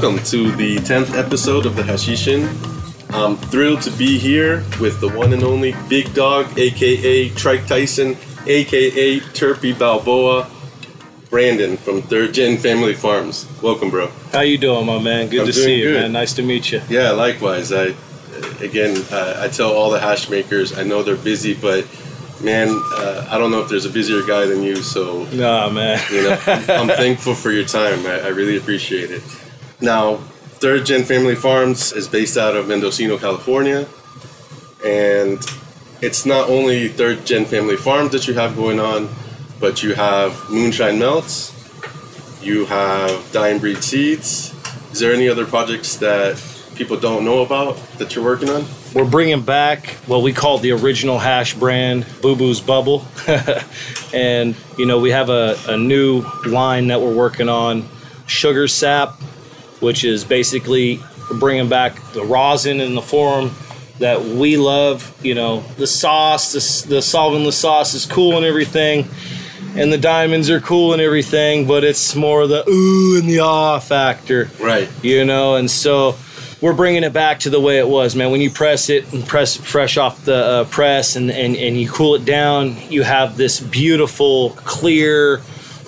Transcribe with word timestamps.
Welcome 0.00 0.22
to 0.26 0.52
the 0.52 0.76
10th 0.76 1.18
episode 1.18 1.66
of 1.66 1.74
the 1.74 1.82
Hashishin. 1.82 2.46
I'm 3.12 3.36
thrilled 3.36 3.82
to 3.82 3.90
be 3.90 4.16
here 4.16 4.58
with 4.80 5.00
the 5.00 5.08
one 5.08 5.32
and 5.32 5.42
only 5.42 5.74
Big 5.88 6.14
Dog, 6.14 6.56
aka 6.56 7.30
Trike 7.30 7.66
Tyson, 7.66 8.16
aka 8.46 9.18
Turpy 9.18 9.72
Balboa, 9.72 10.48
Brandon 11.30 11.76
from 11.76 12.02
Third 12.02 12.32
Gen 12.32 12.58
Family 12.58 12.94
Farms. 12.94 13.48
Welcome, 13.60 13.90
bro. 13.90 14.06
How 14.30 14.42
you 14.42 14.56
doing, 14.56 14.86
my 14.86 15.00
man? 15.02 15.30
Good 15.30 15.40
I'm 15.40 15.46
to 15.46 15.52
see 15.52 15.80
you, 15.80 15.88
good. 15.88 16.02
man. 16.02 16.12
Nice 16.12 16.32
to 16.34 16.42
meet 16.44 16.70
you. 16.70 16.80
Yeah, 16.88 17.10
likewise. 17.10 17.72
I 17.72 17.92
again, 18.60 19.02
uh, 19.10 19.40
I 19.42 19.48
tell 19.48 19.72
all 19.72 19.90
the 19.90 19.98
hash 19.98 20.30
makers, 20.30 20.78
I 20.78 20.84
know 20.84 21.02
they're 21.02 21.16
busy, 21.16 21.54
but 21.54 21.84
man, 22.40 22.68
uh, 22.68 23.26
I 23.28 23.36
don't 23.36 23.50
know 23.50 23.62
if 23.62 23.68
there's 23.68 23.84
a 23.84 23.90
busier 23.90 24.22
guy 24.24 24.46
than 24.46 24.62
you. 24.62 24.76
So 24.76 25.24
Nah, 25.32 25.68
man. 25.70 26.00
you 26.12 26.22
know, 26.22 26.38
I'm 26.46 26.86
thankful 26.86 27.34
for 27.34 27.50
your 27.50 27.64
time. 27.64 28.06
I, 28.06 28.20
I 28.20 28.28
really 28.28 28.56
appreciate 28.56 29.10
it. 29.10 29.22
Now, 29.80 30.16
Third 30.16 30.86
Gen 30.86 31.04
Family 31.04 31.36
Farms 31.36 31.92
is 31.92 32.08
based 32.08 32.36
out 32.36 32.56
of 32.56 32.66
Mendocino, 32.66 33.16
California, 33.16 33.86
and 34.84 35.38
it's 36.02 36.26
not 36.26 36.48
only 36.48 36.88
Third 36.88 37.24
Gen 37.24 37.44
Family 37.44 37.76
Farms 37.76 38.10
that 38.10 38.26
you 38.26 38.34
have 38.34 38.56
going 38.56 38.80
on, 38.80 39.08
but 39.60 39.82
you 39.84 39.94
have 39.94 40.50
Moonshine 40.50 40.98
Melts, 40.98 41.54
you 42.42 42.66
have 42.66 43.30
Dying 43.30 43.60
Breed 43.60 43.84
Seeds. 43.84 44.52
Is 44.92 44.98
there 44.98 45.12
any 45.12 45.28
other 45.28 45.46
projects 45.46 45.96
that 45.96 46.42
people 46.74 46.98
don't 46.98 47.24
know 47.24 47.42
about 47.42 47.76
that 47.98 48.16
you're 48.16 48.24
working 48.24 48.48
on? 48.48 48.64
We're 48.94 49.08
bringing 49.08 49.42
back 49.42 49.90
what 50.06 50.22
we 50.22 50.32
call 50.32 50.58
the 50.58 50.72
original 50.72 51.18
hash 51.18 51.54
brand, 51.54 52.04
Boo 52.20 52.34
Boo's 52.34 52.60
Bubble. 52.60 53.06
and, 54.14 54.56
you 54.76 54.86
know, 54.86 54.98
we 54.98 55.10
have 55.10 55.28
a, 55.28 55.56
a 55.68 55.76
new 55.76 56.24
line 56.46 56.88
that 56.88 57.00
we're 57.00 57.14
working 57.14 57.48
on, 57.48 57.88
Sugar 58.26 58.66
Sap, 58.66 59.20
which 59.80 60.04
is 60.04 60.24
basically 60.24 61.00
bringing 61.38 61.68
back 61.68 62.00
the 62.12 62.24
rosin 62.24 62.80
in 62.80 62.94
the 62.94 63.02
form 63.02 63.50
that 63.98 64.22
we 64.22 64.56
love. 64.56 65.12
You 65.24 65.34
know, 65.34 65.60
the 65.76 65.86
sauce, 65.86 66.52
the, 66.52 66.88
the 66.88 67.00
solventless 67.00 67.54
sauce 67.54 67.94
is 67.94 68.06
cool 68.06 68.36
and 68.36 68.44
everything. 68.46 69.08
And 69.76 69.92
the 69.92 69.98
diamonds 69.98 70.50
are 70.50 70.60
cool 70.60 70.92
and 70.92 71.02
everything, 71.02 71.66
but 71.66 71.84
it's 71.84 72.14
more 72.16 72.46
the 72.46 72.68
ooh 72.68 73.18
and 73.18 73.28
the 73.28 73.40
ah 73.40 73.78
factor 73.78 74.50
Right. 74.60 74.88
you 75.02 75.24
know 75.24 75.56
and 75.56 75.70
so 75.70 76.16
we're 76.60 76.72
bringing 76.74 77.04
it 77.04 77.12
back 77.12 77.40
to 77.40 77.50
the 77.50 77.60
way 77.60 77.78
it 77.78 77.86
was 77.86 78.16
man 78.16 78.32
when 78.32 78.40
you 78.40 78.50
press 78.50 78.88
it 78.88 79.12
and 79.12 79.24
press 79.26 79.56
it 79.56 79.62
fresh 79.62 79.96
off 79.96 80.24
the 80.24 80.34
uh, 80.34 80.64
press 80.64 81.14
and, 81.16 81.30
and, 81.30 81.54
and 81.54 81.76
you 81.78 81.88
cool 81.88 82.14
it 82.16 82.24
down 82.24 82.76
you 82.90 83.02
have 83.04 83.36
this 83.36 83.60
beautiful 83.60 84.50
clear 84.50 85.40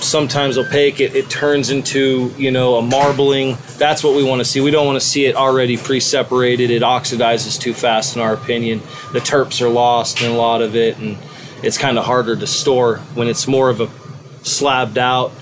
sometimes 0.03 0.57
opaque 0.59 1.01
it, 1.01 1.15
it 1.15 1.29
turns 1.31 1.71
into 1.71 2.33
you 2.39 2.51
know 2.51 2.77
a 2.77 2.83
marbling 2.83 3.57
that's 3.79 4.03
what 4.03 4.15
we 4.17 4.23
want 4.25 4.41
to 4.41 4.45
see 4.45 4.61
we 4.61 4.71
don't 4.71 4.87
want 4.87 4.97
to 5.01 5.07
see 5.07 5.27
it 5.27 5.37
already 5.37 5.77
pre-separated 5.77 6.71
it 6.71 6.83
oxidizes 6.83 7.61
too 7.61 7.75
fast 7.75 8.17
in 8.17 8.23
our 8.23 8.33
opinion 8.35 8.81
the 9.13 9.19
terps 9.21 9.61
are 9.61 9.69
lost 9.69 10.23
in 10.23 10.31
a 10.31 10.35
lot 10.35 10.63
of 10.63 10.75
it 10.75 10.97
and 10.99 11.19
it's 11.63 11.77
kind 11.77 11.99
of 11.99 12.05
harder 12.05 12.35
to 12.35 12.47
store 12.47 12.97
when 13.15 13.29
it's 13.29 13.47
more 13.47 13.69
of 13.69 13.81
a 13.81 13.89
slabbed 14.43 14.97
out 14.99 15.33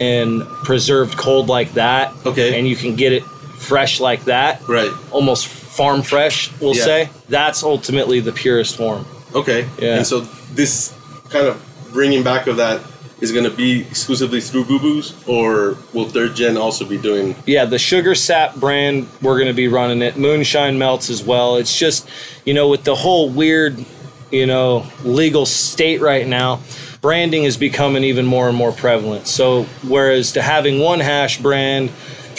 and 0.00 0.42
preserved 0.64 1.16
cold 1.16 1.48
like 1.48 1.72
that 1.74 2.12
Okay. 2.26 2.58
and 2.58 2.68
you 2.68 2.76
can 2.76 2.96
get 2.96 3.12
it 3.12 3.22
fresh 3.22 4.00
like 4.00 4.24
that 4.24 4.66
Right. 4.68 4.90
almost 5.10 5.46
farm 5.46 6.02
fresh 6.02 6.50
we'll 6.60 6.76
Yeah. 6.76 6.84
say 6.84 7.10
that's 7.28 7.62
ultimately 7.62 8.20
the 8.20 8.32
purest 8.32 8.76
form 8.76 9.06
Okay. 9.34 9.66
Yeah. 9.78 9.96
And 9.96 10.06
so 10.06 10.20
this 10.52 10.92
kind 11.30 11.46
of 11.46 11.56
bringing 11.94 12.22
back 12.22 12.46
of 12.46 12.58
that 12.58 12.82
is 13.22 13.32
going 13.32 13.44
to 13.48 13.56
be 13.56 13.80
exclusively 13.82 14.40
through 14.40 14.64
Boo 14.64 14.78
Boos, 14.78 15.14
or 15.26 15.78
will 15.94 16.08
Third 16.08 16.34
Gen 16.36 16.56
also 16.58 16.84
be 16.84 16.98
doing? 16.98 17.34
yeah 17.46 17.64
the 17.64 17.78
sugar 17.78 18.14
sap 18.14 18.56
brand 18.56 19.06
we're 19.22 19.36
going 19.36 19.48
to 19.48 19.54
be 19.54 19.68
running 19.68 20.02
it 20.02 20.16
moonshine 20.18 20.76
melts 20.78 21.08
as 21.08 21.22
well 21.22 21.56
it's 21.56 21.78
just 21.78 22.06
you 22.44 22.52
know 22.52 22.68
with 22.68 22.84
the 22.84 22.94
whole 22.94 23.30
weird 23.30 23.82
you 24.30 24.44
know 24.46 24.84
legal 25.04 25.46
state 25.46 26.00
right 26.00 26.26
now 26.26 26.60
branding 27.00 27.44
is 27.44 27.56
becoming 27.56 28.04
even 28.04 28.26
more 28.26 28.48
and 28.48 28.56
more 28.56 28.72
prevalent 28.72 29.26
so 29.26 29.64
whereas 29.86 30.32
to 30.32 30.42
having 30.42 30.78
one 30.80 31.00
hash 31.00 31.40
brand 31.40 31.90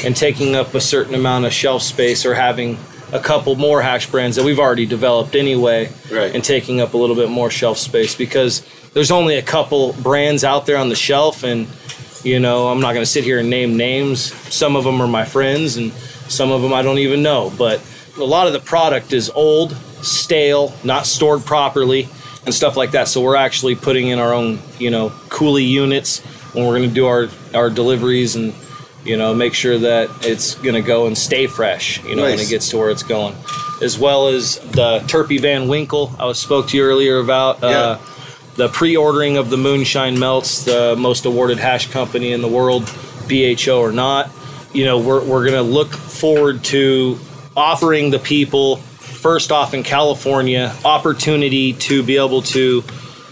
and 0.06 0.16
taking 0.16 0.56
up 0.56 0.74
a 0.74 0.82
certain 0.82 1.16
amount 1.16 1.46
of 1.46 1.54
shelf 1.54 1.82
space 1.82 2.26
or 2.26 2.34
having 2.34 2.78
a 3.12 3.20
couple 3.20 3.56
more 3.56 3.82
hash 3.82 4.10
brands 4.10 4.36
that 4.38 4.44
we've 4.46 4.60
already 4.60 4.86
developed 4.86 5.36
anyway 5.36 5.90
Right. 6.12 6.34
and 6.34 6.44
taking 6.44 6.82
up 6.82 6.94
a 6.94 6.98
little 6.98 7.16
bit 7.16 7.30
more 7.30 7.50
shelf 7.52 7.78
space 7.78 8.16
because 8.16 8.64
there's 8.94 9.12
only 9.12 9.36
a 9.36 9.42
couple 9.42 9.94
brands 9.94 10.44
out 10.44 10.66
there 10.66 10.78
on 10.78 10.90
the 10.90 10.96
shelf 10.96 11.44
and 11.44 11.68
you 12.24 12.40
know 12.40 12.70
i'm 12.70 12.80
not 12.80 12.94
going 12.94 13.02
to 13.04 13.10
sit 13.12 13.24
here 13.24 13.40
and 13.40 13.50
name 13.50 13.76
names. 13.78 14.34
Some 14.54 14.76
of 14.76 14.84
them 14.84 15.02
are 15.02 15.08
my 15.08 15.26
friends 15.26 15.78
and 15.78 15.92
some 16.30 16.52
of 16.52 16.62
them 16.62 16.74
i 16.74 16.82
don't 16.82 17.00
even 17.00 17.22
know. 17.24 17.52
But 17.58 17.84
a 18.18 18.24
lot 18.24 18.48
of 18.48 18.54
the 18.54 18.60
product 18.60 19.14
is 19.14 19.30
old 19.30 19.76
stale 20.04 20.74
not 20.84 21.06
stored 21.06 21.44
properly 21.46 22.08
and 22.46 22.54
stuff 22.54 22.76
like 22.76 22.92
that. 22.92 23.08
So 23.08 23.22
we're 23.22 23.38
actually 23.38 23.76
putting 23.76 24.08
in 24.10 24.20
our 24.20 24.34
own 24.34 24.60
you 24.80 24.92
know 24.92 25.10
coolie 25.30 25.68
units 25.68 26.20
when 26.54 26.66
we're 26.66 26.78
going 26.78 26.90
to 26.90 26.96
do 26.96 27.08
our 27.08 27.28
our 27.54 27.70
deliveries 27.70 28.36
and 28.36 28.54
you 29.04 29.18
know 29.18 29.34
make 29.34 29.54
sure 29.54 29.78
that 29.80 30.10
it's 30.26 30.56
going 30.56 30.76
to 30.76 30.82
go 30.82 31.08
and 31.08 31.18
stay 31.18 31.48
fresh 31.48 32.02
you 32.04 32.16
know 32.16 32.24
when 32.24 32.40
it 32.40 32.50
gets 32.50 32.70
to 32.70 32.78
where 32.78 32.90
it's 32.90 33.04
going. 33.04 33.36
As 33.82 34.00
well 34.00 34.28
as 34.30 34.60
the 34.60 35.00
turpy 35.08 35.40
van 35.40 35.68
winkle 35.68 36.16
i 36.20 36.26
was 36.26 36.40
spoke 36.40 36.70
to 36.70 36.78
you 36.78 36.84
earlier 36.84 37.18
about 37.18 37.62
uh, 37.64 37.98
the 38.56 38.70
pre-ordering 38.70 39.38
of 39.38 39.50
the 39.50 39.58
moonshine 39.58 40.20
melts 40.20 40.64
the 40.66 40.96
most 40.98 41.26
awarded 41.26 41.58
hash 41.58 41.90
company 41.90 42.32
in 42.32 42.42
the 42.42 42.48
world 42.48 42.84
bho 42.84 43.80
or 43.80 43.92
not 43.92 44.30
you 44.74 44.86
know 44.86 45.00
we're, 45.00 45.24
we're 45.24 45.46
going 45.48 45.54
to 45.54 45.62
look 45.62 45.92
forward 45.94 46.64
to 46.64 47.18
offering 47.56 48.10
the 48.12 48.20
people 48.20 48.78
first 48.78 49.52
off 49.52 49.74
in 49.74 49.84
california 49.84 50.74
opportunity 50.86 51.74
to 51.74 52.04
be 52.04 52.18
able 52.18 52.42
to 52.42 52.84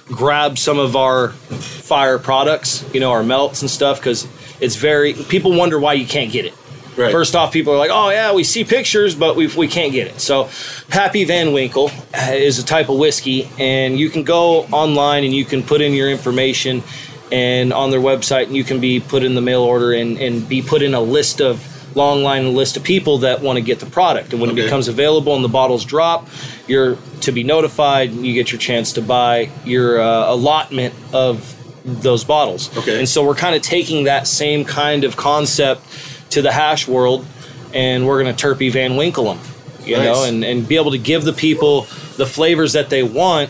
grab 0.05 0.57
some 0.57 0.79
of 0.79 0.95
our 0.95 1.29
fire 1.29 2.19
products 2.19 2.85
you 2.93 2.99
know 2.99 3.11
our 3.11 3.23
melts 3.23 3.61
and 3.61 3.69
stuff 3.69 3.99
because 3.99 4.27
it's 4.59 4.75
very 4.75 5.13
people 5.13 5.53
wonder 5.55 5.79
why 5.79 5.93
you 5.93 6.05
can't 6.05 6.31
get 6.31 6.45
it 6.45 6.53
Right. 7.01 7.11
First 7.11 7.35
off, 7.35 7.51
people 7.51 7.73
are 7.73 7.77
like, 7.77 7.91
"Oh 7.91 8.09
yeah, 8.09 8.33
we 8.33 8.43
see 8.43 8.63
pictures, 8.63 9.15
but 9.15 9.35
we 9.35 9.47
we 9.47 9.67
can't 9.67 9.91
get 9.91 10.07
it." 10.07 10.19
So, 10.21 10.49
Pappy 10.89 11.23
Van 11.23 11.51
Winkle 11.53 11.89
uh, 12.13 12.31
is 12.33 12.59
a 12.59 12.65
type 12.65 12.89
of 12.89 12.97
whiskey, 12.97 13.49
and 13.59 13.99
you 13.99 14.09
can 14.09 14.23
go 14.23 14.63
online 14.71 15.23
and 15.23 15.33
you 15.33 15.45
can 15.45 15.63
put 15.63 15.81
in 15.81 15.93
your 15.93 16.09
information, 16.09 16.83
and 17.31 17.73
on 17.73 17.91
their 17.91 17.99
website, 18.01 18.45
and 18.47 18.55
you 18.55 18.63
can 18.63 18.79
be 18.79 18.99
put 18.99 19.23
in 19.23 19.35
the 19.35 19.41
mail 19.41 19.61
order 19.61 19.91
and 19.93 20.17
and 20.19 20.47
be 20.47 20.61
put 20.61 20.81
in 20.81 20.93
a 20.93 21.01
list 21.01 21.41
of 21.41 21.67
long 21.95 22.23
line 22.23 22.55
list 22.55 22.77
of 22.77 22.83
people 22.83 23.17
that 23.17 23.41
want 23.41 23.57
to 23.57 23.61
get 23.61 23.79
the 23.79 23.85
product. 23.85 24.31
And 24.31 24.41
when 24.41 24.51
Okay. 24.51 24.61
it 24.61 24.63
becomes 24.65 24.87
available 24.87 25.35
and 25.35 25.43
the 25.43 25.49
bottles 25.49 25.83
drop, 25.83 26.29
you're 26.67 26.97
to 27.21 27.31
be 27.33 27.43
notified. 27.43 28.13
You 28.13 28.33
get 28.33 28.51
your 28.51 28.59
chance 28.59 28.93
to 28.93 29.01
buy 29.01 29.49
your 29.65 29.99
uh, 29.99 30.31
allotment 30.33 30.93
of 31.11 31.53
those 31.83 32.23
bottles. 32.23 32.69
Okay. 32.77 32.97
And 32.99 33.09
so 33.09 33.25
we're 33.25 33.35
kind 33.35 33.55
of 33.55 33.61
taking 33.61 34.05
that 34.05 34.25
same 34.27 34.63
kind 34.63 35.03
of 35.03 35.17
concept 35.17 35.81
to 36.31 36.41
the 36.41 36.51
hash 36.51 36.87
world, 36.87 37.25
and 37.73 38.05
we're 38.05 38.21
going 38.21 38.33
to 38.33 38.39
Turpy 38.39 38.69
Van 38.69 38.95
Winkle 38.97 39.25
them, 39.33 39.39
you 39.83 39.95
Nice. 39.97 40.05
know, 40.05 40.23
and, 40.25 40.43
and 40.43 40.67
be 40.67 40.75
able 40.75 40.91
to 40.91 40.97
give 40.97 41.23
the 41.23 41.33
people 41.33 41.81
the 42.17 42.25
flavors 42.25 42.73
that 42.73 42.89
they 42.89 43.03
want 43.03 43.49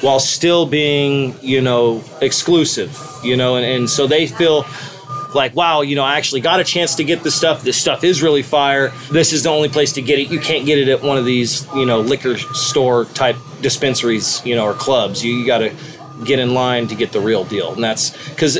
while 0.00 0.20
still 0.20 0.66
being, 0.66 1.36
you 1.42 1.60
know, 1.60 2.02
exclusive, 2.20 2.98
you 3.22 3.36
know, 3.36 3.56
and, 3.56 3.66
and 3.66 3.90
so 3.90 4.06
they 4.06 4.26
feel 4.26 4.64
like, 5.34 5.54
wow, 5.54 5.82
you 5.82 5.94
know, 5.94 6.02
I 6.02 6.16
actually 6.16 6.40
got 6.40 6.58
a 6.60 6.64
chance 6.64 6.96
to 6.96 7.04
get 7.04 7.22
this 7.22 7.34
stuff. 7.34 7.62
This 7.62 7.76
stuff 7.76 8.02
is 8.02 8.22
really 8.22 8.42
fire. 8.42 8.92
This 9.12 9.32
is 9.32 9.44
the 9.44 9.50
only 9.50 9.68
place 9.68 9.92
to 9.92 10.02
get 10.02 10.18
it. 10.18 10.30
You 10.30 10.40
can't 10.40 10.66
get 10.66 10.78
it 10.78 10.88
at 10.88 11.02
one 11.02 11.18
of 11.18 11.24
these, 11.24 11.66
you 11.74 11.86
know, 11.86 12.00
liquor 12.00 12.36
store 12.36 13.04
type 13.04 13.36
dispensaries, 13.60 14.44
you 14.44 14.56
know, 14.56 14.64
or 14.64 14.74
clubs. 14.74 15.24
You, 15.24 15.34
you 15.34 15.46
got 15.46 15.58
to 15.58 15.72
get 16.24 16.38
in 16.38 16.52
line 16.52 16.88
to 16.88 16.94
get 16.94 17.12
the 17.12 17.20
real 17.20 17.44
deal. 17.44 17.72
And 17.72 17.84
that's 17.84 18.10
because 18.28 18.58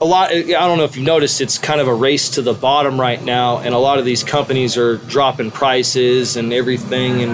a 0.00 0.04
lot, 0.04 0.30
I 0.30 0.42
don't 0.42 0.78
know 0.78 0.84
if 0.84 0.96
you've 0.96 1.06
noticed, 1.06 1.40
it's 1.40 1.58
kind 1.58 1.80
of 1.80 1.88
a 1.88 1.94
race 1.94 2.30
to 2.30 2.42
the 2.42 2.52
bottom 2.52 3.00
right 3.00 3.22
now. 3.22 3.58
And 3.58 3.74
a 3.74 3.78
lot 3.78 3.98
of 3.98 4.04
these 4.04 4.22
companies 4.22 4.76
are 4.76 4.96
dropping 4.98 5.50
prices 5.50 6.36
and 6.36 6.52
everything. 6.52 7.22
And 7.22 7.30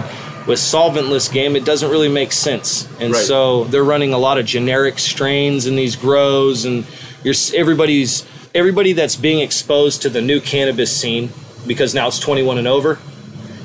with 0.47 0.59
solventless 0.59 1.33
game, 1.33 1.57
it 1.57 1.65
doesn't 1.65 1.91
really 1.91 2.09
make 2.09 2.33
sense. 2.33 2.89
And 3.01 3.13
Right. 3.13 3.25
so 3.25 3.65
they're 3.65 3.85
running 3.85 4.13
a 4.13 4.19
lot 4.19 4.39
of 4.39 4.47
generic 4.47 4.99
strains 4.99 5.67
in 5.67 5.77
these 5.77 5.97
grows 5.97 6.65
and 6.65 6.85
you're 7.25 7.35
everybody's 7.55 8.25
everybody 8.55 8.93
that's 8.93 9.17
being 9.17 9.41
exposed 9.41 10.03
to 10.03 10.11
the 10.11 10.21
new 10.21 10.41
cannabis 10.41 10.95
scene 10.95 11.31
because 11.67 11.95
now 11.95 12.09
it's 12.09 12.19
21 12.19 12.59
and 12.59 12.67
over 12.67 12.99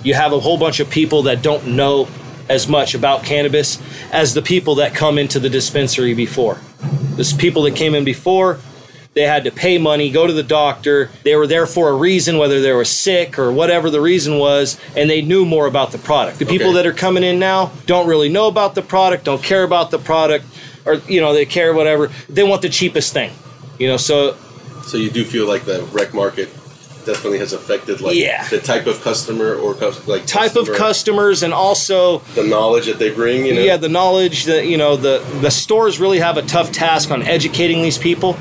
you 0.03 0.13
have 0.13 0.31
a 0.31 0.39
whole 0.39 0.57
bunch 0.57 0.79
of 0.79 0.89
people 0.89 1.23
that 1.23 1.41
don't 1.41 1.65
know 1.67 2.07
as 2.47 2.67
much 2.67 2.93
about 2.93 3.23
cannabis 3.23 3.79
as 4.11 4.33
the 4.35 4.41
people 4.41 4.75
that 4.75 4.93
come 4.93 5.17
into 5.17 5.39
the 5.39 5.49
dispensary 5.49 6.13
before 6.13 6.59
there's 7.15 7.33
people 7.33 7.63
that 7.63 7.75
came 7.75 7.95
in 7.95 8.03
before 8.03 8.59
they 9.17 9.23
had 9.23 9.45
to 9.45 9.51
pay 9.51 9.79
money 9.79 10.11
go 10.11 10.27
to 10.27 10.33
the 10.33 10.43
doctor. 10.43 11.09
They 11.23 11.35
were 11.35 11.47
there 11.47 11.65
for 11.65 11.89
a 11.89 11.95
reason 11.95 12.37
whether 12.37 12.61
they 12.61 12.71
were 12.71 12.85
sick 12.85 13.39
or 13.39 13.51
whatever 13.51 13.89
the 13.89 13.99
reason 13.99 14.37
was 14.37 14.79
and 14.95 15.09
they 15.09 15.23
knew 15.23 15.43
more 15.43 15.65
about 15.65 15.91
the 15.91 15.97
product. 15.97 16.37
The 16.37 16.45
people 16.45 16.67
Okay. 16.67 16.75
that 16.77 16.85
are 16.85 16.93
coming 16.93 17.23
in 17.23 17.39
now 17.39 17.71
don't 17.87 18.07
really 18.07 18.29
know 18.29 18.47
about 18.47 18.75
the 18.75 18.83
product 18.83 19.23
don't 19.23 19.41
care 19.41 19.63
about 19.63 19.89
the 19.89 19.97
product 19.97 20.45
or 20.85 20.95
you 21.07 21.19
know 21.19 21.33
they 21.33 21.45
care 21.45 21.73
whatever. 21.73 22.11
They 22.29 22.43
want 22.43 22.61
the 22.61 22.69
cheapest 22.69 23.11
thing 23.11 23.31
you 23.79 23.87
know 23.87 23.97
so 23.97 24.37
So 24.85 24.97
you 24.97 25.09
do 25.09 25.23
feel 25.25 25.47
like 25.47 25.65
the 25.65 25.81
rec 25.91 26.13
market 26.13 26.49
definitely 27.07 27.39
has 27.39 27.53
affected 27.53 28.01
like 28.01 28.15
Yeah. 28.15 28.47
the 28.49 28.59
type 28.59 28.85
of 28.85 29.01
customer 29.01 29.55
or 29.55 29.73
like 30.05 30.27
type 30.27 30.55
of 30.55 30.71
customers 30.73 31.41
and 31.41 31.53
also 31.53 32.19
the 32.35 32.43
knowledge 32.43 32.85
that 32.85 32.99
they 32.99 33.09
bring. 33.09 33.45
You 33.45 33.55
know, 33.55 33.61
yeah 33.61 33.77
the 33.77 33.89
knowledge 33.89 34.45
that 34.45 34.67
you 34.67 34.77
know 34.77 34.95
the 34.95 35.23
the 35.41 35.49
stores 35.49 35.99
really 35.99 36.19
have 36.19 36.37
a 36.37 36.43
tough 36.43 36.71
task 36.71 37.09
on 37.09 37.23
educating 37.23 37.81
these 37.81 37.97
people 37.97 38.37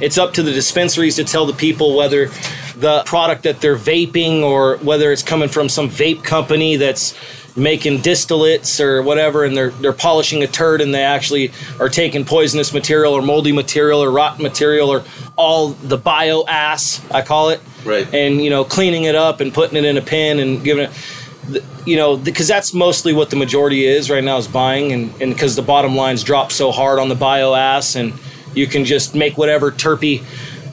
it's 0.00 0.16
up 0.16 0.32
to 0.34 0.42
the 0.42 0.52
dispensaries 0.52 1.16
to 1.16 1.24
tell 1.24 1.44
the 1.46 1.52
people 1.52 1.96
whether 1.96 2.28
the 2.76 3.02
product 3.04 3.42
that 3.42 3.60
they're 3.60 3.76
vaping 3.76 4.42
or 4.42 4.76
whether 4.78 5.12
it's 5.12 5.22
coming 5.22 5.48
from 5.48 5.68
some 5.68 5.88
vape 5.90 6.22
company 6.24 6.76
that's 6.76 7.14
making 7.56 7.98
distillates 7.98 8.80
or 8.80 9.02
whatever 9.02 9.44
and 9.44 9.56
they're 9.56 9.70
they're 9.82 9.92
polishing 9.92 10.42
a 10.42 10.46
turd 10.46 10.80
and 10.80 10.94
they 10.94 11.02
actually 11.02 11.50
are 11.80 11.88
taking 11.88 12.24
poisonous 12.24 12.72
material 12.72 13.12
or 13.12 13.20
moldy 13.22 13.52
material 13.52 14.00
or 14.02 14.10
rotten 14.10 14.42
material 14.42 14.88
or 14.88 15.02
all 15.36 15.70
the 15.70 15.98
bio 15.98 16.44
ass 16.46 17.02
I 17.10 17.22
call 17.22 17.50
it 17.50 17.60
Right. 17.84 18.12
and 18.14 18.40
you 18.42 18.50
know 18.50 18.64
cleaning 18.64 19.04
it 19.04 19.14
up 19.14 19.40
and 19.40 19.52
putting 19.52 19.76
it 19.76 19.84
in 19.84 19.96
a 19.96 20.02
bin 20.02 20.38
and 20.38 20.62
giving 20.62 20.84
it 20.90 21.64
you 21.86 21.96
know 21.96 22.16
because 22.16 22.46
that's 22.46 22.74
mostly 22.74 23.12
what 23.12 23.30
the 23.30 23.36
majority 23.36 23.86
is 23.86 24.10
right 24.10 24.22
now 24.22 24.36
is 24.36 24.46
buying 24.46 24.92
and 24.92 25.10
and 25.22 25.32
because 25.32 25.56
the 25.56 25.62
bottom 25.62 25.96
lines 25.96 26.22
drop 26.22 26.52
so 26.52 26.70
hard 26.70 26.98
on 26.98 27.08
the 27.08 27.14
bio 27.14 27.54
ass 27.54 27.96
and 27.96 28.12
you 28.54 28.66
can 28.66 28.84
just 28.84 29.14
make 29.14 29.38
whatever 29.38 29.70
terpy 29.72 30.22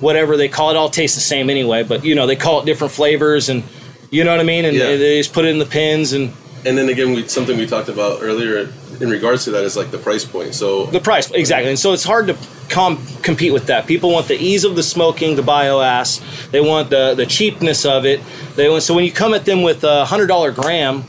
whatever 0.01 0.35
they 0.37 0.47
call 0.49 0.69
it 0.69 0.75
all 0.75 0.89
tastes 0.89 1.15
the 1.15 1.21
same 1.21 1.49
anyway 1.49 1.81
but 1.83 2.03
you 2.03 2.13
know 2.13 2.27
they 2.27 2.35
call 2.35 2.59
it 2.61 2.65
different 2.65 2.91
flavors 2.93 3.49
and 3.49 3.63
you 4.11 4.23
know 4.23 4.31
what 4.31 4.39
i 4.39 4.43
mean 4.43 4.65
and 4.65 4.75
Yeah. 4.75 4.95
they 4.97 5.17
just 5.19 5.33
put 5.33 5.45
it 5.45 5.49
in 5.49 5.59
the 5.59 5.65
pins 5.65 6.13
and 6.13 6.33
and 6.67 6.77
then 6.77 6.89
again, 6.89 7.13
we, 7.13 7.27
something 7.27 7.57
we 7.57 7.65
talked 7.65 7.89
about 7.89 8.21
earlier 8.21 8.71
in 8.99 9.09
regards 9.09 9.45
to 9.45 9.51
that 9.51 9.63
is 9.63 9.77
like 9.77 9.91
the 9.91 9.97
price 9.97 10.25
point. 10.25 10.53
So 10.53 10.87
the 10.87 10.99
price 10.99 11.31
exactly. 11.31 11.69
And 11.69 11.79
so 11.79 11.93
it's 11.93 12.03
hard 12.03 12.27
to 12.27 12.37
com- 12.69 13.05
compete 13.21 13.53
with 13.53 13.67
that. 13.67 13.87
People 13.87 14.11
want 14.11 14.27
the 14.27 14.35
ease 14.35 14.63
of 14.63 14.75
the 14.75 14.83
smoking 14.83 15.35
the 15.35 15.43
bio 15.43 15.81
ass. 15.81 16.21
They 16.51 16.61
want 16.61 16.89
the 16.89 17.15
the 17.15 17.25
cheapness 17.25 17.85
of 17.85 18.05
it. 18.05 18.21
They 18.55 18.69
want 18.69 18.83
so 18.83 18.93
when 18.93 19.05
you 19.05 19.11
come 19.11 19.33
at 19.33 19.45
them 19.45 19.61
with 19.61 19.83
a 19.83 20.05
hundred 20.05 20.27
dollar 20.27 20.51
gram 20.51 21.05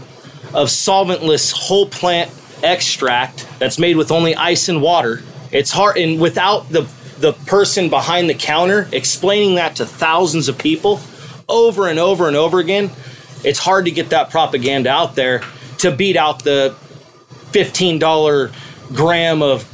of 0.55 0.69
solventless 0.69 1.52
whole 1.52 1.88
plant 1.88 2.31
extract 2.62 3.46
that's 3.58 3.78
made 3.78 3.96
with 3.96 4.10
only 4.10 4.34
ice 4.34 4.69
and 4.69 4.82
water 4.82 5.22
it's 5.52 5.70
hard 5.70 5.96
and 5.96 6.20
without 6.20 6.69
the 6.70 6.82
the 7.19 7.32
person 7.32 7.88
behind 7.88 8.28
the 8.28 8.34
counter 8.34 8.88
explaining 8.93 9.56
that 9.56 9.76
to 9.76 9.87
thousands 9.87 10.49
of 10.49 10.58
people 10.58 11.00
over 11.49 11.88
and 11.88 11.99
over 11.99 12.26
and 12.26 12.37
over 12.37 12.58
again 12.58 12.90
it's 13.44 13.58
hard 13.58 13.85
to 13.87 13.90
get 13.90 14.11
that 14.11 14.31
propaganda 14.31 14.90
out 14.90 15.14
there 15.14 15.43
to 15.79 15.90
beat 15.90 16.17
out 16.17 16.43
the 16.44 16.75
$15 17.52 18.52
gram 18.94 19.43
of 19.43 19.64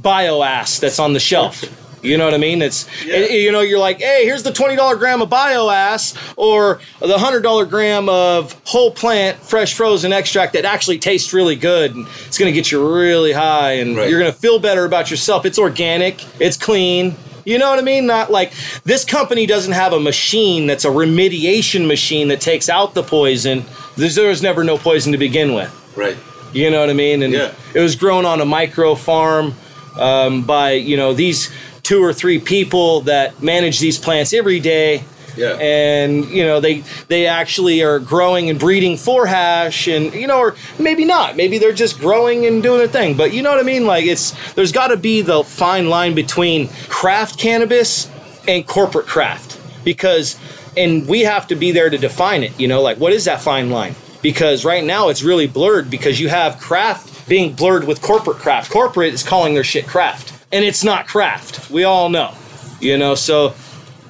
bioass 0.00 0.80
that's 0.80 0.98
on 0.98 1.12
the 1.12 1.20
shelf. 1.20 1.64
You 2.02 2.16
know 2.16 2.24
what 2.24 2.32
I 2.32 2.38
mean? 2.38 2.62
It's 2.62 2.86
Yeah. 3.04 3.18
you 3.26 3.52
know 3.52 3.60
you're 3.60 3.78
like, 3.78 3.98
hey, 4.00 4.24
here's 4.24 4.42
the 4.42 4.52
twenty 4.52 4.74
dollar 4.74 4.96
gram 4.96 5.20
of 5.20 5.28
bioass 5.28 6.16
or 6.36 6.80
the 6.98 7.18
hundred 7.18 7.42
dollar 7.42 7.66
gram 7.66 8.08
of 8.08 8.58
whole 8.64 8.90
plant 8.90 9.36
fresh 9.42 9.74
frozen 9.74 10.10
extract 10.10 10.54
that 10.54 10.64
actually 10.64 10.98
tastes 10.98 11.34
really 11.34 11.56
good 11.56 11.94
and 11.94 12.06
it's 12.26 12.38
gonna 12.38 12.52
get 12.52 12.72
you 12.72 12.82
really 12.94 13.32
high 13.32 13.72
and 13.72 13.98
Right. 13.98 14.08
you're 14.08 14.18
gonna 14.18 14.32
feel 14.32 14.58
better 14.58 14.86
about 14.86 15.10
yourself. 15.10 15.44
It's 15.44 15.58
organic, 15.58 16.24
it's 16.40 16.56
clean. 16.56 17.16
You 17.50 17.58
know 17.58 17.68
what 17.68 17.80
I 17.80 17.82
mean? 17.82 18.06
Not 18.06 18.30
like 18.30 18.52
this 18.84 19.04
company 19.04 19.44
doesn't 19.44 19.72
have 19.72 19.92
a 19.92 19.98
machine 19.98 20.68
that's 20.68 20.84
a 20.84 20.88
remediation 20.88 21.88
machine 21.88 22.28
that 22.28 22.40
takes 22.40 22.68
out 22.68 22.94
the 22.94 23.02
poison. 23.02 23.64
There's, 23.96 24.14
there 24.14 24.28
was 24.28 24.40
never 24.40 24.62
no 24.62 24.78
poison 24.78 25.10
to 25.10 25.18
begin 25.18 25.52
with. 25.52 25.68
right, 25.96 26.16
You 26.52 26.70
know 26.70 26.78
what 26.78 26.90
I 26.90 26.92
mean? 26.92 27.24
And 27.24 27.32
Yeah. 27.32 27.52
it 27.74 27.80
was 27.80 27.96
grown 27.96 28.24
on 28.24 28.40
a 28.40 28.44
micro 28.44 28.94
farm 28.94 29.54
um, 29.98 30.42
by 30.44 30.72
you 30.74 30.96
know 30.96 31.12
these 31.12 31.50
two 31.82 32.00
or 32.04 32.12
three 32.12 32.38
people 32.38 33.00
that 33.02 33.42
manage 33.42 33.80
these 33.80 33.98
plants 33.98 34.32
every 34.32 34.60
day. 34.60 35.02
Yeah. 35.36 35.56
And 35.60 36.26
you 36.26 36.44
know 36.44 36.60
they 36.60 36.84
they 37.08 37.26
actually 37.26 37.82
are 37.82 37.98
growing 37.98 38.50
and 38.50 38.58
breeding 38.58 38.96
for 38.96 39.26
hash, 39.26 39.88
and 39.88 40.12
you 40.14 40.26
know, 40.26 40.38
or 40.38 40.56
maybe 40.78 41.04
not. 41.04 41.36
Maybe 41.36 41.58
they're 41.58 41.72
just 41.72 41.98
growing 41.98 42.46
and 42.46 42.62
doing 42.62 42.78
their 42.78 42.88
thing. 42.88 43.16
But 43.16 43.32
you 43.32 43.42
know 43.42 43.50
what 43.50 43.60
I 43.60 43.64
mean? 43.64 43.86
Like 43.86 44.04
it's 44.04 44.52
there's 44.54 44.72
got 44.72 44.88
to 44.88 44.96
be 44.96 45.22
the 45.22 45.44
fine 45.44 45.88
line 45.88 46.14
between 46.14 46.68
craft 46.88 47.38
cannabis 47.38 48.10
and 48.48 48.66
corporate 48.66 49.06
craft 49.06 49.60
because 49.84 50.38
and 50.76 51.06
we 51.08 51.20
have 51.20 51.46
to 51.48 51.56
be 51.56 51.72
there 51.72 51.90
to 51.90 51.98
define 51.98 52.42
it 52.42 52.58
you 52.58 52.68
know 52.68 52.82
like 52.82 52.98
what 52.98 53.12
is 53.12 53.24
that 53.24 53.40
fine 53.40 53.70
line 53.70 53.94
because 54.22 54.64
right 54.64 54.84
now 54.84 55.08
it's 55.08 55.22
really 55.22 55.46
blurred 55.46 55.90
because 55.90 56.20
you 56.20 56.28
have 56.28 56.58
craft 56.58 57.28
being 57.28 57.52
blurred 57.52 57.84
with 57.86 58.00
corporate 58.02 58.38
craft 58.38 58.70
corporate 58.70 59.12
is 59.12 59.22
calling 59.22 59.54
their 59.54 59.64
shit 59.64 59.86
craft 59.86 60.32
and 60.52 60.64
it's 60.64 60.84
not 60.84 61.06
craft 61.06 61.70
we 61.70 61.84
all 61.84 62.08
know 62.08 62.34
you 62.80 62.96
know 62.96 63.14
so 63.14 63.54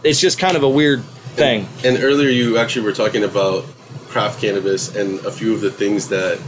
it's 0.04 0.20
just 0.20 0.38
kind 0.38 0.56
of 0.56 0.62
a 0.62 0.68
weird 0.68 1.02
thing. 1.34 1.68
And 1.84 2.02
earlier, 2.02 2.28
you 2.28 2.58
actually 2.58 2.84
were 2.84 2.92
talking 2.92 3.24
about 3.24 3.64
craft 4.08 4.40
cannabis 4.40 4.94
and 4.96 5.20
a 5.20 5.30
few 5.30 5.54
of 5.54 5.60
the 5.60 5.70
things 5.70 6.08
that 6.08 6.38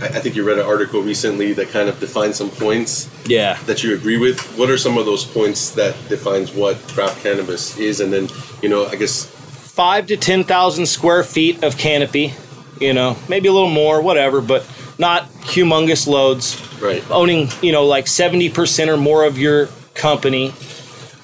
I, 0.00 0.06
I 0.06 0.20
think 0.20 0.34
you 0.34 0.44
read 0.44 0.58
an 0.58 0.66
article 0.66 1.02
recently 1.02 1.52
that 1.54 1.68
kind 1.68 1.88
of 1.88 2.00
defines 2.00 2.36
some 2.36 2.50
points 2.50 3.10
yeah. 3.26 3.58
that 3.64 3.82
you 3.82 3.94
agree 3.94 4.18
with. 4.18 4.40
What 4.58 4.70
are 4.70 4.78
some 4.78 4.96
of 4.98 5.06
those 5.06 5.24
points 5.24 5.70
that 5.72 5.94
defines 6.08 6.52
what 6.52 6.76
craft 6.88 7.22
cannabis 7.22 7.76
is? 7.78 8.00
And 8.00 8.12
then, 8.12 8.28
you 8.62 8.68
know, 8.68 8.86
I 8.86 8.96
guess 8.96 9.26
five 9.26 10.06
to 10.06 10.16
ten 10.16 10.42
thousand 10.44 10.86
square 10.86 11.22
feet 11.22 11.62
of 11.62 11.76
canopy 11.76 12.32
you 12.80 12.92
know 12.92 13.16
maybe 13.28 13.48
a 13.48 13.52
little 13.52 13.70
more 13.70 14.00
whatever 14.00 14.40
but 14.40 14.66
not 14.98 15.30
humongous 15.42 16.06
loads. 16.06 16.62
Right, 16.80 17.02
owning 17.10 17.48
you 17.62 17.72
know 17.72 17.84
like 17.84 18.06
70% 18.06 18.88
or 18.88 18.96
more 18.96 19.24
of 19.24 19.38
your 19.38 19.68
company 19.94 20.52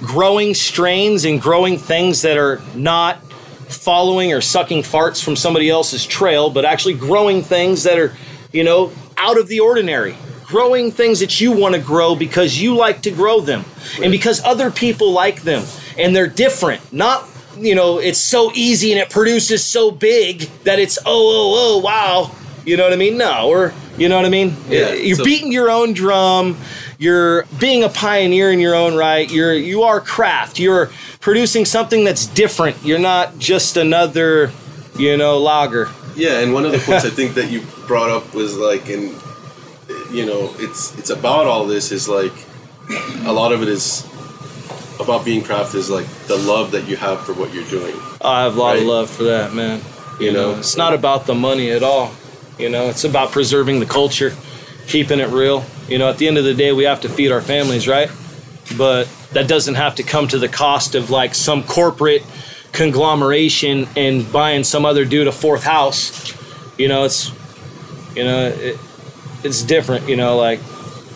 growing 0.03 0.55
strains 0.55 1.25
and 1.25 1.41
growing 1.41 1.79
things 1.79 2.23
that 2.23 2.37
are 2.37 2.61
not 2.75 3.23
following 3.73 4.33
or 4.33 4.41
sucking 4.41 4.83
farts 4.83 5.23
from 5.25 5.35
somebody 5.35 5.71
else's 5.71 6.05
trail 6.07 6.51
but 6.51 6.65
actually 6.65 6.93
growing 6.95 7.43
things 7.43 7.85
that 7.85 7.99
are 7.99 8.13
you 8.53 8.63
know 8.65 8.93
out 9.17 9.39
of 9.39 9.49
the 9.49 9.61
ordinary. 9.61 10.17
Growing 10.45 10.91
things 10.91 11.21
that 11.21 11.41
you 11.41 11.53
want 11.53 11.75
to 11.75 11.81
grow 11.81 12.15
because 12.15 12.61
you 12.61 12.75
like 12.77 13.03
to 13.03 13.11
grow 13.11 13.41
them 13.41 13.65
and 14.03 14.13
because 14.13 14.43
other 14.45 14.71
people 14.71 15.11
like 15.13 15.43
them. 15.43 15.65
And 15.97 16.15
they're 16.15 16.27
different. 16.27 16.93
Not 16.93 17.27
you 17.57 17.75
know 17.75 17.99
it's 17.99 18.19
so 18.19 18.51
easy 18.55 18.93
and 18.93 19.01
it 19.01 19.09
produces 19.11 19.65
so 19.65 19.91
big 19.91 20.41
that 20.65 20.79
it's 20.79 20.99
oh 20.99 21.03
oh 21.07 21.55
oh 21.57 21.79
wow. 21.79 22.37
You 22.67 22.77
know 22.77 22.85
what 22.85 22.93
i 22.93 22.97
mean? 22.97 23.17
No 23.17 23.49
or 23.49 23.73
you 23.97 24.09
know 24.09 24.17
what 24.17 24.27
i 24.27 24.29
mean? 24.29 24.55
Yeah, 24.69 24.93
you're 24.93 25.17
so- 25.17 25.25
beating 25.25 25.53
your 25.53 25.71
own 25.71 25.95
drum 25.95 26.57
you're 27.03 27.45
being 27.59 27.83
a 27.83 27.89
pioneer 27.89 28.53
in 28.53 28.61
your 28.61 28.77
own 28.77 28.95
right. 28.95 29.31
You're 29.31 29.55
you 29.55 29.83
are 29.83 30.01
craft. 30.01 30.61
You're 30.61 30.91
producing 31.21 31.65
something 31.65 32.05
that's 32.05 32.27
different. 32.27 32.77
You're 32.85 33.01
not 33.01 33.39
just 33.39 33.77
another 33.77 34.53
you 34.97 35.17
know 35.17 35.39
lager. 35.39 35.91
Yeah. 36.15 36.39
And 36.41 36.55
one 36.55 36.65
of 36.65 36.73
the 36.73 36.79
points 36.87 37.05
I 37.05 37.11
think 37.11 37.35
that 37.35 37.51
you 37.51 37.63
brought 37.89 38.11
up 38.11 38.35
was 38.35 38.57
like, 38.57 38.89
and 38.89 39.15
you 40.13 40.25
know, 40.27 40.55
it's 40.59 40.97
it's 40.97 41.11
about 41.11 41.47
all 41.47 41.67
this 41.67 41.91
is 41.91 42.09
like 42.09 42.33
a 43.25 43.33
lot 43.33 43.53
of 43.53 43.63
it 43.63 43.69
is 43.69 44.07
about 45.01 45.25
being 45.25 45.43
craft 45.43 45.75
is 45.75 45.91
like 45.91 46.07
the 46.29 46.37
love 46.37 46.71
that 46.71 46.87
you 46.87 46.97
have 46.97 47.21
for 47.27 47.33
what 47.33 47.53
you're 47.53 47.69
doing. 47.69 47.97
i 48.21 48.43
have 48.45 48.57
a 48.57 48.61
lot 48.61 48.77
of 48.77 48.85
love 48.85 49.11
for 49.11 49.25
that 49.25 49.53
man. 49.53 49.81
You, 50.21 50.27
You 50.27 50.33
know, 50.33 50.53
know? 50.53 50.59
it's 50.59 50.77
not 50.77 50.95
about 50.95 51.27
the 51.27 51.35
money 51.35 51.71
at 51.71 51.83
all. 51.83 52.13
You 52.59 52.69
know 52.69 52.89
it's 52.89 53.03
about 53.03 53.33
preserving 53.33 53.81
the 53.81 53.87
culture 53.87 54.37
keeping 54.87 55.21
it 55.21 55.29
real 55.31 55.65
you 55.93 55.99
know 55.99 56.09
at 56.09 56.17
the 56.17 56.27
end 56.27 56.39
of 56.39 56.45
the 56.45 56.55
day 56.55 56.73
we 56.73 56.85
have 56.85 57.03
to 57.03 57.09
feed 57.09 57.31
our 57.31 57.43
families 57.43 57.87
right? 57.87 58.11
But 58.79 59.05
that 59.33 59.47
doesn't 59.47 59.75
have 59.75 59.97
to 59.97 60.03
come 60.03 60.27
to 60.29 60.39
the 60.39 60.49
cost 60.49 60.95
of 60.95 61.11
like 61.11 61.35
some 61.35 61.63
corporate 61.63 62.25
conglomeration 62.73 63.87
and 63.95 64.31
buying 64.33 64.65
some 64.65 64.87
other 64.87 65.05
dude 65.05 65.27
a 65.27 65.33
fourth 65.33 65.65
house. 65.65 66.33
You 66.79 66.89
know 66.89 67.05
it's 67.05 67.31
you 68.17 68.25
know 68.25 68.47
it, 68.49 68.81
it's 69.45 69.63
different 69.63 70.09
you 70.09 70.17
know 70.17 70.37
like 70.37 70.61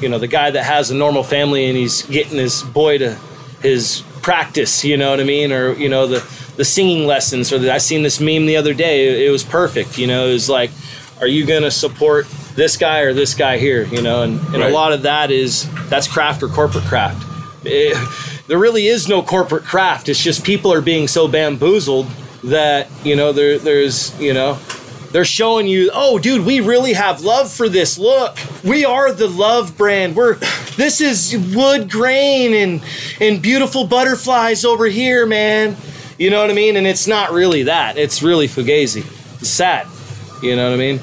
you 0.01 0.11
know 0.11 0.19
the 0.19 0.27
guy 0.27 0.51
that 0.51 0.65
has 0.65 0.91
a 0.91 0.95
normal 0.95 1.23
family 1.23 1.67
and 1.67 1.77
he's 1.77 2.03
getting 2.03 2.37
his 2.37 2.63
boy 2.63 2.99
to 2.99 3.19
his 3.63 4.03
practice 4.21 4.85
you 4.85 4.97
know 4.99 5.11
what 5.11 5.21
i 5.21 5.25
mean? 5.25 5.53
Or 5.53 5.73
you 5.73 5.89
know 5.89 6.07
the 6.07 6.21
the 6.57 6.65
singing 6.65 7.07
lessons 7.07 7.53
or 7.53 7.71
i 7.71 7.79
seen 7.79 8.03
this 8.03 8.21
meme 8.21 8.45
the 8.45 8.57
other 8.59 8.75
day. 8.75 9.09
It, 9.09 9.29
it 9.29 9.31
was 9.31 9.43
perfect 9.43 9.97
you 9.97 10.07
know? 10.07 10.27
It 10.29 10.35
was 10.35 10.51
like 10.51 10.71
are 11.21 11.27
you 11.27 11.47
gonna 11.47 11.71
support 11.71 12.27
this 12.57 12.77
guy 12.77 13.01
or 13.01 13.13
this 13.13 13.35
guy 13.35 13.59
here 13.59 13.85
you 13.85 14.03
know 14.03 14.23
and, 14.23 14.41
and 14.55 14.63
a 14.63 14.69
lot 14.71 14.93
of 14.93 15.03
that 15.03 15.31
is 15.31 15.69
that's 15.89 16.09
craft 16.09 16.43
or 16.43 16.49
corporate 16.49 16.85
craft 16.85 17.25
It- 17.65 17.97
there 18.49 18.59
really 18.59 18.87
is 18.87 19.09
no 19.09 19.23
corporate 19.23 19.65
craft 19.65 20.09
it's 20.09 20.23
just 20.23 20.45
people 20.45 20.73
are 20.73 20.81
being 20.81 21.09
so 21.09 21.27
bamboozled 21.29 22.07
that 22.45 22.89
you 23.05 23.17
know 23.17 23.33
there 23.33 23.59
there's 23.59 24.19
you 24.21 24.33
know 24.35 24.59
they're 25.13 25.25
showing 25.25 25.67
you, 25.67 25.91
oh, 25.95 26.19
dude, 26.19 26.45
we 26.45 26.61
really 26.61 26.93
have 26.93 27.23
love 27.23 27.51
for 27.51 27.69
this. 27.71 27.97
Look, 27.97 28.37
we 28.65 28.85
are 28.85 29.13
the 29.13 29.29
love 29.29 29.79
brand. 29.79 30.15
We're 30.15 30.35
this 30.77 31.01
is 31.01 31.35
wood 31.57 31.91
grain 31.91 32.53
and 32.53 32.83
and 33.21 33.41
beautiful 33.41 33.87
butterflies 33.87 34.65
over 34.65 34.85
here, 34.87 35.25
man. 35.25 35.77
You 36.19 36.29
know 36.31 36.41
what 36.43 36.51
I 36.51 36.55
mean? 36.55 36.77
And 36.77 36.87
it's 36.87 37.07
not 37.07 37.33
really 37.33 37.63
that. 37.63 37.97
It's 37.97 38.21
really 38.23 38.47
fugazi. 38.49 39.07
It's 39.41 39.49
sad. 39.49 39.87
You 40.43 40.55
know 40.57 40.69
what 40.71 40.75
I 40.75 40.77
mean? 40.77 41.01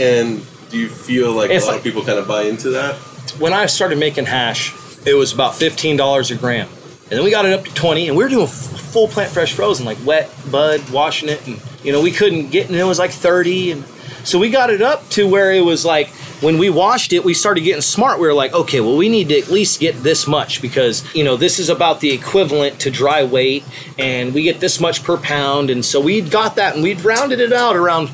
And 0.00 0.44
do 0.70 0.78
you 0.78 0.88
feel 0.88 1.32
like 1.32 1.50
If 1.50 1.62
a 1.62 1.66
lot 1.66 1.74
I- 1.74 1.76
of 1.78 1.82
people 1.84 2.02
kind 2.04 2.18
of 2.18 2.28
buy 2.28 2.42
into 2.42 2.70
that? 2.70 2.96
When 3.38 3.52
I 3.52 3.66
started 3.66 3.98
making 3.98 4.26
hash, 4.26 4.72
it 5.06 5.14
was 5.14 5.32
about 5.32 5.54
fifteen 5.54 5.96
dollars 5.96 6.30
a 6.30 6.34
gram, 6.34 6.68
and 7.10 7.18
then 7.18 7.24
we 7.24 7.30
got 7.30 7.44
it 7.46 7.52
up 7.52 7.64
to 7.64 7.74
twenty, 7.74 8.08
and 8.08 8.16
we 8.16 8.24
were 8.24 8.30
doing 8.30 8.46
f- 8.46 8.50
full 8.92 9.08
plant 9.08 9.30
fresh 9.30 9.52
frozen, 9.52 9.84
like 9.84 9.98
wet 10.04 10.30
bud, 10.50 10.88
washing 10.90 11.28
it, 11.28 11.46
and 11.46 11.60
you 11.84 11.92
know 11.92 12.00
we 12.00 12.10
couldn't 12.10 12.50
get, 12.50 12.68
and 12.68 12.76
it 12.76 12.84
was 12.84 12.98
like 12.98 13.10
30, 13.12 13.72
and 13.72 13.84
so 14.24 14.38
we 14.38 14.50
got 14.50 14.70
it 14.70 14.82
up 14.82 15.08
to 15.10 15.28
where 15.28 15.52
it 15.52 15.60
was 15.64 15.84
like 15.84 16.08
when 16.40 16.56
we 16.58 16.70
washed 16.70 17.12
it, 17.12 17.24
we 17.24 17.34
started 17.34 17.62
getting 17.62 17.82
smart. 17.82 18.20
We 18.20 18.26
were 18.28 18.34
like, 18.34 18.52
okay, 18.54 18.80
well 18.80 18.96
we 18.96 19.08
need 19.08 19.28
to 19.30 19.38
at 19.38 19.48
least 19.48 19.80
get 19.80 20.02
this 20.02 20.26
much 20.26 20.62
because 20.62 21.02
you 21.14 21.22
know 21.24 21.36
this 21.36 21.58
is 21.58 21.68
about 21.68 22.00
the 22.00 22.10
equivalent 22.12 22.80
to 22.80 22.90
dry 22.90 23.24
weight, 23.24 23.62
and 23.98 24.32
we 24.34 24.42
get 24.42 24.58
this 24.60 24.80
much 24.80 25.04
per 25.04 25.16
pound, 25.18 25.68
and 25.70 25.84
so 25.84 26.00
we 26.00 26.20
got 26.22 26.56
that, 26.56 26.74
and 26.74 26.82
we'd 26.82 27.02
rounded 27.02 27.40
it 27.40 27.52
out 27.52 27.76
around 27.76 28.08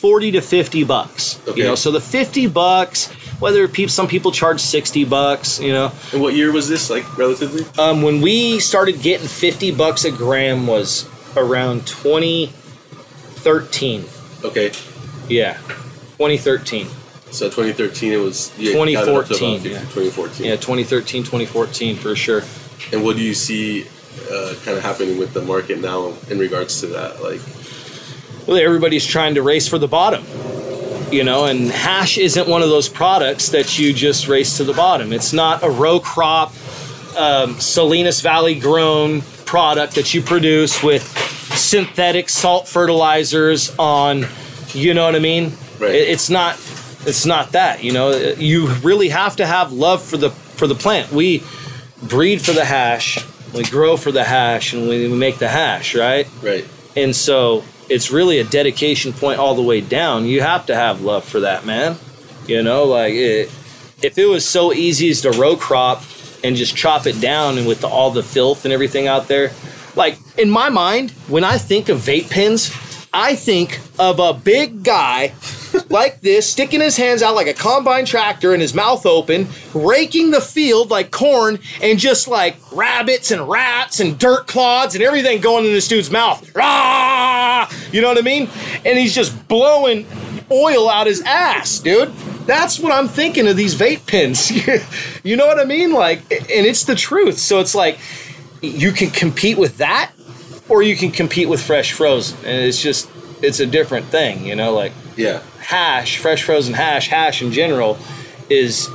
40 0.00 0.32
to 0.32 0.40
50 0.40 0.82
bucks. 0.84 1.38
Okay. 1.46 1.60
You 1.60 1.66
know, 1.66 1.74
so 1.74 1.90
the 1.90 2.00
50 2.00 2.46
bucks, 2.46 3.08
whether 3.38 3.68
some 3.88 4.08
people 4.08 4.32
charge 4.32 4.60
60 4.60 5.04
bucks, 5.04 5.60
you 5.60 5.72
know. 5.72 5.92
And 6.12 6.22
what 6.22 6.32
year 6.34 6.50
was 6.52 6.68
this, 6.68 6.88
like, 6.88 7.18
relatively? 7.18 7.66
Um, 7.78 8.00
when 8.00 8.22
we 8.22 8.60
started 8.60 9.02
getting 9.02 9.28
50 9.28 9.72
bucks 9.72 10.06
a 10.06 10.10
gram 10.10 10.66
was 10.66 11.06
around 11.36 11.86
2013. 11.86 14.06
Okay. 14.42 14.72
Yeah. 15.28 15.58
2013. 16.16 16.86
So 17.30 17.44
2013, 17.46 18.12
it 18.12 18.16
was. 18.16 18.50
you 18.58 18.72
got 18.72 18.88
it 18.88 18.96
up 18.96 19.04
to 19.04 19.12
about 19.12 19.28
2014, 19.28 19.60
50, 19.60 19.68
yeah. 19.68 19.80
2014. 19.80 20.46
Yeah, 20.46 20.56
2013, 20.56 21.22
2014 21.24 21.96
for 21.96 22.16
sure. 22.16 22.42
And 22.92 23.04
what 23.04 23.16
do 23.16 23.22
you 23.22 23.34
see 23.34 23.86
uh, 24.30 24.54
kind 24.64 24.76
of 24.76 24.82
happening 24.82 25.18
with 25.18 25.32
the 25.34 25.42
market 25.42 25.80
now 25.80 26.14
in 26.28 26.38
regards 26.38 26.80
to 26.80 26.86
that? 26.88 27.22
Like, 27.22 27.40
everybody's 28.48 29.06
trying 29.06 29.34
to 29.34 29.42
race 29.42 29.68
for 29.68 29.78
the 29.78 29.88
bottom. 29.88 30.24
You 31.12 31.24
know, 31.24 31.46
and 31.46 31.70
hash 31.70 32.18
isn't 32.18 32.48
one 32.48 32.62
of 32.62 32.68
those 32.68 32.88
products 32.88 33.48
that 33.48 33.78
you 33.78 33.92
just 33.92 34.28
race 34.28 34.56
to 34.58 34.64
the 34.64 34.72
bottom. 34.72 35.12
It's 35.12 35.32
not 35.32 35.62
a 35.64 35.68
row 35.68 35.98
crop, 35.98 36.52
um, 37.18 37.58
Salinas 37.60 38.20
Valley 38.20 38.54
grown 38.58 39.22
product 39.44 39.96
that 39.96 40.14
you 40.14 40.22
produce 40.22 40.82
with 40.84 41.02
synthetic 41.56 42.28
salt 42.28 42.68
fertilizers 42.68 43.74
on. 43.76 44.26
You 44.72 44.94
know 44.94 45.04
what 45.04 45.16
I 45.16 45.18
mean? 45.18 45.52
Right. 45.80 45.94
It- 45.96 46.08
it's 46.10 46.30
not. 46.30 46.54
It's 47.06 47.26
not 47.26 47.52
that. 47.52 47.82
You 47.82 47.92
know, 47.92 48.10
you 48.38 48.68
really 48.68 49.08
have 49.08 49.34
to 49.36 49.46
have 49.46 49.72
love 49.72 50.02
for 50.02 50.16
the 50.16 50.30
for 50.30 50.66
the 50.68 50.74
plant. 50.76 51.10
We 51.10 51.42
breed 52.02 52.40
for 52.40 52.52
the 52.52 52.64
hash, 52.64 53.18
we 53.52 53.64
grow 53.64 53.96
for 53.96 54.12
the 54.12 54.22
hash, 54.22 54.72
and 54.74 54.88
we, 54.88 55.08
we 55.08 55.16
make 55.16 55.38
the 55.38 55.48
hash, 55.48 55.94
right? 55.96 56.28
right. 56.42 56.64
And 56.96 57.16
so 57.16 57.64
it's 57.90 58.10
really 58.10 58.38
a 58.38 58.44
dedication 58.44 59.12
point 59.12 59.40
all 59.40 59.54
the 59.54 59.62
way 59.62 59.80
down. 59.80 60.24
You 60.24 60.40
have 60.40 60.66
to 60.66 60.74
have 60.74 61.02
love 61.02 61.24
for 61.24 61.40
that, 61.40 61.66
man. 61.66 61.98
You 62.46 62.62
know, 62.62 62.84
like 62.84 63.12
it, 63.12 63.50
if 64.00 64.16
it 64.16 64.26
was 64.26 64.48
so 64.48 64.72
easy 64.72 65.10
as 65.10 65.20
to 65.22 65.30
row 65.32 65.56
crop 65.56 66.02
and 66.42 66.56
just 66.56 66.74
chop 66.74 67.06
it 67.06 67.20
down 67.20 67.58
and 67.58 67.66
with 67.66 67.80
the, 67.80 67.88
all 67.88 68.10
the 68.10 68.22
filth 68.22 68.64
and 68.64 68.72
everything 68.72 69.08
out 69.08 69.28
there, 69.28 69.50
like 69.96 70.16
in 70.38 70.48
my 70.48 70.68
mind, 70.68 71.10
when 71.28 71.44
I 71.44 71.58
think 71.58 71.88
of 71.88 71.98
vape 71.98 72.30
pens, 72.30 72.70
I 73.12 73.34
think 73.34 73.80
of 73.98 74.20
a 74.20 74.32
big 74.32 74.84
guy 74.84 75.34
like 75.90 76.20
this, 76.20 76.50
sticking 76.50 76.80
his 76.80 76.96
hands 76.96 77.22
out 77.22 77.34
like 77.34 77.46
a 77.46 77.54
combine 77.54 78.04
tractor 78.04 78.52
and 78.52 78.62
his 78.62 78.74
mouth 78.74 79.06
open, 79.06 79.48
raking 79.74 80.30
the 80.30 80.40
field 80.40 80.90
like 80.90 81.10
corn, 81.10 81.58
and 81.82 81.98
just 81.98 82.28
like 82.28 82.56
rabbits 82.72 83.30
and 83.30 83.48
rats 83.48 84.00
and 84.00 84.18
dirt 84.18 84.46
clods 84.46 84.94
and 84.94 85.02
everything 85.02 85.40
going 85.40 85.64
in 85.64 85.72
this 85.72 85.88
dude's 85.88 86.10
mouth. 86.10 86.54
Rah! 86.54 87.70
You 87.92 88.00
know 88.00 88.08
what 88.08 88.18
I 88.18 88.22
mean? 88.22 88.48
And 88.84 88.98
he's 88.98 89.14
just 89.14 89.48
blowing 89.48 90.06
oil 90.50 90.88
out 90.88 91.06
his 91.06 91.22
ass, 91.22 91.78
dude. 91.78 92.12
That's 92.46 92.80
what 92.80 92.92
I'm 92.92 93.08
thinking 93.08 93.46
of 93.46 93.56
these 93.56 93.74
vape 93.74 94.06
pens. 94.06 94.50
you 95.24 95.36
know 95.36 95.46
what 95.46 95.58
I 95.58 95.64
mean? 95.64 95.92
Like, 95.92 96.20
and 96.32 96.66
it's 96.66 96.84
the 96.84 96.94
truth. 96.94 97.38
So 97.38 97.60
it's 97.60 97.74
like 97.74 97.98
you 98.60 98.92
can 98.92 99.10
compete 99.10 99.58
with 99.58 99.78
that, 99.78 100.12
or 100.68 100.82
you 100.82 100.96
can 100.96 101.10
compete 101.10 101.48
with 101.48 101.62
fresh 101.62 101.92
frozen, 101.92 102.38
and 102.44 102.64
it's 102.64 102.80
just 102.80 103.08
it's 103.42 103.60
a 103.60 103.66
different 103.66 104.06
thing. 104.06 104.44
You 104.44 104.56
know, 104.56 104.72
like 104.72 104.92
Yeah. 105.16 105.42
hash, 105.58 106.18
fresh 106.18 106.42
frozen 106.42 106.74
hash, 106.74 107.08
hash 107.08 107.42
in 107.42 107.52
general 107.52 107.98
is 108.48 108.88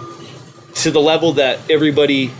to 0.75 0.91
the 0.91 0.99
level 1.01 1.33
that 1.33 1.59
everybody 1.69 2.31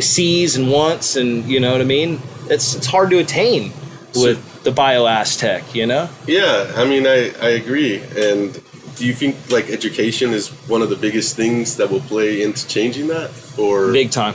sees 0.00 0.56
and 0.56 0.70
wants, 0.70 1.16
and 1.16 1.44
you 1.46 1.60
know 1.60 1.72
what 1.72 1.80
I 1.80 1.84
mean. 1.84 2.20
It's 2.50 2.74
it's 2.74 2.86
hard 2.86 3.10
to 3.10 3.18
attain 3.18 3.72
with 4.14 4.62
the 4.64 4.70
Bio 4.70 5.06
Aztec, 5.06 5.74
you 5.74 5.86
know. 5.86 6.08
Yeah, 6.26 6.72
I 6.76 6.84
mean, 6.84 7.06
I, 7.06 7.32
I 7.40 7.50
agree. 7.50 8.02
And 8.16 8.60
do 8.96 9.06
you 9.06 9.14
think 9.14 9.36
like 9.50 9.70
education 9.70 10.30
is 10.32 10.48
one 10.68 10.82
of 10.82 10.90
the 10.90 10.96
biggest 10.96 11.36
things 11.36 11.76
that 11.76 11.90
will 11.90 12.00
play 12.00 12.42
into 12.42 12.66
changing 12.68 13.08
that, 13.08 13.30
or 13.58 13.92
Big 13.92 14.10
time. 14.10 14.34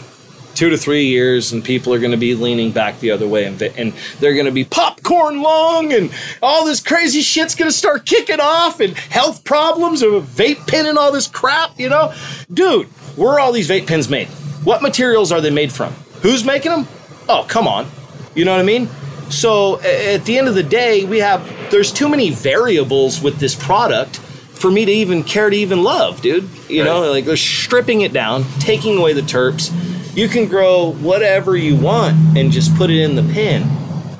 Two 0.55 0.69
to 0.71 0.77
three 0.77 1.05
years, 1.05 1.51
and 1.51 1.63
people 1.63 1.93
are 1.93 1.99
going 1.99 2.11
to 2.11 2.17
be 2.17 2.33
leaning 2.33 2.71
back 2.71 2.99
the 2.99 3.11
other 3.11 3.27
way, 3.27 3.45
and, 3.45 3.61
and 3.61 3.93
they're 4.19 4.33
going 4.33 4.47
to 4.47 4.51
be 4.51 4.63
popcorn 5.07 5.41
lung, 5.41 5.93
and 5.93 6.11
all 6.41 6.65
this 6.65 6.81
crazy 6.81 7.21
shit's 7.21 7.55
to 7.55 7.71
start 7.71 8.05
kicking 8.05 8.39
off, 8.39 8.79
and 8.79 8.95
health 8.97 9.43
problems, 9.43 10.01
and 10.01 10.21
vape 10.23 10.67
pen, 10.67 10.85
and 10.85 10.97
all 10.97 11.11
this 11.11 11.27
crap, 11.27 11.79
you 11.79 11.89
know? 11.89 12.13
Dude, 12.53 12.87
where 13.15 13.31
are 13.31 13.39
all 13.39 13.51
these 13.51 13.69
vape 13.69 13.87
pens 13.87 14.09
made? 14.09 14.27
What 14.63 14.81
materials 14.81 15.31
are 15.31 15.41
they 15.41 15.49
made 15.49 15.71
from? 15.71 15.93
Who's 16.21 16.43
making 16.43 16.71
them? 16.71 16.87
Oh, 17.29 17.45
come 17.47 17.67
on. 17.67 17.89
You 18.35 18.45
know 18.45 18.51
what 18.51 18.59
I 18.59 18.63
mean? 18.63 18.89
So 19.29 19.79
at 19.81 20.25
the 20.25 20.37
end 20.37 20.47
of 20.47 20.55
the 20.55 20.63
day, 20.63 21.03
we 21.03 21.19
have, 21.19 21.43
there's 21.71 21.91
too 21.91 22.07
many 22.07 22.29
variables 22.29 23.21
with 23.21 23.39
this 23.39 23.55
product 23.55 24.17
for 24.17 24.71
me 24.71 24.85
to 24.85 24.91
even 24.91 25.23
care 25.23 25.49
to 25.49 25.55
even 25.55 25.83
love, 25.83 26.21
dude. 26.21 26.47
You 26.69 26.83
know, 26.83 27.09
like 27.11 27.25
they're 27.25 27.37
stripping 27.37 28.01
it 28.01 28.13
down, 28.13 28.43
taking 28.59 28.97
away 28.97 29.13
the 29.13 29.21
terps. 29.21 29.71
You 30.15 30.27
can 30.27 30.47
grow 30.47 30.93
whatever 30.93 31.55
you 31.55 31.75
want 31.75 32.37
and 32.37 32.51
just 32.51 32.75
put 32.75 32.89
it 32.89 32.99
in 32.99 33.15
the 33.15 33.33
pen. 33.33 33.69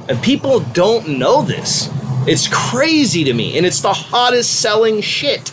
And 0.10 0.22
people 0.22 0.60
don't 0.60 1.08
know 1.20 1.42
this. 1.42 1.90
It's 2.28 2.48
crazy 2.48 3.24
to 3.26 3.34
me, 3.34 3.58
and 3.58 3.66
it's 3.66 3.82
the 3.82 3.94
hottest 3.94 4.60
selling 4.60 5.02
shit. 5.02 5.52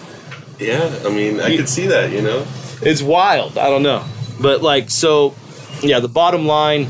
yeah, 0.58 0.88
I 1.04 1.08
mean, 1.10 1.40
I 1.40 1.48
You- 1.48 1.58
could 1.58 1.68
see 1.68 1.86
that. 1.88 2.10
You 2.12 2.22
know, 2.22 2.46
It's 2.82 3.02
wild. 3.02 3.56
I 3.58 3.68
don't 3.70 3.82
know. 3.82 4.02
But 4.40 4.62
like 4.62 4.90
so 4.90 5.34
yeah, 5.82 6.00
the 6.00 6.08
bottom 6.08 6.46
line 6.46 6.88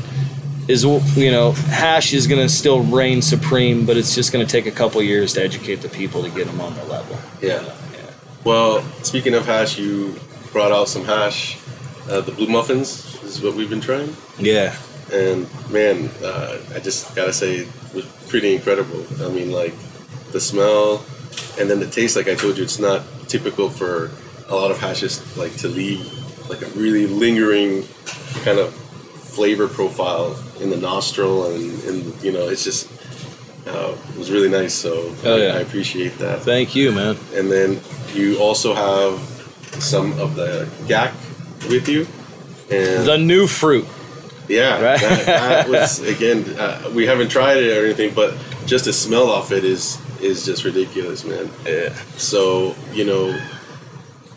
is 0.67 0.83
you 0.83 1.31
know, 1.31 1.51
hash 1.51 2.13
is 2.13 2.25
going 2.27 2.41
to 2.41 2.49
still 2.49 2.79
reign 2.81 3.21
supreme, 3.21 3.85
but 3.85 3.97
it's 3.97 4.15
just 4.15 4.31
going 4.33 4.45
to 4.45 4.51
take 4.51 4.65
a 4.65 4.71
couple 4.71 5.01
years 5.03 5.33
to 5.33 5.43
educate 5.43 5.81
the 5.81 5.89
people 5.89 6.23
to 6.23 6.29
get 6.29 6.47
them 6.47 6.59
on 6.61 6.73
the 6.75 6.83
level. 6.85 7.17
Yeah. 7.41 7.61
Well, 8.43 8.83
speaking 9.03 9.33
of 9.35 9.45
hash, 9.45 9.77
you 9.77 10.15
brought 10.51 10.71
out 10.71 10.87
some 10.89 11.05
hash. 11.05 11.57
Uh, 12.09 12.21
the 12.21 12.31
blue 12.31 12.47
muffins 12.47 13.17
is 13.23 13.41
what 13.41 13.53
we've 13.55 13.69
been 13.69 13.81
trying, 13.81 14.15
Yeah. 14.39 14.73
And 15.11 15.47
man, 15.71 16.09
uh, 16.23 16.57
I 16.73 16.79
just 16.79 17.15
gotta 17.15 17.33
say, 17.33 17.57
it 17.57 17.67
was 17.93 18.05
pretty 18.29 18.55
incredible. 18.55 19.05
I 19.23 19.29
mean, 19.29 19.51
like 19.51 19.73
the 20.31 20.39
smell, 20.39 21.05
and 21.59 21.69
then 21.69 21.79
the 21.79 21.87
taste. 21.89 22.15
Like 22.15 22.27
I 22.27 22.35
told 22.35 22.57
you, 22.57 22.63
it's 22.63 22.79
not 22.79 23.03
typical 23.27 23.69
for 23.69 24.11
a 24.49 24.55
lot 24.55 24.71
of 24.71 24.79
hashes 24.79 25.21
like 25.37 25.55
to 25.57 25.67
leave 25.67 26.01
like 26.49 26.61
a 26.61 26.69
really 26.77 27.07
lingering 27.07 27.83
kind 28.43 28.59
of 28.59 28.73
flavor 28.73 29.67
profile 29.67 30.37
in 30.61 30.69
the 30.69 30.77
nostril, 30.77 31.51
and, 31.51 31.83
and 31.83 32.23
you 32.23 32.31
know, 32.31 32.47
it's 32.47 32.63
just. 32.63 32.91
Uh, 33.67 33.97
it 34.13 34.17
was 34.19 34.29
really 34.29 34.47
nice, 34.47 34.75
so 34.75 35.11
Oh, 35.23 35.35
I, 35.35 35.37
yeah. 35.39 35.53
I 35.55 35.61
appreciate 35.61 36.19
that 36.19 36.41
Thank 36.41 36.75
you, 36.75 36.91
man. 36.91 37.17
and 37.33 37.51
then 37.51 37.79
you 38.13 38.37
also 38.37 38.75
have 38.75 39.19
some 39.81 40.11
of 40.19 40.35
the 40.35 40.69
gack 40.87 41.15
with 41.67 41.89
you 41.89 42.05
and 42.69 43.07
The 43.07 43.17
new 43.17 43.47
fruit. 43.47 43.85
Yeah 44.47 44.81
Right. 44.81 44.99
that, 44.99 45.25
that 45.25 45.69
was 45.69 45.99
again 46.15 46.43
uh, 46.59 46.91
we 46.93 47.05
haven't 47.05 47.29
tried 47.29 47.57
it 47.57 47.77
or 47.77 47.85
anything 47.85 48.13
but 48.13 48.35
just 48.65 48.85
the 48.85 48.93
smell 48.93 49.29
off 49.29 49.51
it 49.51 49.63
is 49.63 49.99
is 50.21 50.45
just 50.45 50.63
ridiculous 50.63 51.23
man 51.25 51.49
Yeah. 51.65 51.93
so 52.17 52.75
you 52.93 53.05
know 53.05 53.39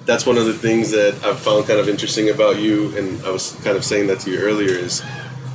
that's 0.05 0.25
one 0.27 0.38
of 0.38 0.47
the 0.47 0.55
things 0.55 0.91
that 0.91 1.15
i've 1.25 1.38
found 1.38 1.67
kind 1.67 1.79
of 1.81 1.88
interesting 1.88 2.31
about 2.31 2.59
you 2.59 2.97
and 2.97 3.23
i 3.25 3.31
was 3.31 3.53
kind 3.65 3.77
of 3.77 3.85
saying 3.85 4.07
that 4.09 4.21
to 4.21 4.31
you 4.31 4.38
earlier 4.38 4.71
is 4.71 5.03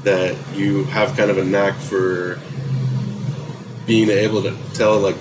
that 0.04 0.36
you 0.54 0.84
have 0.86 1.16
kind 1.18 1.32
of 1.32 1.38
a 1.38 1.44
knack 1.44 1.76
for 1.76 2.40
being 3.86 4.10
able 4.10 4.42
to 4.44 4.56
tell 4.74 5.00
like 5.00 5.16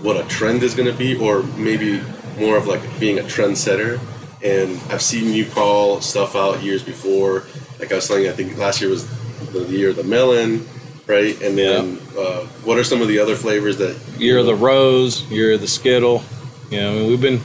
what 0.00 0.16
a 0.16 0.24
trend 0.28 0.62
is 0.62 0.74
going 0.74 0.90
to 0.90 0.96
be 0.96 1.16
or 1.16 1.42
maybe 1.56 2.00
more 2.38 2.56
of 2.56 2.66
like 2.66 2.82
being 3.00 3.18
a 3.18 3.22
trendsetter 3.22 3.98
and 4.42 4.78
i've 4.92 5.02
seen 5.02 5.32
you 5.32 5.44
call 5.46 6.00
stuff 6.00 6.36
out 6.36 6.62
years 6.62 6.82
before 6.82 7.44
like 7.84 7.92
i 7.92 7.96
was 7.96 8.08
telling 8.08 8.24
you 8.24 8.30
i 8.30 8.32
think 8.32 8.56
last 8.56 8.80
year 8.80 8.90
was 8.90 9.06
the 9.52 9.64
year 9.68 9.90
of 9.90 9.96
the 9.96 10.04
melon 10.04 10.66
right 11.06 11.40
and 11.42 11.56
then 11.56 11.98
uh, 12.18 12.44
what 12.64 12.78
are 12.78 12.84
some 12.84 13.02
of 13.02 13.08
the 13.08 13.18
other 13.18 13.36
flavors 13.36 13.78
that 13.78 13.96
You're 14.18 14.42
the 14.42 14.54
rose. 14.54 15.30
You're 15.30 15.58
the 15.58 15.66
skittle. 15.66 16.22
You 16.70 16.80
know, 16.80 16.90
I 16.90 16.94
mean, 16.94 17.08
we've 17.08 17.20
been 17.20 17.40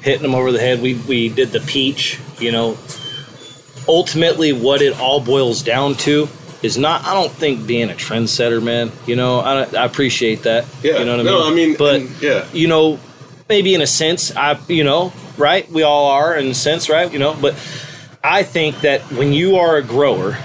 hitting 0.00 0.22
them 0.22 0.34
over 0.34 0.52
the 0.52 0.60
head. 0.60 0.80
We 0.80 0.94
we 0.94 1.28
did 1.28 1.50
the 1.50 1.60
peach. 1.60 2.20
You 2.38 2.52
know, 2.52 2.78
ultimately, 3.88 4.52
what 4.52 4.82
it 4.82 4.98
all 4.98 5.20
boils 5.20 5.62
down 5.62 5.94
to 5.96 6.28
is 6.62 6.78
not. 6.78 7.04
I 7.04 7.14
don't 7.14 7.32
think 7.32 7.66
being 7.66 7.90
a 7.90 7.94
trendsetter, 7.94 8.62
man. 8.62 8.92
You 9.06 9.16
know, 9.16 9.40
I, 9.40 9.64
I 9.64 9.84
appreciate 9.84 10.42
that. 10.44 10.66
Yeah. 10.82 10.98
You 10.98 11.04
know 11.04 11.16
what 11.16 11.20
I 11.20 11.22
mean? 11.22 11.32
No. 11.32 11.50
I 11.50 11.54
mean, 11.54 11.76
but 11.76 12.22
yeah. 12.22 12.46
you 12.52 12.68
know, 12.68 12.98
maybe 13.48 13.74
in 13.74 13.82
a 13.82 13.86
sense, 13.86 14.34
I 14.34 14.58
you 14.68 14.84
know, 14.84 15.12
right? 15.36 15.68
We 15.70 15.82
all 15.82 16.12
are 16.12 16.36
in 16.36 16.46
a 16.46 16.54
sense, 16.54 16.88
right? 16.88 17.12
You 17.12 17.18
know, 17.18 17.36
but 17.40 17.54
I 18.24 18.42
think 18.44 18.80
that 18.82 19.00
when 19.12 19.32
you 19.32 19.56
are 19.56 19.76
a 19.76 19.82
grower 19.82 20.36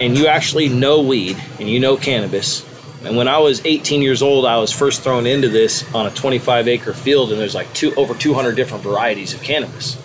and 0.00 0.16
you 0.16 0.26
actually 0.26 0.68
know 0.68 1.02
weed 1.02 1.36
and 1.58 1.68
you 1.68 1.80
know 1.80 1.96
cannabis, 1.96 2.64
And 3.04 3.16
when 3.16 3.28
I 3.28 3.38
was 3.38 3.64
18 3.64 4.02
years 4.02 4.22
old, 4.22 4.44
I 4.44 4.58
was 4.58 4.72
first 4.72 5.02
thrown 5.02 5.24
into 5.24 5.48
this 5.48 5.84
on 5.94 6.06
a 6.06 6.10
25 6.10 6.66
acre 6.66 6.92
field, 6.92 7.30
and 7.30 7.40
there's 7.40 7.54
like 7.54 7.72
two 7.72 7.94
over 7.94 8.12
200 8.12 8.56
different 8.56 8.82
varieties 8.82 9.34
of 9.34 9.40
cannabis. 9.40 9.96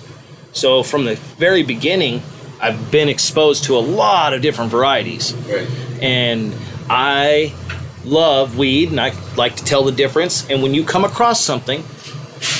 So 0.51 0.83
from 0.83 1.05
the 1.05 1.15
very 1.15 1.63
beginning, 1.63 2.21
I've 2.61 2.91
been 2.91 3.09
exposed 3.09 3.63
to 3.63 3.75
a 3.75 3.79
lot 3.81 4.33
of 4.33 4.43
different 4.43 4.69
varieties, 4.69 5.33
Right. 5.33 5.67
and 6.03 6.53
I 6.87 7.51
love 8.05 8.59
weed, 8.59 8.91
and 8.91 9.01
I 9.01 9.13
like 9.37 9.55
to 9.55 9.63
tell 9.65 9.83
the 9.83 9.91
difference. 9.91 10.45
And 10.47 10.61
when 10.61 10.75
you 10.75 10.83
come 10.83 11.03
across 11.03 11.41
something 11.43 11.83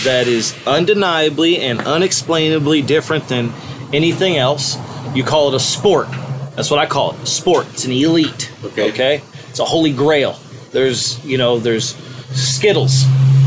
that 0.04 0.26
is 0.28 0.56
undeniably 0.66 1.60
and 1.60 1.80
unexplainably 1.80 2.82
different 2.82 3.28
than 3.28 3.54
anything 3.94 4.38
else, 4.38 4.78
you 5.16 5.24
call 5.24 5.50
it 5.50 5.56
a 5.56 5.60
sport. 5.60 6.08
That's 6.56 6.70
what 6.70 6.80
I 6.80 6.86
call 6.86 7.12
it. 7.16 7.26
Sport. 7.26 7.68
It's 7.72 7.86
an 7.86 7.92
elite. 7.92 8.52
Okay. 8.64 8.90
Okay. 8.90 9.22
It's 9.50 9.60
a 9.60 9.66
holy 9.66 9.94
grail. 9.94 10.38
There's, 10.72 11.24
you 11.26 11.38
know, 11.38 11.60
there's 11.60 11.96
Skittles. 12.32 13.04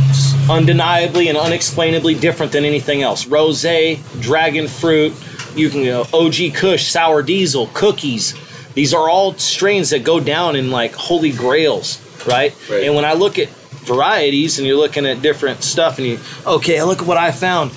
It's 0.09 0.49
undeniably 0.49 1.29
and 1.29 1.37
unexplainably 1.37 2.15
different 2.15 2.53
than 2.53 2.65
anything 2.65 3.03
else. 3.03 3.25
Rosé, 3.26 4.00
dragon 4.21 4.69
fruit, 4.69 5.12
you 5.57 5.71
can 5.71 5.85
go 5.85 6.07
OG 6.12 6.55
Kush, 6.55 6.87
sour 6.87 7.23
diesel, 7.23 7.69
cookies. 7.75 8.35
These 8.75 8.95
are 8.95 9.09
all 9.09 9.33
strains 9.35 9.91
that 9.91 10.05
go 10.05 10.21
down 10.21 10.55
in 10.55 10.71
like 10.71 10.95
holy 10.95 11.33
grails, 11.33 12.00
right? 12.26 12.55
Right. 12.71 12.85
And 12.85 12.95
when 12.95 13.05
I 13.05 13.15
look 13.15 13.38
at 13.38 13.49
varieties 13.49 14.59
and 14.59 14.67
you're 14.67 14.76
looking 14.76 15.07
at 15.07 15.23
different 15.23 15.62
stuff 15.62 15.99
and 15.99 16.07
you, 16.07 16.19
okay, 16.47 16.83
look 16.83 17.00
at 17.00 17.07
what 17.07 17.17
I 17.17 17.33
found. 17.33 17.73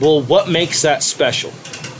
Well, 0.00 0.20
what 0.22 0.48
makes 0.48 0.82
that 0.82 1.02
special? 1.02 1.52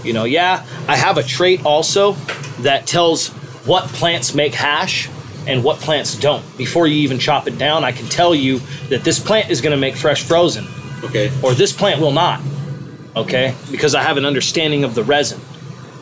You 0.05 0.13
know, 0.13 0.25
yeah, 0.25 0.65
I 0.87 0.97
have 0.97 1.17
a 1.19 1.23
trait 1.23 1.65
also 1.65 2.13
that 2.61 2.87
tells 2.87 3.29
what 3.67 3.85
plants 3.89 4.35
make 4.35 4.55
hash 4.55 5.09
and 5.47 5.65
what 5.65 5.79
plants 5.81 6.15
don't. 6.17 6.45
Before 6.57 6.87
you 6.87 6.97
even 6.97 7.19
chop 7.19 7.47
it 7.49 7.59
down, 7.59 7.85
I 7.85 7.93
can 7.93 8.07
tell 8.09 8.35
you 8.35 8.61
that 8.91 9.03
this 9.05 9.19
plant 9.19 9.51
is 9.51 9.61
going 9.61 9.73
to 9.73 9.77
make 9.81 9.97
fresh 9.97 10.23
frozen 10.23 10.67
Okay. 11.03 11.31
or 11.43 11.55
this 11.55 11.73
plant 11.73 12.01
will 12.01 12.13
not. 12.13 12.41
Okay? 13.17 13.55
Because 13.71 13.95
I 13.95 14.03
have 14.03 14.17
an 14.17 14.25
understanding 14.25 14.85
of 14.85 14.95
the 14.95 15.03
resin 15.05 15.41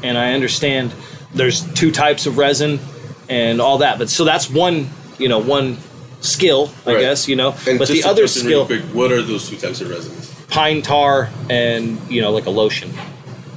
and 0.02 0.16
I 0.18 0.32
understand 0.34 0.92
there's 1.34 1.62
two 1.74 1.90
types 1.90 2.26
of 2.26 2.38
resin 2.38 2.80
and 3.28 3.60
all 3.60 3.78
that. 3.78 3.98
But 3.98 4.10
so 4.10 4.24
that's 4.24 4.50
one, 4.50 4.90
you 5.18 5.28
know, 5.28 5.38
one 5.38 5.78
skill, 6.20 6.70
I 6.86 6.94
Right. 6.94 7.00
guess, 7.00 7.28
you 7.28 7.36
know. 7.36 7.54
And 7.68 7.78
but 7.78 7.88
the 7.88 8.04
other 8.04 8.26
touch 8.26 8.38
on 8.42 8.46
real 8.46 8.66
skill 8.66 8.66
quick, 8.66 8.82
what 8.94 9.10
are 9.12 9.22
those 9.22 9.48
two 9.48 9.56
types 9.56 9.80
of 9.80 9.90
resins? 9.90 10.30
pine 10.48 10.82
tar 10.82 11.30
and, 11.48 11.98
you 12.10 12.20
know, 12.20 12.30
like 12.30 12.44
a 12.44 12.50
lotion. 12.50 12.92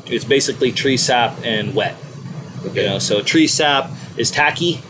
It's 0.08 0.26
basically 0.26 0.72
tree 0.72 0.98
sap 0.98 1.38
and 1.44 1.74
wet. 1.74 1.96
Okay. 2.66 2.84
You 2.84 2.90
know, 2.92 3.00
so 3.00 3.22
tree 3.22 3.48
sap 3.48 3.90
is 4.18 4.32
tacky 4.32 4.82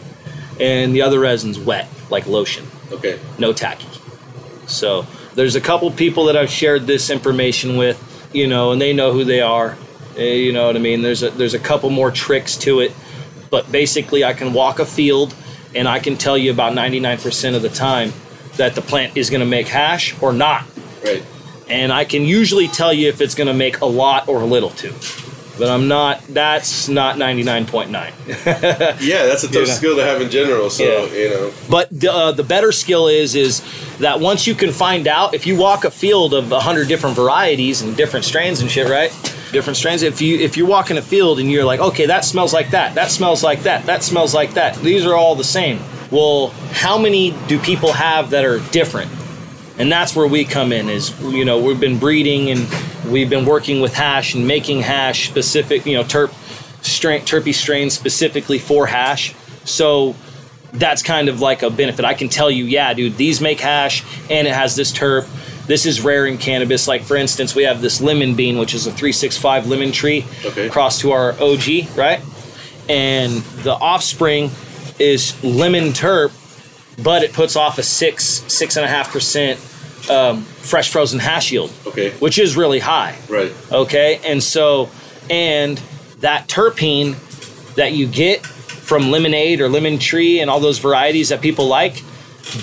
and 0.59 0.93
the 0.95 1.01
other 1.01 1.19
resin's 1.19 1.59
wet, 1.59 1.87
like 2.09 2.27
lotion 2.27 2.65
Okay. 2.91 3.19
no 3.37 3.51
tacky. 3.53 3.87
So 4.67 5.05
there's 5.35 5.55
a 5.55 5.61
couple 5.61 5.89
people 5.91 6.25
that 6.25 6.37
I've 6.37 6.49
shared 6.49 6.87
this 6.87 7.09
information 7.09 7.77
with, 7.77 8.29
you 8.33 8.47
know, 8.47 8.71
and 8.71 8.81
they 8.81 8.93
know 8.93 9.11
who 9.11 9.23
they 9.23 9.41
are. 9.41 9.77
Eh, 10.17 10.33
You 10.35 10.53
know 10.53 10.67
what 10.67 10.75
I 10.75 10.79
mean? 10.79 11.01
There's 11.01 11.23
a 11.23 11.29
there's 11.29 11.53
a 11.53 11.59
couple 11.59 11.89
more 11.89 12.09
tricks 12.11 12.55
to 12.57 12.79
it, 12.79 12.93
but 13.49 13.71
basically 13.71 14.23
I 14.23 14.33
can 14.33 14.53
walk 14.53 14.79
a 14.79 14.85
field 14.85 15.35
and 15.75 15.87
I 15.89 15.99
can 15.99 16.15
tell 16.15 16.37
you 16.37 16.51
about 16.51 16.71
99% 16.73 17.53
of 17.55 17.61
the 17.61 17.69
time 17.69 18.13
that 18.55 18.75
the 18.75 18.81
plant 18.81 19.17
is 19.17 19.29
going 19.29 19.41
to 19.41 19.45
make 19.45 19.67
hash 19.67 20.15
or 20.21 20.31
not. 20.31 20.63
Right. 21.03 21.23
And 21.69 21.91
I 21.91 22.05
can 22.05 22.23
usually 22.23 22.67
tell 22.67 22.93
you 22.93 23.09
if 23.09 23.21
it's 23.21 23.35
going 23.35 23.47
to 23.47 23.53
make 23.53 23.81
a 23.81 23.85
lot 23.85 24.27
or 24.27 24.41
a 24.41 24.45
little 24.45 24.69
too. 24.69 24.93
But 25.57 25.69
I'm 25.69 25.87
not 25.87 26.21
that's 26.27 26.89
not 26.89 27.15
99.9. 27.15 27.89
Yeah, 29.01 29.25
that's 29.25 29.43
a 29.43 29.47
tough 29.47 29.67
Yeah. 29.67 29.73
skill 29.73 29.95
to 29.95 30.03
have 30.03 30.21
in 30.21 30.29
general. 30.29 30.69
So 30.69 30.83
Yeah. 30.83 31.13
you 31.17 31.29
know. 31.29 31.53
But 31.69 31.87
the, 31.97 32.11
uh, 32.11 32.31
the 32.33 32.43
better 32.43 32.71
skill 32.73 33.07
is 33.07 33.35
is 33.35 33.61
that 33.99 34.19
once 34.19 34.45
you 34.47 34.53
can 34.53 34.71
find 34.73 35.07
out 35.07 35.33
if 35.33 35.47
you 35.47 35.55
walk 35.55 35.85
a 35.85 35.91
field 35.91 36.33
of 36.33 36.51
a 36.51 36.59
hundred 36.59 36.87
different 36.89 37.15
varieties 37.15 37.81
and 37.81 37.95
different 37.95 38.25
strains 38.25 38.59
and 38.59 38.69
shit, 38.69 38.89
right? 38.89 39.11
Different 39.53 39.77
strains. 39.77 40.03
If 40.03 40.21
you 40.21 40.37
if 40.39 40.57
you're 40.57 40.67
walking 40.67 40.97
a 40.97 41.01
field 41.01 41.39
and 41.39 41.49
you're 41.49 41.63
like, 41.63 41.79
okay, 41.79 42.05
that 42.07 42.25
smells 42.25 42.53
like 42.53 42.71
that, 42.71 42.95
that 42.95 43.09
smells 43.09 43.41
like 43.41 43.63
that, 43.63 43.85
that 43.85 44.03
smells 44.03 44.33
like 44.33 44.55
that. 44.55 44.75
These 44.83 45.05
are 45.05 45.15
all 45.15 45.35
the 45.35 45.43
same. 45.45 45.79
Well, 46.11 46.49
how 46.73 46.97
many 46.97 47.33
do 47.47 47.57
people 47.59 47.93
have 47.93 48.31
that 48.31 48.43
are 48.43 48.59
different? 48.71 49.09
And 49.77 49.91
that's 49.91 50.15
where 50.15 50.27
we 50.27 50.45
come 50.45 50.71
in. 50.71 50.89
Is 50.89 51.13
you 51.21 51.43
know 51.45 51.59
we've 51.59 51.79
been 51.79 51.99
breeding 51.99 52.49
and 52.49 52.67
we've 53.11 53.29
been 53.29 53.45
working 53.45 53.81
with 53.81 53.93
hash 53.93 54.33
and 54.33 54.47
making 54.47 54.81
hash 54.81 55.27
specific. 55.29 55.85
You 55.85 55.95
know 55.97 56.03
terp 56.03 56.31
strain 56.83 57.21
terpy 57.21 57.53
strains 57.53 57.93
specifically 57.93 58.59
for 58.59 58.87
hash. 58.87 59.33
So 59.65 60.15
that's 60.71 61.01
kind 61.03 61.29
of 61.29 61.39
like 61.41 61.63
a 61.63 61.69
benefit. 61.69 62.05
I 62.05 62.13
can 62.13 62.29
tell 62.29 62.51
you, 62.51 62.65
yeah, 62.65 62.93
dude, 62.93 63.17
these 63.17 63.41
make 63.41 63.59
hash 63.59 64.03
and 64.29 64.47
it 64.47 64.53
has 64.53 64.75
this 64.75 64.91
terp. 64.91 65.27
This 65.67 65.85
is 65.87 66.01
rare 66.01 66.25
in 66.27 66.37
cannabis. 66.37 66.87
Like 66.87 67.01
for 67.01 67.17
instance, 67.17 67.55
we 67.55 67.63
have 67.63 67.81
this 67.81 67.99
lemon 68.01 68.35
bean, 68.35 68.57
which 68.59 68.73
is 68.75 68.85
a 68.85 68.91
365 68.91 69.67
lemon 69.67 69.91
tree, 69.91 70.25
Okay. 70.45 70.67
across 70.67 70.99
to 70.99 71.11
our 71.11 71.31
OG, 71.41 71.87
right? 71.97 72.21
And 72.87 73.41
the 73.63 73.73
offspring 73.73 74.51
is 74.99 75.41
lemon 75.43 75.85
terp, 75.85 76.31
but 77.01 77.23
it 77.23 77.33
puts 77.33 77.55
off 77.55 77.77
a 77.77 77.83
six, 77.83 78.23
six 78.25 78.75
and 78.77 78.85
a 78.85 78.87
half 78.87 79.11
percent 79.11 79.59
um, 80.09 80.43
fresh 80.43 80.89
frozen 80.91 81.19
hash 81.19 81.51
yield, 81.51 81.71
Okay. 81.87 82.11
which 82.19 82.37
is 82.39 82.55
really 82.55 82.79
high. 82.79 83.17
Right. 83.29 83.53
Okay, 83.71 84.19
and 84.23 84.41
so 84.43 84.89
and 85.29 85.77
that 86.19 86.47
terpene 86.47 87.15
that 87.75 87.93
you 87.93 88.07
get 88.07 88.45
from 88.45 89.09
lemonade 89.11 89.61
or 89.61 89.67
lemon 89.69 89.97
tree 89.97 90.39
and 90.39 90.49
all 90.49 90.59
those 90.59 90.77
varieties 90.79 91.29
that 91.29 91.41
people 91.41 91.67
like 91.67 92.03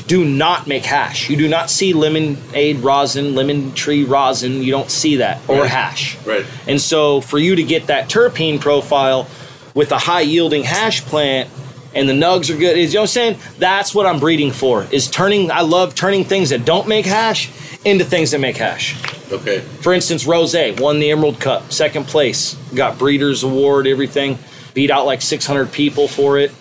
do 0.06 0.24
not 0.24 0.68
make 0.68 0.84
hash. 0.84 1.28
You 1.28 1.36
do 1.36 1.48
not 1.48 1.68
see 1.68 1.92
lemonade 1.92 2.78
rosin, 2.78 3.34
lemon 3.34 3.72
tree 3.74 4.04
rosin. 4.04 4.62
You 4.62 4.70
don't 4.70 4.90
see 4.90 5.16
that 5.16 5.40
or 5.48 5.62
Right. 5.62 5.70
hash. 5.70 6.16
Right. 6.24 6.46
And 6.68 6.80
so 6.80 7.20
for 7.20 7.38
you 7.38 7.56
to 7.56 7.62
get 7.64 7.88
that 7.88 8.08
terpene 8.08 8.60
profile 8.60 9.26
with 9.74 9.90
a 9.90 9.98
high 9.98 10.20
yielding 10.20 10.62
hash 10.62 11.02
plant 11.04 11.50
and 11.94 12.08
the 12.08 12.12
nugs 12.12 12.54
are 12.54 12.58
good, 12.58 12.76
is 12.76 12.92
you 12.92 12.98
know 12.98 13.02
what 13.02 13.04
I'm 13.04 13.06
saying? 13.08 13.38
That's 13.58 13.94
what 13.94 14.06
I'm 14.06 14.20
breeding 14.20 14.52
for. 14.52 14.84
Is 14.90 15.08
turning 15.08 15.50
I 15.50 15.60
love 15.60 15.94
turning 15.94 16.24
things 16.24 16.50
that 16.50 16.64
don't 16.64 16.88
make 16.88 17.06
hash 17.06 17.50
into 17.84 18.04
things 18.04 18.30
that 18.30 18.40
make 18.40 18.56
hash. 18.56 18.96
Okay. 19.32 19.60
For 19.60 19.92
instance, 19.92 20.26
Rose 20.26 20.54
won 20.78 20.98
the 20.98 21.10
Emerald 21.10 21.40
Cup, 21.40 21.72
second 21.72 22.06
place, 22.06 22.54
got 22.74 22.98
Breeders' 22.98 23.42
Award, 23.42 23.86
everything, 23.86 24.38
beat 24.74 24.90
out 24.90 25.06
like 25.06 25.22
600 25.22 25.72
people 25.72 26.06
for 26.06 26.38
it 26.38 26.52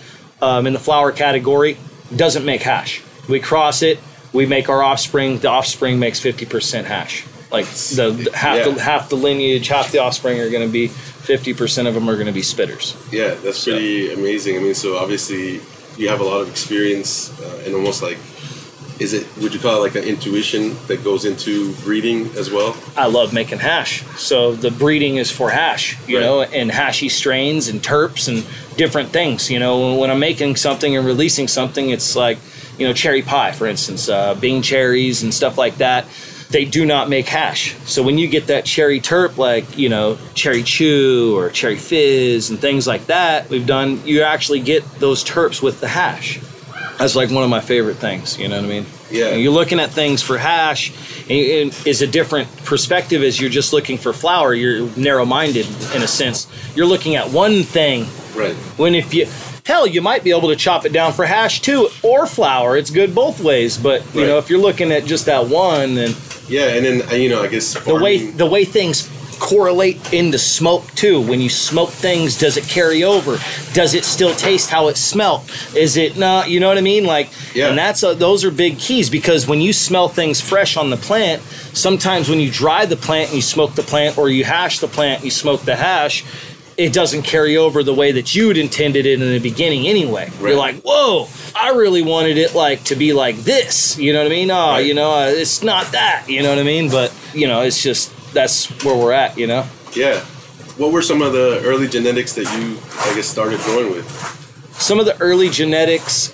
um, 0.41 0.67
in 0.67 0.73
the 0.73 0.79
flower 0.79 1.11
category. 1.11 1.77
Doesn't 2.15 2.45
make 2.45 2.61
hash. 2.61 3.03
We 3.27 3.39
cross 3.39 3.81
it, 3.81 3.99
we 4.33 4.45
make 4.45 4.69
our 4.69 4.81
offspring. 4.81 5.39
The 5.39 5.49
offspring 5.49 5.99
makes 5.99 6.19
50% 6.19 6.85
hash. 6.85 7.25
Like 7.51 7.65
the, 7.65 8.29
half 8.33 8.57
Yeah. 8.57 8.69
the 8.73 8.81
half 8.81 9.09
the 9.09 9.17
lineage, 9.17 9.67
half 9.67 9.91
the 9.91 9.99
offspring 9.99 10.39
are 10.39 10.49
going 10.49 10.65
to 10.65 10.71
be 10.71 10.87
50% 10.87 11.87
of 11.87 11.93
them 11.93 12.09
are 12.09 12.15
going 12.15 12.27
to 12.27 12.31
be 12.31 12.41
spitters. 12.41 12.95
Yeah, 13.11 13.33
that's 13.35 13.63
pretty 13.65 14.13
amazing. 14.13 14.55
I 14.55 14.59
mean, 14.59 14.73
so 14.73 14.97
obviously 14.97 15.59
you 15.97 16.07
have 16.09 16.21
a 16.21 16.23
lot 16.23 16.41
of 16.41 16.49
experience 16.49 17.29
uh, 17.41 17.63
and 17.65 17.75
almost 17.75 18.01
like, 18.01 18.17
is 18.99 19.13
it? 19.13 19.25
Would 19.41 19.53
you 19.53 19.59
call 19.59 19.77
it 19.77 19.79
like 19.79 19.95
an 19.95 20.07
intuition 20.07 20.75
that 20.87 21.03
goes 21.03 21.25
into 21.25 21.73
breeding 21.83 22.27
as 22.37 22.51
well? 22.51 22.77
I 22.95 23.07
love 23.07 23.33
making 23.33 23.57
hash. 23.59 24.03
So 24.17 24.53
the 24.53 24.69
breeding 24.71 25.17
is 25.17 25.31
for 25.31 25.49
hash, 25.49 25.97
you 26.07 26.17
Right. 26.19 26.23
know, 26.23 26.41
and 26.43 26.69
hashy 26.71 27.09
strains 27.09 27.67
and 27.67 27.81
terps 27.81 28.27
and 28.29 28.45
different 28.77 29.09
things. 29.09 29.49
You 29.49 29.57
know, 29.59 29.95
when 29.97 30.11
I'm 30.11 30.19
making 30.19 30.55
something 30.55 30.95
and 30.95 31.03
releasing 31.05 31.47
something, 31.47 31.89
it's 31.89 32.15
like, 32.15 32.37
you 32.77 32.87
know, 32.87 32.93
cherry 32.93 33.23
pie, 33.23 33.51
for 33.53 33.65
instance, 33.65 34.07
uh, 34.07 34.35
Bing 34.35 34.61
cherries 34.61 35.23
and 35.23 35.33
stuff 35.33 35.57
like 35.57 35.77
that. 35.79 36.05
They 36.51 36.65
do 36.65 36.85
not 36.85 37.07
make 37.09 37.27
hash. 37.27 37.75
So 37.85 38.03
when 38.03 38.17
you 38.17 38.27
get 38.27 38.47
that 38.47 38.65
cherry 38.65 38.99
terp, 38.99 39.37
like, 39.37 39.77
you 39.77 39.87
know, 39.89 40.17
cherry 40.35 40.63
chew 40.63 41.33
or 41.37 41.49
cherry 41.49 41.77
fizz 41.77 42.49
and 42.49 42.59
things 42.59 42.85
like 42.85 43.05
that, 43.07 43.49
we've 43.49 43.65
done, 43.65 44.05
you 44.05 44.21
actually 44.23 44.59
get 44.59 44.83
those 44.99 45.23
terps 45.23 45.61
with 45.61 45.79
the 45.79 45.87
hash. 45.87 46.39
That's 46.97 47.15
like 47.15 47.31
one 47.31 47.43
of 47.43 47.49
my 47.49 47.61
favorite 47.61 47.95
things. 47.97 48.37
You 48.37 48.47
know 48.49 48.57
what 48.57 48.65
I 48.65 48.67
mean? 48.67 48.85
Yeah. 49.09 49.31
You're 49.33 49.53
looking 49.53 49.79
at 49.79 49.91
things 49.91 50.21
for 50.21 50.37
hash, 50.37 50.91
and 51.29 51.71
and 51.71 51.87
is 51.87 52.01
a 52.01 52.07
different 52.07 52.47
perspective 52.65 53.23
as 53.23 53.39
you're 53.41 53.49
just 53.49 53.73
looking 53.73 53.97
for 53.97 54.13
flower. 54.13 54.53
You're 54.53 54.87
narrow-minded 54.97 55.65
in 55.95 56.03
a 56.03 56.07
sense. 56.07 56.47
You're 56.75 56.85
looking 56.85 57.15
at 57.15 57.29
one 57.31 57.63
thing. 57.63 58.05
Right. 58.35 58.53
When 58.77 58.93
if 58.93 59.13
you 59.13 59.25
hell, 59.65 59.87
you 59.87 60.01
might 60.01 60.23
be 60.23 60.31
able 60.31 60.49
to 60.49 60.55
chop 60.55 60.85
it 60.85 60.93
down 60.93 61.13
for 61.13 61.25
hash 61.25 61.61
too, 61.61 61.89
or 62.03 62.27
flower. 62.27 62.77
It's 62.77 62.91
good 62.91 63.15
both 63.15 63.41
ways. 63.41 63.77
But 63.77 64.01
you 64.13 64.21
Right. 64.21 64.27
know, 64.27 64.37
if 64.37 64.49
you're 64.49 64.59
looking 64.61 64.91
at 64.91 65.05
just 65.05 65.25
that 65.25 65.47
one, 65.47 65.95
then 65.95 66.13
Yeah, 66.47 66.67
and 66.75 66.85
then 66.85 67.09
uh, 67.09 67.13
you 67.15 67.29
know, 67.29 67.43
I 67.43 67.47
guess 67.47 67.73
the 67.73 67.95
way 67.95 68.17
the 68.31 68.45
way 68.45 68.65
things 68.65 69.09
correlate 69.39 70.13
into 70.13 70.37
smoke 70.37 70.85
too. 70.93 71.19
When 71.19 71.41
you 71.41 71.49
smoke 71.49 71.89
things 71.89 72.37
does 72.37 72.57
it 72.57 72.65
carry 72.65 73.03
over? 73.03 73.39
Does 73.73 73.95
it 73.95 74.05
still 74.05 74.35
taste 74.35 74.69
how 74.69 74.87
it 74.89 74.97
smelt? 74.97 75.49
Is 75.75 75.97
it 75.97 76.15
not? 76.15 76.49
You 76.49 76.59
know 76.59 76.67
what 76.67 76.77
i 76.77 76.81
mean? 76.81 77.05
Like 77.05 77.29
Yeah. 77.55 77.69
and 77.69 77.77
that's 77.77 78.03
a, 78.03 78.13
those 78.13 78.45
are 78.45 78.51
big 78.51 78.77
keys 78.77 79.09
because 79.09 79.47
when 79.47 79.59
you 79.59 79.73
smell 79.73 80.07
things 80.07 80.39
fresh 80.39 80.77
on 80.77 80.91
the 80.91 80.97
plant 80.97 81.41
sometimes 81.73 82.29
when 82.29 82.39
you 82.39 82.51
dry 82.51 82.85
the 82.85 82.95
plant 82.97 83.29
and 83.29 83.35
you 83.37 83.41
smoke 83.41 83.73
the 83.73 83.81
plant 83.81 84.17
or 84.17 84.29
you 84.29 84.43
hash 84.43 84.79
the 84.79 84.87
plant 84.87 85.17
and 85.17 85.25
you 85.25 85.31
smoke 85.31 85.61
the 85.61 85.75
hash 85.75 86.23
it 86.81 86.93
doesn't 86.93 87.21
carry 87.23 87.57
over 87.57 87.83
the 87.83 87.93
way 87.93 88.11
that 88.13 88.33
you'd 88.35 88.57
intended 88.57 89.05
it 89.05 89.21
in 89.21 89.29
the 89.31 89.39
beginning 89.39 89.87
anyway. 89.87 90.25
Right. 90.39 90.49
You're 90.49 90.57
like, 90.57 90.81
whoa, 90.81 91.27
I 91.55 91.69
really 91.71 92.01
wanted 92.01 92.37
it 92.37 92.55
like 92.55 92.83
to 92.85 92.95
be 92.95 93.13
like 93.13 93.35
this. 93.37 93.97
You 93.97 94.13
know 94.13 94.19
what 94.23 94.27
I 94.27 94.35
mean? 94.35 94.49
Oh, 94.51 94.71
Right. 94.71 94.85
you 94.85 94.93
know, 94.93 95.11
uh, 95.13 95.27
it's 95.27 95.61
not 95.63 95.91
that. 95.91 96.25
You 96.27 96.41
know 96.43 96.49
what 96.49 96.59
I 96.59 96.63
mean? 96.63 96.89
But 96.89 97.13
you 97.33 97.47
know, 97.47 97.61
it's 97.61 97.81
just 97.83 98.11
that's 98.33 98.67
where 98.83 98.95
we're 98.95 99.11
at. 99.13 99.37
You 99.37 99.47
know. 99.47 99.65
Yeah. 99.95 100.19
What 100.77 100.91
were 100.91 101.01
some 101.01 101.21
of 101.21 101.33
the 101.33 101.61
early 101.65 101.87
genetics 101.87 102.33
that 102.33 102.45
you, 102.57 102.77
I 102.99 103.13
guess, 103.15 103.27
started 103.27 103.59
growing 103.61 103.91
with? 103.91 104.07
some 104.73 104.99
of 104.99 105.05
the 105.05 105.15
early 105.21 105.49
genetics 105.49 106.33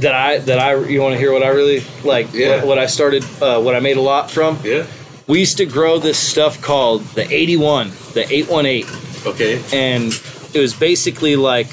that 0.00 0.14
I 0.14 0.38
that 0.38 0.58
I 0.58 0.76
you 0.86 1.02
want 1.02 1.12
to 1.14 1.18
hear 1.18 1.32
what 1.32 1.42
I 1.42 1.48
really 1.48 1.82
like 2.04 2.32
Yeah. 2.32 2.56
what, 2.58 2.66
what 2.66 2.78
I 2.78 2.86
started 2.86 3.24
uh, 3.42 3.60
what 3.60 3.74
I 3.74 3.80
made 3.80 3.96
a 3.98 4.00
lot 4.00 4.30
from 4.30 4.58
Yeah. 4.64 4.86
we 5.26 5.40
used 5.40 5.56
to 5.58 5.66
grow 5.66 5.98
this 5.98 6.18
stuff 6.18 6.62
called 6.62 7.02
the 7.14 7.26
81 7.30 7.90
the 8.14 8.24
818 8.30 8.86
Okay. 9.24 9.62
and 9.72 10.12
it 10.54 10.60
was 10.60 10.74
basically 10.74 11.36
like 11.36 11.68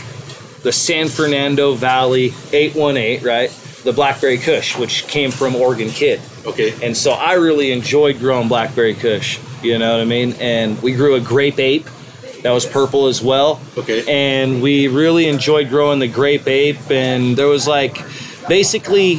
the 0.64 0.72
San 0.72 1.08
Fernando 1.10 1.74
Valley 1.74 2.34
818 2.52 3.24
right 3.26 3.50
the 3.84 3.92
blackberry 3.94 4.38
kush 4.38 4.78
which 4.78 5.08
came 5.08 5.32
from 5.32 5.56
Oregon 5.56 5.90
Kid 5.90 6.22
Okay. 6.46 6.74
and 6.86 6.96
so 6.96 7.12
I 7.12 7.34
really 7.34 7.72
enjoyed 7.72 8.20
growing 8.20 8.48
blackberry 8.48 8.94
kush 8.96 9.40
you 9.62 9.78
know 9.78 9.92
what 9.94 10.02
I 10.02 10.06
mean 10.06 10.34
and 10.40 10.82
we 10.82 10.94
grew 10.94 11.16
a 11.16 11.20
grape 11.20 11.60
ape 11.60 11.86
that 12.44 12.52
was 12.52 12.66
purple 12.66 13.08
as 13.08 13.22
well 13.22 13.62
Okay. 13.78 14.04
and 14.42 14.62
we 14.62 14.88
really 14.88 15.28
enjoyed 15.28 15.70
growing 15.70 16.00
the 16.00 16.08
grape 16.08 16.48
ape 16.48 16.90
and 16.92 17.36
there 17.38 17.48
was 17.48 17.68
like 17.68 17.98
basically 18.48 19.16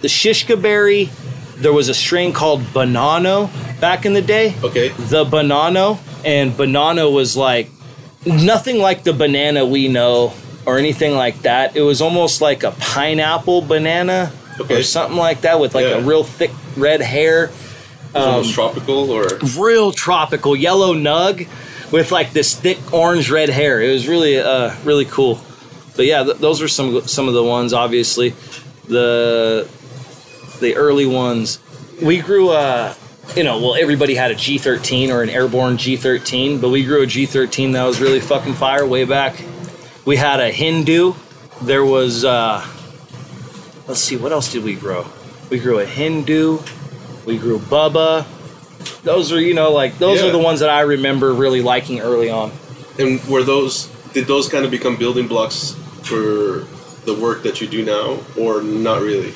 the 0.00 0.08
shishka 0.08 0.60
berry 0.60 1.10
there 1.56 1.72
was 1.72 1.88
a 1.88 1.94
strain 1.94 2.32
called 2.32 2.60
banano 2.74 3.48
back 3.80 4.04
in 4.06 4.12
the 4.12 4.22
day 4.22 4.54
Okay. 4.62 4.88
the 4.88 5.24
banano 5.24 5.98
and 6.24 6.56
banana 6.56 7.08
was 7.08 7.36
like 7.36 7.68
nothing 8.26 8.78
like 8.78 9.04
the 9.04 9.12
banana 9.12 9.64
we 9.64 9.88
know 9.88 10.32
or 10.66 10.78
anything 10.78 11.14
like 11.14 11.42
that 11.42 11.76
it 11.76 11.82
was 11.82 12.00
almost 12.00 12.40
like 12.40 12.62
a 12.62 12.70
pineapple 12.72 13.60
banana 13.62 14.32
Okay. 14.60 14.78
or 14.78 14.82
something 14.84 15.18
like 15.18 15.40
that 15.42 15.58
with 15.60 15.74
like 15.74 15.84
Yeah. 15.84 15.96
a 15.96 16.00
real 16.00 16.22
thick 16.24 16.52
red 16.76 17.00
hair 17.02 17.50
almost 18.14 18.54
tropical 18.54 19.10
or 19.10 19.26
real 19.58 19.90
tropical 19.90 20.54
yellow 20.54 20.94
nug 20.94 21.48
with 21.90 22.12
like 22.12 22.32
this 22.32 22.54
thick 22.54 22.78
orange 22.92 23.28
red 23.30 23.48
hair. 23.48 23.80
It 23.82 23.92
was 23.92 24.06
really 24.06 24.38
uh 24.38 24.72
really 24.84 25.04
cool. 25.04 25.40
But 25.96 26.06
yeah, 26.06 26.22
th- 26.22 26.36
those 26.38 26.60
were 26.60 26.68
some 26.68 27.02
some 27.08 27.26
of 27.28 27.34
the 27.34 27.42
ones. 27.42 27.72
Obviously, 27.72 28.34
the 28.86 29.68
the 30.60 30.76
early 30.76 31.06
ones. 31.06 31.58
We 32.00 32.20
grew 32.20 32.50
uh 32.50 32.94
you 33.36 33.42
know 33.44 33.58
well 33.60 33.74
everybody 33.74 34.14
had 34.14 34.30
a 34.30 34.34
G13 34.34 35.10
or 35.10 35.22
an 35.22 35.28
airborne 35.30 35.76
G13, 35.76 36.60
but 36.60 36.68
we 36.70 36.84
grew 36.84 37.02
a 37.02 37.06
G13 37.06 37.72
that 37.72 37.84
was 37.84 38.00
really 38.00 38.20
fucking 38.20 38.54
fire 38.54 38.86
way 38.86 39.04
back. 39.04 39.42
We 40.04 40.16
had 40.16 40.40
a 40.40 40.50
Hindu. 40.50 41.14
There 41.62 41.84
was 41.84 42.24
uh 42.24 42.64
let's 43.88 44.00
see 44.00 44.16
what 44.16 44.32
else 44.32 44.52
did 44.52 44.64
we 44.64 44.74
grow? 44.74 45.06
We 45.50 45.58
grew 45.58 45.78
a 45.78 45.86
Hindu. 45.86 46.58
We 47.26 47.38
grew 47.38 47.58
Bubba 47.58 48.26
those 49.02 49.32
are 49.32 49.40
you 49.40 49.54
know 49.54 49.72
like 49.72 49.98
those 49.98 50.20
Yeah. 50.20 50.28
are 50.28 50.30
the 50.32 50.38
ones 50.38 50.60
that 50.60 50.68
I 50.68 50.80
remember 50.82 51.32
really 51.32 51.62
liking 51.62 52.00
early 52.00 52.28
on. 52.30 52.52
and 52.98 53.22
were 53.26 53.42
those 53.42 53.86
did 54.12 54.26
those 54.26 54.48
kind 54.48 54.64
of 54.64 54.70
become 54.70 54.96
building 54.96 55.26
blocks 55.26 55.74
for 56.02 56.66
the 57.06 57.14
work 57.18 57.42
that 57.42 57.60
you 57.60 57.66
do 57.66 57.84
now 57.84 58.18
or 58.38 58.62
not 58.62 59.00
really? 59.00 59.32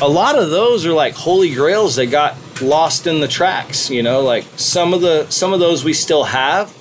A 0.00 0.08
lot 0.08 0.38
of 0.38 0.50
those 0.50 0.86
are 0.86 0.92
like 0.92 1.14
holy 1.14 1.54
grails 1.54 1.96
that 1.96 2.06
got 2.06 2.36
lost 2.62 3.06
in 3.06 3.20
the 3.20 3.28
tracks. 3.28 3.90
You 3.90 4.02
know, 4.02 4.20
like 4.22 4.44
some 4.56 4.94
of 4.94 5.00
the 5.00 5.28
some 5.30 5.52
of 5.52 5.60
those 5.60 5.84
we 5.84 5.92
still 5.92 6.24
have. 6.24 6.74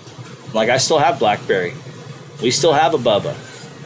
Like 0.53 0.69
I 0.69 0.77
still 0.77 0.99
have 0.99 1.19
blackberry. 1.19 1.73
We 2.41 2.51
still 2.51 2.73
have 2.73 2.93
a 2.93 2.97
Bubba. 2.97 3.35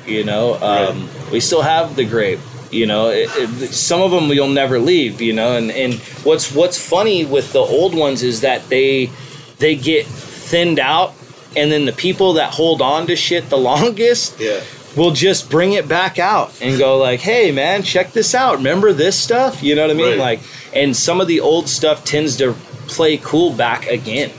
You 0.08 0.24
know, 0.24 0.56
um, 0.62 1.10
we 1.32 1.40
still 1.40 1.62
have 1.62 1.96
the 1.96 2.06
grape. 2.06 2.40
You 2.72 2.86
know, 2.86 3.10
it, 3.10 3.30
it, 3.36 3.74
some 3.74 4.02
of 4.02 4.12
them 4.12 4.30
you'll 4.30 4.48
never 4.48 4.80
leave. 4.80 5.22
You 5.22 5.34
know, 5.34 5.56
and 5.56 5.72
and 5.72 5.96
what's 6.24 6.54
what's 6.54 6.78
funny 6.78 7.26
with 7.26 7.54
the 7.54 7.60
old 7.60 7.96
ones 7.96 8.24
is 8.24 8.42
that 8.42 8.68
they 8.70 9.12
they 9.60 9.76
get 9.76 10.06
thinned 10.06 10.80
out, 10.80 11.14
and 11.56 11.72
then 11.72 11.86
the 11.86 11.94
people 11.94 12.34
that 12.34 12.54
hold 12.54 12.82
on 12.82 13.08
to 13.08 13.16
shit 13.16 13.50
the 13.50 13.58
longest 13.72 14.40
Yeah. 14.40 14.62
Will 14.96 15.12
just 15.12 15.50
bring 15.50 15.74
it 15.74 15.88
back 15.88 16.20
out 16.20 16.54
and 16.62 16.78
go 16.78 16.98
like, 16.98 17.20
"Hey, 17.22 17.52
man, 17.52 17.84
check 17.84 18.12
this 18.14 18.34
out. 18.36 18.58
Remember 18.58 18.92
this 18.94 19.18
stuff?" 19.18 19.62
You 19.64 19.76
know 19.76 19.84
what 19.84 19.92
I 19.92 19.94
mean? 19.96 20.10
Right. 20.12 20.18
Like, 20.18 20.40
and 20.74 20.96
some 20.96 21.22
of 21.22 21.28
the 21.28 21.40
old 21.40 21.68
stuff 21.70 22.04
tends 22.04 22.38
to 22.38 22.54
play 22.88 23.18
cool 23.18 23.52
back 23.54 23.88
again. 23.88 24.32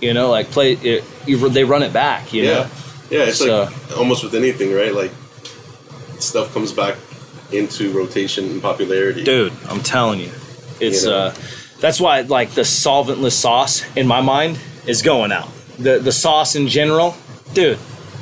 You 0.00 0.14
know, 0.14 0.30
like 0.30 0.50
play 0.50 0.72
it. 0.72 1.04
You, 1.26 1.48
they 1.50 1.64
run 1.64 1.82
it 1.82 1.92
back. 1.92 2.32
You 2.32 2.42
Yeah. 2.44 2.50
know. 2.54 2.66
Yeah, 3.10 3.24
it's 3.24 3.38
So- 3.38 3.64
like 3.64 3.98
almost 3.98 4.22
with 4.22 4.34
anything, 4.34 4.72
right? 4.72 4.94
Like 4.94 5.10
stuff 6.18 6.52
comes 6.52 6.72
back 6.72 6.96
into 7.52 7.90
rotation 7.92 8.44
and 8.44 8.62
popularity. 8.62 9.24
dude 9.24 9.52
i'm 9.68 9.80
telling 9.80 10.20
you 10.20 10.30
it's 10.80 11.02
You 11.04 11.10
know? 11.10 11.16
uh 11.16 11.34
that's 11.80 12.00
why 12.00 12.20
like 12.20 12.52
the 12.52 12.60
solventless 12.62 13.32
sauce 13.32 13.82
in 13.96 14.06
my 14.06 14.20
mind 14.20 14.58
is 14.86 15.02
going 15.02 15.32
out 15.32 15.48
the 15.78 15.98
the 15.98 16.12
sauce 16.12 16.54
in 16.54 16.68
general 16.68 17.16
dude 17.54 17.78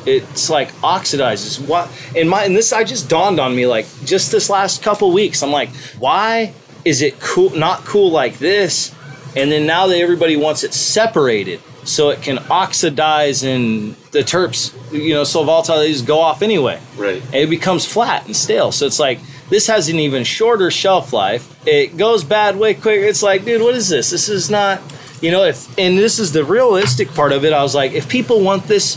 it's 0.06 0.48
like 0.48 0.70
oxidizes 0.76 1.60
what 1.68 1.90
in 2.16 2.28
my 2.28 2.44
and 2.44 2.54
this 2.56 2.72
i 2.72 2.84
just 2.84 3.08
dawned 3.08 3.38
on 3.40 3.54
me 3.54 3.66
like 3.66 3.86
just 4.04 4.30
this 4.32 4.48
last 4.48 4.82
couple 4.82 5.12
weeks 5.12 5.42
i'm 5.42 5.50
like 5.50 5.68
why 5.98 6.52
is 6.84 7.02
it 7.02 7.18
cool 7.20 7.50
not 7.50 7.80
cool 7.84 8.10
like 8.10 8.38
this 8.38 8.94
and 9.36 9.50
then 9.52 9.66
now 9.66 9.86
that 9.86 9.98
everybody 9.98 10.36
wants 10.36 10.64
it 10.64 10.72
separated 10.72 11.60
so 11.84 12.10
it 12.10 12.20
can 12.22 12.38
oxidize 12.50 13.42
and 13.42 13.94
the 14.12 14.20
terps 14.20 14.72
you 14.92 15.14
know 15.14 15.24
so 15.24 15.42
volatile 15.44 15.78
they 15.78 15.90
just 15.92 16.06
go 16.06 16.20
off 16.20 16.42
anyway 16.42 16.78
Right. 16.96 17.22
and 17.26 17.34
it 17.34 17.50
becomes 17.50 17.84
flat 17.86 18.26
and 18.26 18.36
stale. 18.36 18.72
So 18.72 18.84
it's 18.86 18.98
like 18.98 19.20
this 19.48 19.66
has 19.68 19.88
an 19.88 19.98
even 19.98 20.24
shorter 20.24 20.70
shelf 20.70 21.12
life. 21.14 21.56
It 21.66 21.96
goes 21.96 22.24
bad 22.24 22.56
way 22.58 22.74
quicker. 22.74 23.04
It's 23.04 23.22
like, 23.22 23.44
dude, 23.46 23.62
what 23.62 23.74
is 23.74 23.88
this? 23.88 24.10
This 24.10 24.28
is 24.28 24.50
not, 24.50 24.82
you 25.22 25.30
know. 25.30 25.44
If 25.44 25.78
and 25.78 25.96
this 25.96 26.18
is 26.18 26.32
the 26.32 26.44
realistic 26.44 27.14
part 27.14 27.32
of 27.32 27.44
it. 27.46 27.54
I 27.54 27.62
was 27.62 27.74
like, 27.74 27.92
if 27.92 28.08
people 28.10 28.40
want 28.42 28.64
this, 28.64 28.96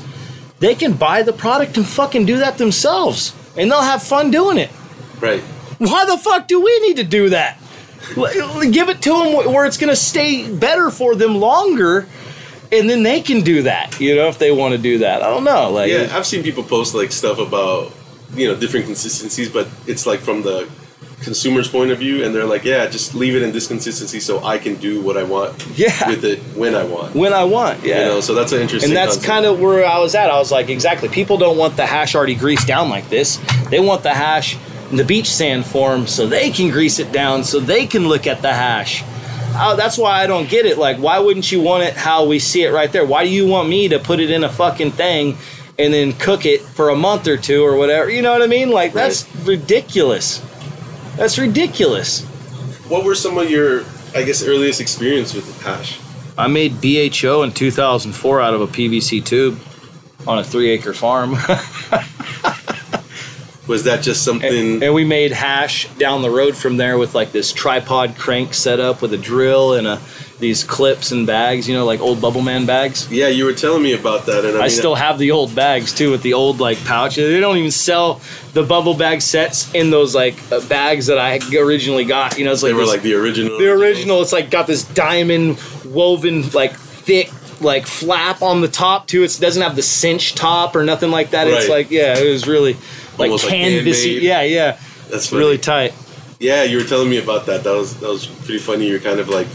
they 0.62 0.76
can 0.76 0.94
buy 0.94 1.24
the 1.24 1.34
product 1.34 1.76
and 1.76 1.86
fucking 1.86 2.26
do 2.26 2.38
that 2.38 2.58
themselves, 2.58 3.36
and 3.58 3.70
they'll 3.70 3.82
have 3.82 4.02
fun 4.02 4.32
doing 4.32 4.58
it. 4.58 4.70
Right. 5.20 5.42
Why 5.80 6.06
the 6.06 6.18
fuck 6.18 6.48
do 6.48 6.62
we 6.62 6.80
need 6.82 6.98
to 6.98 7.04
do 7.04 7.30
that? 7.30 7.58
Give 8.16 8.90
it 8.90 9.02
to 9.02 9.10
them 9.10 9.54
where 9.54 9.66
it's 9.66 9.78
going 9.78 9.90
to 9.90 9.96
stay 9.96 10.52
better 10.52 10.92
for 10.92 11.16
them 11.16 11.38
longer, 11.38 12.08
and 12.72 12.90
then 12.90 13.04
they 13.04 13.22
can 13.22 13.42
do 13.42 13.64
that. 13.64 14.00
You 14.00 14.16
know, 14.16 14.28
if 14.28 14.38
they 14.38 14.52
want 14.52 14.74
to 14.76 14.78
do 14.78 15.00
that. 15.00 15.24
I 15.24 15.30
don't 15.30 15.44
know. 15.44 15.72
Like, 15.72 15.90
Yeah, 15.92 16.16
I've 16.16 16.26
seen 16.26 16.44
people 16.44 16.64
post 16.64 16.94
like 16.94 17.12
stuff 17.12 17.40
about 17.40 17.94
you 18.36 18.48
know 18.48 18.56
different 18.56 18.86
consistencies, 18.86 19.50
but 19.50 19.68
it's 19.88 20.06
like 20.06 20.20
from 20.20 20.44
the 20.44 20.70
consumer's 21.24 21.68
point 21.68 21.92
of 21.92 22.00
view, 22.00 22.24
and 22.24 22.34
they're 22.34 22.46
like, 22.46 22.64
yeah, 22.64 22.88
just 22.88 23.14
leave 23.16 23.36
it 23.36 23.42
in 23.44 23.52
this 23.52 23.68
consistency 23.68 24.20
so 24.20 24.44
I 24.44 24.58
can 24.58 24.76
do 24.76 25.02
what 25.02 25.18
I 25.18 25.24
want 25.24 25.66
Yeah. 25.76 26.10
with 26.10 26.26
it 26.26 26.40
when 26.56 26.74
I 26.76 26.84
want. 26.84 27.16
when 27.16 27.34
I 27.34 27.44
want. 27.44 27.84
Yeah. 27.84 28.00
You 28.00 28.06
know, 28.06 28.22
so 28.22 28.34
that's 28.34 28.52
an 28.52 28.62
interesting. 28.62 28.90
and 28.92 28.98
that's 28.98 29.24
kind 29.24 29.46
of 29.46 29.60
where 29.60 29.86
I 29.86 30.00
was 30.00 30.16
at. 30.16 30.30
I 30.30 30.38
was 30.40 30.52
like, 30.52 30.70
exactly. 30.70 31.10
People 31.10 31.38
don't 31.38 31.58
want 31.58 31.76
the 31.78 31.86
hash 31.86 32.16
already 32.16 32.36
greased 32.36 32.68
down 32.68 32.90
like 32.90 33.10
this. 33.10 33.38
They 33.70 33.80
want 33.80 34.04
the 34.04 34.14
hash 34.14 34.58
in 34.90 34.98
the 34.98 35.06
beach 35.06 35.30
sand 35.30 35.66
form 35.66 36.08
so 36.08 36.28
they 36.28 36.50
can 36.52 36.70
grease 36.70 37.00
it 37.00 37.12
down 37.12 37.44
so 37.44 37.60
they 37.60 37.86
can 37.86 38.08
look 38.08 38.28
at 38.28 38.42
the 38.42 38.52
hash. 38.54 39.04
Oh, 39.54 39.76
that's 39.76 39.98
why 39.98 40.22
I 40.24 40.28
don't 40.28 40.50
get 40.50 40.66
it. 40.66 40.78
Like, 40.78 40.98
why 40.98 41.20
wouldn't 41.20 41.52
you 41.52 41.62
want 41.62 41.84
it 41.84 41.94
how 41.94 42.26
we 42.26 42.40
see 42.40 42.64
it 42.64 42.72
right 42.72 42.92
there? 42.92 43.06
Why 43.06 43.26
do 43.26 43.30
you 43.30 43.46
want 43.48 43.70
me 43.70 43.90
to 43.90 44.00
put 44.00 44.20
it 44.20 44.32
in 44.32 44.44
a 44.44 44.50
fucking 44.50 44.92
thing 44.92 45.38
and 45.78 45.94
then 45.94 46.14
cook 46.14 46.46
it 46.46 46.62
for 46.62 46.90
a 46.90 46.96
month 46.96 47.28
or 47.28 47.36
two 47.38 47.64
or 47.64 47.76
whatever? 47.76 48.10
You 48.10 48.22
know 48.22 48.32
what 48.32 48.42
I 48.42 48.48
mean? 48.48 48.72
Like, 48.72 48.94
that's 48.94 49.26
ridiculous. 49.46 50.42
That's 51.16 51.38
ridiculous. 51.38 52.24
What 52.88 53.04
were 53.06 53.16
some 53.16 53.38
of 53.38 53.50
your, 53.50 53.84
I 54.16 54.24
guess, 54.24 54.44
earliest 54.44 54.82
experience 54.82 55.34
with 55.34 55.46
the 55.46 55.64
hash? 55.64 56.00
I 56.38 56.48
made 56.48 56.82
BHO 56.82 57.44
in 57.44 57.52
2004 57.52 58.42
out 58.42 58.54
of 58.54 58.62
a 58.62 58.68
PVC 58.68 59.24
tube 59.24 59.60
on 60.28 60.40
a 60.40 60.44
three 60.44 60.70
acre 60.70 60.94
farm. 60.94 61.32
Was 63.68 63.84
that 63.86 64.02
just 64.02 64.24
something? 64.24 64.84
and 64.84 64.94
we 64.94 65.06
made 65.06 65.32
hash 65.32 65.88
down 65.96 66.22
the 66.24 66.30
road 66.30 66.58
from 66.58 66.78
there 66.78 66.98
with 66.98 67.16
like 67.16 67.32
this 67.32 67.54
tripod 67.54 68.18
crank 68.18 68.54
set 68.54 68.80
up 68.80 69.02
with 69.02 69.14
a 69.14 69.18
drill 69.18 69.74
and 69.76 69.88
a, 69.88 70.02
these 70.42 70.66
clips 70.66 71.12
and 71.14 71.26
bags, 71.26 71.70
you 71.70 71.74
know, 71.74 71.86
like 71.86 72.02
old 72.02 72.20
Bubble 72.20 72.42
Man 72.42 72.66
bags. 72.66 73.10
yeah, 73.10 73.30
you 73.30 73.46
were 73.46 73.54
telling 73.54 73.82
me 73.82 73.94
about 73.94 74.26
that, 74.26 74.44
and 74.44 74.56
I, 74.58 74.60
I 74.60 74.62
mean, 74.64 74.70
still 74.72 74.96
have 74.96 75.18
the 75.20 75.32
old 75.32 75.56
bags 75.56 75.94
too 75.94 76.12
with 76.12 76.22
the 76.24 76.34
old 76.34 76.60
like 76.60 76.84
pouches. 76.84 77.30
They 77.32 77.40
don't 77.40 77.58
even 77.58 77.72
sell 77.72 78.20
the 78.54 78.64
bubble 78.64 78.94
bag 78.96 79.22
sets 79.22 79.74
in 79.74 79.90
those 79.92 80.14
like 80.14 80.36
uh, 80.52 80.60
bags 80.68 81.06
that 81.08 81.18
I 81.18 81.40
originally 81.58 82.04
got. 82.04 82.38
You 82.38 82.44
know, 82.44 82.52
it's 82.52 82.62
like 82.64 82.72
they 82.72 82.74
were 82.74 82.82
this- 82.82 82.90
like 82.90 83.02
the 83.04 83.14
original. 83.14 83.58
the 83.58 83.72
original. 83.72 84.22
It's 84.22 84.34
like 84.34 84.50
got 84.52 84.68
this 84.68 84.84
diamond 84.84 85.58
woven 85.86 86.50
like 86.50 86.74
thick 86.76 87.32
like 87.62 87.86
flap 87.86 88.42
on 88.42 88.62
the 88.62 88.68
top 88.68 89.08
too. 89.08 89.24
It 89.24 89.38
doesn't 89.40 89.62
have 89.62 89.76
the 89.76 89.84
cinch 89.84 90.34
top 90.36 90.76
or 90.76 90.84
nothing 90.84 91.12
like 91.12 91.30
that. 91.30 91.48
It's 91.48 91.70
like 91.70 91.92
yeah, 91.92 92.18
it 92.18 92.28
was 92.30 92.48
really 92.48 92.74
like 93.18 93.30
Almost 93.30 93.46
canvasy. 93.46 93.84
handmade. 94.16 94.24
yeah, 94.24 94.42
yeah, 94.42 94.80
That's 95.10 95.28
funny. 95.28 95.40
really 95.44 95.58
tight. 95.60 95.94
Yeah, 96.40 96.64
you 96.64 96.78
were 96.78 96.84
telling 96.84 97.08
me 97.08 97.20
about 97.20 97.46
that. 97.46 97.64
That 97.64 97.76
was 97.76 98.00
that 98.00 98.10
was 98.10 98.26
pretty 98.26 98.58
funny. 98.58 98.88
You're 98.88 99.00
kind 99.00 99.20
of 99.20 99.30
like 99.30 99.46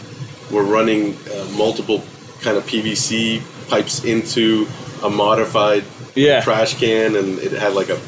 we're 0.50 0.64
running 0.64 1.16
uh, 1.34 1.44
multiple 1.56 2.02
kind 2.40 2.56
of 2.56 2.64
PVC 2.66 3.42
pipes 3.68 4.04
into 4.04 4.66
a 5.02 5.10
modified 5.10 5.84
Yeah. 6.14 6.40
trash 6.42 6.78
can, 6.78 7.16
and 7.16 7.38
it 7.38 7.52
had 7.52 7.74
like 7.74 7.88
a 7.88 7.98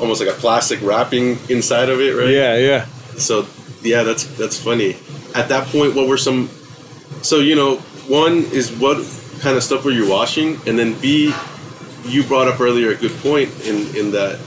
almost 0.00 0.20
like 0.20 0.28
a 0.30 0.38
plastic 0.38 0.80
wrapping 0.82 1.38
inside 1.48 1.88
of 1.88 2.00
it, 2.00 2.14
right? 2.14 2.28
Yeah, 2.28 2.56
yeah. 2.56 2.84
So 3.16 3.46
yeah, 3.82 4.02
that's 4.02 4.24
that's 4.36 4.58
funny. 4.62 4.96
At 5.34 5.48
that 5.48 5.66
point, 5.68 5.94
what 5.94 6.06
were 6.08 6.18
some? 6.18 6.48
So 7.22 7.38
you 7.38 7.54
know, 7.54 7.76
one 8.08 8.44
is 8.52 8.70
what 8.72 8.96
kind 9.40 9.56
of 9.56 9.62
stuff 9.62 9.84
were 9.84 9.90
you 9.90 10.08
washing, 10.08 10.58
and 10.66 10.78
then 10.78 10.94
B, 11.00 11.32
you 12.04 12.22
brought 12.24 12.48
up 12.48 12.60
earlier 12.60 12.90
a 12.90 12.96
good 12.96 13.16
point 13.22 13.50
in 13.66 13.94
in 13.96 14.12
that. 14.12 14.38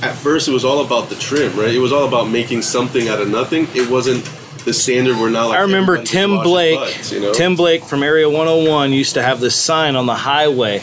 At 0.00 0.14
first, 0.14 0.46
it 0.46 0.52
was 0.52 0.64
all 0.64 0.84
about 0.86 1.08
the 1.08 1.16
trim, 1.16 1.58
right? 1.58 1.74
It 1.74 1.80
was 1.80 1.92
all 1.92 2.06
about 2.06 2.28
making 2.30 2.62
something 2.62 3.08
out 3.08 3.20
of 3.20 3.28
nothing. 3.28 3.66
It 3.74 3.90
wasn't 3.90 4.22
the 4.68 4.74
standard. 4.74 5.16
We're 5.16 5.30
not. 5.30 5.48
Like 5.48 5.58
I 5.58 5.62
remember 5.62 6.02
Tim 6.02 6.42
Blake. 6.42 6.78
butts, 6.78 7.10
you 7.10 7.20
know? 7.20 7.32
Tim 7.32 7.56
Blake 7.56 7.84
from 7.84 8.02
Area 8.02 8.28
101 8.28 8.92
used 8.92 9.14
to 9.14 9.22
have 9.22 9.40
this 9.40 9.56
sign 9.56 9.96
on 9.96 10.06
the 10.06 10.14
highway, 10.14 10.82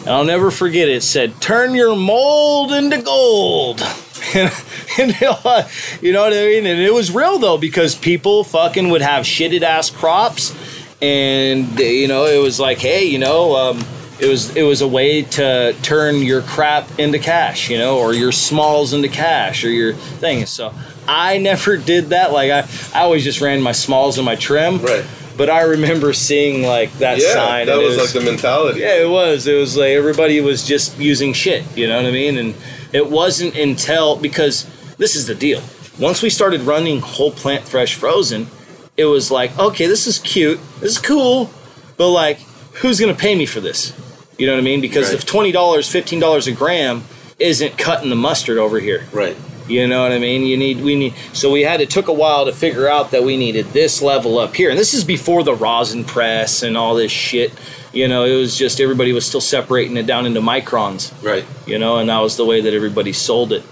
and 0.00 0.08
I'll 0.08 0.24
never 0.24 0.50
forget 0.50 0.88
it. 0.88 0.96
It 0.96 1.02
said, 1.02 1.40
"Turn 1.40 1.74
your 1.74 1.94
mold 1.94 2.72
into 2.72 3.02
gold." 3.02 3.82
and, 4.34 4.52
you 4.98 6.12
know 6.12 6.22
what 6.22 6.32
I 6.32 6.46
mean? 6.46 6.66
And 6.66 6.80
it 6.80 6.92
was 6.92 7.10
real 7.14 7.38
though 7.38 7.58
because 7.58 7.94
people 7.94 8.44
fucking 8.44 8.90
would 8.90 9.02
have 9.02 9.24
shitted 9.24 9.62
ass 9.62 9.90
crops, 9.90 10.54
and 11.02 11.78
you 11.78 12.08
know 12.08 12.24
it 12.26 12.42
was 12.42 12.58
like, 12.58 12.78
hey, 12.78 13.04
you 13.04 13.18
know. 13.18 13.56
Um, 13.56 13.84
it 14.20 14.28
was 14.28 14.56
it 14.56 14.62
was 14.62 14.80
a 14.80 14.88
way 14.88 15.22
to 15.22 15.74
turn 15.82 16.16
your 16.16 16.42
crap 16.42 16.98
into 16.98 17.18
cash, 17.18 17.70
you 17.70 17.78
know, 17.78 17.98
or 17.98 18.12
your 18.12 18.32
smalls 18.32 18.92
into 18.92 19.08
cash, 19.08 19.64
or 19.64 19.70
your 19.70 19.94
thing. 19.94 20.46
So 20.46 20.74
I 21.06 21.38
never 21.38 21.76
did 21.76 22.06
that. 22.06 22.32
Like 22.32 22.50
I, 22.50 22.68
I 22.98 23.02
always 23.02 23.24
just 23.24 23.40
ran 23.40 23.60
my 23.60 23.72
smalls 23.72 24.18
and 24.18 24.24
my 24.24 24.36
trim. 24.36 24.78
Right. 24.78 25.04
But 25.36 25.48
I 25.48 25.62
remember 25.62 26.12
seeing 26.12 26.64
like 26.64 26.92
that 26.94 27.18
yeah, 27.18 27.32
sign. 27.32 27.66
that 27.66 27.78
it 27.78 27.84
was, 27.84 27.96
like 27.96 28.10
the 28.10 28.20
mentality. 28.20 28.80
yeah, 28.80 29.02
it 29.02 29.08
was. 29.08 29.46
It 29.46 29.54
was 29.54 29.76
like 29.76 29.90
everybody 29.90 30.40
was 30.40 30.66
just 30.66 30.98
using 30.98 31.32
shit. 31.32 31.64
You 31.76 31.86
know 31.86 31.96
what 31.96 32.06
I 32.06 32.10
mean? 32.10 32.38
And 32.38 32.54
it 32.92 33.08
wasn't 33.08 33.54
until 33.56 34.16
because 34.16 34.66
this 34.96 35.14
is 35.14 35.28
the 35.28 35.36
deal. 35.36 35.62
Once 36.00 36.22
we 36.22 36.30
started 36.30 36.62
running 36.62 37.00
whole 37.00 37.30
plant 37.30 37.68
fresh 37.68 37.94
frozen, 37.94 38.48
it 38.96 39.04
was 39.04 39.30
like, 39.30 39.56
okay, 39.58 39.86
this 39.86 40.08
is 40.08 40.18
cute, 40.18 40.58
this 40.80 40.92
is 40.92 40.98
cool, 40.98 41.50
but 41.96 42.10
like, 42.10 42.38
who's 42.74 42.98
gonna 42.98 43.14
pay 43.14 43.36
me 43.36 43.46
for 43.46 43.60
this? 43.60 43.92
You 44.38 44.46
know 44.46 44.54
what 44.54 44.60
I 44.60 44.62
mean? 44.62 44.80
Because 44.80 45.06
Right. 45.08 45.14
if 45.14 45.26
twenty 45.26 45.52
dollars, 45.52 45.88
fifteen 45.88 46.20
dollars 46.20 46.46
a 46.46 46.52
gram 46.52 47.04
isn't 47.38 47.76
cutting 47.76 48.08
the 48.10 48.16
mustard 48.16 48.56
over 48.58 48.80
here. 48.80 49.06
Right. 49.12 49.36
You 49.68 49.86
know 49.86 50.02
what 50.02 50.12
I 50.12 50.18
mean? 50.18 50.42
You 50.46 50.56
need 50.56 50.80
we 50.80 50.94
need 50.94 51.14
so 51.34 51.50
we 51.50 51.62
had 51.62 51.80
it 51.82 51.90
took 51.90 52.08
a 52.08 52.12
while 52.12 52.46
to 52.46 52.52
figure 52.52 52.88
out 52.88 53.10
that 53.10 53.22
we 53.24 53.36
needed 53.36 53.66
this 53.72 54.00
level 54.00 54.38
up 54.38 54.54
here. 54.56 54.70
And 54.70 54.78
this 54.78 54.94
is 54.94 55.04
before 55.04 55.42
the 55.42 55.54
rosin 55.54 56.04
press 56.04 56.62
and 56.62 56.76
all 56.76 56.94
this 56.94 57.12
shit. 57.12 57.52
You 57.92 58.06
know, 58.08 58.24
it 58.24 58.34
was 58.36 58.56
just 58.56 58.80
everybody 58.80 59.12
was 59.12 59.26
still 59.26 59.40
separating 59.40 59.96
it 59.96 60.06
down 60.06 60.24
into 60.26 60.40
microns, 60.40 61.12
Right. 61.22 61.44
you 61.66 61.78
know, 61.78 61.96
and 61.98 62.08
that 62.08 62.20
was 62.20 62.36
the 62.36 62.44
way 62.44 62.60
that 62.60 62.72
everybody 62.74 63.12
sold 63.12 63.52
it. 63.52 63.62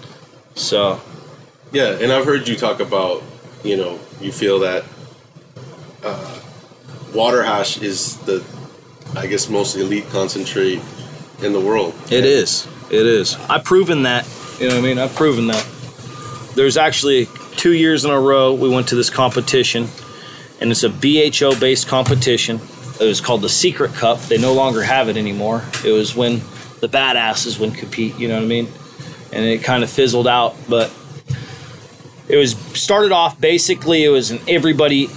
So, 0.55 1.00
Yeah, 1.72 1.90
and 2.00 2.11
I've 2.12 2.24
heard 2.24 2.48
you 2.48 2.57
talk 2.57 2.81
about, 2.81 3.22
you 3.62 3.76
know, 3.76 3.98
you 4.20 4.33
feel 4.33 4.59
that 4.61 4.85
uh, 6.02 6.38
water 7.14 7.42
hash 7.42 7.79
is 7.83 8.16
the, 8.18 8.42
I 9.14 9.27
guess, 9.27 9.49
most 9.49 9.77
elite 9.77 10.09
concentrate 10.11 10.81
in 11.42 11.53
the 11.53 11.61
world. 11.61 11.95
It 12.11 12.25
is. 12.25 12.66
It 12.90 13.07
is. 13.07 13.37
I've 13.49 13.64
proven 13.64 14.03
that. 14.05 14.27
You 14.59 14.69
know 14.69 14.75
what 14.75 14.85
I 14.85 14.87
mean? 14.87 14.99
I've 14.99 15.14
proven 15.14 15.47
that. 15.49 15.66
There's 16.55 16.77
actually 16.77 17.29
two 17.57 17.73
years 17.73 18.05
in 18.05 18.11
a 18.11 18.21
row 18.21 18.55
we 18.55 18.69
went 18.69 18.88
to 18.88 18.95
this 18.95 19.11
competition, 19.11 19.88
and 20.61 20.71
it's 20.71 20.83
a 20.83 20.88
BHO 20.88 21.59
based 21.61 21.88
competition. 21.88 22.61
It 23.01 23.05
was 23.05 23.21
called 23.21 23.42
the 23.42 23.49
Secret 23.49 23.92
Cup. 23.92 24.21
They 24.21 24.38
no 24.38 24.55
longer 24.55 24.83
have 24.83 25.09
it 25.09 25.16
anymore. 25.16 25.62
It 25.85 25.92
was 25.92 26.16
when 26.16 26.40
the 26.81 26.88
badasses 26.88 27.59
would 27.59 27.75
compete, 27.75 28.19
you 28.19 28.29
know 28.29 28.37
what 28.37 28.45
I 28.45 28.47
mean? 28.47 28.69
And 29.33 29.45
it 29.45 29.62
kind 29.62 29.83
of 29.83 29.90
fizzled 29.90 30.27
out, 30.27 30.57
but 30.69 30.90
it 32.29 32.37
was 32.37 32.53
started 32.75 33.12
off 33.12 33.40
basically 33.40 34.05
it 34.05 34.09
was 34.09 34.31
an 34.31 34.40
everybody 34.49 35.09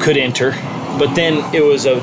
could 0.00 0.16
enter, 0.16 0.52
but 0.98 1.14
then 1.14 1.54
it 1.54 1.62
was 1.62 1.86
a 1.86 2.00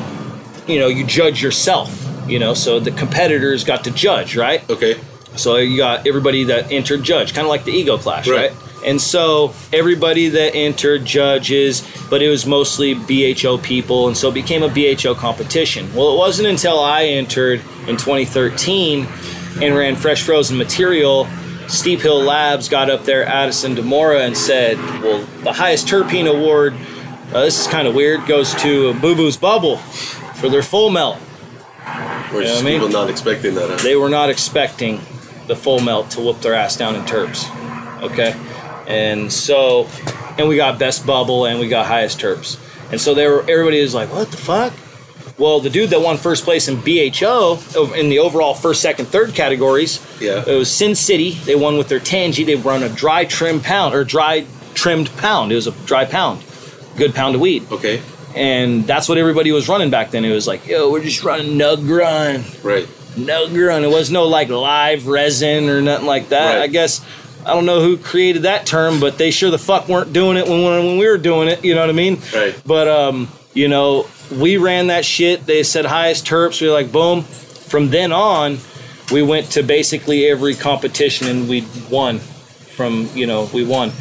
you 0.67 0.79
know, 0.79 0.87
you 0.87 1.05
judge 1.05 1.41
yourself, 1.41 2.05
you 2.27 2.39
know, 2.39 2.53
so 2.53 2.79
the 2.79 2.91
competitors 2.91 3.63
got 3.63 3.83
to 3.85 3.91
judge, 3.91 4.35
right? 4.35 4.67
Okay. 4.69 4.99
So 5.35 5.57
you 5.57 5.77
got 5.77 6.07
everybody 6.07 6.45
that 6.45 6.71
entered 6.71 7.03
judge, 7.03 7.33
kind 7.33 7.45
of 7.45 7.49
like 7.49 7.63
the 7.63 7.71
ego 7.71 7.97
clash, 7.97 8.27
Right. 8.27 8.51
right. 8.51 8.63
And 8.85 9.01
so 9.01 9.53
everybody 9.73 10.29
that 10.29 10.55
entered 10.55 11.03
judges, 11.03 11.83
but 12.09 12.21
it 12.21 12.29
was 12.29 12.45
mostly 12.45 12.93
BHO 12.95 13.57
people, 13.57 14.07
and 14.07 14.15
so 14.15 14.29
it 14.29 14.33
became 14.33 14.63
a 14.63 14.69
BHO 14.69 15.15
competition. 15.15 15.93
Well, 15.95 16.13
it 16.13 16.17
wasn't 16.17 16.47
until 16.47 16.79
I 16.79 17.05
entered 17.05 17.59
in 17.87 17.97
2013 17.97 19.07
and 19.61 19.75
ran 19.75 19.95
fresh 19.95 20.21
frozen 20.21 20.57
material. 20.57 21.27
Steep 21.67 21.99
Hill 22.01 22.21
Labs 22.21 22.69
got 22.69 22.89
up 22.89 23.03
there, 23.03 23.25
Addison 23.25 23.75
DeMoura, 23.75 24.25
and 24.25 24.37
said, 24.37 24.77
"Well, 25.01 25.25
the 25.43 25.53
highest 25.53 25.87
terpene 25.87 26.27
award. 26.29 26.73
Uh, 27.33 27.41
this 27.41 27.59
is 27.59 27.67
kind 27.67 27.87
of 27.87 27.95
weird. 27.95 28.25
Goes 28.25 28.53
to 28.61 28.93
Boo 28.95 29.15
Boo's 29.15 29.35
Bubble 29.37 29.81
for 30.39 30.49
their 30.49 30.63
full 30.63 30.89
melt. 30.89 31.17
Or 32.33 32.41
Yeah, 32.41 32.47
just 32.49 32.61
I 32.61 32.65
mean- 32.65 32.73
people 32.81 32.89
not 32.89 33.09
expecting 33.09 33.55
that. 33.55 33.69
Huh? 33.69 33.75
They 33.77 33.95
were 33.95 34.09
not 34.09 34.29
expecting 34.29 35.01
the 35.47 35.55
full 35.55 35.79
melt 35.79 36.11
to 36.11 36.21
whoop 36.21 36.41
their 36.41 36.53
ass 36.53 36.75
down 36.75 36.95
in 36.95 37.01
terps. 37.03 37.45
Okay. 38.03 38.35
And 38.87 39.31
so, 39.31 39.87
and 40.37 40.47
we 40.47 40.55
got 40.57 40.77
best 40.79 41.05
bubble 41.05 41.45
and 41.45 41.59
we 41.59 41.67
got 41.67 41.85
highest 41.85 42.19
terps. 42.19 42.57
And 42.91 42.99
so 43.01 43.13
they 43.13 43.27
were, 43.27 43.41
everybody 43.49 43.81
was 43.81 43.93
like, 43.93 44.11
what 44.13 44.31
the 44.31 44.37
fuck? 44.37 44.73
Well, 45.37 45.59
the 45.59 45.69
dude 45.69 45.91
that 45.91 46.01
won 46.01 46.17
first 46.17 46.43
place 46.45 46.67
in 46.67 46.77
BHO 46.77 47.59
in 47.95 48.09
the 48.09 48.19
overall 48.19 48.53
first, 48.55 48.81
second, 48.81 49.05
third 49.07 49.33
categories, 49.35 49.99
Yeah. 50.19 50.43
it 50.47 50.55
was 50.57 50.71
Sin 50.71 50.95
City. 50.95 51.31
They 51.31 51.55
won 51.55 51.77
with 51.77 51.89
their 51.89 51.99
Tangy. 51.99 52.43
They 52.43 52.55
run 52.55 52.81
a 52.81 52.89
dry 52.89 53.23
trim 53.25 53.59
pound 53.61 53.93
or 53.93 54.03
dry 54.03 54.45
trimmed 54.73 55.15
pound. 55.17 55.51
It 55.51 55.55
was 55.55 55.67
a 55.67 55.71
dry 55.85 56.05
pound, 56.05 56.43
good 56.97 57.13
pound 57.13 57.35
of 57.35 57.41
weed. 57.41 57.67
Okay. 57.71 58.01
And 58.35 58.85
that's 58.85 59.09
what 59.09 59.17
everybody 59.17 59.51
was 59.51 59.67
running 59.67 59.89
back 59.89 60.11
then. 60.11 60.23
It 60.25 60.33
was 60.33 60.47
like, 60.47 60.67
yo, 60.67 60.91
we're 60.91 61.03
just 61.03 61.23
running 61.23 61.57
nug 61.57 61.87
run 61.89 62.43
Right. 62.63 62.87
no 63.17 63.47
grunt. 63.49 63.83
It 63.85 63.89
was 63.89 64.11
no 64.11 64.25
like 64.25 64.49
live 64.49 65.07
resin 65.07 65.69
or 65.69 65.81
nothing 65.81 66.05
like 66.05 66.29
that. 66.29 66.55
Right. 66.55 66.63
I 66.63 66.67
guess 66.67 67.03
I 67.45 67.53
don't 67.53 67.65
know 67.65 67.81
who 67.81 67.97
created 67.97 68.43
that 68.43 68.65
term, 68.65 68.99
but 68.99 69.17
they 69.17 69.31
sure 69.31 69.49
the 69.49 69.57
fuck 69.57 69.87
weren't 69.87 70.13
doing 70.13 70.37
it 70.37 70.47
when 70.47 70.61
when 70.63 70.97
we 70.97 71.07
were 71.07 71.17
doing 71.17 71.47
it. 71.47 71.63
You 71.63 71.73
know 71.75 71.81
what 71.81 71.89
I 71.89 71.93
mean? 71.93 72.19
Right. 72.35 72.61
But 72.65 72.87
um, 72.87 73.29
you 73.53 73.67
know, 73.69 74.07
we 74.31 74.57
ran 74.57 74.87
that 74.87 75.05
shit. 75.05 75.45
They 75.45 75.63
said 75.63 75.85
highest 75.85 76.25
terps. 76.27 76.61
We 76.61 76.67
were 76.67 76.73
like, 76.73 76.91
boom. 76.91 77.23
From 77.23 77.89
then 77.89 78.11
on, 78.11 78.59
we 79.11 79.23
went 79.23 79.51
to 79.51 79.63
basically 79.63 80.25
every 80.25 80.53
competition 80.55 81.27
and 81.27 81.49
we 81.49 81.65
won. 81.89 82.19
From 82.19 83.09
you 83.15 83.25
know, 83.25 83.49
we 83.53 83.63
won. 83.65 83.91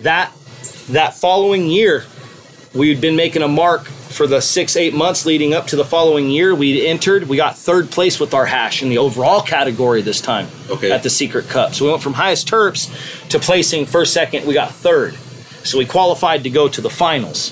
That 0.00 0.32
that 0.90 1.14
following 1.14 1.66
year, 1.68 2.04
we'd 2.76 3.00
been 3.00 3.16
making 3.16 3.42
a 3.42 3.48
mark 3.48 3.84
for 3.84 4.26
the 4.26 4.40
six 4.40 4.76
eight 4.76 4.94
months 4.94 5.26
leading 5.26 5.52
up 5.54 5.66
to 5.68 5.76
the 5.76 5.84
following 5.84 6.30
year. 6.30 6.54
We'd 6.54 6.86
entered 6.86 7.28
we 7.28 7.36
got 7.36 7.56
third 7.56 7.90
place 7.90 8.18
with 8.20 8.34
our 8.34 8.46
hash 8.46 8.82
in 8.82 8.88
the 8.88 8.98
overall 8.98 9.40
category 9.42 10.02
this 10.02 10.20
time 10.20 10.48
Okay. 10.70 10.90
at 10.90 11.02
the 11.02 11.10
secret 11.10 11.48
cup. 11.48 11.74
So 11.74 11.84
we 11.84 11.90
went 11.90 12.02
from 12.02 12.14
highest 12.14 12.48
terps 12.48 12.90
to 13.30 13.38
placing 13.38 13.86
first 13.86 14.12
second 14.12 14.46
we 14.46 14.54
got 14.54 14.70
third. 14.72 15.14
So 15.64 15.78
we 15.78 15.84
qualified 15.86 16.44
to 16.44 16.50
go 16.50 16.68
to 16.68 16.80
the 16.80 16.90
finals. 16.90 17.50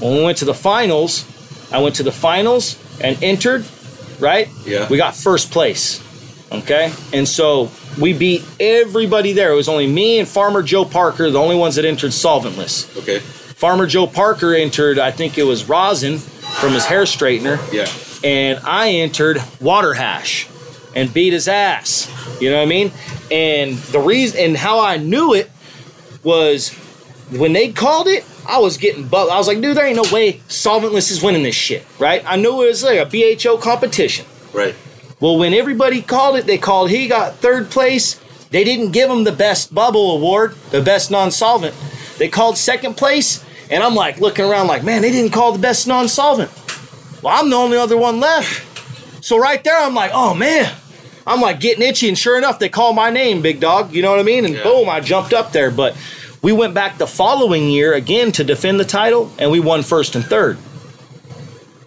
When 0.00 0.14
we 0.14 0.22
went 0.24 0.38
to 0.38 0.44
the 0.44 0.54
finals 0.54 1.24
i 1.70 1.78
went 1.82 1.96
to 1.96 2.02
the 2.02 2.12
finals 2.12 2.78
and 3.00 3.22
entered 3.22 3.62
right? 4.20 4.48
Yeah. 4.64 4.88
we 4.88 4.96
got 4.96 5.14
first 5.14 5.50
place 5.50 6.02
okay? 6.50 6.92
And 7.12 7.28
so 7.28 7.70
we 8.00 8.12
beat 8.14 8.42
everybody 8.58 9.32
there. 9.34 9.52
It 9.52 9.56
was 9.56 9.68
only 9.68 9.86
me 9.86 10.18
and 10.18 10.26
farmer 10.26 10.62
joe 10.62 10.84
parker 10.84 11.30
the 11.30 11.38
only 11.38 11.56
ones 11.56 11.74
that 11.76 11.84
entered 11.84 12.12
solventless. 12.12 12.96
Okay. 13.02 13.20
Farmer 13.58 13.86
Joe 13.88 14.06
Parker 14.06 14.54
entered, 14.54 15.00
I 15.00 15.10
think 15.10 15.36
it 15.36 15.42
was 15.42 15.68
rosin 15.68 16.18
from 16.18 16.74
his 16.74 16.84
hair 16.84 17.02
straightener, 17.02 17.58
Yeah. 17.72 17.88
and 18.22 18.60
I 18.64 18.90
entered 18.90 19.42
water 19.60 19.94
hash 19.94 20.46
and 20.94 21.12
beat 21.12 21.32
his 21.32 21.48
ass. 21.48 22.08
You 22.40 22.50
know 22.50 22.56
what 22.58 22.62
I 22.62 22.66
mean? 22.66 22.92
And 23.32 23.76
the 23.78 23.98
reason 23.98 24.38
and 24.38 24.56
how 24.56 24.78
I 24.78 24.96
knew 24.96 25.34
it 25.34 25.50
was 26.22 26.68
when 27.30 27.52
they 27.52 27.72
called 27.72 28.06
it, 28.06 28.24
I 28.48 28.58
was 28.58 28.76
getting 28.76 29.08
bugged. 29.08 29.32
I 29.32 29.36
was 29.38 29.48
like, 29.48 29.60
dude, 29.60 29.76
there 29.76 29.86
ain't 29.86 29.96
no 29.96 30.10
way 30.12 30.34
solventless 30.48 31.10
is 31.10 31.20
winning 31.20 31.42
this 31.42 31.56
shit, 31.56 31.84
right? 31.98 32.22
I 32.24 32.36
knew 32.36 32.62
it 32.62 32.68
was 32.68 32.84
like 32.84 33.00
a 33.00 33.06
BHO 33.06 33.58
competition. 33.58 34.24
Right. 34.52 34.76
Well, 35.18 35.36
when 35.36 35.52
everybody 35.52 36.00
called 36.00 36.36
it, 36.36 36.46
they 36.46 36.58
called 36.58 36.90
he 36.90 37.08
got 37.08 37.34
third 37.38 37.70
place. 37.70 38.20
They 38.50 38.62
didn't 38.62 38.92
give 38.92 39.10
him 39.10 39.24
the 39.24 39.32
best 39.32 39.74
bubble 39.74 40.16
award, 40.16 40.54
the 40.70 40.80
best 40.80 41.10
non-solvent. 41.10 41.74
They 42.18 42.28
called 42.28 42.56
second 42.56 42.96
place, 42.96 43.44
and 43.70 43.82
I'm 43.82 43.94
like 43.94 44.18
looking 44.20 44.44
around 44.44 44.66
like, 44.66 44.82
man, 44.84 45.02
they 45.02 45.10
didn't 45.10 45.32
call 45.32 45.52
the 45.52 45.58
best 45.58 45.86
non-solvent. 45.86 46.50
Well, 47.22 47.34
I'm 47.38 47.50
the 47.50 47.56
only 47.56 47.76
other 47.76 47.96
one 47.96 48.20
left. 48.20 49.24
So 49.24 49.38
right 49.38 49.62
there, 49.64 49.78
I'm 49.78 49.94
like, 49.94 50.10
oh 50.14 50.34
man. 50.34 50.74
I'm 51.26 51.42
like 51.42 51.60
getting 51.60 51.82
itchy, 51.86 52.08
and 52.08 52.16
sure 52.16 52.38
enough, 52.38 52.58
they 52.58 52.70
call 52.70 52.94
my 52.94 53.10
name, 53.10 53.42
big 53.42 53.60
dog. 53.60 53.92
You 53.92 54.00
know 54.00 54.10
what 54.10 54.18
I 54.18 54.22
mean? 54.22 54.46
And 54.46 54.54
Yeah. 54.54 54.62
boom, 54.62 54.88
I 54.88 55.00
jumped 55.00 55.34
up 55.34 55.52
there. 55.52 55.70
But 55.70 55.94
we 56.40 56.52
went 56.52 56.72
back 56.72 56.96
the 56.96 57.06
following 57.06 57.68
year 57.68 57.92
again 57.92 58.32
to 58.32 58.44
defend 58.44 58.80
the 58.80 58.84
title, 58.86 59.30
and 59.38 59.50
we 59.50 59.60
won 59.60 59.82
first 59.82 60.14
and 60.16 60.24
third. 60.24 60.56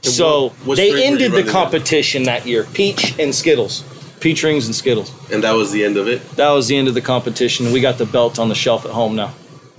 So 0.04 0.54
what- 0.64 0.78
they 0.78 0.90
strain 0.90 1.14
were 1.14 1.20
you 1.20 1.26
ended 1.26 1.46
the 1.46 1.52
competition 1.52 2.24
that 2.24 2.46
year. 2.46 2.68
Peach 2.74 3.14
and 3.18 3.34
Skittles. 3.34 3.84
Peach 4.20 4.44
rings 4.44 4.68
and 4.68 4.76
Skittles. 4.76 5.12
And 5.32 5.44
that 5.44 5.54
was 5.56 5.72
the 5.72 5.84
end 5.84 5.98
of 5.98 6.08
it. 6.08 6.36
That 6.36 6.52
was 6.52 6.68
the 6.68 6.78
end 6.78 6.88
of 6.88 6.94
the 6.94 7.02
competition. 7.02 7.72
We 7.72 7.80
got 7.82 7.98
the 7.98 8.06
belt 8.06 8.38
on 8.38 8.50
the 8.50 8.56
shelf 8.56 8.86
at 8.86 8.92
home 8.92 9.16
now. 9.16 9.32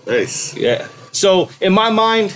Nice. 0.07 0.57
Yeah. 0.57 0.87
So 1.12 1.51
in 1.61 1.72
my 1.72 1.90
mind, 1.90 2.35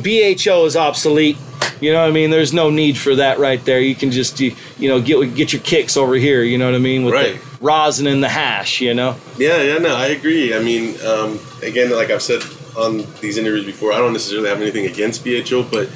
BHO 0.00 0.64
is 0.66 0.76
obsolete. 0.76 1.36
You 1.80 1.92
know 1.92 2.00
what 2.00 2.08
I 2.08 2.12
mean? 2.12 2.30
There's 2.30 2.52
no 2.52 2.70
need 2.70 2.96
for 2.96 3.14
that 3.16 3.38
right 3.38 3.62
there. 3.64 3.80
You 3.80 3.94
can 3.94 4.10
just 4.10 4.40
you, 4.40 4.54
you 4.78 4.88
know 4.88 5.00
get 5.00 5.34
get 5.34 5.52
your 5.52 5.60
kicks 5.62 5.96
over 5.96 6.14
here. 6.14 6.42
You 6.42 6.56
know 6.58 6.66
what 6.66 6.74
I 6.74 6.78
mean 6.78 7.04
with 7.04 7.14
Right. 7.14 7.34
the 7.34 7.64
rosin 7.64 8.06
and 8.06 8.22
the 8.22 8.28
hash. 8.28 8.80
You 8.80 8.94
know. 8.94 9.16
Yeah, 9.38 9.60
yeah, 9.62 9.78
no, 9.78 9.94
I 9.94 10.06
agree. 10.06 10.54
I 10.54 10.60
mean, 10.60 10.94
um, 11.04 11.38
again, 11.62 11.90
like 11.90 12.10
I've 12.10 12.22
said 12.22 12.42
on 12.76 13.04
these 13.20 13.36
interviews 13.36 13.66
before, 13.66 13.92
I 13.92 13.98
don't 13.98 14.12
necessarily 14.12 14.48
have 14.48 14.60
anything 14.60 14.86
against 14.86 15.24
BHO, 15.24 15.64
but 15.64 15.88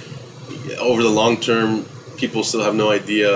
over 0.78 1.02
the 1.02 1.08
long 1.08 1.38
term, 1.38 1.84
people 2.16 2.42
still 2.44 2.62
have 2.62 2.74
no 2.74 2.90
idea 2.90 3.30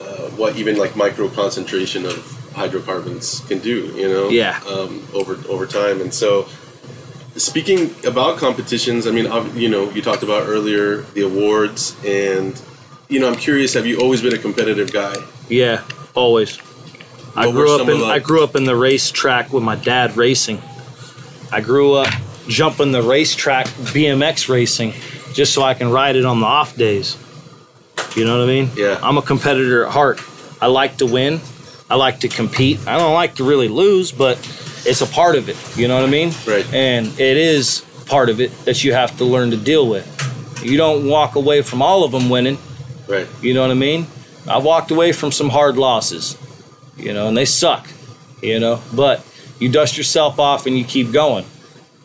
uh, 0.00 0.28
what 0.36 0.56
even 0.56 0.76
like 0.76 0.94
micro 0.96 1.28
concentration 1.28 2.06
of 2.06 2.16
hydrocarbons 2.54 3.40
can 3.48 3.58
do. 3.58 3.86
You 3.96 4.08
know, 4.08 4.28
Yeah. 4.28 4.60
um, 4.68 5.02
over 5.14 5.38
over 5.48 5.66
time, 5.66 6.00
and 6.00 6.12
so. 6.14 6.46
Speaking 7.38 7.94
about 8.04 8.36
competitions, 8.38 9.06
I 9.06 9.10
mean, 9.12 9.26
you 9.56 9.68
know, 9.68 9.88
you 9.90 10.02
talked 10.02 10.22
about 10.22 10.48
earlier 10.48 11.02
the 11.14 11.22
awards, 11.22 11.96
and 12.04 12.60
you 13.08 13.20
know, 13.20 13.28
I'm 13.28 13.36
curious. 13.36 13.74
Have 13.74 13.86
you 13.86 14.00
always 14.00 14.20
been 14.20 14.34
a 14.34 14.38
competitive 14.38 14.92
guy? 14.92 15.14
Yeah. 15.48 15.82
Always. 16.14 16.58
I 17.36 17.46
What 17.46 17.54
were 17.54 17.60
grew 17.64 17.74
up 17.80 17.88
in 17.88 17.98
the- 18.00 18.06
I 18.06 18.18
grew 18.18 18.42
up 18.42 18.56
in 18.56 18.64
the 18.64 18.74
racetrack 18.76 19.52
with 19.52 19.62
my 19.62 19.76
dad 19.76 20.16
racing. 20.16 20.60
I 21.52 21.60
grew 21.60 21.94
up 21.94 22.12
jumping 22.48 22.92
the 22.92 23.02
racetrack 23.02 23.66
BMX 23.92 24.48
racing 24.48 24.92
just 25.32 25.52
so 25.54 25.62
I 25.62 25.74
can 25.74 25.90
ride 25.90 26.16
it 26.16 26.24
on 26.24 26.40
the 26.40 26.46
off 26.46 26.76
days. 26.76 27.16
You 28.16 28.24
know 28.24 28.36
what 28.38 28.44
I 28.44 28.46
mean? 28.46 28.70
Yeah. 28.76 28.98
I'm 29.02 29.16
a 29.16 29.22
competitor 29.22 29.84
at 29.86 29.92
heart. 29.92 30.20
I 30.60 30.66
like 30.66 30.96
to 30.98 31.06
win. 31.06 31.40
I 31.90 31.96
like 31.96 32.20
to 32.20 32.28
compete. 32.28 32.86
I 32.86 32.98
don't 32.98 33.14
like 33.14 33.36
to 33.36 33.44
really 33.44 33.68
lose, 33.68 34.12
but 34.12 34.38
it's 34.84 35.00
a 35.00 35.06
part 35.06 35.36
of 35.36 35.48
it. 35.48 35.56
You 35.76 35.88
know 35.88 35.94
what 35.94 36.04
I 36.04 36.10
mean? 36.10 36.32
Right. 36.46 36.66
And 36.72 37.06
it 37.18 37.36
is 37.36 37.84
part 38.06 38.28
of 38.28 38.40
it 38.40 38.50
that 38.64 38.84
you 38.84 38.92
have 38.92 39.16
to 39.18 39.24
learn 39.24 39.50
to 39.50 39.56
deal 39.56 39.88
with. 39.88 40.06
You 40.62 40.76
don't 40.76 41.06
walk 41.06 41.36
away 41.36 41.62
from 41.62 41.82
all 41.82 42.04
of 42.04 42.12
them 42.12 42.28
winning. 42.28 42.58
Right. 43.06 43.26
You 43.40 43.54
know 43.54 43.62
what 43.62 43.70
I 43.70 43.74
mean? 43.74 44.06
I 44.46 44.58
walked 44.58 44.90
away 44.90 45.12
from 45.12 45.32
some 45.32 45.48
hard 45.50 45.76
losses, 45.76 46.36
you 46.96 47.12
know, 47.12 47.28
and 47.28 47.36
they 47.36 47.44
suck, 47.44 47.88
you 48.42 48.58
know, 48.60 48.80
but 48.94 49.24
you 49.58 49.70
dust 49.70 49.96
yourself 49.96 50.38
off 50.38 50.66
and 50.66 50.76
you 50.76 50.84
keep 50.84 51.12
going. 51.12 51.44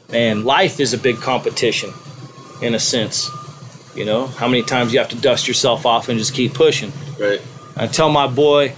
And 0.09 0.45
life 0.45 0.79
is 0.79 0.93
a 0.93 0.97
big 0.97 1.17
competition 1.17 1.91
in 2.61 2.75
a 2.75 2.79
sense, 2.79 3.29
you 3.95 4.05
know, 4.05 4.27
how 4.27 4.47
many 4.47 4.63
times 4.63 4.93
you 4.93 4.99
have 4.99 5.09
to 5.09 5.15
dust 5.15 5.47
yourself 5.47 5.85
off 5.85 6.09
and 6.09 6.19
just 6.19 6.33
keep 6.33 6.53
pushing. 6.53 6.91
Right. 7.19 7.41
I 7.75 7.87
tell 7.87 8.09
my 8.09 8.27
boy 8.27 8.75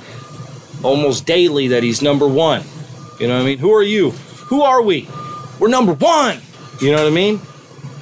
almost 0.86 1.26
daily 1.26 1.70
that 1.70 1.84
he's 1.84 2.02
number 2.02 2.28
one. 2.28 2.64
You 3.20 3.28
know 3.28 3.36
what 3.36 3.44
I 3.44 3.46
mean? 3.46 3.58
Who 3.58 3.74
are 3.74 3.84
you? 3.84 4.12
Who 4.50 4.62
are 4.62 4.82
we? 4.82 5.08
We're 5.60 5.70
number 5.70 5.94
one. 5.94 6.40
You 6.82 6.92
know 6.92 7.04
what 7.04 7.12
I 7.12 7.16
mean? 7.16 7.42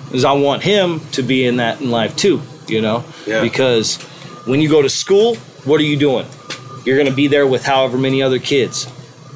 Because 0.06 0.26
I 0.26 0.34
want 0.34 0.64
him 0.64 1.00
to 1.12 1.24
be 1.24 1.46
in 1.46 1.58
that 1.58 1.82
in 1.82 1.90
life 1.92 2.16
too. 2.16 2.42
You 2.68 2.82
know? 2.82 3.04
Yeah. 3.26 3.42
Because 3.42 4.02
when 4.46 4.60
you 4.60 4.70
go 4.70 4.82
to 4.82 4.90
school, 4.90 5.36
what 5.66 5.80
are 5.80 5.86
you 5.86 5.98
doing? 5.98 6.26
You're 6.86 6.98
going 6.98 7.10
to 7.10 7.16
be 7.16 7.28
there 7.28 7.48
with 7.48 7.64
however 7.64 7.98
many 7.98 8.22
other 8.22 8.40
kids, 8.40 8.92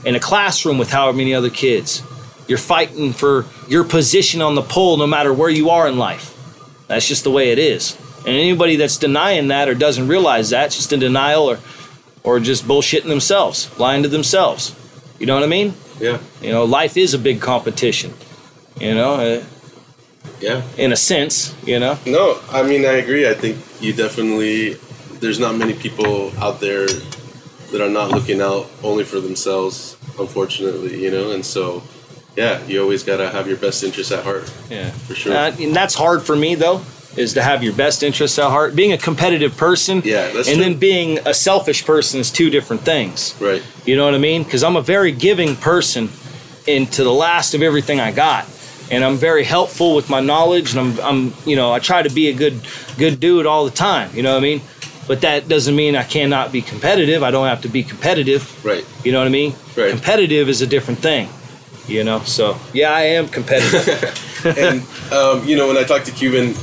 in 0.05 0.15
a 0.15 0.19
classroom 0.19 0.77
with 0.77 0.91
however 0.91 1.17
many 1.17 1.33
other 1.33 1.49
kids. 1.49 2.03
You're 2.47 2.57
fighting 2.57 3.13
for 3.13 3.45
your 3.67 3.83
position 3.83 4.41
on 4.41 4.55
the 4.55 4.61
pole 4.61 4.97
no 4.97 5.07
matter 5.07 5.33
where 5.33 5.49
you 5.49 5.69
are 5.69 5.87
in 5.87 5.97
life. 5.97 6.33
That's 6.87 7.07
just 7.07 7.23
the 7.23 7.31
way 7.31 7.51
it 7.51 7.59
is. 7.59 7.97
And 8.19 8.35
anybody 8.35 8.75
that's 8.75 8.97
denying 8.97 9.49
that 9.49 9.69
or 9.69 9.75
doesn't 9.75 10.07
realize 10.07 10.49
that, 10.49 10.67
it's 10.67 10.77
just 10.77 10.91
in 10.93 10.99
denial 10.99 11.49
or, 11.49 11.59
or 12.23 12.39
just 12.39 12.65
bullshitting 12.65 13.07
themselves, 13.07 13.69
lying 13.79 14.03
to 14.03 14.09
themselves. 14.09 14.75
You 15.19 15.25
know 15.25 15.33
what 15.35 15.43
I 15.43 15.47
mean? 15.47 15.73
Yeah. 15.99 16.19
You 16.41 16.51
know, 16.51 16.63
life 16.65 16.97
is 16.97 17.13
a 17.13 17.19
big 17.19 17.41
competition. 17.41 18.13
You 18.79 18.93
know, 18.95 19.13
uh, 19.15 19.43
Yeah. 20.39 20.61
in 20.77 20.91
a 20.91 20.95
sense. 20.95 21.53
You 21.65 21.79
know. 21.79 21.97
No, 22.05 22.37
I 22.51 22.63
mean 22.63 22.85
I 22.85 22.97
agree. 23.03 23.27
I 23.27 23.33
think 23.33 23.57
you 23.79 23.93
definitely 23.93 24.77
there's 25.19 25.39
not 25.39 25.55
many 25.55 25.73
people 25.73 26.31
out 26.37 26.59
there 26.59 26.85
that 27.71 27.81
are 27.81 27.89
not 27.89 28.11
looking 28.11 28.39
out 28.41 28.69
only 28.83 29.03
for 29.03 29.19
themselves, 29.19 29.97
unfortunately, 30.19 31.01
you 31.03 31.09
know, 31.11 31.31
and 31.31 31.43
so 31.45 31.81
yeah, 32.35 32.63
you 32.67 32.79
always 32.81 33.01
gotta 33.03 33.29
have 33.29 33.47
your 33.47 33.57
best 33.57 33.83
interests 33.83 34.11
at 34.11 34.23
heart. 34.23 34.51
Yeah, 34.69 34.91
For 34.91 35.15
sure. 35.15 35.33
Uh, 35.33 35.51
and 35.59 35.75
that's 35.75 35.95
hard 35.95 36.21
for 36.21 36.35
me 36.35 36.53
though, 36.55 36.81
is 37.15 37.33
to 37.33 37.41
have 37.41 37.63
your 37.63 37.73
best 37.73 38.03
interests 38.03 38.37
at 38.37 38.49
heart. 38.49 38.75
Being 38.75 38.91
a 38.93 38.97
competitive 38.97 39.57
person, 39.57 40.01
Yeah, 40.05 40.25
and 40.27 40.45
true. 40.45 40.55
then 40.55 40.77
being 40.77 41.19
a 41.25 41.33
selfish 41.33 41.85
person 41.85 42.19
is 42.19 42.29
two 42.31 42.49
different 42.49 42.83
things. 42.83 43.35
Right. 43.39 43.63
You 43.85 43.95
know 43.95 44.05
what 44.05 44.13
I 44.13 44.19
mean? 44.19 44.43
Because 44.43 44.63
I'm 44.63 44.75
a 44.75 44.81
very 44.81 45.11
giving 45.11 45.55
person 45.55 46.09
into 46.67 47.03
the 47.03 47.13
last 47.13 47.53
of 47.53 47.61
everything 47.61 47.99
I 47.99 48.11
got. 48.11 48.45
And 48.91 49.03
I'm 49.03 49.15
very 49.17 49.43
helpful 49.43 49.95
with 49.95 50.09
my 50.09 50.21
knowledge 50.21 50.73
and 50.75 50.79
I'm, 50.79 50.99
I'm 51.01 51.33
you 51.45 51.55
know, 51.55 51.73
I 51.73 51.79
try 51.79 52.01
to 52.03 52.09
be 52.09 52.29
a 52.29 52.33
good 52.33 52.61
good 52.97 53.19
dude 53.19 53.45
all 53.45 53.65
the 53.65 53.71
time, 53.71 54.09
you 54.15 54.23
know 54.23 54.31
what 54.33 54.39
I 54.39 54.41
mean? 54.41 54.61
But 55.07 55.21
that 55.21 55.47
doesn't 55.47 55.75
mean 55.75 55.95
I 55.95 56.03
cannot 56.03 56.51
be 56.51 56.61
competitive. 56.61 57.23
I 57.23 57.31
don't 57.31 57.47
have 57.47 57.61
to 57.61 57.69
be 57.69 57.83
competitive. 57.83 58.43
Right. 58.65 58.85
You 59.03 59.11
know 59.11 59.19
what 59.19 59.27
I 59.27 59.31
mean? 59.31 59.53
Right. 59.75 59.89
Competitive 59.91 60.47
is 60.49 60.61
a 60.61 60.67
different 60.67 60.99
thing. 60.99 61.29
You 61.87 62.03
know, 62.03 62.19
so 62.19 62.57
yeah, 62.73 62.91
I 62.91 63.03
am 63.03 63.27
competitive. 63.29 64.45
and 64.57 64.81
um, 65.13 65.45
you 65.47 65.55
know, 65.57 65.67
when 65.67 65.77
I 65.77 65.83
talk 65.83 66.03
to 66.03 66.11
Cuban, 66.11 66.53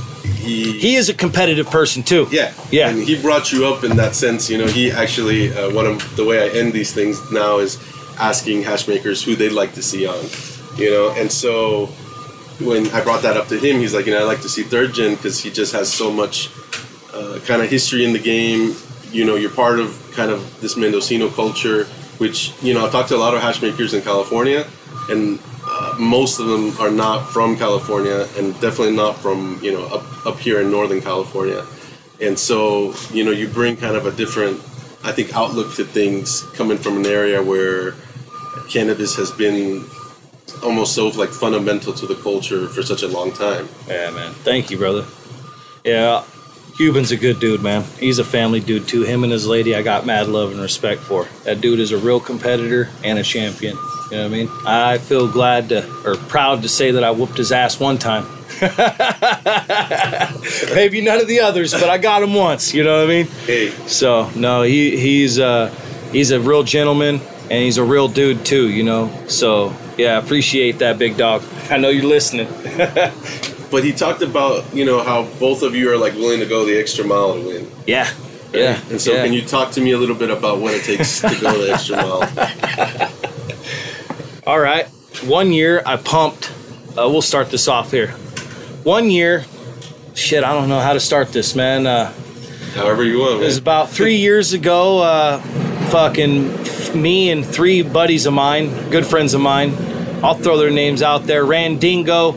he 0.45 0.79
he 0.79 0.97
is 0.97 1.09
a 1.09 1.15
competitive 1.15 1.67
person 1.71 2.03
too. 2.03 2.27
Yeah, 2.31 2.53
Yeah. 2.71 2.89
And 2.89 3.03
he 3.03 3.21
brought 3.21 3.53
you 3.53 3.67
up 3.67 3.85
in 3.85 3.97
that 3.97 4.15
sense. 4.15 4.51
You 4.51 4.59
know, 4.59 4.67
he 4.67 4.91
actually 4.91 5.53
uh, 5.53 5.73
one 5.75 5.87
of 5.87 6.17
the 6.17 6.25
way 6.25 6.43
I 6.45 6.55
end 6.55 6.73
these 6.73 6.93
things 6.93 7.21
now 7.33 7.59
is 7.59 7.79
asking 8.19 8.63
hash 8.63 8.87
makers 8.87 9.23
who 9.23 9.35
they'd 9.35 9.51
like 9.53 9.75
to 9.75 9.83
see 9.83 10.07
on. 10.07 10.25
You 10.77 10.91
know, 10.91 11.15
and 11.17 11.31
so 11.31 11.87
when 12.61 12.89
I 12.91 13.03
brought 13.03 13.23
that 13.23 13.37
up 13.37 13.49
to 13.49 13.59
him, 13.59 13.81
he's 13.81 13.95
like, 13.95 14.07
you 14.07 14.13
know, 14.13 14.21
I 14.21 14.25
like 14.25 14.43
to 14.43 14.49
see 14.49 14.63
third 14.63 14.95
gen 14.95 15.15
because 15.15 15.41
he 15.41 15.51
just 15.51 15.73
has 15.73 15.93
so 15.93 16.11
much 16.11 16.51
uh, 17.13 17.39
kind 17.47 17.63
of 17.63 17.69
history 17.69 18.05
in 18.05 18.13
the 18.13 18.19
game. 18.19 18.75
You 19.11 19.25
know, 19.25 19.37
you're 19.37 19.51
part 19.51 19.79
of 19.79 20.01
kind 20.15 20.31
of 20.31 20.61
this 20.61 20.77
Mendocino 20.77 21.29
culture, 21.31 21.85
which 22.19 22.53
you 22.63 22.75
know 22.75 22.85
I've 22.85 22.93
talked 22.93 23.09
to 23.09 23.17
a 23.17 23.23
lot 23.23 23.35
of 23.35 23.41
hash 23.43 23.63
makers 23.63 23.95
in 23.95 24.03
California, 24.03 24.67
and 25.09 25.39
most 25.99 26.41
of 26.41 26.47
them 26.47 26.77
are 26.81 26.91
not 26.91 27.31
from 27.31 27.57
California, 27.57 28.27
and 28.37 28.53
definitely 28.61 28.97
not 28.97 29.17
from 29.17 29.59
you 29.63 29.73
know 29.73 29.85
up 29.87 30.27
up 30.27 30.39
here 30.39 30.61
in 30.61 30.71
Northern 30.71 31.01
California. 31.01 31.65
And 32.21 32.39
so 32.39 32.95
you 33.13 33.25
know 33.25 33.31
you 33.31 33.49
bring 33.49 33.77
kind 33.77 33.97
of 33.97 34.07
a 34.07 34.13
different, 34.13 34.59
I 35.03 35.13
think, 35.13 35.35
outlook 35.35 35.75
to 35.75 35.85
things 35.85 36.43
coming 36.55 36.79
from 36.79 36.99
an 36.99 37.07
area 37.07 37.43
where 37.43 37.95
cannabis 38.69 39.17
has 39.17 39.31
been 39.31 39.85
almost 40.63 40.95
so 40.95 41.09
like 41.09 41.31
fundamental 41.31 41.93
to 41.93 42.07
the 42.07 42.15
culture 42.15 42.69
for 42.69 42.83
such 42.83 43.03
a 43.03 43.09
long 43.09 43.33
time. 43.33 43.69
Yeah, 43.89 44.11
man. 44.11 44.33
Thank 44.33 44.71
you, 44.71 44.79
brother. 44.79 45.05
Yeah, 45.85 46.25
Cuban's 46.77 47.13
a 47.13 47.17
good 47.17 47.39
dude, 47.39 47.63
man. 47.63 47.85
He's 48.01 48.19
a 48.19 48.25
family 48.25 48.59
dude 48.61 48.89
too. 48.89 49.03
Him 49.03 49.23
and 49.23 49.33
his 49.33 49.47
lady, 49.47 49.75
I 49.77 49.83
got 49.83 50.07
mad 50.07 50.27
love 50.29 50.51
and 50.51 50.61
respect 50.61 51.01
for. 51.03 51.27
That 51.45 51.61
dude 51.61 51.79
is 51.79 51.93
a 51.93 51.99
real 51.99 52.19
competitor 52.19 52.91
and 53.05 53.19
a 53.19 53.23
champion. 53.23 53.77
You 54.11 54.17
know 54.17 54.23
what 54.23 54.27
I 54.27 54.29
mean? 54.29 54.49
I 54.67 54.99
feel 54.99 55.29
glad 55.31 55.69
to, 55.71 55.89
or 56.05 56.17
proud 56.17 56.63
to 56.63 56.69
say 56.69 56.91
that 56.93 57.05
I 57.05 57.13
whooped 57.13 57.37
his 57.37 57.53
ass 57.53 57.79
one 57.79 57.99
time. 57.99 58.25
Maybe 60.75 61.01
none 61.01 61.21
of 61.21 61.27
the 61.29 61.41
others, 61.43 61.73
but 61.73 61.89
I 61.89 61.99
got 61.99 62.23
him 62.23 62.35
once. 62.35 62.75
You 62.75 62.85
know 62.85 62.99
what 62.99 63.05
I 63.05 63.09
mean? 63.09 63.27
Hey, 63.47 63.71
So 63.87 64.31
no, 64.37 64.63
he 64.63 64.97
he's 64.97 65.39
uh 65.39 65.69
he's 66.13 66.31
a 66.31 66.41
real 66.41 66.63
gentleman 66.63 67.21
and 67.51 67.53
he's 67.53 67.79
a 67.79 67.85
real 67.85 68.09
dude 68.09 68.45
too, 68.45 68.69
you 68.69 68.83
know. 68.85 69.11
So 69.29 69.75
yeah, 69.97 70.19
appreciate 70.19 70.79
that 70.81 70.99
big 70.99 71.17
dog. 71.17 71.43
I 71.71 71.79
know 71.79 71.89
you're 71.89 72.05
listening. 72.05 72.47
but 73.71 73.85
he 73.85 73.93
talked 73.93 74.23
about 74.23 74.75
you 74.75 74.85
know 74.85 75.03
how 75.03 75.25
both 75.39 75.63
of 75.63 75.75
you 75.75 75.91
are 75.91 75.97
like 75.97 76.15
willing 76.15 76.41
to 76.41 76.47
go 76.47 76.65
the 76.65 76.79
extra 76.79 77.05
mile 77.05 77.35
to 77.35 77.41
win. 77.41 77.71
Yeah. 77.87 78.11
Yeah. 78.53 78.81
And 78.89 79.01
so, 79.01 79.13
yeah. 79.13 79.25
can 79.25 79.33
you 79.33 79.43
talk 79.43 79.73
to 79.73 79.81
me 79.81 79.91
a 79.93 79.99
little 79.99 80.15
bit 80.15 80.31
about 80.31 80.61
what 80.61 80.75
it 80.75 80.85
takes 80.85 81.21
to 81.21 81.41
go 81.41 81.59
the 81.59 81.73
extra 81.73 81.97
mile? 81.97 82.23
All 84.47 84.61
right. 84.61 84.87
One 85.25 85.53
year 85.53 85.83
I 85.85 85.97
pumped. 85.97 86.53
Uh, 86.91 87.09
we'll 87.09 87.23
start 87.23 87.51
this 87.51 87.67
off 87.67 87.91
here. 87.91 88.13
One 88.85 89.11
year, 89.11 89.45
shit, 90.15 90.45
I 90.45 90.53
don't 90.53 90.69
know 90.69 90.79
how 90.79 90.93
to 90.93 91.01
start 91.01 91.33
this, 91.33 91.57
man. 91.57 91.87
Uh, 91.87 92.13
However 92.75 93.05
you 93.05 93.21
want. 93.21 93.43
It 93.43 93.47
was 93.47 93.59
about 93.59 93.91
three 93.91 94.17
years 94.17 94.53
ago. 94.53 94.99
Uh, 94.99 95.41
fucking 95.89 97.01
me 97.01 97.31
and 97.31 97.45
three 97.45 97.83
buddies 97.83 98.27
of 98.27 98.35
mine, 98.35 98.91
good 98.91 99.07
friends 99.07 99.35
of 99.35 99.41
mine. 99.41 99.75
I'll 100.23 100.35
throw 100.35 100.59
their 100.59 100.71
names 100.71 101.03
out 101.03 101.27
there: 101.27 101.45
Randingo, 101.45 102.37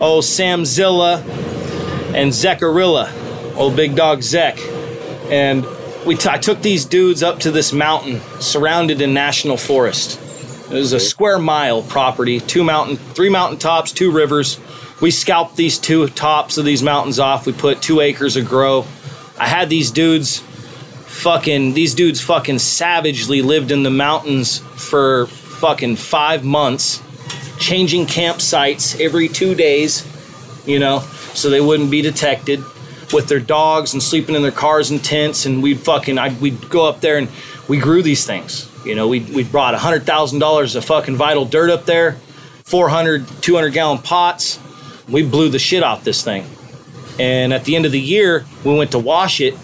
oh 0.00 0.20
Sam 0.20 0.64
Zilla, 0.64 1.22
and 2.14 2.32
Zekarilla, 2.32 3.10
old 3.56 3.76
big 3.76 3.94
dog 3.94 4.22
Zek. 4.22 4.58
And 5.30 5.66
we 6.06 6.16
t- 6.16 6.28
I 6.28 6.38
took 6.38 6.62
these 6.62 6.84
dudes 6.84 7.22
up 7.22 7.40
to 7.40 7.50
this 7.50 7.72
mountain, 7.72 8.20
surrounded 8.40 9.00
in 9.00 9.12
national 9.12 9.56
forest. 9.56 10.20
It 10.70 10.74
was 10.74 10.92
a 10.92 11.00
square 11.00 11.38
mile 11.38 11.82
property, 11.82 12.40
two 12.40 12.64
mountain, 12.64 12.96
three 12.96 13.30
mountain 13.30 13.58
tops, 13.58 13.92
two 13.92 14.10
rivers. 14.10 14.60
We 15.00 15.10
scalped 15.10 15.56
these 15.56 15.78
two 15.78 16.08
tops 16.08 16.58
of 16.58 16.64
these 16.64 16.82
mountains 16.82 17.18
off. 17.18 17.46
We 17.46 17.52
put 17.52 17.80
two 17.80 18.00
acres 18.00 18.36
of 18.36 18.46
grow 18.46 18.84
I 19.40 19.46
had 19.46 19.68
these 19.70 19.90
dudes 19.90 20.40
fucking 20.40 21.74
these 21.74 21.94
dudes 21.94 22.20
fucking 22.20 22.58
savagely 22.58 23.40
lived 23.40 23.70
in 23.70 23.84
the 23.84 23.90
mountains 23.90 24.58
for 24.58 25.26
fucking 25.26 25.96
5 25.96 26.44
months 26.44 27.02
changing 27.58 28.06
campsites 28.06 29.00
every 29.00 29.28
2 29.28 29.54
days, 29.54 30.06
you 30.66 30.78
know, 30.78 31.00
so 31.34 31.50
they 31.50 31.60
wouldn't 31.60 31.90
be 31.90 32.02
detected 32.02 32.62
with 33.12 33.28
their 33.28 33.40
dogs 33.40 33.92
and 33.94 34.02
sleeping 34.02 34.34
in 34.34 34.42
their 34.42 34.50
cars 34.50 34.90
and 34.90 35.02
tents 35.02 35.46
and 35.46 35.62
we'd 35.62 35.80
fucking 35.80 36.18
I'd, 36.18 36.40
we'd 36.40 36.68
go 36.68 36.88
up 36.88 37.00
there 37.00 37.18
and 37.18 37.28
we 37.68 37.78
grew 37.78 38.02
these 38.02 38.26
things. 38.26 38.70
You 38.84 38.94
know, 38.94 39.08
we 39.08 39.20
we 39.20 39.44
brought 39.44 39.74
$100,000 39.74 40.76
of 40.76 40.84
fucking 40.84 41.16
vital 41.16 41.44
dirt 41.44 41.70
up 41.70 41.84
there, 41.84 42.12
400 42.64 43.26
200 43.42 43.70
gallon 43.70 43.98
pots. 43.98 44.58
We 45.08 45.22
blew 45.22 45.48
the 45.48 45.58
shit 45.58 45.82
off 45.82 46.04
this 46.04 46.22
thing. 46.22 46.46
And 47.18 47.52
at 47.52 47.64
the 47.64 47.76
end 47.76 47.86
of 47.86 47.92
the 47.92 48.00
year, 48.00 48.44
we 48.64 48.76
went 48.76 48.92
to 48.92 48.98
wash 48.98 49.40
it. 49.40 49.54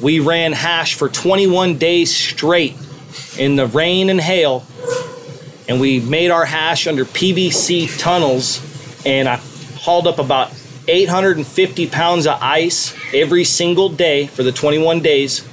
We 0.00 0.20
ran 0.20 0.52
hash 0.52 0.94
for 0.94 1.08
21 1.08 1.78
days 1.78 2.14
straight 2.14 2.76
in 3.38 3.56
the 3.56 3.66
rain 3.66 4.10
and 4.10 4.20
hail. 4.20 4.66
And 5.68 5.80
we 5.80 6.00
made 6.00 6.30
our 6.30 6.44
hash 6.44 6.86
under 6.86 7.04
PVC 7.04 7.98
tunnels. 7.98 8.60
And 9.06 9.28
I 9.28 9.36
hauled 9.76 10.06
up 10.06 10.18
about 10.18 10.52
850 10.88 11.88
pounds 11.88 12.26
of 12.26 12.38
ice 12.42 12.94
every 13.14 13.44
single 13.44 13.88
day 13.88 14.26
for 14.26 14.42
the 14.42 14.52
21 14.52 15.00
days. 15.00 15.46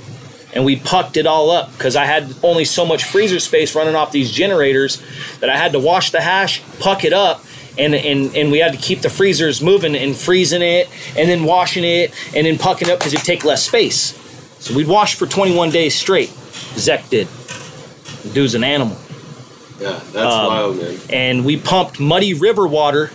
And 0.53 0.65
we 0.65 0.75
pucked 0.75 1.15
it 1.15 1.25
all 1.25 1.49
up 1.49 1.71
because 1.73 1.95
I 1.95 2.05
had 2.05 2.33
only 2.43 2.65
so 2.65 2.85
much 2.85 3.05
freezer 3.05 3.39
space 3.39 3.73
running 3.73 3.95
off 3.95 4.11
these 4.11 4.31
generators 4.31 5.01
that 5.39 5.49
I 5.49 5.55
had 5.55 5.71
to 5.71 5.79
wash 5.79 6.11
the 6.11 6.19
hash, 6.19 6.61
puck 6.79 7.05
it 7.05 7.13
up, 7.13 7.45
and, 7.77 7.95
and, 7.95 8.35
and 8.35 8.51
we 8.51 8.59
had 8.59 8.73
to 8.73 8.77
keep 8.77 8.99
the 8.99 9.09
freezers 9.09 9.61
moving 9.61 9.95
and 9.95 10.15
freezing 10.15 10.61
it 10.61 10.89
and 11.17 11.29
then 11.29 11.45
washing 11.45 11.85
it 11.85 12.13
and 12.35 12.45
then 12.45 12.57
pucking 12.57 12.89
up 12.89 12.99
because 12.99 13.13
it'd 13.13 13.25
take 13.25 13.45
less 13.45 13.65
space. 13.65 14.17
So 14.59 14.75
we'd 14.75 14.87
wash 14.87 15.15
for 15.15 15.25
21 15.25 15.71
days 15.71 15.95
straight. 15.95 16.29
Zek 16.75 17.09
did. 17.09 17.27
The 18.23 18.29
dude's 18.33 18.55
an 18.55 18.63
animal. 18.63 18.97
Yeah, 19.81 19.99
that's 20.13 20.33
Um, 20.35 20.45
wild, 20.47 20.77
man. 20.77 20.97
And 21.09 21.45
we 21.45 21.57
pumped 21.57 21.99
muddy 21.99 22.33
river 22.33 22.67
water 22.67 23.07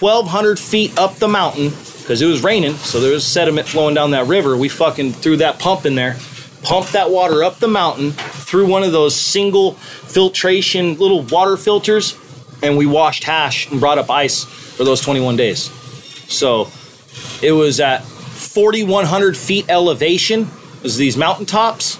1,200 0.00 0.58
feet 0.58 0.96
up 0.98 1.16
the 1.16 1.28
mountain 1.28 1.72
because 2.00 2.22
it 2.22 2.26
was 2.26 2.42
raining, 2.42 2.76
so 2.76 3.00
there 3.00 3.12
was 3.12 3.26
sediment 3.26 3.66
flowing 3.66 3.94
down 3.94 4.10
that 4.12 4.26
river. 4.26 4.56
We 4.56 4.68
fucking 4.68 5.12
threw 5.14 5.36
that 5.38 5.58
pump 5.58 5.86
in 5.86 5.94
there, 5.94 6.16
pumped 6.62 6.92
that 6.92 7.10
water 7.10 7.42
up 7.42 7.58
the 7.58 7.68
mountain 7.68 8.12
through 8.12 8.66
one 8.66 8.82
of 8.82 8.92
those 8.92 9.16
single 9.16 9.72
filtration 9.72 10.96
little 10.98 11.22
water 11.22 11.56
filters, 11.56 12.16
and 12.62 12.76
we 12.76 12.86
washed 12.86 13.24
hash 13.24 13.70
and 13.70 13.80
brought 13.80 13.98
up 13.98 14.10
ice 14.10 14.44
for 14.44 14.84
those 14.84 15.00
21 15.00 15.36
days. 15.36 15.70
So 16.28 16.68
it 17.42 17.52
was 17.52 17.80
at 17.80 18.04
4,100 18.04 19.36
feet 19.36 19.66
elevation, 19.68 20.48
was 20.82 20.96
these 20.96 21.16
mountaintops. 21.16 21.98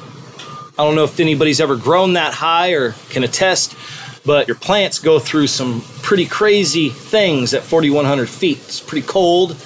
I 0.77 0.83
don't 0.85 0.97
know 0.97 1.05
if 1.05 1.19
anybody's 1.21 1.61
ever 1.61 1.77
grown 1.77 2.15
that 2.15 2.35
high 2.35 2.73
or 2.73 2.93
can 3.11 3.23
attest, 3.25 3.75
but 4.25 4.49
your 4.49 4.57
plants 4.57 4.99
go 4.99 5.19
through 5.19 5.47
some 5.47 5.83
pretty 6.03 6.27
crazy 6.27 6.89
things 6.89 7.55
at 7.55 7.63
4,100 7.63 8.29
feet. 8.29 8.59
It's 8.59 8.81
pretty 8.81 9.07
cold. 9.07 9.57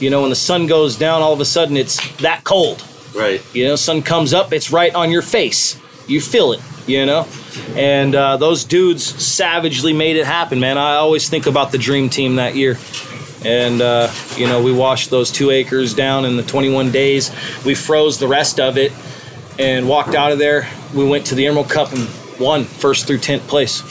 You 0.00 0.10
know, 0.10 0.20
when 0.22 0.30
the 0.30 0.36
sun 0.36 0.66
goes 0.66 0.96
down, 0.96 1.22
all 1.22 1.32
of 1.32 1.40
a 1.40 1.44
sudden 1.44 1.76
it's 1.76 2.16
that 2.18 2.44
cold. 2.44 2.84
Right. 3.14 3.42
You 3.54 3.66
know, 3.66 3.76
sun 3.76 4.02
comes 4.02 4.34
up, 4.34 4.52
it's 4.52 4.70
right 4.70 4.94
on 4.94 5.10
your 5.10 5.22
face. 5.22 5.80
You 6.06 6.20
feel 6.20 6.52
it, 6.52 6.60
you 6.86 7.06
know? 7.06 7.26
And 7.74 8.14
uh, 8.14 8.36
those 8.36 8.64
dudes 8.64 9.04
savagely 9.04 9.92
made 9.92 10.16
it 10.16 10.26
happen, 10.26 10.60
man. 10.60 10.78
I 10.78 10.96
always 10.96 11.28
think 11.28 11.46
about 11.46 11.72
the 11.72 11.78
dream 11.78 12.08
team 12.08 12.36
that 12.36 12.56
year. 12.56 12.76
And, 13.44 13.80
uh, 13.80 14.10
you 14.36 14.46
know, 14.46 14.62
we 14.62 14.72
washed 14.72 15.10
those 15.10 15.30
two 15.30 15.50
acres 15.50 15.94
down 15.94 16.24
in 16.24 16.36
the 16.36 16.42
21 16.42 16.90
days. 16.90 17.30
We 17.64 17.74
froze 17.74 18.18
the 18.18 18.28
rest 18.28 18.58
of 18.58 18.78
it 18.78 18.92
and 19.58 19.88
walked 19.88 20.14
out 20.14 20.32
of 20.32 20.38
there. 20.38 20.68
We 20.94 21.04
went 21.04 21.26
to 21.26 21.34
the 21.34 21.46
Emerald 21.46 21.70
Cup 21.70 21.92
and 21.92 22.08
won 22.40 22.64
first 22.64 23.06
through 23.06 23.18
10th 23.18 23.46
place. 23.48 23.82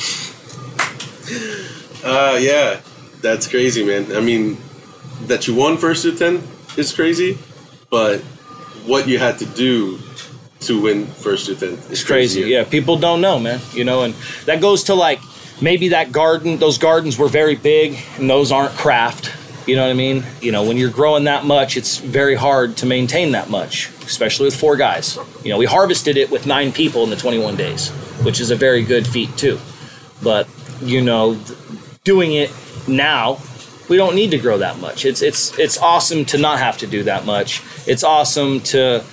Uh, 2.04 2.38
yeah, 2.42 2.82
that's 3.22 3.48
crazy, 3.48 3.84
man. 3.84 4.14
I 4.16 4.20
mean, 4.20 4.58
that 5.28 5.48
you 5.48 5.56
won 5.56 5.78
first 5.78 6.04
to 6.04 6.16
ten 6.16 6.44
is 6.78 6.94
crazy, 6.94 7.38
but 7.90 8.20
what 8.86 9.08
you 9.08 9.18
had 9.20 9.38
to 9.40 9.46
do 9.46 10.00
to 10.62 10.82
win 10.82 11.06
first 11.08 11.46
to 11.46 11.54
10th 11.54 11.86
is 11.86 11.92
It's 11.92 12.04
crazy. 12.04 12.42
Yeah, 12.42 12.64
people 12.64 12.98
don't 12.98 13.22
know, 13.22 13.40
man. 13.40 13.62
You 13.74 13.86
know, 13.86 14.04
and 14.04 14.14
that 14.46 14.62
goes 14.62 14.84
to 14.86 14.96
like 14.96 15.20
maybe 15.62 15.90
that 15.90 16.12
garden, 16.12 16.58
those 16.58 16.78
gardens 16.78 17.18
were 17.18 17.30
very 17.30 17.56
big 17.56 17.98
and 18.18 18.30
those 18.30 18.52
aren't 18.52 18.74
craft. 18.74 19.32
You 19.66 19.78
know 19.78 19.84
what 19.84 19.92
I 19.92 19.94
mean? 19.94 20.26
You 20.42 20.52
know, 20.52 20.64
when 20.64 20.76
you're 20.76 20.92
growing 20.92 21.24
that 21.24 21.46
much, 21.46 21.78
it's 21.78 21.98
very 21.98 22.36
hard 22.36 22.76
to 22.78 22.86
maintain 22.86 23.32
that 23.32 23.50
much, 23.50 23.90
especially 24.04 24.46
with 24.46 24.56
four 24.56 24.76
guys. 24.76 25.18
You 25.44 25.52
know, 25.52 25.58
we 25.58 25.66
harvested 25.66 26.18
it 26.18 26.30
with 26.30 26.46
nine 26.46 26.74
people 26.74 27.06
in 27.06 27.10
the 27.10 27.16
21 27.16 27.56
days, 27.56 27.90
which 28.24 28.40
is 28.40 28.52
a 28.52 28.56
very 28.56 28.84
good 28.84 29.08
feat 29.08 29.36
too. 29.38 29.60
But, 30.22 30.48
you 30.82 31.02
know, 31.02 31.38
doing 32.04 32.34
it 32.34 32.52
now, 32.88 33.40
we 33.90 33.98
don't 33.98 34.16
need 34.16 34.32
to 34.32 34.38
grow 34.38 34.58
that 34.60 34.80
much. 34.80 35.06
It's 35.06 35.22
it's 35.22 35.58
it's 35.60 35.78
awesome 35.78 36.24
to 36.26 36.38
not 36.38 36.60
have 36.60 36.78
to 36.80 36.88
do 36.88 37.04
that 37.04 37.26
much. 37.26 37.62
It's 37.86 38.04
awesome 38.04 38.62
to 38.62 39.04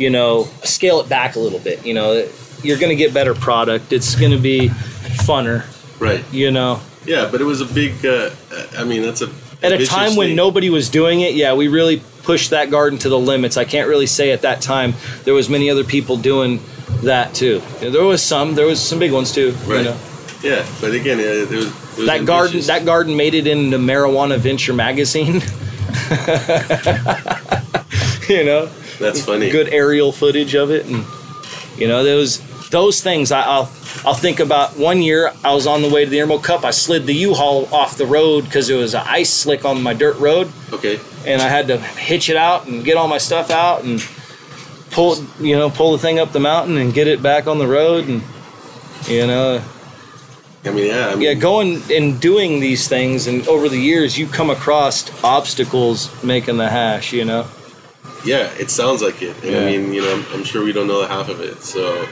you 0.00 0.10
know, 0.10 0.44
scale 0.64 1.00
it 1.00 1.08
back 1.08 1.36
a 1.36 1.38
little 1.38 1.58
bit. 1.58 1.84
You 1.84 1.94
know, 1.94 2.26
you're 2.62 2.78
going 2.78 2.90
to 2.90 2.96
get 2.96 3.12
better 3.12 3.34
product. 3.34 3.92
It's 3.92 4.14
going 4.16 4.32
to 4.32 4.38
be 4.38 4.68
funner. 4.68 5.66
Right. 6.00 6.24
You 6.32 6.50
know, 6.50 6.80
Yeah, 7.04 7.28
but 7.30 7.40
it 7.40 7.44
was 7.44 7.60
a 7.60 7.66
big. 7.66 8.04
Uh, 8.04 8.30
I 8.76 8.84
mean, 8.84 9.02
that's 9.02 9.20
a 9.20 9.30
at 9.62 9.72
a 9.72 9.86
time 9.86 10.16
when 10.16 10.34
nobody 10.34 10.70
was 10.70 10.88
doing 10.88 11.20
it, 11.20 11.34
yeah, 11.34 11.52
we 11.52 11.68
really 11.68 12.02
pushed 12.22 12.50
that 12.50 12.70
garden 12.70 12.98
to 13.00 13.10
the 13.10 13.18
limits. 13.18 13.58
I 13.58 13.64
can't 13.64 13.88
really 13.88 14.06
say 14.06 14.32
at 14.32 14.42
that 14.42 14.62
time 14.62 14.94
there 15.24 15.34
was 15.34 15.50
many 15.50 15.68
other 15.68 15.84
people 15.84 16.16
doing 16.16 16.60
that 17.02 17.34
too. 17.34 17.62
You 17.80 17.86
know, 17.86 17.90
there 17.90 18.04
was 18.04 18.22
some. 18.22 18.54
There 18.54 18.66
was 18.66 18.80
some 18.80 18.98
big 18.98 19.12
ones 19.12 19.32
too. 19.32 19.52
Right. 19.66 19.78
You 19.78 19.84
know, 19.84 19.96
Yeah, 20.42 20.66
but 20.80 20.92
again, 20.94 21.18
it, 21.20 21.26
it 21.26 21.50
was, 21.50 21.66
it 21.66 21.96
was 21.98 22.06
that 22.06 22.24
garden. 22.26 22.60
That 22.62 22.84
garden 22.84 23.16
made 23.16 23.34
it 23.34 23.46
in 23.46 23.70
the 23.70 23.78
Marijuana 23.78 24.38
Venture 24.38 24.74
magazine. 24.74 25.34
you 28.28 28.44
know. 28.44 28.70
That's 28.98 29.24
funny. 29.24 29.50
good 29.50 29.72
aerial 29.72 30.12
footage 30.12 30.54
of 30.54 30.70
it, 30.70 30.84
and 30.86 31.04
you 31.80 31.88
know 31.88 32.04
those 32.04 32.40
those 32.68 33.00
things. 33.00 33.32
I, 33.32 33.40
I'll 33.42 33.70
I'll 34.04 34.14
think 34.14 34.40
about 34.40 34.76
one 34.76 35.00
year 35.00 35.32
I 35.42 35.54
was 35.54 35.66
on 35.66 35.80
the 35.80 35.88
way 35.88 36.04
to 36.04 36.10
the 36.10 36.20
Emerald 36.20 36.44
Cup. 36.44 36.64
I 36.64 36.70
slid 36.70 37.06
the 37.06 37.14
U-Haul 37.14 37.66
off 37.74 37.96
the 37.96 38.04
road 38.06 38.44
because 38.44 38.68
it 38.68 38.74
was 38.76 38.94
an 38.94 39.02
ice 39.06 39.32
slick 39.32 39.64
on 39.64 39.82
my 39.82 39.94
dirt 39.94 40.18
road, 40.18 40.52
Okay. 40.72 41.00
and 41.26 41.40
I 41.40 41.48
had 41.48 41.68
to 41.68 41.78
hitch 41.78 42.28
it 42.28 42.36
out 42.36 42.66
and 42.66 42.84
get 42.84 42.98
all 42.98 43.08
my 43.08 43.16
stuff 43.18 43.50
out 43.50 43.84
and 43.84 44.00
pull 44.90 45.16
you 45.40 45.56
know 45.56 45.70
pull 45.70 45.92
the 45.92 45.98
thing 45.98 46.18
up 46.18 46.32
the 46.32 46.40
mountain 46.40 46.76
and 46.76 46.92
get 46.92 47.06
it 47.06 47.22
back 47.22 47.46
on 47.46 47.58
the 47.58 47.66
road 47.66 48.06
and 48.08 48.22
you 49.06 49.26
know 49.26 49.62
I 50.62 50.70
mean, 50.70 50.86
yeah. 50.88 51.08
I 51.08 51.14
mean, 51.14 51.22
yeah 51.22 51.34
going 51.34 51.82
and 51.90 52.20
doing 52.20 52.60
these 52.60 52.88
things 52.88 53.26
and 53.26 53.46
over 53.48 53.68
the 53.68 53.78
years 53.78 54.18
you 54.18 54.26
come 54.26 54.50
across 54.50 55.24
obstacles 55.24 56.22
making 56.22 56.56
the 56.58 56.68
hash 56.68 57.12
you 57.12 57.24
know 57.24 57.46
yeah. 58.24 58.52
It 58.58 58.70
sounds 58.70 59.02
like 59.02 59.22
it, 59.22 59.36
and 59.42 59.52
Yeah. 59.52 59.60
I 59.60 59.64
mean, 59.64 59.92
you 59.92 60.02
know, 60.02 60.12
I'm, 60.12 60.26
I'm 60.32 60.44
sure 60.44 60.64
we 60.64 60.72
don't 60.72 60.86
know 60.86 61.00
the 61.00 61.08
half 61.08 61.28
of 61.28 61.40
it. 61.40 61.62
So. 61.62 62.06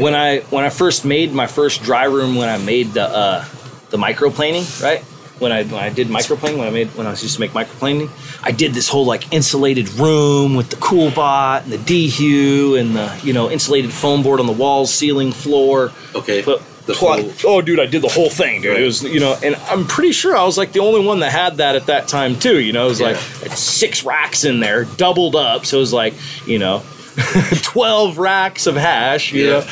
when 0.00 0.12
know, 0.12 0.18
I 0.18 0.40
when 0.50 0.64
I 0.64 0.70
first 0.70 1.04
made 1.04 1.32
my 1.32 1.46
first 1.46 1.82
dry 1.82 2.04
room 2.04 2.36
when 2.36 2.48
I 2.48 2.58
made 2.58 2.92
the 2.92 3.04
uh, 3.04 3.44
the 3.90 3.96
microplaning 3.96 4.82
right 4.82 5.04
when 5.40 5.50
I 5.52 5.64
when 5.64 5.82
I 5.82 5.90
did 5.90 6.08
microplaning 6.08 6.58
when 6.58 6.68
I 6.68 6.70
made 6.70 6.88
when 6.94 7.06
I 7.06 7.10
was 7.10 7.22
used 7.22 7.34
to 7.34 7.40
make 7.40 7.50
microplaning 7.52 8.08
I 8.42 8.52
did 8.52 8.72
this 8.72 8.88
whole 8.88 9.04
like 9.04 9.32
insulated 9.32 9.88
room 9.94 10.54
with 10.54 10.70
the 10.70 10.76
CoolBot 10.76 11.64
and 11.64 11.72
the 11.72 11.78
dehue 11.78 12.78
and 12.80 12.94
the 12.94 13.20
you 13.24 13.32
know 13.32 13.50
insulated 13.50 13.92
foam 13.92 14.22
board 14.22 14.38
on 14.40 14.46
the 14.46 14.52
walls 14.52 14.92
ceiling 14.94 15.32
floor 15.32 15.90
Okay. 16.14 16.42
but 16.42 16.62
the 16.86 16.92
plot- 16.94 17.24
oh 17.44 17.60
dude 17.62 17.80
I 17.80 17.86
did 17.86 18.02
the 18.02 18.08
whole 18.08 18.28
thing 18.30 18.60
dude 18.62 18.72
Right. 18.72 18.82
it 18.82 18.84
was 18.84 19.02
you 19.02 19.18
know 19.18 19.36
and 19.42 19.56
I'm 19.70 19.86
pretty 19.86 20.12
sure 20.12 20.36
I 20.36 20.44
was 20.44 20.56
like 20.58 20.72
the 20.72 20.80
only 20.80 21.04
one 21.04 21.20
that 21.20 21.32
had 21.32 21.56
that 21.56 21.74
at 21.76 21.86
that 21.86 22.06
time 22.08 22.38
too 22.38 22.60
you 22.60 22.72
know 22.72 22.86
it 22.86 22.90
was 22.90 23.00
like 23.00 23.16
Yeah. 23.16 23.48
had 23.48 23.52
six 23.58 24.04
racks 24.04 24.44
in 24.44 24.60
there 24.60 24.84
doubled 24.84 25.34
up 25.34 25.66
so 25.66 25.78
it 25.78 25.80
was 25.80 25.92
like 25.92 26.14
you 26.46 26.58
know 26.60 26.82
12 27.62 28.18
racks 28.18 28.66
of 28.66 28.76
hash 28.76 29.32
you 29.32 29.44
Yeah. 29.46 29.50
know 29.60 29.66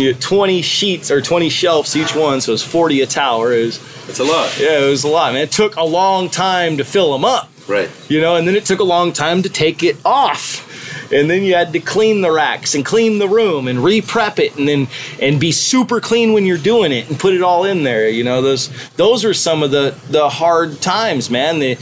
you 0.00 0.12
had 0.12 0.20
20 0.20 0.62
sheets 0.62 1.10
or 1.10 1.20
20 1.20 1.48
shelves 1.48 1.94
each 1.96 2.14
one 2.14 2.40
so 2.40 2.50
it 2.50 2.54
was 2.54 2.62
40 2.62 3.00
a 3.02 3.06
tower 3.06 3.52
it 3.52 3.64
was 3.66 4.08
it's 4.08 4.18
a 4.20 4.24
lot. 4.24 4.58
yeah 4.58 4.80
it 4.84 4.88
was 4.90 5.04
a 5.04 5.08
lot 5.08 5.32
man 5.32 5.42
it 5.42 5.52
took 5.52 5.76
a 5.76 5.84
long 5.84 6.28
time 6.28 6.76
to 6.78 6.84
fill 6.84 7.12
them 7.12 7.24
up 7.24 7.50
Right. 7.66 7.90
you 8.10 8.20
know, 8.20 8.36
and 8.36 8.46
then 8.46 8.56
it 8.56 8.66
took 8.66 8.78
a 8.80 8.84
long 8.84 9.14
time 9.14 9.40
to 9.42 9.48
take 9.48 9.82
it 9.82 9.96
off. 10.04 11.10
And 11.10 11.30
then 11.30 11.42
you 11.44 11.54
had 11.54 11.72
to 11.72 11.80
clean 11.80 12.20
the 12.20 12.30
racks 12.30 12.74
and 12.74 12.84
clean 12.84 13.18
the 13.18 13.26
room 13.26 13.68
and 13.68 13.82
re-prep 13.82 14.38
it 14.38 14.58
and 14.58 14.68
then 14.68 14.86
and 15.18 15.40
be 15.40 15.50
super 15.50 15.98
clean 15.98 16.34
when 16.34 16.44
you're 16.44 16.58
doing 16.58 16.92
it 16.92 17.08
and 17.08 17.18
put 17.18 17.32
it 17.32 17.40
all 17.40 17.64
in 17.64 17.82
there. 17.82 18.06
You 18.08 18.22
know, 18.22 18.42
those 18.42 18.68
those 18.96 19.24
are 19.24 19.32
some 19.32 19.62
of 19.62 19.70
the 19.70 19.98
the 20.10 20.28
hard 20.28 20.82
times, 20.82 21.30
man. 21.30 21.58
The 21.58 21.78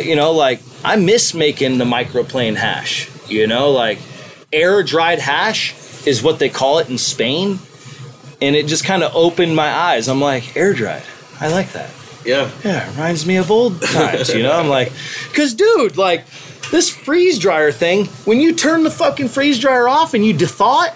you 0.00 0.14
know, 0.14 0.30
like 0.30 0.60
I 0.84 0.94
miss 0.94 1.34
making 1.34 1.78
the 1.78 1.84
microplane 1.84 2.54
hash. 2.54 3.10
You 3.28 3.48
know, 3.48 3.72
like 3.72 3.98
air 4.52 4.84
dried 4.84 5.18
hash 5.18 5.74
is 6.06 6.22
what 6.22 6.38
they 6.38 6.48
call 6.48 6.78
it 6.78 6.88
in 6.88 6.98
Spain. 6.98 7.58
And 8.42 8.54
it 8.56 8.66
just 8.66 8.84
kind 8.84 9.02
of 9.02 9.14
opened 9.14 9.56
my 9.56 9.68
eyes. 9.68 10.08
I'm 10.08 10.20
like, 10.20 10.56
air 10.56 10.74
dried. 10.74 11.02
I 11.40 11.48
like 11.48 11.72
that 11.72 11.90
Yeah. 12.24 12.50
yeah, 12.64 12.86
it 12.86 12.90
reminds 12.92 13.26
me 13.26 13.36
of 13.36 13.50
old 13.50 13.80
times, 13.82 14.28
you 14.34 14.42
know? 14.42 14.52
I'm 14.52 14.68
like, 14.68 14.92
because, 15.28 15.54
dude, 15.54 15.96
like, 15.96 16.24
this 16.70 16.90
freeze 16.90 17.38
dryer 17.38 17.72
thing, 17.72 18.06
when 18.24 18.40
you 18.40 18.54
turn 18.54 18.82
the 18.84 18.90
fucking 18.90 19.28
freeze 19.28 19.58
dryer 19.58 19.88
off 19.88 20.14
and 20.14 20.24
you 20.24 20.36
thaw 20.38 20.84
it, 20.84 20.92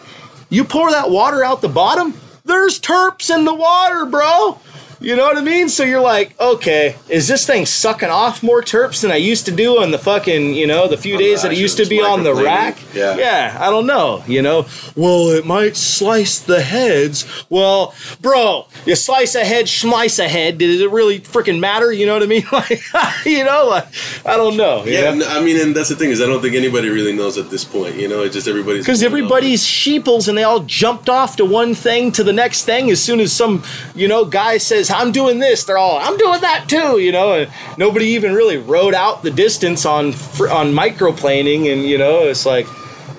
you 0.50 0.64
pour 0.64 0.90
that 0.90 1.10
water 1.10 1.44
out 1.44 1.60
the 1.60 1.68
bottom, 1.68 2.14
there's 2.44 2.80
terps 2.80 3.34
in 3.34 3.44
the 3.44 3.54
water, 3.54 4.06
bro. 4.06 4.58
You 5.00 5.14
know 5.14 5.24
what 5.24 5.36
I 5.36 5.42
mean? 5.42 5.68
So 5.68 5.84
you're 5.84 6.00
like, 6.00 6.38
okay, 6.40 6.96
is 7.08 7.28
this 7.28 7.46
thing 7.46 7.66
sucking 7.66 8.08
off 8.08 8.42
more 8.42 8.62
terps 8.62 9.02
than 9.02 9.12
I 9.12 9.16
used 9.16 9.46
to 9.46 9.52
do 9.52 9.80
on 9.80 9.92
the 9.92 9.98
fucking, 9.98 10.54
you 10.54 10.66
know, 10.66 10.88
the 10.88 10.96
few 10.96 11.14
On 11.14 11.18
the 11.18 11.24
days 11.24 11.42
that 11.42 11.52
it 11.52 11.58
used 11.58 11.76
to 11.76 11.86
be 11.86 12.00
on 12.00 12.24
the 12.24 12.34
rack? 12.34 12.78
Yeah. 12.92 13.16
Yeah, 13.16 13.56
I 13.60 13.70
don't 13.70 13.86
know, 13.86 14.24
you 14.26 14.42
know. 14.42 14.66
Well, 14.96 15.28
it 15.28 15.46
might 15.46 15.76
slice 15.76 16.40
the 16.40 16.62
heads. 16.62 17.24
Well, 17.48 17.94
bro, 18.20 18.66
you 18.86 18.96
slice 18.96 19.36
a 19.36 19.44
head, 19.44 19.68
slice 19.68 20.18
a 20.18 20.28
head. 20.28 20.58
Did 20.58 20.80
it 20.80 20.90
really 20.90 21.20
freaking 21.20 21.60
matter? 21.60 21.92
You 21.92 22.06
know 22.06 22.14
what 22.14 22.22
I 22.22 22.26
mean? 22.26 22.44
Like, 22.58 22.80
you 23.24 23.44
know, 23.44 23.66
like, 23.66 23.86
I 24.26 24.36
don't 24.36 24.56
know. 24.56 24.82
Yeah, 24.84 25.14
know? 25.14 25.28
I 25.28 25.40
mean, 25.44 25.60
and 25.60 25.76
that's 25.76 25.90
the 25.90 25.96
thing 25.96 26.10
is, 26.10 26.20
I 26.20 26.26
don't 26.26 26.40
think 26.42 26.56
anybody 26.56 26.88
really 26.88 27.12
knows 27.12 27.38
at 27.38 27.50
this 27.50 27.62
point. 27.62 27.94
You 27.96 28.08
know, 28.08 28.22
it's 28.22 28.34
just 28.34 28.48
everybody's 28.48 28.84
Because 28.84 29.02
everybody's 29.02 29.64
sheeples 29.64 30.28
and 30.28 30.36
they 30.36 30.42
all 30.42 30.60
jumped 30.60 31.08
off 31.08 31.36
to 31.36 31.44
one 31.44 31.74
thing 31.74 32.10
to 32.12 32.24
the 32.24 32.32
next 32.32 32.64
thing 32.64 32.90
as 32.90 33.00
soon 33.00 33.20
as 33.20 33.32
some, 33.32 33.62
you 33.94 34.08
know, 34.08 34.24
guy 34.24 34.58
says, 34.58 34.87
I'm 34.90 35.12
doing 35.12 35.38
this, 35.38 35.64
they're 35.64 35.78
all, 35.78 35.98
I'm 35.98 36.16
doing 36.16 36.40
that 36.40 36.68
too, 36.68 36.98
you 36.98 37.12
know, 37.12 37.32
and 37.34 37.50
nobody 37.76 38.06
even 38.06 38.34
really 38.34 38.56
rode 38.58 38.94
out 38.94 39.22
the 39.22 39.30
distance 39.30 39.84
on 39.86 40.06
on 40.08 40.72
microplaning 40.72 41.72
and, 41.72 41.82
you 41.82 41.98
know, 41.98 42.24
it's 42.24 42.44
like, 42.46 42.66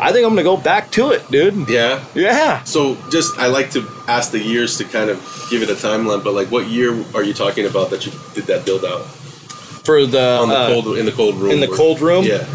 I 0.02 0.12
think 0.14 0.26
I'm 0.26 0.32
gonna 0.32 0.44
go 0.44 0.56
back 0.58 0.92
to 0.92 1.12
it, 1.12 1.30
dude. 1.30 1.68
Yeah. 1.70 2.04
Yeah. 2.16 2.64
So, 2.64 2.96
just 3.12 3.38
I 3.38 3.48
like 3.48 3.72
to 3.72 3.86
ask 4.08 4.32
the 4.32 4.40
years 4.40 4.78
to 4.78 4.86
kind 4.86 5.10
of 5.10 5.18
give 5.52 5.62
it 5.62 5.70
a 5.70 5.74
timeline. 5.74 6.24
But 6.24 6.34
like, 6.34 6.50
what 6.50 6.68
year 6.68 6.94
are 7.14 7.22
you 7.24 7.34
talking 7.34 7.66
about 7.66 7.90
that 7.90 8.06
you 8.06 8.14
did 8.34 8.46
that 8.46 8.66
build 8.66 8.86
out 8.86 9.02
For 9.84 10.06
the, 10.06 10.38
on 10.40 10.48
the 10.48 10.56
uh, 10.56 10.68
cold 10.70 10.98
in 10.98 11.06
the 11.06 11.12
cold 11.12 11.36
room? 11.36 11.52
in 11.52 11.60
the 11.60 11.68
where- 11.68 11.78
cold 11.78 12.00
room? 12.00 12.24
Yeah. 12.24 12.46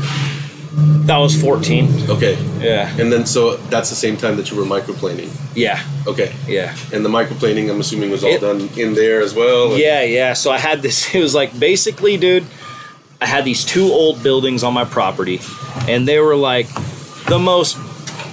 That 1.06 1.18
was 1.18 1.40
14. 1.40 2.10
Okay. 2.10 2.36
Yeah. 2.60 2.88
And 2.98 3.12
then 3.12 3.26
so 3.26 3.56
that's 3.70 3.90
the 3.90 3.94
same 3.96 4.16
time 4.16 4.36
that 4.36 4.50
you 4.50 4.56
were 4.56 4.64
microplaning. 4.64 5.30
Yeah. 5.54 5.82
Okay. 6.06 6.34
Yeah. 6.48 6.74
And 6.92 7.04
the 7.04 7.08
microplaning, 7.08 7.70
I'm 7.70 7.80
assuming, 7.80 8.10
was 8.10 8.24
all 8.24 8.30
It- 8.30 8.40
done 8.40 8.68
in 8.76 8.94
there 8.94 9.20
as 9.22 9.34
well. 9.34 9.76
Yeah, 9.76 10.02
yeah. 10.02 10.32
So 10.32 10.50
I 10.50 10.58
had 10.58 10.82
this. 10.82 11.14
It 11.14 11.20
was 11.20 11.34
like 11.34 11.58
basically, 11.58 12.16
dude. 12.16 12.44
I 13.20 13.26
had 13.26 13.44
these 13.44 13.64
two 13.64 13.84
old 13.92 14.22
buildings 14.22 14.62
on 14.64 14.74
my 14.74 14.84
property, 14.84 15.40
and 15.88 16.06
they 16.06 16.18
were 16.18 16.36
like 16.36 16.66
the 17.28 17.38
most 17.38 17.76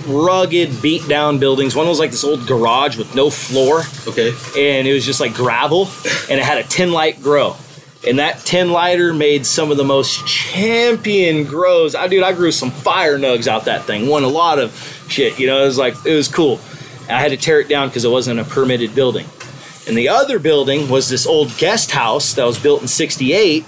rugged, 0.08 0.82
beat 0.82 1.08
down 1.08 1.38
buildings. 1.40 1.76
One 1.76 1.88
was 1.88 2.00
like 2.00 2.12
this 2.12 2.24
old 2.24 2.46
garage 2.48 2.98
with 2.98 3.14
no 3.16 3.30
floor, 3.30 3.84
Okay. 4.08 4.30
and 4.58 4.88
it 4.88 4.94
was 4.94 5.06
just 5.06 5.20
like 5.22 5.34
gravel, 5.34 5.88
and 6.30 6.40
it 6.40 6.44
had 6.44 6.58
a 6.58 6.64
tin 6.64 6.92
light 6.92 7.22
grow. 7.22 7.56
And 8.08 8.18
that 8.18 8.40
tin 8.40 8.72
lighter 8.72 9.14
made 9.14 9.46
some 9.46 9.70
of 9.70 9.78
the 9.78 9.84
most 9.84 10.26
champion 10.26 11.44
grows. 11.44 11.94
I 11.94 12.08
dude, 12.08 12.24
I 12.24 12.34
grew 12.34 12.52
some 12.52 12.72
fire 12.72 13.20
nugs 13.20 13.48
out 13.48 13.66
that 13.66 13.86
thing. 13.86 14.08
Won 14.08 14.24
a 14.24 14.28
lot 14.28 14.58
of 14.58 14.74
shit. 15.08 15.40
You 15.40 15.48
know, 15.48 15.62
it 15.62 15.66
was 15.66 15.78
like 15.78 15.94
it 16.06 16.16
was 16.16 16.28
cool. 16.28 16.60
I 17.08 17.20
had 17.20 17.30
to 17.30 17.38
tear 17.38 17.60
it 17.60 17.68
down 17.68 17.90
because 17.90 18.06
it 18.06 18.10
wasn't 18.10 18.40
a 18.40 18.44
permitted 18.44 18.96
building. 18.96 19.28
And 19.88 19.98
the 19.98 20.10
other 20.10 20.40
building 20.40 20.90
was 20.90 21.10
this 21.10 21.28
old 21.28 21.56
guest 21.58 21.92
house 21.92 22.34
that 22.36 22.46
was 22.46 22.60
built 22.60 22.82
in 22.82 22.88
68 22.88 23.66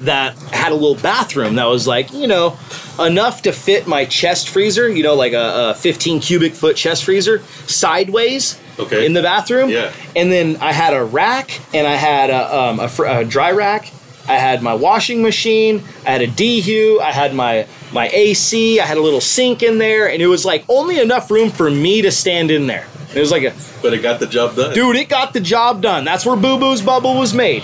that 0.00 0.36
had 0.52 0.72
a 0.72 0.74
little 0.74 0.94
bathroom 1.00 1.54
that 1.56 1.64
was 1.66 1.86
like, 1.86 2.12
you 2.12 2.26
know, 2.26 2.58
enough 2.98 3.42
to 3.42 3.52
fit 3.52 3.86
my 3.86 4.04
chest 4.04 4.48
freezer, 4.48 4.88
you 4.88 5.02
know, 5.02 5.14
like 5.14 5.32
a, 5.32 5.70
a 5.70 5.74
15 5.74 6.20
cubic 6.20 6.52
foot 6.54 6.76
chest 6.76 7.04
freezer 7.04 7.40
sideways 7.66 8.60
Okay. 8.78 9.06
in 9.06 9.14
the 9.14 9.22
bathroom. 9.22 9.70
Yeah. 9.70 9.90
And 10.14 10.30
then 10.30 10.56
I 10.60 10.72
had 10.72 10.92
a 10.92 11.02
rack 11.02 11.60
and 11.72 11.86
I 11.86 11.94
had 11.94 12.28
a, 12.28 12.54
um, 12.54 12.78
a, 12.80 12.88
fr- 12.88 13.06
a 13.06 13.24
dry 13.24 13.52
rack. 13.52 13.90
I 14.28 14.34
had 14.34 14.60
my 14.62 14.74
washing 14.74 15.22
machine. 15.22 15.82
I 16.06 16.10
had 16.10 16.20
a 16.20 16.26
DHU. 16.26 17.00
I 17.00 17.12
had 17.12 17.32
my 17.32 17.66
my 17.92 18.08
AC. 18.08 18.80
I 18.80 18.84
had 18.84 18.98
a 18.98 19.00
little 19.00 19.20
sink 19.20 19.62
in 19.62 19.78
there, 19.78 20.10
and 20.10 20.20
it 20.20 20.26
was 20.26 20.44
like 20.44 20.64
only 20.68 20.98
enough 20.98 21.30
room 21.30 21.48
for 21.48 21.70
me 21.70 22.02
to 22.02 22.10
stand 22.10 22.50
in 22.50 22.66
there. 22.66 22.88
It 23.14 23.20
was 23.20 23.30
like 23.30 23.44
a 23.44 23.54
But 23.82 23.94
it 23.94 24.02
got 24.02 24.18
the 24.18 24.26
job 24.26 24.56
done. 24.56 24.74
dude, 24.74 24.96
it 24.96 25.08
got 25.08 25.32
the 25.32 25.38
job 25.40 25.80
done. 25.80 26.04
That's 26.04 26.26
where 26.26 26.34
Boo 26.34 26.58
Boo's 26.58 26.82
bubble 26.82 27.16
was 27.16 27.32
made. 27.34 27.62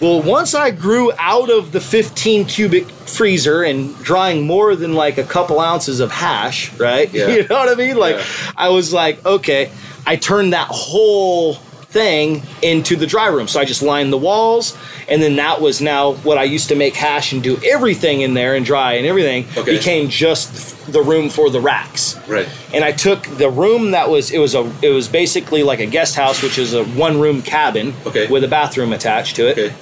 Well, 0.00 0.22
once 0.22 0.54
I 0.54 0.70
grew 0.70 1.12
out 1.18 1.50
of 1.50 1.72
the 1.72 1.80
15 1.80 2.44
cubic 2.46 2.86
freezer 2.88 3.62
and 3.62 3.96
drying 4.02 4.46
more 4.46 4.74
than 4.76 4.94
like 4.94 5.18
a 5.18 5.24
couple 5.24 5.60
ounces 5.60 6.00
of 6.00 6.10
hash, 6.10 6.72
right? 6.78 7.12
Yeah. 7.14 7.28
You 7.28 7.46
know 7.48 7.56
what 7.56 7.68
I 7.68 7.74
mean? 7.74 7.96
Like, 7.96 8.16
Yeah. 8.16 8.24
I 8.56 8.68
was 8.70 8.92
like, 8.92 9.24
okay, 9.24 9.70
I 10.06 10.16
turned 10.16 10.52
that 10.52 10.68
whole 10.70 11.58
thing 11.94 12.42
into 12.60 12.96
the 12.96 13.06
dry 13.06 13.28
room. 13.28 13.46
So 13.46 13.60
I 13.60 13.64
just 13.64 13.80
lined 13.82 14.12
the 14.12 14.18
walls, 14.18 14.76
and 15.08 15.22
then 15.22 15.36
that 15.36 15.60
was 15.60 15.80
now 15.80 16.14
what 16.28 16.36
I 16.38 16.42
used 16.42 16.68
to 16.70 16.74
make 16.74 16.94
hash 16.96 17.32
and 17.32 17.40
do 17.42 17.56
everything 17.64 18.20
in 18.22 18.34
there 18.34 18.56
and 18.56 18.66
dry 18.66 18.94
and 18.94 19.06
everything 19.06 19.46
Okay. 19.56 19.76
became 19.76 20.08
just 20.08 20.50
the 20.92 21.00
room 21.02 21.30
for 21.30 21.48
the 21.50 21.60
racks 21.60 22.16
Right. 22.28 22.46
and 22.74 22.84
I 22.84 22.92
took 22.92 23.22
the 23.38 23.48
room 23.48 23.92
that 23.92 24.10
was 24.10 24.30
it 24.30 24.38
was 24.38 24.54
a 24.54 24.70
it 24.82 24.90
was 24.90 25.08
basically 25.08 25.62
like 25.62 25.78
a 25.80 25.86
guest 25.86 26.16
house, 26.16 26.42
which 26.42 26.58
is 26.58 26.74
a 26.74 26.84
one 26.84 27.18
room 27.20 27.40
cabin 27.42 27.94
Okay. 28.04 28.26
with 28.26 28.42
a 28.44 28.48
bathroom 28.48 28.92
attached 28.92 29.36
to 29.36 29.46
it, 29.48 29.56
Okay. 29.58 29.74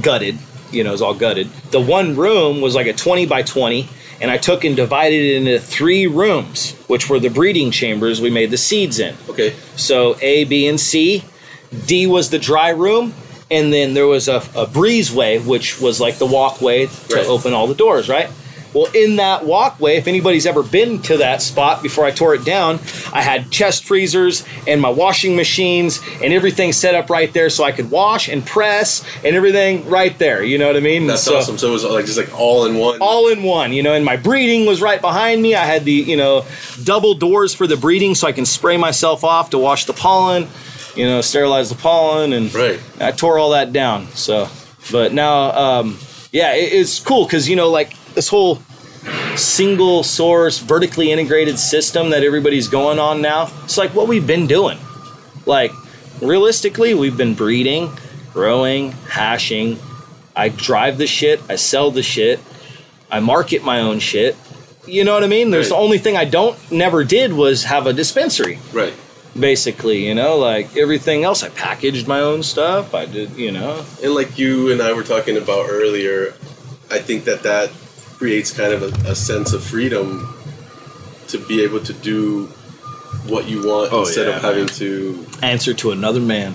gutted. 0.00 0.38
You 0.72 0.84
know, 0.84 0.92
it's 0.92 1.02
all 1.02 1.14
gutted. 1.14 1.48
The 1.70 1.80
one 1.80 2.16
room 2.16 2.60
was 2.60 2.74
like 2.74 2.86
a 2.86 2.92
twenty 2.94 3.26
by 3.26 3.42
twenty, 3.42 3.88
and 4.20 4.30
I 4.30 4.36
took 4.38 4.64
and 4.64 4.74
divided 4.74 5.20
it 5.22 5.36
into 5.36 5.58
three 5.60 6.06
rooms, 6.06 6.74
which 6.88 7.08
were 7.10 7.20
the 7.20 7.30
breeding 7.30 7.70
chambers 7.70 8.20
we 8.20 8.30
made 8.30 8.50
the 8.50 8.58
seeds 8.58 8.98
in. 8.98 9.14
Okay. 9.30 9.52
So 9.76 10.16
A, 10.22 10.44
B, 10.44 10.66
and 10.66 10.78
C. 10.80 11.22
D 11.86 12.06
was 12.06 12.30
the 12.30 12.38
dry 12.38 12.70
room, 12.70 13.14
and 13.50 13.72
then 13.72 13.94
there 13.94 14.06
was 14.06 14.28
a, 14.28 14.36
a 14.54 14.66
breezeway, 14.66 15.44
which 15.44 15.80
was 15.80 16.00
like 16.00 16.18
the 16.18 16.26
walkway 16.26 16.86
to 16.86 17.14
Right. 17.16 17.26
open 17.26 17.52
all 17.52 17.66
the 17.66 17.74
doors, 17.74 18.08
right? 18.08 18.28
Well, 18.74 18.86
in 18.94 19.16
that 19.16 19.46
walkway, 19.46 19.96
if 19.96 20.06
anybody's 20.06 20.44
ever 20.46 20.62
been 20.62 21.00
to 21.04 21.16
that 21.16 21.40
spot 21.40 21.82
before 21.82 22.04
I 22.04 22.10
tore 22.10 22.34
it 22.34 22.44
down, 22.44 22.80
I 23.14 23.22
had 23.22 23.50
chest 23.50 23.84
freezers 23.84 24.44
and 24.66 24.78
my 24.82 24.90
washing 24.90 25.36
machines 25.36 26.00
and 26.22 26.34
everything 26.34 26.74
set 26.74 26.94
up 26.94 27.08
right 27.08 27.32
there 27.32 27.48
so 27.48 27.64
I 27.64 27.72
could 27.72 27.90
wash 27.90 28.28
and 28.28 28.44
press 28.44 29.02
and 29.24 29.34
everything 29.34 29.88
right 29.88 30.16
there. 30.18 30.42
You 30.44 30.58
know 30.58 30.66
what 30.66 30.76
I 30.76 30.80
mean? 30.80 31.06
That's 31.06 31.22
So- 31.22 31.38
awesome. 31.38 31.56
So 31.56 31.68
it 31.68 31.72
was 31.72 31.84
like 31.84 32.04
just 32.04 32.18
like 32.18 32.38
all 32.38 32.66
in 32.66 32.76
one. 32.76 32.98
all 33.00 33.28
in 33.28 33.42
one, 33.42 33.72
you 33.72 33.82
know, 33.82 33.94
and 33.94 34.04
my 34.04 34.16
breeding 34.16 34.66
was 34.66 34.82
right 34.82 35.00
behind 35.00 35.40
me. 35.40 35.54
I 35.54 35.64
had 35.64 35.86
the, 35.86 35.92
you 35.92 36.18
know, 36.18 36.44
double 36.84 37.14
doors 37.14 37.54
for 37.54 37.66
the 37.66 37.76
breeding 37.78 38.14
so 38.14 38.26
I 38.28 38.32
can 38.32 38.44
spray 38.44 38.76
myself 38.76 39.24
off 39.24 39.48
to 39.50 39.58
wash 39.58 39.86
the 39.86 39.94
pollen, 39.94 40.46
you 40.98 41.06
know, 41.06 41.20
sterilize 41.22 41.68
the 41.70 41.76
pollen 41.76 42.32
and 42.32 42.52
Right. 42.54 42.78
I 43.00 43.12
tore 43.12 43.38
all 43.38 43.50
that 43.50 43.72
down. 43.72 44.08
So, 44.14 44.48
but 44.90 45.12
now 45.14 45.52
um 45.52 45.98
yeah, 46.32 46.52
it, 46.54 46.72
it's 46.72 46.98
cool 47.00 47.26
cuz 47.26 47.48
you 47.48 47.56
know 47.56 47.70
like 47.70 47.90
this 48.14 48.28
whole 48.28 48.60
single 49.36 50.02
source 50.02 50.58
vertically 50.58 51.12
integrated 51.12 51.58
system 51.58 52.10
that 52.10 52.22
everybody's 52.24 52.68
going 52.68 52.98
on 52.98 53.22
now. 53.22 53.50
It's 53.64 53.78
like 53.78 53.94
what 53.94 54.08
we've 54.08 54.26
been 54.26 54.46
doing. 54.46 54.78
Like 55.46 55.72
realistically, 56.20 56.94
we've 56.94 57.16
been 57.16 57.34
breeding, 57.34 57.92
growing, 58.34 58.92
hashing. 59.08 59.78
I 60.36 60.48
drive 60.50 60.98
the 60.98 61.06
shit, 61.06 61.40
I 61.48 61.56
sell 61.56 61.90
the 61.90 62.02
shit, 62.02 62.40
I 63.10 63.20
market 63.20 63.64
my 63.64 63.80
own 63.80 63.98
shit. 64.00 64.36
You 64.86 65.04
know 65.04 65.12
what 65.14 65.24
I 65.24 65.26
mean? 65.26 65.50
There's 65.50 65.70
Right. 65.70 65.76
the 65.76 65.82
only 65.82 65.98
thing 65.98 66.16
I 66.16 66.24
don't 66.24 66.56
never 66.70 67.04
did 67.04 67.32
was 67.32 67.64
have 67.64 67.86
a 67.86 67.92
dispensary, 67.92 68.58
Right. 68.72 68.94
Basically, 69.40 70.06
you 70.06 70.14
know, 70.14 70.36
like 70.38 70.76
everything 70.76 71.24
else 71.24 71.42
I 71.42 71.48
packaged 71.50 72.06
my 72.08 72.20
own 72.20 72.42
stuff. 72.42 72.94
I 72.94 73.06
did, 73.06 73.36
you 73.36 73.52
know. 73.52 73.84
And 74.02 74.14
like 74.14 74.38
you 74.38 74.70
and 74.72 74.80
I 74.82 74.92
were 74.92 75.02
talking 75.04 75.36
about 75.36 75.66
earlier, 75.68 76.34
I 76.90 76.98
think 76.98 77.24
that 77.24 77.42
that 77.42 77.70
creates 78.18 78.52
kind 78.52 78.72
of 78.72 78.82
a, 78.82 79.10
a 79.10 79.14
sense 79.14 79.52
of 79.52 79.62
freedom 79.62 80.34
to 81.28 81.38
be 81.38 81.62
able 81.62 81.80
to 81.80 81.92
do 81.92 82.46
what 83.26 83.48
you 83.48 83.58
want 83.66 83.92
Oh, 83.92 84.00
instead 84.00 84.26
yeah, 84.28 84.36
of 84.36 84.42
having 84.42 84.64
man. 84.66 84.68
to. 84.74 85.26
answer 85.42 85.74
to 85.74 85.90
another 85.92 86.20
man. 86.20 86.54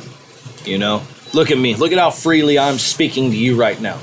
You 0.65 0.77
know, 0.77 1.03
look 1.33 1.51
at 1.51 1.57
me. 1.57 1.75
Look 1.75 1.91
at 1.91 1.97
how 1.99 2.09
freely 2.09 2.57
I'm 2.57 2.77
speaking 2.77 3.31
to 3.31 3.37
you 3.37 3.55
right 3.55 3.79
now. 3.79 3.99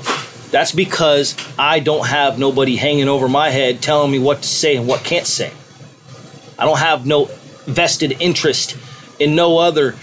That's 0.51 0.71
because 0.71 1.35
I 1.57 1.79
don't 1.79 2.05
have 2.07 2.37
nobody 2.37 2.75
hanging 2.75 3.07
over 3.07 3.27
my 3.29 3.49
head 3.49 3.81
telling 3.81 4.11
me 4.11 4.19
what 4.19 4.41
to 4.41 4.47
say 4.47 4.75
and 4.75 4.85
what 4.87 5.03
can't 5.03 5.25
say. 5.25 5.51
I 6.59 6.65
don't 6.65 6.77
have 6.79 7.05
no 7.05 7.29
vested 7.71 8.17
interest 8.19 8.77
in 9.19 9.35
no 9.35 9.57
other, 9.57 9.95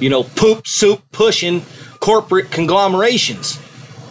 you 0.00 0.08
know, 0.10 0.22
poop 0.22 0.66
soup 0.66 1.00
pushing 1.12 1.62
corporate 2.00 2.50
conglomerations. 2.50 3.58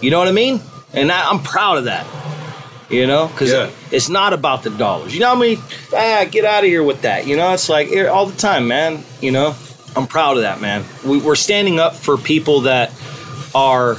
You 0.02 0.12
know 0.12 0.20
what 0.20 0.28
I 0.28 0.32
mean? 0.32 0.62
And 0.94 1.12
I, 1.12 1.30
I'm 1.30 1.40
proud 1.44 1.78
of 1.78 1.86
that. 1.86 2.06
You 2.90 3.08
know, 3.08 3.28
because 3.28 3.52
Yeah. 3.52 3.72
it's 3.92 4.10
not 4.10 4.34
about 4.34 4.62
the 4.64 4.70
dollars. 4.70 5.14
You 5.16 5.22
know 5.22 5.30
how 5.30 5.36
many? 5.36 5.58
Ah, 5.96 6.26
get 6.30 6.46
out 6.46 6.64
of 6.64 6.70
here 6.70 6.84
with 6.84 7.02
that. 7.02 7.26
You 7.26 7.36
know, 7.38 7.52
it's 7.54 7.68
like 7.68 7.90
eh, 7.92 8.06
all 8.06 8.28
the 8.28 8.38
time, 8.38 8.68
man. 8.68 9.04
You 9.20 9.32
know, 9.32 9.56
I'm 9.96 10.06
proud 10.06 10.38
of 10.38 10.44
that, 10.44 10.62
man. 10.62 10.84
We, 11.04 11.18
we're 11.20 11.36
standing 11.36 11.80
up 11.80 11.96
for 11.96 12.18
people 12.18 12.62
that 12.62 12.92
are 13.56 13.98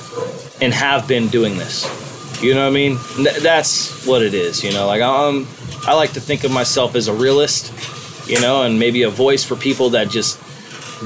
and 0.60 0.72
have 0.72 1.08
been 1.08 1.26
doing 1.28 1.56
this. 1.58 1.86
You 2.42 2.54
know 2.54 2.60
what 2.62 2.68
I 2.68 2.74
mean? 2.74 2.98
Th- 3.16 3.36
that's 3.38 4.06
what 4.06 4.22
it 4.22 4.34
is. 4.34 4.62
You 4.62 4.72
know, 4.72 4.86
like 4.86 5.02
um, 5.02 5.48
I 5.86 5.94
like 5.94 6.12
to 6.12 6.20
think 6.20 6.44
of 6.44 6.52
myself 6.52 6.94
as 6.94 7.08
a 7.08 7.12
realist. 7.14 7.72
You 8.26 8.40
know, 8.40 8.62
and 8.62 8.78
maybe 8.78 9.02
a 9.02 9.10
voice 9.10 9.44
for 9.44 9.56
people 9.56 9.90
that 9.90 10.08
just 10.08 10.40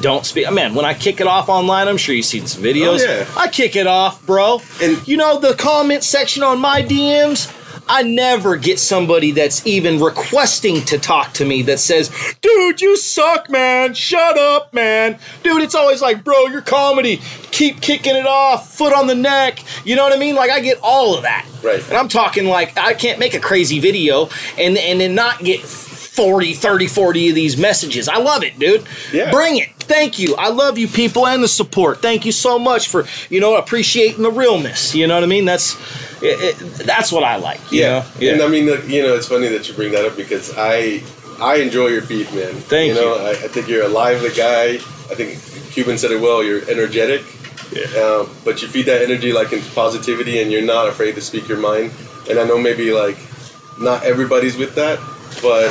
don't 0.01 0.25
speak. 0.25 0.47
Uh, 0.47 0.53
man, 0.53 0.75
when 0.75 0.85
I 0.85 0.95
kick 0.95 1.21
it 1.21 1.27
off 1.27 1.49
online, 1.49 1.89
I'm 1.89 1.97
sure 1.97 2.15
you've 2.15 2.25
seen 2.27 2.47
some 2.47 2.63
videos. 2.63 3.01
Oh, 3.01 3.05
yeah. 3.19 3.27
I 3.37 3.49
kick 3.49 3.75
it 3.77 3.87
off, 3.87 4.25
bro. 4.25 4.61
And- 4.83 5.07
you 5.09 5.17
know 5.17 5.39
the 5.39 5.55
comment 5.55 6.05
section 6.05 6.43
on 6.43 6.61
my 6.61 6.83
DMs. 6.83 7.55
I 7.91 8.03
never 8.03 8.57
get 8.57 8.79
somebody 8.79 9.31
that's 9.33 9.67
even 9.67 9.99
requesting 9.99 10.83
to 10.87 10.99
talk 10.99 11.33
to 11.35 11.47
me 11.47 11.63
that 11.63 11.79
says, 11.79 12.11
dude, 12.43 12.83
you 12.83 12.99
suck, 12.99 13.49
man. 13.49 13.95
Shut 13.95 14.37
up, 14.37 14.75
man. 14.75 15.19
Dude, 15.43 15.63
it's 15.63 15.75
always 15.75 16.03
like, 16.03 16.23
bro, 16.23 16.47
your 16.49 16.61
comedy. 16.61 17.23
Keep 17.51 17.81
kicking 17.81 18.15
it 18.15 18.27
off, 18.27 18.75
foot 18.77 18.93
on 18.93 19.07
the 19.07 19.15
neck. 19.15 19.65
You 19.87 19.97
know 19.97 20.03
what 20.05 20.13
I 20.15 20.19
mean? 20.19 20.35
Like, 20.35 20.51
I 20.51 20.61
get 20.61 20.79
all 20.83 21.17
of 21.17 21.23
that. 21.23 21.47
Right. 21.63 21.83
And 21.89 21.97
I'm 21.97 22.09
talking 22.09 22.45
like, 22.45 22.77
I 22.77 22.93
can't 22.93 23.19
make 23.19 23.33
a 23.33 23.41
crazy 23.41 23.81
video 23.81 24.29
and, 24.59 24.77
and 24.77 25.01
then 25.01 25.15
not 25.15 25.39
get 25.43 25.61
40, 26.19 26.55
30, 26.55 26.89
40 26.89 27.29
of 27.29 27.35
these 27.37 27.57
messages. 27.57 28.09
I 28.09 28.19
love 28.19 28.43
it, 28.43 28.59
dude. 28.59 28.85
Yeah. 29.13 29.31
Bring 29.31 29.59
it. 29.59 29.69
Thank 29.79 30.19
you. 30.19 30.35
I 30.35 30.49
love 30.49 30.77
you 30.77 30.89
people 30.89 31.29
and 31.29 31.45
the 31.45 31.47
support. 31.47 32.03
Thank 32.03 32.27
you 32.27 32.33
so 32.33 32.59
much 32.59 32.89
for, 32.89 33.07
you 33.31 33.39
know, 33.39 33.57
appreciating 33.57 34.25
the 34.25 34.33
realness. 34.33 34.97
You 34.97 35.07
know 35.07 35.15
what 35.15 35.23
I 35.23 35.29
mean? 35.29 35.45
That's 35.45 35.77
it, 36.21 36.57
it, 36.57 36.59
that's 36.85 37.13
what 37.13 37.23
I 37.23 37.37
like. 37.37 37.61
Yeah. 37.71 38.05
know? 38.21 38.33
And 38.33 38.43
I 38.43 38.49
mean, 38.49 38.65
you 38.91 39.01
know, 39.01 39.15
it's 39.15 39.29
funny 39.29 39.47
that 39.47 39.69
you 39.69 39.75
bring 39.75 39.93
that 39.93 40.05
up 40.05 40.17
because 40.17 40.53
I 40.59 41.05
I 41.41 41.59
enjoy 41.59 41.87
your 41.87 42.03
feed, 42.03 42.27
man. 42.35 42.53
Thank 42.55 42.97
you. 42.97 43.01
Know, 43.01 43.15
you. 43.15 43.23
I, 43.23 43.31
I 43.31 43.49
think 43.49 43.69
you're 43.69 43.85
a 43.85 43.89
lively 43.89 44.31
guy. 44.31 44.75
I 44.75 45.15
think 45.15 45.41
Cuban 45.71 45.99
said 45.99 46.11
it 46.11 46.21
well. 46.21 46.43
You're 46.43 46.69
energetic. 46.69 47.23
Yeah. 47.71 47.85
Um, 48.01 48.37
but 48.45 48.61
you 48.61 48.67
feed 48.67 48.87
that 48.87 49.03
energy 49.03 49.33
like 49.33 49.53
into 49.53 49.71
positivity, 49.73 50.43
and 50.43 50.51
you're 50.51 50.63
not 50.63 50.89
afraid 50.89 51.15
to 51.15 51.21
speak 51.21 51.47
your 51.49 51.59
mind. 51.59 51.93
And 52.29 52.41
I 52.41 52.45
know 52.45 52.59
maybe 52.59 52.91
like 52.91 53.19
not 53.79 54.03
everybody's 54.03 54.57
with 54.57 54.75
that, 54.75 54.99
but 55.41 55.71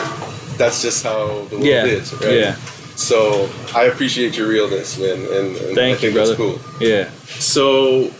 that's 0.57 0.81
just 0.81 1.03
how 1.03 1.45
the 1.45 1.55
world 1.55 1.63
Yeah. 1.65 1.85
is, 1.85 2.13
right? 2.13 2.33
Yeah. 2.33 2.55
So 2.95 3.49
I 3.75 3.83
appreciate 3.83 4.35
your 4.37 4.47
realness, 4.47 4.97
man, 4.99 5.17
and, 5.19 5.55
and 5.55 5.71
I 5.71 5.75
Thank 5.75 6.01
you, 6.03 6.11
brother. 6.11 6.35
that's 6.35 6.37
cool. 6.37 6.59
Yeah. 6.81 7.09
So, 7.39 8.11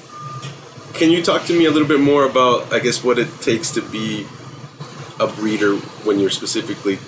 can 0.94 1.10
you 1.10 1.24
talk 1.24 1.46
to 1.46 1.54
me 1.58 1.66
a 1.66 1.72
little 1.72 1.88
bit 1.88 2.00
more 2.00 2.26
about, 2.26 2.72
I 2.72 2.80
guess, 2.80 3.04
what 3.04 3.18
it 3.18 3.28
takes 3.42 3.72
to 3.72 3.82
be 3.82 4.26
a 5.20 5.26
breeder 5.28 5.76
when 6.06 6.20
you're 6.20 6.30
specifically 6.30 7.00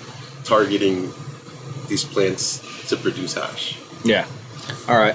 targeting 0.44 1.12
these 1.88 2.02
plants 2.04 2.60
to 2.88 2.96
produce 2.96 3.34
hash? 3.34 3.78
Yeah. 4.04 4.26
All 4.88 4.96
right. 4.98 5.14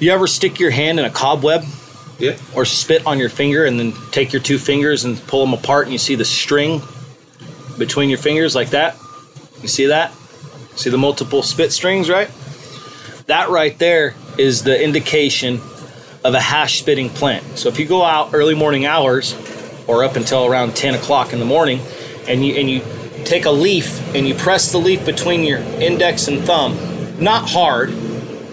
You 0.00 0.10
ever 0.12 0.26
stick 0.26 0.58
your 0.58 0.70
hand 0.72 0.98
in 0.98 1.04
a 1.04 1.10
cobweb 1.10 1.64
Yeah. 2.18 2.36
or 2.54 2.64
spit 2.64 3.06
on 3.06 3.18
your 3.18 3.28
finger 3.28 3.64
and 3.64 3.78
then 3.78 3.92
take 4.10 4.32
your 4.32 4.42
two 4.42 4.58
fingers 4.58 5.04
and 5.04 5.24
pull 5.28 5.44
them 5.44 5.54
apart 5.54 5.84
and 5.86 5.92
you 5.92 5.98
see 5.98 6.16
the 6.16 6.24
string 6.24 6.82
between 7.78 8.08
your 8.08 8.18
fingers 8.18 8.54
like 8.56 8.70
that? 8.70 8.96
You 9.62 9.68
see 9.68 9.86
that? 9.86 10.12
See 10.74 10.90
the 10.90 10.98
multiple 10.98 11.42
spit 11.42 11.72
strings, 11.72 12.10
right? 12.10 12.30
That 13.26 13.48
right 13.48 13.78
there 13.78 14.14
is 14.36 14.64
the 14.64 14.82
indication 14.82 15.60
of 16.24 16.34
a 16.34 16.40
hash 16.40 16.80
spitting 16.80 17.08
plant. 17.08 17.58
So 17.58 17.68
if 17.68 17.78
you 17.78 17.86
go 17.86 18.04
out 18.04 18.30
early 18.32 18.54
morning 18.54 18.86
hours 18.86 19.34
or 19.86 20.04
up 20.04 20.16
until 20.16 20.46
around 20.46 20.74
10 20.74 20.94
o'clock 20.94 21.32
in 21.32 21.38
the 21.38 21.44
morning 21.44 21.80
and 22.28 22.44
you 22.44 22.54
and 22.54 22.70
you 22.70 22.82
take 23.24 23.44
a 23.44 23.50
leaf 23.50 24.14
and 24.14 24.26
you 24.26 24.34
press 24.34 24.72
the 24.72 24.78
leaf 24.78 25.04
between 25.04 25.44
your 25.44 25.58
index 25.58 26.28
and 26.28 26.40
thumb, 26.44 26.76
not 27.22 27.48
hard, 27.48 27.92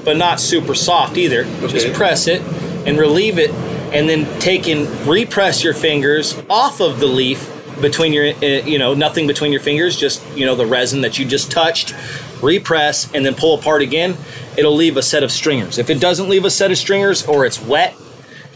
but 0.04 0.18
not 0.18 0.40
super 0.40 0.76
soft 0.76 1.18
either. 1.18 1.44
Just 1.68 1.94
press 1.94 2.28
it 2.28 2.42
and 2.88 2.98
relieve 2.98 3.40
it 3.40 3.52
and 3.94 4.08
then 4.08 4.40
take 4.40 4.68
and 4.68 4.88
repress 5.08 5.64
your 5.64 5.74
fingers 5.74 6.40
off 6.50 6.80
of 6.80 7.00
the 7.00 7.08
leaf 7.08 7.59
between 7.82 8.14
your 8.14 8.26
uh, 8.28 8.46
you 8.66 8.78
know 8.78 8.94
nothing 8.94 9.28
between 9.28 9.52
your 9.52 9.62
fingers 9.62 9.98
just 9.98 10.22
you 10.36 10.46
know 10.46 10.56
the 10.56 10.66
resin 10.66 11.02
that 11.02 11.18
you 11.20 11.26
just 11.26 11.52
touched 11.52 11.94
repress 12.42 13.12
and 13.14 13.26
then 13.26 13.36
pull 13.36 13.58
apart 13.58 13.82
again 13.82 14.16
it'll 14.58 14.76
leave 14.76 14.98
a 14.98 15.02
set 15.02 15.24
of 15.24 15.32
stringers 15.32 15.78
if 15.78 15.90
it 15.90 16.00
doesn't 16.00 16.30
leave 16.30 16.46
a 16.46 16.50
set 16.50 16.72
of 16.72 16.78
stringers 16.78 17.26
or 17.28 17.46
it's 17.46 17.62
wet 17.62 17.96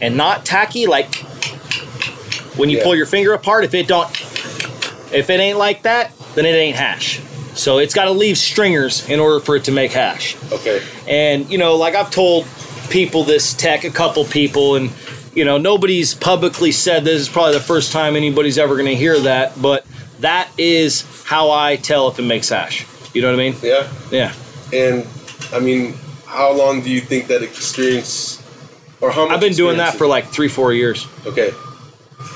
and 0.00 0.16
not 0.16 0.44
tacky 0.44 0.86
like 0.86 1.14
when 2.56 2.68
you 2.70 2.78
Yeah. 2.78 2.84
pull 2.84 2.94
your 2.94 3.06
finger 3.06 3.32
apart 3.32 3.64
if 3.64 3.74
it 3.74 3.86
don't 3.88 4.10
if 5.12 5.30
it 5.30 5.40
ain't 5.40 5.58
like 5.58 5.82
that 5.82 6.12
then 6.34 6.44
it 6.46 6.54
ain't 6.54 6.76
hash 6.76 7.20
so 7.54 7.78
it's 7.78 7.94
got 7.94 8.06
to 8.06 8.10
leave 8.10 8.36
stringers 8.36 9.08
in 9.08 9.20
order 9.20 9.38
for 9.40 9.54
it 9.56 9.64
to 9.64 9.72
make 9.72 9.92
hash 9.92 10.36
Okay. 10.52 10.82
and 11.08 11.48
you 11.50 11.58
know, 11.58 11.76
like 11.76 11.94
I've 11.94 12.10
told 12.10 12.46
people 12.90 13.24
this 13.24 13.54
tech, 13.54 13.84
a 13.84 13.90
couple 13.90 14.24
people, 14.24 14.74
and 14.76 14.90
you 15.34 15.44
know, 15.44 15.58
nobody's 15.58 16.14
publicly 16.14 16.72
said 16.72 17.04
this 17.04 17.20
is 17.20 17.28
probably 17.28 17.54
the 17.54 17.60
first 17.60 17.92
time 17.92 18.16
anybody's 18.16 18.58
ever 18.58 18.74
going 18.74 18.86
to 18.86 18.96
hear 18.96 19.18
that, 19.20 19.60
but 19.60 19.86
that 20.20 20.48
is 20.56 21.24
how 21.24 21.50
I 21.50 21.76
tell 21.76 22.08
if 22.08 22.18
it 22.18 22.22
makes 22.22 22.48
hash. 22.48 22.86
You 23.14 23.22
know 23.22 23.28
what 23.28 23.40
I 23.40 23.50
mean? 23.50 23.56
Yeah. 23.62 23.92
Yeah. 24.10 24.32
And 24.72 25.06
I 25.52 25.60
mean, 25.60 25.94
how 26.26 26.52
long 26.52 26.80
do 26.82 26.90
you 26.90 27.00
think 27.00 27.26
that 27.28 27.42
experience, 27.42 28.42
or 29.00 29.10
how 29.10 29.26
much? 29.26 29.34
I've 29.34 29.40
been 29.40 29.52
doing 29.52 29.76
that 29.76 29.94
for 29.94 30.06
like 30.06 30.26
three, 30.26 30.48
four 30.48 30.72
years. 30.72 31.06
Okay. 31.26 31.52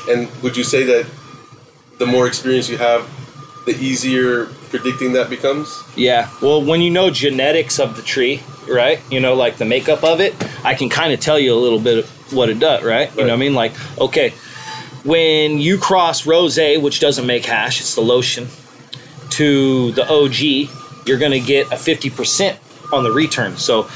And 0.08 0.30
would 0.42 0.56
you 0.56 0.64
say 0.64 0.84
that 0.84 1.10
the 1.98 2.06
more 2.06 2.26
experience 2.26 2.68
you 2.68 2.78
have, 2.78 3.08
the 3.66 3.72
easier 3.72 4.48
predicting 4.68 5.12
that 5.14 5.30
becomes? 5.30 5.82
Yeah. 5.96 6.30
Well, 6.40 6.64
when 6.64 6.80
you 6.80 6.90
know 6.90 7.10
genetics 7.10 7.78
of 7.78 7.96
the 7.96 8.02
tree, 8.02 8.42
right? 8.68 9.00
You 9.10 9.20
know, 9.20 9.34
like 9.34 9.56
the 9.56 9.64
makeup 9.64 10.04
of 10.04 10.20
it, 10.20 10.34
I 10.64 10.74
can 10.74 10.88
kind 10.88 11.12
of 11.12 11.20
tell 11.20 11.38
you 11.38 11.54
a 11.54 11.60
little 11.60 11.80
bit 11.80 11.98
of 11.98 12.32
what 12.32 12.48
it 12.48 12.58
does, 12.58 12.84
right? 12.84 13.10
You 13.10 13.22
know 13.22 13.28
what 13.28 13.32
I 13.32 13.36
mean? 13.36 13.54
Like, 13.54 13.72
okay, 14.00 14.30
when 15.04 15.58
you 15.58 15.78
cross 15.78 16.26
rose, 16.26 16.58
which 16.58 17.00
doesn't 17.00 17.26
make 17.26 17.44
hash, 17.44 17.80
it's 17.80 17.94
the 17.94 18.02
lotion, 18.02 18.48
to 19.30 19.92
the 19.92 20.06
OG, 20.08 21.06
you're 21.06 21.18
going 21.18 21.32
to 21.32 21.40
get 21.40 21.66
a 21.68 21.76
50% 21.76 22.58
on 22.92 23.04
the 23.04 23.10
return. 23.10 23.56
So 23.56 23.88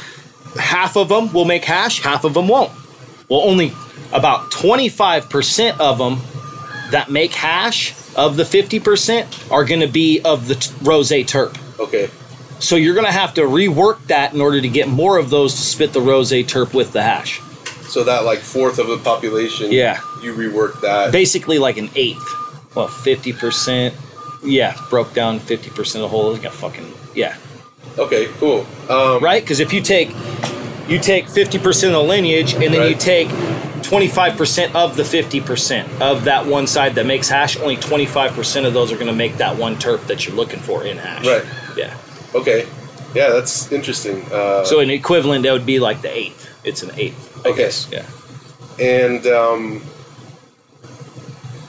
half 0.59 0.97
of 0.97 1.09
them 1.09 1.33
will 1.33 1.45
make 1.45 1.65
hash, 1.65 2.01
half 2.01 2.25
of 2.25 2.35
them 2.35 2.49
won't. 2.49 2.73
Well, 3.29 3.41
only 3.41 3.73
about 4.13 4.51
25% 4.51 5.79
of 5.79 5.99
them 5.99 6.21
that 6.91 7.11
make 7.11 7.33
hash 7.33 7.95
of 8.17 8.37
the 8.37 8.45
50% 8.45 9.51
are 9.51 9.65
going 9.65 9.81
to 9.81 9.87
be 9.87 10.21
of 10.23 10.49
the 10.49 10.55
t- 10.57 10.73
rose 10.83 11.11
terp. 11.11 11.57
Okay. 11.79 12.11
So 12.59 12.77
you're 12.77 12.95
going 12.95 13.07
to 13.07 13.13
have 13.13 13.35
to 13.35 13.43
rework 13.43 14.07
that 14.07 14.35
in 14.35 14.41
order 14.41 14.61
to 14.61 14.69
get 14.69 14.89
more 14.89 15.19
of 15.19 15.31
those 15.31 15.55
to 15.55 15.61
spit 15.61 15.93
the 15.93 16.01
rose 16.01 16.31
terp 16.33 16.75
with 16.75 16.93
the 16.93 17.03
hash. 17.03 17.41
So 17.89 18.05
that 18.05 18.25
like 18.25 18.39
fourth 18.39 18.79
of 18.79 18.87
the 18.89 18.99
population, 18.99 19.73
Yeah. 19.73 20.01
you 20.23 20.35
rework 20.35 20.81
that. 20.81 21.13
Basically, 21.13 21.59
like 21.59 21.77
an 21.77 21.91
eighth. 21.95 22.25
Well, 22.75 22.89
50%. 22.89 23.93
Yeah, 24.45 24.77
broke 24.91 25.13
down 25.15 25.39
50% 25.41 25.79
of 25.97 26.01
the 26.01 26.09
whole. 26.09 26.37
Got 26.37 26.53
fucking 26.55 26.93
yeah, 27.15 27.37
Okay, 27.99 28.27
cool. 28.39 28.67
Um, 28.89 29.23
right? 29.23 29.43
Because 29.43 29.61
if 29.61 29.73
you 29.73 29.81
take 29.81 30.09
you 30.89 30.99
take 30.99 31.27
50% 31.27 31.87
of 31.87 31.93
the 31.93 32.03
lineage 32.03 32.55
and 32.55 32.63
then 32.75 32.89
you 32.89 32.97
take 32.97 33.29
25% 33.97 34.75
of 34.75 34.97
the 34.97 35.03
50% 35.03 36.01
of 36.01 36.25
that 36.25 36.47
one 36.47 36.67
side 36.67 36.95
that 36.95 37.05
makes 37.05 37.29
hash, 37.29 37.59
only 37.59 37.77
25% 37.77 38.65
of 38.67 38.73
those 38.73 38.91
are 38.91 38.95
going 38.95 39.07
to 39.07 39.13
make 39.13 39.37
that 39.37 39.59
one 39.59 39.77
terp 39.77 40.07
that 40.07 40.27
you're 40.27 40.35
looking 40.35 40.61
for 40.61 40.83
in 40.87 40.97
hash. 40.97 41.27
Right. 41.27 41.45
Yeah. 41.77 41.95
Okay. 42.35 42.67
Yeah, 43.15 43.29
that's 43.29 43.71
interesting. 43.71 44.25
Uh, 44.33 44.65
So 44.65 44.81
an 44.81 44.89
equivalent 44.89 45.43
that 45.43 45.53
would 45.53 45.67
be 45.67 45.79
like 45.79 46.01
the 46.01 46.09
eighth. 46.17 46.49
It's 46.65 46.83
an 46.83 46.93
eighth. 46.97 47.45
I 47.45 47.51
Okay. 47.51 47.65
guess. 47.65 47.87
Yeah. 47.93 48.07
and 48.81 49.27
um, 49.27 49.83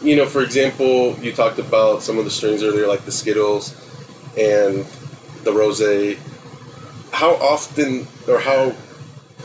you 0.02 0.16
know, 0.16 0.26
for 0.26 0.42
example, 0.42 1.18
you 1.22 1.34
talked 1.34 1.60
about 1.60 2.02
some 2.04 2.18
of 2.18 2.24
the 2.24 2.32
strings 2.32 2.64
earlier, 2.64 2.88
like 2.88 3.04
the 3.04 3.12
Zkittles 3.12 3.74
and 4.38 4.86
the 5.44 5.52
Rose. 5.52 5.82
How 7.12 7.32
often, 7.36 8.08
or 8.30 8.40
how, 8.40 8.72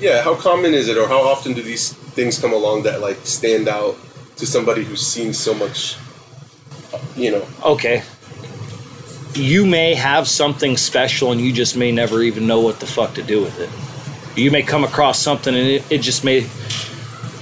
yeah, 0.00 0.22
how 0.22 0.34
common 0.34 0.74
is 0.74 0.88
it, 0.88 0.96
or 0.96 1.08
how 1.08 1.20
often 1.20 1.52
do 1.52 1.62
these 1.62 1.92
things 1.92 2.38
come 2.38 2.52
along 2.52 2.82
that 2.84 3.00
like 3.00 3.18
stand 3.24 3.68
out 3.68 3.96
to 4.36 4.46
somebody 4.46 4.84
who's 4.84 5.06
seen 5.06 5.32
so 5.32 5.54
much, 5.54 5.96
you 7.16 7.30
know? 7.30 7.46
okay, 7.64 8.02
you 9.34 9.66
may 9.66 9.94
have 9.94 10.26
something 10.26 10.76
special 10.76 11.32
and 11.32 11.40
you 11.40 11.52
just 11.52 11.76
may 11.76 11.92
never 11.92 12.22
even 12.22 12.46
know 12.46 12.60
what 12.60 12.80
the 12.80 12.86
fuck 12.86 13.14
to 13.14 13.22
do 13.22 13.42
with 13.42 13.58
it. 13.60 13.70
You 14.40 14.50
may 14.50 14.62
come 14.62 14.84
across 14.84 15.20
something 15.20 15.54
and 15.54 15.66
it, 15.66 15.92
it 15.92 15.98
just 15.98 16.24
may, 16.24 16.40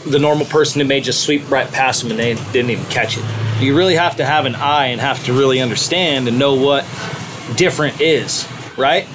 the 0.06 0.18
normal 0.18 0.46
person, 0.46 0.80
it 0.80 0.86
may 0.86 1.00
just 1.00 1.24
sweep 1.24 1.50
right 1.50 1.70
past 1.70 2.02
them 2.02 2.10
and 2.10 2.20
they 2.20 2.34
didn't 2.52 2.70
even 2.70 2.84
catch 2.86 3.16
it. 3.18 3.24
You 3.60 3.76
really 3.76 3.94
have 3.94 4.16
to 4.16 4.24
have 4.24 4.46
an 4.46 4.54
eye 4.54 4.86
and 4.86 5.00
have 5.00 5.24
to 5.24 5.32
really 5.32 5.60
understand 5.60 6.28
and 6.28 6.38
know 6.38 6.54
what 6.54 6.82
different 7.56 8.00
is, 8.00 8.46
right? 8.76 9.06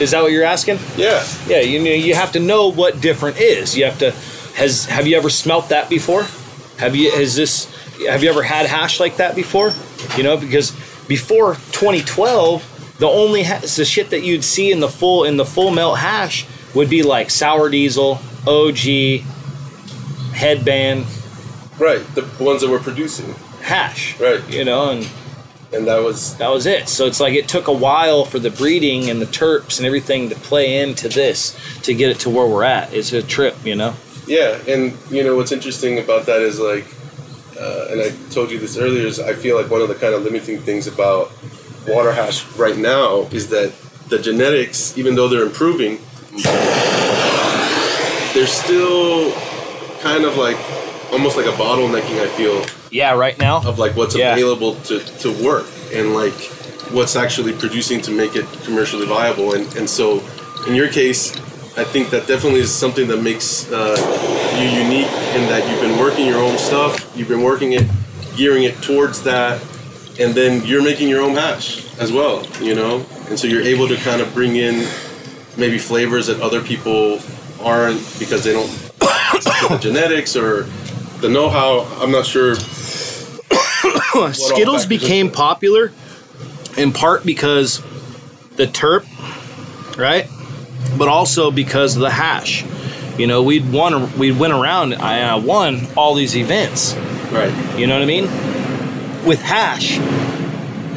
Is 0.00 0.12
that 0.12 0.22
what 0.22 0.32
you're 0.32 0.44
asking? 0.44 0.78
Yeah. 0.96 1.24
Yeah, 1.46 1.60
you 1.60 1.78
know, 1.78 1.90
you 1.90 2.14
have 2.14 2.32
to 2.32 2.40
know 2.40 2.68
what 2.68 3.00
different 3.00 3.40
is. 3.40 3.76
You 3.76 3.84
have 3.84 3.98
to 3.98 4.12
has 4.56 4.86
have 4.86 5.06
you 5.06 5.16
ever 5.16 5.30
smelt 5.30 5.68
that 5.68 5.88
before? 5.88 6.26
Have 6.78 6.96
you 6.96 7.10
has 7.10 7.36
this 7.36 7.66
have 8.06 8.22
you 8.22 8.30
ever 8.30 8.42
had 8.42 8.66
hash 8.66 8.98
like 9.00 9.16
that 9.16 9.36
before? 9.36 9.72
You 10.16 10.22
know, 10.22 10.36
because 10.36 10.72
before 11.06 11.54
2012, 11.72 12.96
the 12.98 13.08
only 13.08 13.42
ha- 13.42 13.60
the 13.60 13.84
shit 13.84 14.10
that 14.10 14.22
you'd 14.22 14.44
see 14.44 14.72
in 14.72 14.80
the 14.80 14.88
full 14.88 15.24
in 15.24 15.36
the 15.36 15.44
full 15.44 15.70
melt 15.70 15.98
hash 15.98 16.46
would 16.74 16.88
be 16.88 17.02
like 17.02 17.30
sour 17.30 17.68
diesel, 17.68 18.20
OG, 18.46 19.22
headband, 20.34 21.06
Right. 21.80 22.02
The 22.14 22.28
ones 22.38 22.60
that 22.60 22.70
we're 22.70 22.78
producing, 22.78 23.34
hash. 23.62 24.20
Right. 24.20 24.46
You 24.50 24.66
know, 24.66 24.90
and 24.90 25.08
and 25.72 25.86
that 25.86 26.02
was 26.02 26.36
that 26.36 26.48
was 26.48 26.66
it. 26.66 26.88
So 26.88 27.06
it's 27.06 27.20
like 27.20 27.34
it 27.34 27.48
took 27.48 27.68
a 27.68 27.72
while 27.72 28.24
for 28.24 28.38
the 28.38 28.50
breeding 28.50 29.08
and 29.10 29.20
the 29.20 29.26
terps 29.26 29.78
and 29.78 29.86
everything 29.86 30.28
to 30.30 30.34
play 30.34 30.80
into 30.80 31.08
this 31.08 31.58
to 31.82 31.94
get 31.94 32.10
it 32.10 32.20
to 32.20 32.30
where 32.30 32.46
we're 32.46 32.64
at. 32.64 32.92
It's 32.92 33.12
a 33.12 33.22
trip, 33.22 33.56
you 33.64 33.76
know. 33.76 33.94
Yeah, 34.26 34.60
and 34.68 34.96
you 35.10 35.24
know 35.24 35.36
what's 35.36 35.52
interesting 35.52 35.98
about 35.98 36.26
that 36.26 36.40
is 36.40 36.58
like 36.60 36.86
uh, 37.60 37.88
and 37.90 38.00
I 38.00 38.10
told 38.30 38.50
you 38.50 38.58
this 38.58 38.78
earlier, 38.78 39.06
is 39.06 39.20
I 39.20 39.34
feel 39.34 39.60
like 39.60 39.70
one 39.70 39.82
of 39.82 39.88
the 39.88 39.94
kind 39.94 40.14
of 40.14 40.22
limiting 40.22 40.60
things 40.60 40.86
about 40.86 41.30
water 41.86 42.12
hash 42.12 42.44
right 42.56 42.76
now 42.76 43.28
is 43.32 43.48
that 43.50 43.72
the 44.08 44.18
genetics, 44.18 44.96
even 44.96 45.14
though 45.14 45.28
they're 45.28 45.42
improving, 45.42 45.98
they're 48.32 48.46
still 48.46 49.32
kind 50.00 50.24
of 50.24 50.36
like 50.38 50.56
almost 51.12 51.36
like 51.36 51.46
a 51.46 51.52
bottlenecking. 51.52 52.20
I 52.20 52.28
feel 52.28 52.64
Yeah, 52.90 53.12
right 53.14 53.38
now. 53.38 53.58
of 53.66 53.78
like 53.78 53.96
what's 53.96 54.14
Yeah. 54.16 54.32
available 54.32 54.74
to, 54.86 55.00
to 55.20 55.32
work 55.44 55.66
and 55.92 56.14
like 56.14 56.34
what's 56.92 57.16
actually 57.16 57.52
producing 57.52 58.00
to 58.02 58.10
make 58.10 58.34
it 58.36 58.46
commercially 58.64 59.06
viable. 59.06 59.54
And, 59.54 59.66
and 59.76 59.88
so 59.88 60.22
in 60.66 60.74
your 60.74 60.88
case, 60.88 61.32
I 61.76 61.84
think 61.84 62.10
that 62.10 62.26
definitely 62.26 62.60
is 62.60 62.74
something 62.74 63.06
that 63.08 63.22
makes 63.22 63.70
uh, 63.70 63.96
you 64.58 64.68
unique 64.82 65.06
in 65.36 65.48
that 65.48 65.68
you've 65.70 65.80
been 65.80 65.98
working 65.98 66.26
your 66.26 66.38
own 66.42 66.58
stuff, 66.58 67.10
you've 67.16 67.28
been 67.28 67.42
working 67.42 67.72
it, 67.72 67.86
gearing 68.36 68.64
it 68.64 68.74
towards 68.82 69.22
that, 69.22 69.62
and 70.18 70.34
then 70.34 70.64
you're 70.66 70.82
making 70.82 71.08
your 71.08 71.22
own 71.22 71.34
hash 71.34 71.86
as 71.98 72.10
well, 72.12 72.44
you 72.60 72.74
know? 72.74 73.06
And 73.28 73.38
so 73.38 73.46
you're 73.46 73.62
able 73.62 73.86
to 73.88 73.96
kind 73.98 74.20
of 74.20 74.34
bring 74.34 74.56
in 74.56 74.86
maybe 75.56 75.78
flavors 75.78 76.26
that 76.26 76.40
other 76.40 76.60
people 76.60 77.20
aren't 77.62 78.00
because 78.18 78.42
they 78.44 78.52
don't 78.52 78.68
the 79.00 79.78
genetics 79.80 80.34
or 80.36 80.64
the 81.20 81.28
know-how. 81.28 81.80
I'm 82.00 82.10
not 82.10 82.26
sure 82.26 82.54
Zkittles 84.10 84.88
became 84.88 85.30
popular 85.30 85.92
in 86.76 86.92
part 86.92 87.24
because 87.24 87.82
the 88.56 88.66
terp, 88.66 89.06
right? 89.96 90.28
But 90.98 91.08
also 91.08 91.50
because 91.50 91.96
of 91.96 92.02
the 92.02 92.10
hash. 92.10 92.64
You 93.18 93.26
know, 93.26 93.42
we'd 93.42 93.70
won, 93.70 94.16
we 94.18 94.32
went 94.32 94.52
around. 94.52 94.94
I 94.94 95.22
uh, 95.22 95.40
won 95.40 95.86
all 95.96 96.14
these 96.14 96.36
events. 96.36 96.94
Right. 97.30 97.52
You 97.78 97.86
know 97.86 97.94
what 97.94 98.02
I 98.02 98.06
mean? 98.06 98.24
With 99.26 99.42
hash. 99.42 99.98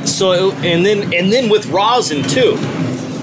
So 0.10 0.52
and 0.52 0.86
then 0.86 1.14
and 1.14 1.32
then 1.32 1.50
with 1.50 1.68
rosin 1.68 2.24
too. 2.24 2.58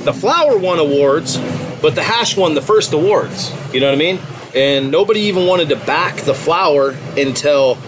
The 0.05 0.15
flower 0.15 0.57
won 0.57 0.79
awards, 0.79 1.37
but 1.83 1.95
the 1.95 2.03
hash 2.03 2.37
won 2.37 2.55
the 2.55 2.63
first 2.63 2.93
awards. 2.93 3.53
You 3.73 3.81
know 3.81 3.87
what 3.87 3.95
I 3.95 3.99
mean? 3.99 4.19
And 4.55 4.91
nobody 4.91 5.21
even 5.21 5.47
wanted 5.47 5.69
to 5.69 5.77
back 5.77 6.17
the 6.17 6.35
flower 6.35 6.97
until 7.17 7.79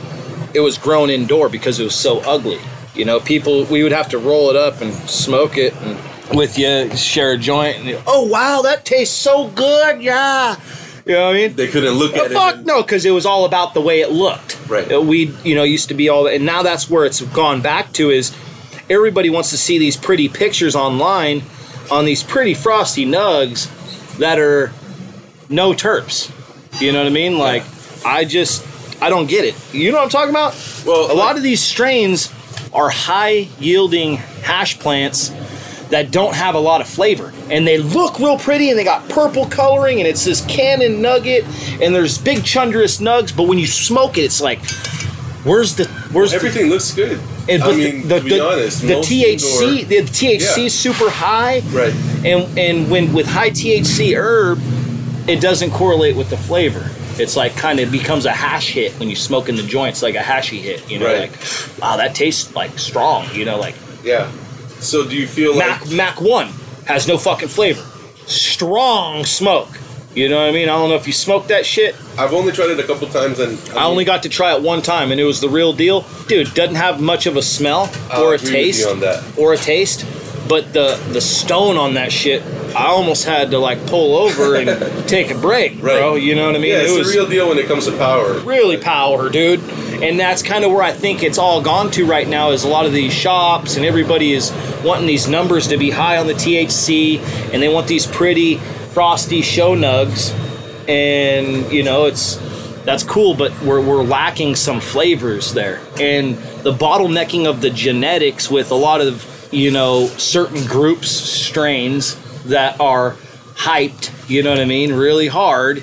it 0.54 0.60
was 0.60 0.78
grown 0.78 1.10
indoor 1.10 1.48
because 1.48 1.80
it 1.80 1.84
was 1.84 1.94
so 1.94 2.20
ugly. 2.20 2.58
You 2.94 3.04
know, 3.04 3.20
people 3.20 3.64
we 3.64 3.82
would 3.82 3.92
have 3.92 4.08
to 4.10 4.18
roll 4.18 4.50
it 4.50 4.56
up 4.56 4.80
and 4.80 4.92
smoke 5.08 5.56
it 5.56 5.74
and 5.82 5.98
with 6.36 6.58
you 6.58 6.94
share 6.96 7.32
a 7.32 7.36
joint 7.38 7.76
and 7.78 8.02
oh 8.06 8.26
wow 8.26 8.62
that 8.62 8.86
tastes 8.86 9.14
so 9.14 9.48
good 9.48 10.00
yeah 10.00 10.56
you 11.04 11.12
know 11.12 11.26
what 11.26 11.36
I 11.36 11.38
mean 11.48 11.56
They 11.56 11.66
couldn't 11.68 11.94
look 11.94 12.16
at 12.16 12.30
fuck 12.30 12.54
it. 12.54 12.58
and- 12.58 12.66
no, 12.66 12.80
because 12.80 13.04
it 13.04 13.10
was 13.10 13.26
all 13.26 13.44
about 13.44 13.74
the 13.74 13.80
way 13.82 14.00
it 14.00 14.12
looked. 14.12 14.58
Right. 14.68 14.90
Uh, 14.90 15.00
We, 15.02 15.34
you 15.44 15.54
know, 15.56 15.64
used 15.64 15.88
to 15.88 15.94
be 15.94 16.08
all, 16.08 16.24
that, 16.24 16.34
and 16.34 16.46
now 16.46 16.62
that's 16.62 16.88
where 16.88 17.04
it's 17.04 17.20
gone 17.20 17.60
back 17.60 17.92
to 17.94 18.10
is 18.10 18.32
everybody 18.88 19.28
wants 19.28 19.50
to 19.50 19.58
see 19.58 19.78
these 19.78 19.96
pretty 19.96 20.28
pictures 20.28 20.76
online 20.76 21.42
on 21.90 22.04
these 22.04 22.22
pretty 22.22 22.54
frosty 22.54 23.04
nugs 23.04 23.68
that 24.18 24.38
are 24.38 24.72
no 25.50 25.72
terps. 25.72 26.30
You 26.80 26.92
know 26.92 26.98
what 26.98 27.06
I 27.06 27.10
mean? 27.10 27.38
Like, 27.38 27.64
I 28.04 28.24
just, 28.24 28.64
I 29.02 29.08
don't 29.08 29.26
get 29.28 29.44
it. 29.44 29.54
You 29.74 29.92
know 29.92 29.98
what 29.98 30.04
I'm 30.04 30.10
talking 30.10 30.30
about? 30.30 30.54
Well, 30.86 31.12
a 31.12 31.14
lot 31.14 31.36
of 31.36 31.42
these 31.42 31.60
strains 31.62 32.32
are 32.72 32.88
high 32.90 33.48
yielding 33.60 34.16
hash 34.16 34.78
plants 34.78 35.30
that 35.90 36.10
don't 36.10 36.34
have 36.34 36.54
a 36.54 36.58
lot 36.58 36.80
of 36.80 36.88
flavor 36.88 37.30
and 37.50 37.66
they 37.66 37.76
look 37.76 38.18
real 38.18 38.38
pretty 38.38 38.70
and 38.70 38.78
they 38.78 38.84
got 38.84 39.06
purple 39.10 39.44
coloring 39.44 39.98
and 39.98 40.08
it's 40.08 40.24
this 40.24 40.42
cannon 40.46 41.02
nugget 41.02 41.44
and 41.82 41.94
there's 41.94 42.16
big 42.16 42.38
chundrous 42.38 42.98
nugs 42.98 43.36
but 43.36 43.42
when 43.46 43.58
you 43.58 43.66
smoke 43.66 44.16
it 44.16 44.22
it's 44.22 44.40
like 44.40 44.58
where's 45.44 45.76
the 45.76 45.84
where's 46.12 46.32
Everything 46.32 46.68
looks 46.70 46.94
good. 46.94 47.18
the, 47.46 47.52
and, 47.52 47.62
I 47.62 47.76
mean, 47.76 48.08
the, 48.08 48.18
to 48.20 48.24
be 48.24 48.30
the, 48.30 48.40
honest, 48.46 48.80
the 48.80 48.94
THC 48.94 49.80
indoor- 49.80 49.84
the 49.84 49.96
THC 50.10 50.56
Yeah. 50.56 50.64
is 50.64 50.72
super 50.74 51.10
high 51.10 51.60
Right. 51.66 51.92
and 52.24 52.58
and 52.58 52.90
when 52.90 53.12
with 53.12 53.26
high 53.26 53.50
THC 53.50 54.16
herb 54.16 54.58
it 55.28 55.40
doesn't 55.40 55.70
correlate 55.70 56.16
with 56.16 56.28
the 56.30 56.36
flavor 56.36 56.88
it's 57.20 57.36
like 57.36 57.54
kind 57.56 57.78
of 57.80 57.90
becomes 57.92 58.24
a 58.24 58.32
hash 58.32 58.70
hit 58.72 58.92
when 58.98 59.08
you 59.08 59.14
smoke 59.16 59.48
in 59.48 59.56
the 59.56 59.62
joints 59.62 60.02
like 60.02 60.14
a 60.14 60.18
hashy 60.18 60.58
hit 60.60 60.90
you 60.90 60.98
know 60.98 61.06
Right. 61.06 61.30
like 61.30 61.78
wow 61.80 61.96
that 61.98 62.14
tastes 62.14 62.54
like 62.54 62.78
strong 62.78 63.26
you 63.34 63.44
know 63.44 63.58
like 63.58 63.74
Yeah. 64.02 64.30
So 64.80 65.06
do 65.06 65.14
you 65.14 65.26
feel 65.28 65.54
like 65.56 65.68
Mac 65.82 65.90
Mac 65.92 66.20
One 66.20 66.48
has 66.86 67.06
no 67.06 67.16
fucking 67.16 67.48
flavor. 67.48 67.84
Strong 68.26 69.24
smoke. 69.26 69.68
You 70.14 70.28
know 70.28 70.38
what 70.40 70.48
I 70.48 70.52
mean? 70.52 70.68
I 70.68 70.72
don't 70.72 70.88
know 70.90 70.96
if 70.96 71.06
you 71.06 71.12
smoked 71.12 71.48
that 71.48 71.64
shit. 71.64 71.94
I've 72.18 72.32
only 72.34 72.50
tried 72.52 72.70
it 72.70 72.80
a 72.80 72.82
couple 72.82 73.06
times 73.08 73.38
and 73.38 73.56
I 73.78 73.84
only 73.84 74.04
got 74.04 74.24
to 74.24 74.28
try 74.28 74.54
it 74.54 74.60
one 74.62 74.82
time, 74.82 75.10
and 75.12 75.20
it 75.20 75.24
was 75.24 75.40
the 75.40 75.48
real 75.48 75.72
deal. 75.72 76.04
Dude, 76.28 76.52
doesn't 76.54 76.74
have 76.74 77.00
much 77.00 77.26
of 77.26 77.36
a 77.36 77.42
smell 77.42 77.88
I'll 78.10 78.24
or 78.24 78.34
a 78.34 78.38
taste 78.38 78.86
on 78.88 79.00
that. 79.00 79.22
or 79.38 79.52
a 79.54 79.56
taste, 79.56 80.04
but 80.48 80.72
the 80.72 80.96
the 81.12 81.20
stone 81.20 81.76
on 81.76 81.94
that 81.94 82.12
shit, 82.12 82.42
I 82.74 82.86
almost 82.86 83.24
had 83.24 83.50
to 83.52 83.58
like 83.58 83.86
pull 83.86 84.16
over 84.16 84.56
and 84.56 85.08
take 85.08 85.30
a 85.30 85.38
break, 85.38 85.80
bro. 85.80 86.14
You 86.14 86.34
know 86.34 86.46
what 86.46 86.56
I 86.56 86.58
mean? 86.58 86.72
yeah, 86.72 86.78
it's 86.78 86.92
it 86.92 86.98
was 86.98 87.12
the 87.12 87.18
real 87.18 87.28
deal 87.28 87.48
when 87.48 87.58
it 87.58 87.66
comes 87.66 87.86
to 87.86 87.96
power. 87.96 88.38
really 88.40 88.76
power, 88.76 89.28
dude. 89.28 89.60
And 90.02 90.18
that's 90.18 90.42
kind 90.42 90.64
of 90.64 90.72
where 90.72 90.82
I 90.82 90.92
think 90.92 91.22
it's 91.22 91.38
all 91.38 91.62
gone 91.62 91.90
to 91.92 92.04
right 92.04 92.26
now 92.26 92.50
is 92.50 92.64
a 92.64 92.68
lot 92.68 92.86
of 92.86 92.92
these 92.92 93.12
shops 93.12 93.76
and 93.76 93.86
everybody 93.86 94.32
is 94.32 94.50
wanting 94.84 95.06
these 95.06 95.28
numbers 95.28 95.68
to 95.68 95.76
be 95.76 95.90
high 95.90 96.16
on 96.16 96.26
the 96.26 96.34
THC 96.34 97.20
and 97.52 97.62
they 97.62 97.72
want 97.72 97.86
these 97.86 98.04
pretty 98.06 98.56
frosty 98.56 99.42
show 99.42 99.76
nugs 99.76 100.36
and 100.88 101.70
you 101.72 101.84
know 101.84 102.06
it's 102.06 102.36
that's 102.84 103.04
cool 103.04 103.34
but 103.34 103.52
we're, 103.62 103.80
we're 103.80 104.02
lacking 104.02 104.56
some 104.56 104.80
flavors 104.80 105.54
there 105.54 105.80
and 106.00 106.36
the 106.64 106.72
bottlenecking 106.72 107.46
of 107.46 107.60
the 107.60 107.70
genetics 107.70 108.50
with 108.50 108.70
a 108.72 108.74
lot 108.74 109.00
of 109.00 109.22
you 109.52 109.70
know 109.70 110.06
certain 110.18 110.66
groups 110.66 111.08
strains 111.08 112.16
that 112.44 112.80
are 112.80 113.12
hyped 113.54 114.10
you 114.28 114.42
know 114.42 114.50
what 114.50 114.58
i 114.58 114.64
mean 114.64 114.92
really 114.92 115.28
hard 115.28 115.82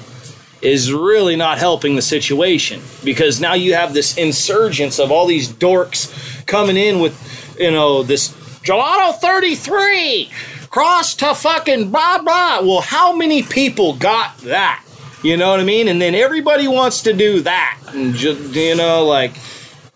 is 0.61 0.91
really 0.91 1.35
not 1.35 1.57
helping 1.57 1.95
the 1.95 2.01
situation 2.01 2.81
because 3.03 3.39
now 3.39 3.53
you 3.53 3.73
have 3.73 3.93
this 3.93 4.17
insurgence 4.17 4.99
of 4.99 5.11
all 5.11 5.25
these 5.25 5.47
dorks 5.47 6.45
coming 6.45 6.75
in 6.75 6.99
with, 6.99 7.55
you 7.57 7.71
know, 7.71 8.03
this 8.03 8.29
gelato 8.63 9.15
33 9.15 10.29
cross 10.69 11.15
to 11.15 11.33
fucking 11.33 11.89
blah 11.91 12.21
blah. 12.21 12.61
Well, 12.61 12.81
how 12.81 13.15
many 13.15 13.41
people 13.41 13.93
got 13.95 14.37
that? 14.39 14.83
You 15.23 15.37
know 15.37 15.51
what 15.51 15.59
I 15.59 15.63
mean? 15.63 15.87
And 15.87 16.01
then 16.01 16.15
everybody 16.15 16.67
wants 16.67 17.01
to 17.03 17.13
do 17.13 17.41
that. 17.41 17.79
And 17.87 18.13
just, 18.13 18.55
you 18.55 18.75
know, 18.75 19.05
like, 19.05 19.33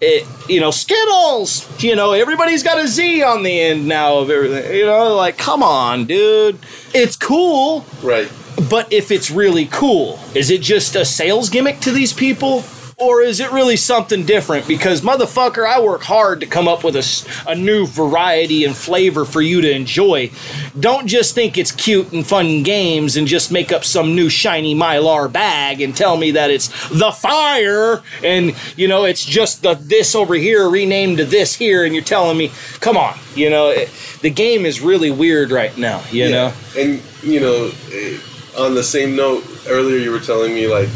it, 0.03 0.27
you 0.49 0.59
know, 0.59 0.69
Zkittles, 0.69 1.81
you 1.81 1.95
know, 1.95 2.11
everybody's 2.11 2.61
got 2.61 2.77
a 2.77 2.87
Z 2.87 3.23
on 3.23 3.43
the 3.43 3.59
end 3.59 3.87
now 3.87 4.17
of 4.17 4.29
everything. 4.29 4.75
You 4.75 4.85
know, 4.85 5.15
like, 5.15 5.37
come 5.37 5.63
on, 5.63 6.05
dude. 6.05 6.59
It's 6.93 7.15
cool. 7.15 7.85
Right. 8.01 8.29
But 8.69 8.91
if 8.91 9.11
it's 9.11 9.31
really 9.31 9.65
cool, 9.65 10.19
is 10.35 10.51
it 10.51 10.61
just 10.61 10.95
a 10.95 11.05
sales 11.05 11.49
gimmick 11.49 11.79
to 11.81 11.91
these 11.91 12.13
people? 12.13 12.63
Or 13.03 13.21
is 13.21 13.41
it 13.41 13.51
really 13.51 13.75
something 13.75 14.25
different? 14.25 14.65
Because, 14.65 15.01
motherfucker, 15.01 15.67
I 15.67 15.81
work 15.81 16.03
hard 16.03 16.39
to 16.39 16.45
come 16.45 16.69
up 16.69 16.85
with 16.85 16.95
a, 16.95 17.51
a 17.51 17.53
new 17.53 17.85
variety 17.85 18.63
and 18.63 18.73
flavor 18.73 19.25
for 19.25 19.41
you 19.41 19.59
to 19.59 19.69
enjoy. 19.69 20.31
Don't 20.79 21.05
just 21.05 21.35
think 21.35 21.57
it's 21.57 21.73
cute 21.73 22.13
and 22.13 22.25
fun 22.25 22.63
games 22.63 23.17
and 23.17 23.27
just 23.27 23.51
make 23.51 23.73
up 23.73 23.83
some 23.83 24.15
new 24.15 24.29
shiny 24.29 24.73
mylar 24.73 25.29
bag 25.29 25.81
and 25.81 25.93
tell 25.93 26.15
me 26.15 26.31
that 26.31 26.49
it's 26.49 26.69
the 26.89 27.11
fire 27.11 28.01
and, 28.23 28.55
you 28.77 28.87
know, 28.87 29.03
it's 29.03 29.25
just 29.25 29.61
the 29.63 29.73
this 29.73 30.15
over 30.15 30.35
here 30.35 30.69
renamed 30.69 31.17
to 31.17 31.25
this 31.25 31.55
here 31.55 31.83
and 31.83 31.93
you're 31.93 32.03
telling 32.03 32.37
me, 32.37 32.51
come 32.79 32.95
on, 32.95 33.17
you 33.35 33.49
know, 33.49 33.69
it, 33.69 33.89
the 34.21 34.29
game 34.29 34.65
is 34.65 34.79
really 34.79 35.11
weird 35.11 35.51
right 35.51 35.77
now, 35.77 36.01
you 36.09 36.29
know? 36.29 36.53
And 36.77 37.01
you 37.21 37.41
know, 37.41 37.71
eh, 37.91 38.17
on 38.57 38.75
the 38.75 38.83
same 38.83 39.15
note, 39.15 39.43
earlier 39.67 39.97
you 39.97 40.11
were 40.11 40.19
telling 40.19 40.53
me 40.53 40.67
like 40.67 40.89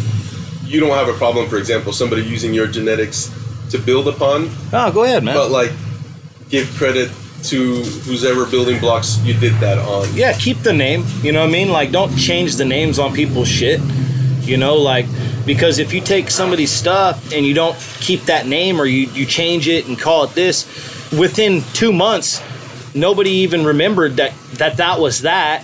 you 0.68 0.80
don't 0.80 0.92
have 0.98 1.08
a 1.10 1.14
problem, 1.18 1.48
for 1.50 1.58
example, 1.58 1.94
somebody 1.94 2.24
using 2.24 2.54
your 2.54 2.68
genetics 2.68 3.32
to 3.72 3.78
build 3.78 4.08
upon, 4.08 4.50
Oh, 4.74 4.92
go 4.92 5.04
ahead, 5.04 5.24
man. 5.24 5.36
but 5.36 5.50
like 5.52 5.72
give 6.50 6.70
credit 6.78 7.10
to 7.44 7.76
who's 8.06 8.24
ever 8.26 8.46
building 8.46 8.80
blocks 8.80 9.20
you 9.24 9.34
did 9.34 9.54
that 9.56 9.78
on. 9.78 10.08
yeah, 10.14 10.34
keep 10.34 10.58
the 10.60 10.74
name. 10.74 11.04
You 11.22 11.32
know 11.32 11.42
what 11.42 11.50
I 11.50 11.52
mean? 11.52 11.70
Like, 11.70 11.92
don't 11.92 12.16
change 12.18 12.56
the 12.56 12.66
names 12.66 12.98
on 13.00 13.14
people's 13.14 13.48
shit. 13.48 13.80
You 14.42 14.58
know, 14.58 14.76
like, 14.76 15.06
because 15.46 15.78
if 15.80 15.94
you 15.94 16.02
take 16.02 16.30
somebody's 16.32 16.72
stuff 16.72 17.32
and 17.34 17.46
you 17.46 17.54
don't 17.54 17.78
keep 18.00 18.22
that 18.24 18.48
name 18.48 18.80
or 18.82 18.86
you, 18.86 19.08
you 19.12 19.26
change 19.26 19.68
it 19.68 19.88
and 19.88 20.00
call 20.00 20.24
it 20.24 20.32
this, 20.36 20.66
within 21.18 21.62
two 21.74 21.92
months, 21.94 22.42
nobody 22.96 23.30
even 23.30 23.64
remembered 23.66 24.16
that, 24.18 24.34
that 24.54 24.78
that 24.78 25.00
was 25.00 25.22
that. 25.22 25.64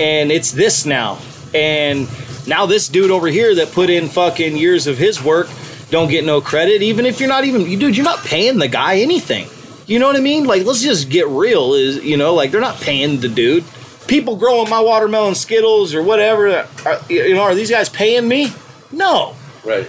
And 0.00 0.32
it's 0.32 0.50
this 0.52 0.84
now. 0.86 1.18
And 1.54 2.08
now 2.46 2.66
this 2.66 2.88
dude 2.88 3.10
over 3.10 3.28
here 3.28 3.54
that 3.56 3.72
put 3.72 3.90
in 3.90 4.08
fucking 4.08 4.56
years 4.56 4.86
of 4.86 4.98
his 4.98 5.22
work 5.22 5.48
don't 5.90 6.08
get 6.08 6.24
no 6.24 6.40
credit, 6.40 6.82
even 6.82 7.06
if 7.06 7.20
you're 7.20 7.28
not 7.28 7.44
even, 7.44 7.62
you 7.70 7.78
dude, 7.78 7.96
you're 7.96 8.04
not 8.04 8.24
paying 8.24 8.58
the 8.58 8.68
guy 8.68 8.96
anything. 9.00 9.46
You 9.86 9.98
know 9.98 10.06
what 10.06 10.16
I 10.16 10.20
mean? 10.20 10.44
Like, 10.44 10.64
let's 10.64 10.82
just 10.82 11.10
get 11.10 11.28
real. 11.28 11.74
Is 11.74 12.02
you 12.04 12.16
know, 12.16 12.34
like 12.34 12.50
they're 12.50 12.60
not 12.60 12.80
paying 12.80 13.20
the 13.20 13.28
dude. 13.28 13.64
People 14.06 14.36
growing 14.36 14.68
my 14.70 14.80
watermelon 14.80 15.34
Zkittles 15.34 15.94
or 15.94 16.02
whatever. 16.02 16.48
Uh, 16.48 16.66
are, 16.86 17.00
you 17.08 17.34
know, 17.34 17.42
are 17.42 17.54
these 17.54 17.70
guys 17.70 17.88
paying 17.88 18.26
me? 18.28 18.52
No, 18.92 19.34
Right. 19.64 19.86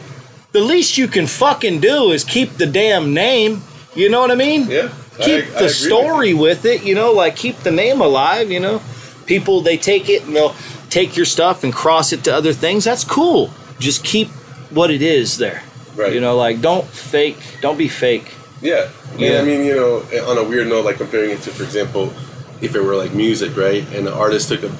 the 0.51 0.61
least 0.61 0.97
you 0.97 1.07
can 1.07 1.27
fucking 1.27 1.79
do 1.79 2.11
is 2.11 2.23
keep 2.23 2.53
the 2.57 2.65
damn 2.65 3.13
name. 3.13 3.61
You 3.95 4.09
know 4.09 4.19
what 4.21 4.31
I 4.31 4.35
mean? 4.35 4.69
Yeah. 4.69 4.89
Keep 5.19 5.45
I- 5.45 5.47
I 5.47 5.59
the 5.59 5.63
with 5.63 5.75
story 5.75 6.33
with, 6.33 6.65
it, 6.65 6.83
you 6.83 6.93
know, 6.95 7.11
like 7.13 7.35
keep 7.35 7.59
the 7.59 7.71
name 7.71 8.01
alive, 8.01 8.51
you 8.51 8.59
know. 8.59 8.81
People 9.25 9.61
they 9.61 9.77
take 9.77 10.09
it 10.09 10.23
and 10.25 10.35
they'll 10.35 10.55
take 10.95 11.17
your 11.17 11.25
stuff 11.25 11.65
and 11.65 11.73
cross 11.73 12.13
it 12.13 12.23
to 12.23 12.33
other 12.33 12.53
things. 12.53 12.85
That's 12.85 13.03
cool. 13.03 13.51
Just 13.79 14.05
keep 14.05 14.29
what 14.71 14.89
it 14.89 15.01
is 15.01 15.37
there. 15.37 15.61
Right. 15.93 16.13
You 16.13 16.21
know, 16.21 16.37
like 16.37 16.61
don't 16.61 16.87
fake, 16.87 17.37
don't 17.59 17.77
be 17.77 17.89
fake. 17.89 18.33
Yeah. 18.61 18.89
Yeah. 19.17 19.31
And 19.31 19.37
I 19.39 19.43
mean, 19.43 19.65
you 19.65 19.75
know, 19.75 19.97
on 20.31 20.37
a 20.37 20.43
weird 20.43 20.69
note, 20.69 20.85
like 20.85 20.95
comparing 20.95 21.31
it 21.31 21.41
to, 21.41 21.51
for 21.51 21.63
example, 21.63 22.13
if 22.61 22.75
it 22.75 22.81
were 22.81 22.95
like 22.95 23.13
music, 23.13 23.57
right? 23.57 23.85
And 23.93 24.07
the 24.07 24.15
artist 24.15 24.47
took 24.47 24.63
a, 24.63 24.71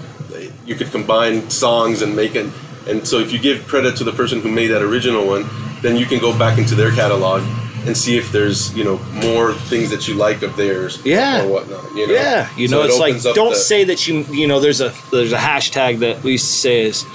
you 0.66 0.76
could 0.76 0.90
combine 0.92 1.50
songs 1.50 2.02
and 2.02 2.16
make 2.16 2.36
it, 2.36 2.50
and 2.88 3.06
so 3.06 3.20
if 3.20 3.34
you 3.34 3.40
give 3.40 3.68
credit 3.68 3.98
to 3.98 4.06
the 4.06 4.14
person 4.14 4.40
who 4.40 4.50
made 4.50 4.68
that 4.68 4.82
original 4.82 5.28
one, 5.28 5.46
then 5.82 5.98
you 5.98 6.06
can 6.06 6.20
go 6.20 6.32
back 6.38 6.58
into 6.58 6.76
their 6.76 6.92
catalog 6.92 7.44
and 7.86 7.96
see 7.96 8.18
if 8.18 8.32
there's, 8.32 8.76
you 8.76 8.84
know, 8.84 8.98
more 9.24 9.54
things 9.54 9.90
that 9.92 10.08
you 10.08 10.16
like 10.16 10.42
of 10.42 10.56
theirs 10.58 11.00
Yeah. 11.04 11.44
or 11.44 11.48
whatnot. 11.48 11.84
You 11.96 12.08
know? 12.08 12.14
Yeah, 12.14 12.50
you 12.58 12.68
So 12.68 12.78
know, 12.78 12.84
it 12.84 12.88
it's 12.88 13.00
like 13.00 13.36
don't 13.36 13.52
the- 13.52 13.56
say 13.56 13.84
that 13.86 14.08
you 14.08 14.26
you 14.32 14.48
know. 14.48 14.60
There's 14.60 14.82
a 14.82 14.94
there's 15.12 15.34
a 15.34 15.38
hashtag 15.38 16.00
that 16.00 16.24
we 16.24 16.34
used 16.34 16.48
to 16.48 16.54
say 16.54 16.82
is, 16.84 17.06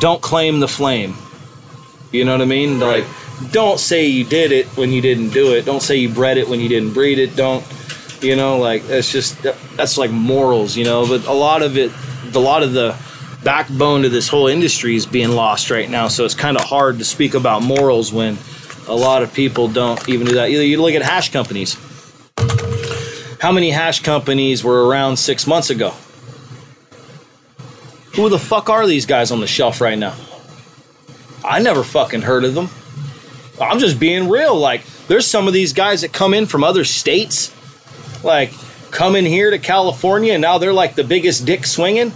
don't 0.00 0.20
claim 0.22 0.60
the 0.60 0.68
flame. 0.68 1.14
You 2.12 2.24
know 2.24 2.32
what 2.32 2.40
I 2.42 2.46
mean? 2.46 2.80
Right. 2.80 3.04
Like, 3.04 3.52
don't 3.52 3.78
say 3.78 4.06
you 4.06 4.24
did 4.24 4.52
it 4.52 4.66
when 4.76 4.90
you 4.92 5.02
didn't 5.02 5.30
do 5.30 5.52
it. 5.54 5.64
Don't 5.66 5.82
say 5.82 5.96
you 5.96 6.08
bred 6.08 6.38
it 6.38 6.48
when 6.48 6.60
you 6.60 6.68
didn't 6.68 6.94
breed 6.94 7.18
it. 7.18 7.36
Don't, 7.36 7.62
you 8.22 8.34
know, 8.36 8.58
like 8.58 8.86
that's 8.86 9.10
just 9.12 9.36
that's 9.76 9.98
like 9.98 10.10
morals, 10.10 10.76
you 10.76 10.84
know. 10.84 11.06
But 11.06 11.26
a 11.26 11.32
lot 11.34 11.62
of 11.62 11.76
it, 11.76 11.90
a 12.34 12.38
lot 12.38 12.62
of 12.62 12.72
the 12.72 12.96
backbone 13.44 14.02
to 14.02 14.08
this 14.08 14.28
whole 14.28 14.46
industry 14.46 14.96
is 14.96 15.04
being 15.06 15.28
lost 15.30 15.70
right 15.70 15.88
now. 15.90 16.08
So 16.08 16.24
it's 16.24 16.34
kind 16.34 16.56
of 16.56 16.64
hard 16.64 16.98
to 16.98 17.04
speak 17.04 17.34
about 17.34 17.62
morals 17.62 18.12
when 18.12 18.38
a 18.88 18.94
lot 18.94 19.22
of 19.22 19.32
people 19.32 19.68
don't 19.68 20.08
even 20.08 20.26
do 20.26 20.34
that. 20.34 20.50
You, 20.50 20.60
you 20.60 20.80
look 20.80 20.94
at 20.94 21.02
hash 21.02 21.32
companies. 21.32 21.76
How 23.40 23.52
many 23.52 23.70
hash 23.70 24.02
companies 24.02 24.64
were 24.64 24.86
around 24.86 25.16
six 25.18 25.46
months 25.46 25.70
ago? 25.70 25.94
Who 28.14 28.28
the 28.28 28.38
fuck 28.38 28.70
are 28.70 28.86
these 28.86 29.06
guys 29.06 29.30
on 29.30 29.40
the 29.40 29.46
shelf 29.46 29.80
right 29.80 29.98
now? 29.98 30.14
I 31.44 31.60
never 31.60 31.84
fucking 31.84 32.22
heard 32.22 32.44
of 32.44 32.54
them. 32.54 32.70
I'm 33.60 33.78
just 33.78 34.00
being 34.00 34.28
real. 34.28 34.56
Like, 34.56 34.84
there's 35.06 35.26
some 35.26 35.46
of 35.46 35.52
these 35.52 35.72
guys 35.72 36.00
that 36.00 36.12
come 36.12 36.34
in 36.34 36.46
from 36.46 36.64
other 36.64 36.84
states, 36.84 37.54
like, 38.24 38.52
come 38.90 39.16
in 39.16 39.24
here 39.24 39.50
to 39.50 39.58
California, 39.58 40.32
and 40.32 40.42
now 40.42 40.58
they're 40.58 40.72
like 40.72 40.94
the 40.94 41.04
biggest 41.04 41.44
dick 41.44 41.66
swinging. 41.66 42.12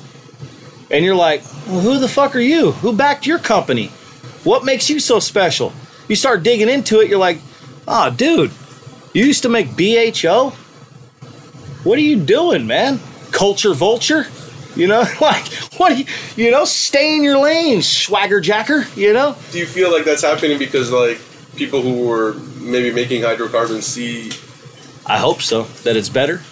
And 0.91 1.05
you're 1.05 1.15
like, 1.15 1.43
well, 1.69 1.81
who 1.81 1.99
the 1.99 2.09
fuck 2.09 2.35
are 2.35 2.41
you? 2.41 2.73
Who 2.73 2.97
backed 2.97 3.27
your 3.27 3.39
company? 3.39 3.89
What 4.43 4.65
makes 4.65 4.91
you 4.91 4.99
so 4.99 5.21
special? 5.21 5.73
You 6.11 6.17
start 6.17 6.43
digging 6.43 6.69
into 6.69 6.99
it, 6.99 7.09
you're 7.09 7.21
like, 7.21 7.39
oh, 7.87 8.11
dude, 8.11 8.51
you 9.15 9.25
used 9.25 9.45
to 9.45 9.49
make 9.49 9.77
BHO? 9.77 10.51
What 11.85 11.99
are 12.01 12.03
you 12.03 12.17
doing, 12.17 12.67
man? 12.67 12.99
Culture 13.31 13.75
vulture? 13.75 14.27
You 14.75 14.89
know, 14.89 15.05
like, 15.21 15.47
what 15.79 15.97
you, 15.97 16.07
you 16.35 16.51
know, 16.51 16.65
stay 16.65 17.15
in 17.15 17.23
your 17.23 17.39
lane, 17.39 17.81
swagger 17.81 18.41
jacker, 18.41 18.87
you 18.97 19.13
know? 19.13 19.37
Do 19.53 19.61
you 19.61 19.67
feel 19.67 19.93
like 19.93 20.05
that's 20.05 20.23
happening 20.23 20.59
because 20.59 20.91
like 20.91 21.21
people 21.55 21.81
who 21.81 22.05
were 22.05 22.35
maybe 22.61 22.93
making 22.93 23.23
hydrocarbons 23.23 23.87
see 23.87 24.33
I 25.07 25.19
hope 25.19 25.43
so. 25.43 25.63
That 25.85 25.97
it's 25.97 26.09
better. 26.09 26.43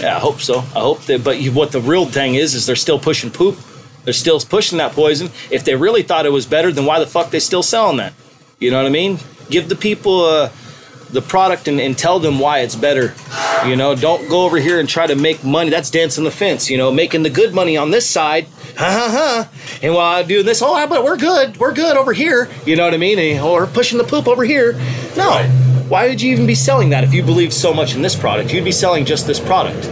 Yeah, 0.00 0.16
I 0.16 0.18
hope 0.18 0.40
so. 0.40 0.58
I 0.58 0.80
hope 0.80 1.02
that. 1.02 1.22
But 1.22 1.40
you, 1.40 1.52
what 1.52 1.70
the 1.70 1.80
real 1.80 2.06
thing 2.06 2.34
is, 2.34 2.56
is 2.56 2.66
they're 2.66 2.74
still 2.74 2.98
pushing 2.98 3.30
poop. 3.30 3.58
They're 4.02 4.12
still 4.12 4.40
pushing 4.40 4.78
that 4.78 4.90
poison. 4.90 5.30
If 5.52 5.64
they 5.64 5.76
really 5.76 6.02
thought 6.02 6.26
it 6.26 6.32
was 6.32 6.46
better, 6.46 6.72
then 6.72 6.84
why 6.84 6.98
the 6.98 7.06
fuck 7.06 7.30
they 7.30 7.38
still 7.38 7.62
selling 7.62 7.98
that? 7.98 8.12
You 8.58 8.70
know 8.70 8.78
what 8.78 8.86
I 8.86 8.90
mean? 8.90 9.18
Give 9.50 9.68
the 9.68 9.76
people 9.76 10.24
uh, 10.24 10.50
the 11.10 11.22
product 11.22 11.68
and, 11.68 11.80
and 11.80 11.96
tell 11.96 12.18
them 12.18 12.38
why 12.38 12.60
it's 12.60 12.74
better. 12.74 13.14
You 13.66 13.76
know, 13.76 13.94
don't 13.94 14.28
go 14.28 14.44
over 14.44 14.58
here 14.58 14.80
and 14.80 14.88
try 14.88 15.06
to 15.06 15.14
make 15.14 15.44
money. 15.44 15.70
That's 15.70 15.90
dancing 15.90 16.24
the 16.24 16.30
fence. 16.30 16.68
You 16.68 16.76
know, 16.76 16.92
making 16.92 17.22
the 17.22 17.30
good 17.30 17.54
money 17.54 17.76
on 17.76 17.90
this 17.90 18.08
side. 18.08 18.46
Ha 18.76 18.84
ha 18.84 19.08
ha. 19.10 19.50
And 19.82 19.94
while 19.94 20.16
I 20.16 20.22
do 20.22 20.42
this, 20.42 20.60
oh, 20.62 20.86
but 20.88 21.04
we're 21.04 21.16
good. 21.16 21.56
We're 21.56 21.72
good 21.72 21.96
over 21.96 22.12
here. 22.12 22.48
You 22.66 22.76
know 22.76 22.84
what 22.84 22.94
I 22.94 22.98
mean? 22.98 23.18
And, 23.18 23.40
or 23.40 23.66
pushing 23.66 23.98
the 23.98 24.04
poop 24.04 24.28
over 24.28 24.44
here. 24.44 24.72
No. 25.16 25.28
Right. 25.28 25.48
Why 25.88 26.08
would 26.08 26.20
you 26.20 26.32
even 26.32 26.46
be 26.46 26.54
selling 26.54 26.90
that 26.90 27.02
if 27.02 27.14
you 27.14 27.22
believe 27.22 27.52
so 27.52 27.72
much 27.72 27.94
in 27.94 28.02
this 28.02 28.14
product? 28.14 28.52
You'd 28.52 28.64
be 28.64 28.72
selling 28.72 29.04
just 29.04 29.26
this 29.26 29.40
product. 29.40 29.86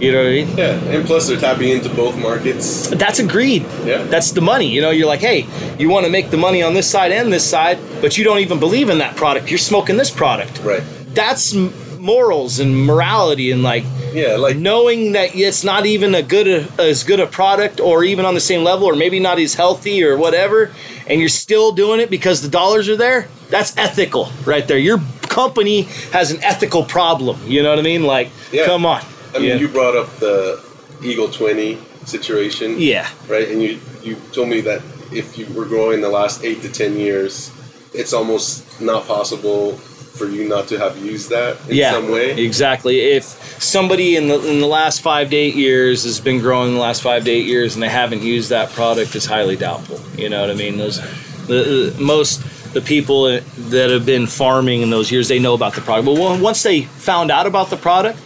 You 0.00 0.12
know 0.12 0.18
what 0.18 0.26
I 0.28 0.30
mean? 0.30 0.56
Yeah, 0.58 0.74
and 0.94 1.06
plus 1.06 1.26
they're 1.28 1.38
tapping 1.40 1.70
into 1.70 1.88
both 1.88 2.18
markets. 2.18 2.88
That's 2.90 3.18
agreed. 3.18 3.62
Yeah. 3.84 4.02
That's 4.04 4.30
the 4.32 4.42
money. 4.42 4.68
You 4.68 4.82
know, 4.82 4.90
you're 4.90 5.06
like, 5.06 5.20
hey, 5.20 5.46
you 5.78 5.88
want 5.88 6.04
to 6.04 6.12
make 6.12 6.30
the 6.30 6.36
money 6.36 6.62
on 6.62 6.74
this 6.74 6.90
side 6.90 7.12
and 7.12 7.32
this 7.32 7.48
side, 7.48 7.78
but 8.02 8.18
you 8.18 8.24
don't 8.24 8.40
even 8.40 8.60
believe 8.60 8.90
in 8.90 8.98
that 8.98 9.16
product. 9.16 9.50
You're 9.50 9.58
smoking 9.58 9.96
this 9.96 10.10
product. 10.10 10.60
Right. 10.62 10.82
That's 11.14 11.54
morals 11.98 12.58
and 12.60 12.84
morality 12.86 13.50
and 13.50 13.62
like 13.62 13.84
Yeah, 14.12 14.36
like 14.36 14.56
knowing 14.56 15.12
that 15.12 15.34
it's 15.34 15.64
not 15.64 15.86
even 15.86 16.14
a 16.14 16.22
good 16.22 16.46
a, 16.46 16.80
as 16.82 17.02
good 17.02 17.18
a 17.18 17.26
product 17.26 17.80
or 17.80 18.04
even 18.04 18.24
on 18.24 18.34
the 18.34 18.40
same 18.40 18.62
level 18.62 18.86
or 18.86 18.94
maybe 18.94 19.18
not 19.18 19.38
as 19.40 19.54
healthy 19.54 20.04
or 20.04 20.16
whatever 20.16 20.70
and 21.08 21.18
you're 21.20 21.28
still 21.28 21.72
doing 21.72 21.98
it 21.98 22.08
because 22.10 22.42
the 22.42 22.48
dollars 22.48 22.88
are 22.88 22.96
there 22.96 23.26
that's 23.48 23.76
ethical 23.76 24.28
right 24.44 24.68
there 24.68 24.78
your 24.78 25.00
company 25.22 25.82
has 26.12 26.30
an 26.30 26.40
ethical 26.44 26.84
problem 26.84 27.40
you 27.46 27.60
know 27.62 27.70
what 27.70 27.78
i 27.78 27.82
mean 27.82 28.04
like 28.04 28.30
Yeah. 28.52 28.66
come 28.66 28.86
on 28.86 29.00
I 29.36 29.38
mean 29.38 29.48
yeah. 29.48 29.56
you 29.56 29.68
brought 29.68 29.96
up 29.96 30.08
the 30.16 30.62
Eagle 31.02 31.28
twenty 31.28 31.78
situation. 32.04 32.76
yeah 32.78 33.08
Right? 33.28 33.48
And 33.48 33.62
you 33.62 33.80
you 34.02 34.16
told 34.32 34.48
me 34.48 34.60
that 34.62 34.82
if 35.12 35.38
you 35.38 35.46
were 35.54 35.66
growing 35.66 36.00
the 36.00 36.08
last 36.08 36.44
eight 36.44 36.62
to 36.62 36.72
ten 36.72 36.96
years, 36.96 37.52
it's 37.92 38.12
almost 38.12 38.80
not 38.80 39.06
possible 39.06 39.78
for 40.16 40.26
you 40.26 40.48
not 40.48 40.66
to 40.68 40.78
have 40.78 40.96
used 40.98 41.30
that 41.30 41.58
in 41.68 41.76
yeah, 41.76 41.92
some 41.92 42.10
way. 42.10 42.42
Exactly. 42.42 43.00
If 43.00 43.24
somebody 43.62 44.16
in 44.16 44.28
the 44.28 44.40
in 44.48 44.60
the 44.60 44.66
last 44.66 45.02
five 45.02 45.30
to 45.30 45.36
eight 45.36 45.54
years 45.54 46.04
has 46.04 46.20
been 46.20 46.40
growing 46.40 46.74
the 46.74 46.80
last 46.80 47.02
five 47.02 47.24
to 47.24 47.30
eight 47.30 47.46
years 47.46 47.74
and 47.74 47.82
they 47.82 47.88
haven't 47.88 48.22
used 48.22 48.50
that 48.50 48.70
product, 48.70 49.14
it's 49.14 49.26
highly 49.26 49.56
doubtful. 49.56 50.00
You 50.18 50.28
know 50.30 50.40
what 50.40 50.50
I 50.50 50.54
mean? 50.54 50.78
Those 50.78 51.00
the, 51.46 51.92
the 51.94 52.02
most 52.02 52.42
the 52.72 52.80
people 52.80 53.24
that 53.24 53.90
have 53.90 54.04
been 54.04 54.26
farming 54.26 54.82
in 54.82 54.90
those 54.90 55.10
years 55.10 55.28
they 55.28 55.38
know 55.38 55.54
about 55.54 55.74
the 55.74 55.80
product. 55.80 56.06
But 56.06 56.40
once 56.40 56.62
they 56.62 56.82
found 56.82 57.30
out 57.30 57.46
about 57.46 57.70
the 57.70 57.76
product 57.76 58.18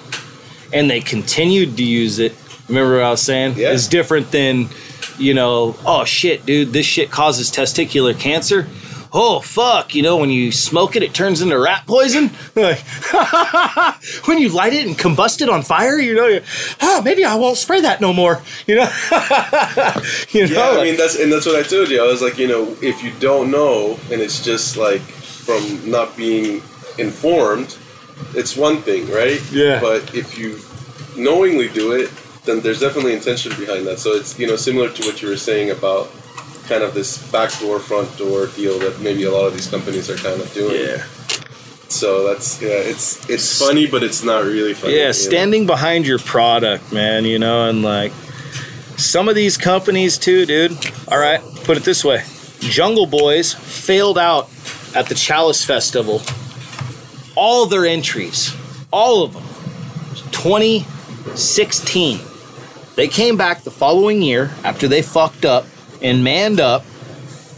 and 0.73 0.91
they 0.91 1.01
continued 1.01 1.77
to 1.77 1.85
use 1.85 2.19
it, 2.19 2.35
remember 2.69 2.97
what 2.97 3.05
I 3.05 3.11
was 3.11 3.23
saying? 3.23 3.57
Yeah. 3.57 3.73
It's 3.73 3.89
different 3.89 4.31
than 4.31 4.69
you 5.19 5.35
know. 5.35 5.77
Oh 5.85 6.05
shit, 6.05 6.47
dude, 6.47 6.73
this 6.73 6.87
shit 6.87 7.11
causes 7.11 7.51
testicular 7.51 8.19
cancer. 8.19 8.67
Oh 9.13 9.41
fuck! 9.41 9.95
You 9.95 10.03
know 10.03 10.17
when 10.19 10.31
you 10.31 10.53
smoke 10.53 10.95
it, 10.95 11.03
it 11.03 11.13
turns 11.13 11.43
into 11.43 11.59
rat 11.59 11.85
poison. 11.87 12.31
Like, 12.61 12.81
when 14.27 14.39
you 14.39 14.51
light 14.51 14.75
it 14.75 14.87
and 14.87 14.99
combust 14.99 15.41
it 15.41 15.49
on 15.49 15.63
fire, 15.63 15.99
you 15.99 16.15
know, 16.15 16.27
you, 16.27 16.43
oh, 16.83 17.01
maybe 17.03 17.25
I 17.25 17.37
won't 17.37 17.57
spray 17.57 17.81
that 17.81 18.01
no 18.01 18.13
more. 18.13 18.43
You 18.67 18.77
know, 18.77 18.83
you 20.31 20.47
know. 20.49 20.75
Yeah, 20.75 20.79
I 20.79 20.85
mean 20.85 20.97
that's 20.97 21.19
and 21.19 21.33
that's 21.33 21.47
what 21.47 21.57
I 21.57 21.63
told 21.63 21.89
you. 21.89 22.03
I 22.03 22.07
was 22.07 22.21
like, 22.21 22.39
you 22.39 22.49
know, 22.49 22.77
if 22.83 23.03
you 23.03 23.13
don't 23.19 23.51
know 23.51 23.99
and 24.11 24.21
it's 24.21 24.45
just 24.45 24.77
like 24.77 25.01
from 25.01 25.91
not 25.91 26.17
being 26.17 26.63
informed, 26.99 27.79
it's 28.35 28.57
one 28.57 28.79
thing, 28.83 29.11
right? 29.11 29.41
Yeah. 29.53 29.81
But 29.81 30.15
if 30.15 30.39
you 30.39 30.59
knowingly 31.17 31.69
do 31.69 31.93
it, 31.93 32.11
then 32.45 32.61
there's 32.61 32.81
definitely 32.81 33.15
intention 33.15 33.53
behind 33.59 33.87
that. 33.87 33.99
So 33.99 34.13
it's 34.13 34.39
you 34.39 34.47
know 34.47 34.57
similar 34.57 34.89
to 34.91 35.03
what 35.07 35.21
you 35.23 35.29
were 35.29 35.37
saying 35.37 35.71
about 35.71 36.11
kind 36.69 36.83
of 36.83 36.95
this 36.95 37.19
back 37.33 37.51
door, 37.59 37.81
front 37.81 38.17
door 38.17 38.47
deal 38.47 38.79
that 38.79 39.01
maybe 39.01 39.25
a 39.25 39.31
lot 39.31 39.47
of 39.47 39.53
these 39.53 39.67
companies 39.69 40.09
are 40.09 40.17
kind 40.17 40.41
of 40.41 40.53
doing. 40.55 40.77
yeah. 40.87 41.05
So 41.89 42.29
that's 42.29 42.63
yeah, 42.63 42.69
it's 42.69 43.29
it's 43.29 43.59
funny, 43.59 43.87
but 43.87 44.03
it's 44.05 44.23
not 44.23 44.45
really 44.45 44.75
funny. 44.75 44.95
you 44.95 45.01
Yeah, 45.01 45.07
know? 45.07 45.13
standing 45.13 45.67
behind 45.67 46.07
your 46.07 46.21
product, 46.21 46.93
man, 46.93 47.25
you 47.25 47.39
know, 47.39 47.69
and 47.69 47.83
like 47.83 48.13
some 48.97 49.29
of 49.29 49.35
these 49.35 49.57
companies 49.57 50.17
too, 50.17 50.47
dude. 50.47 50.73
All 51.09 51.19
right, 51.19 51.41
put 51.65 51.77
it 51.77 51.83
this 51.83 52.05
way 52.05 52.23
Jungle 52.61 53.07
Boys 53.07 53.53
failed 53.55 54.19
out 54.19 54.49
at 54.95 55.07
the 55.09 55.15
Chalice 55.17 55.65
Festival. 55.65 56.23
All 57.37 57.67
their 57.67 57.87
entries, 57.87 58.55
all 58.93 59.23
of 59.23 59.33
them, 59.33 59.45
2016. 60.33 62.21
They 62.97 63.09
came 63.09 63.37
back 63.37 63.63
the 63.63 63.71
following 63.71 64.21
year 64.23 64.51
after 64.65 64.89
they 64.89 65.03
fucked 65.03 65.45
up 65.45 65.65
and 66.03 66.25
manned 66.25 66.61
up 66.61 66.85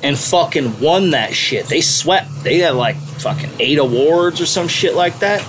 and 0.03 0.18
fucking 0.18 0.81
won 0.81 1.11
that 1.11 1.35
shit. 1.35 1.66
They 1.66 1.81
swept. 1.81 2.43
They 2.43 2.59
had 2.59 2.75
like 2.75 2.97
fucking 2.97 3.51
eight 3.59 3.79
awards 3.79 4.41
or 4.41 4.47
some 4.47 4.68
shit 4.68 4.95
like 4.95 5.18
that. 5.20 5.45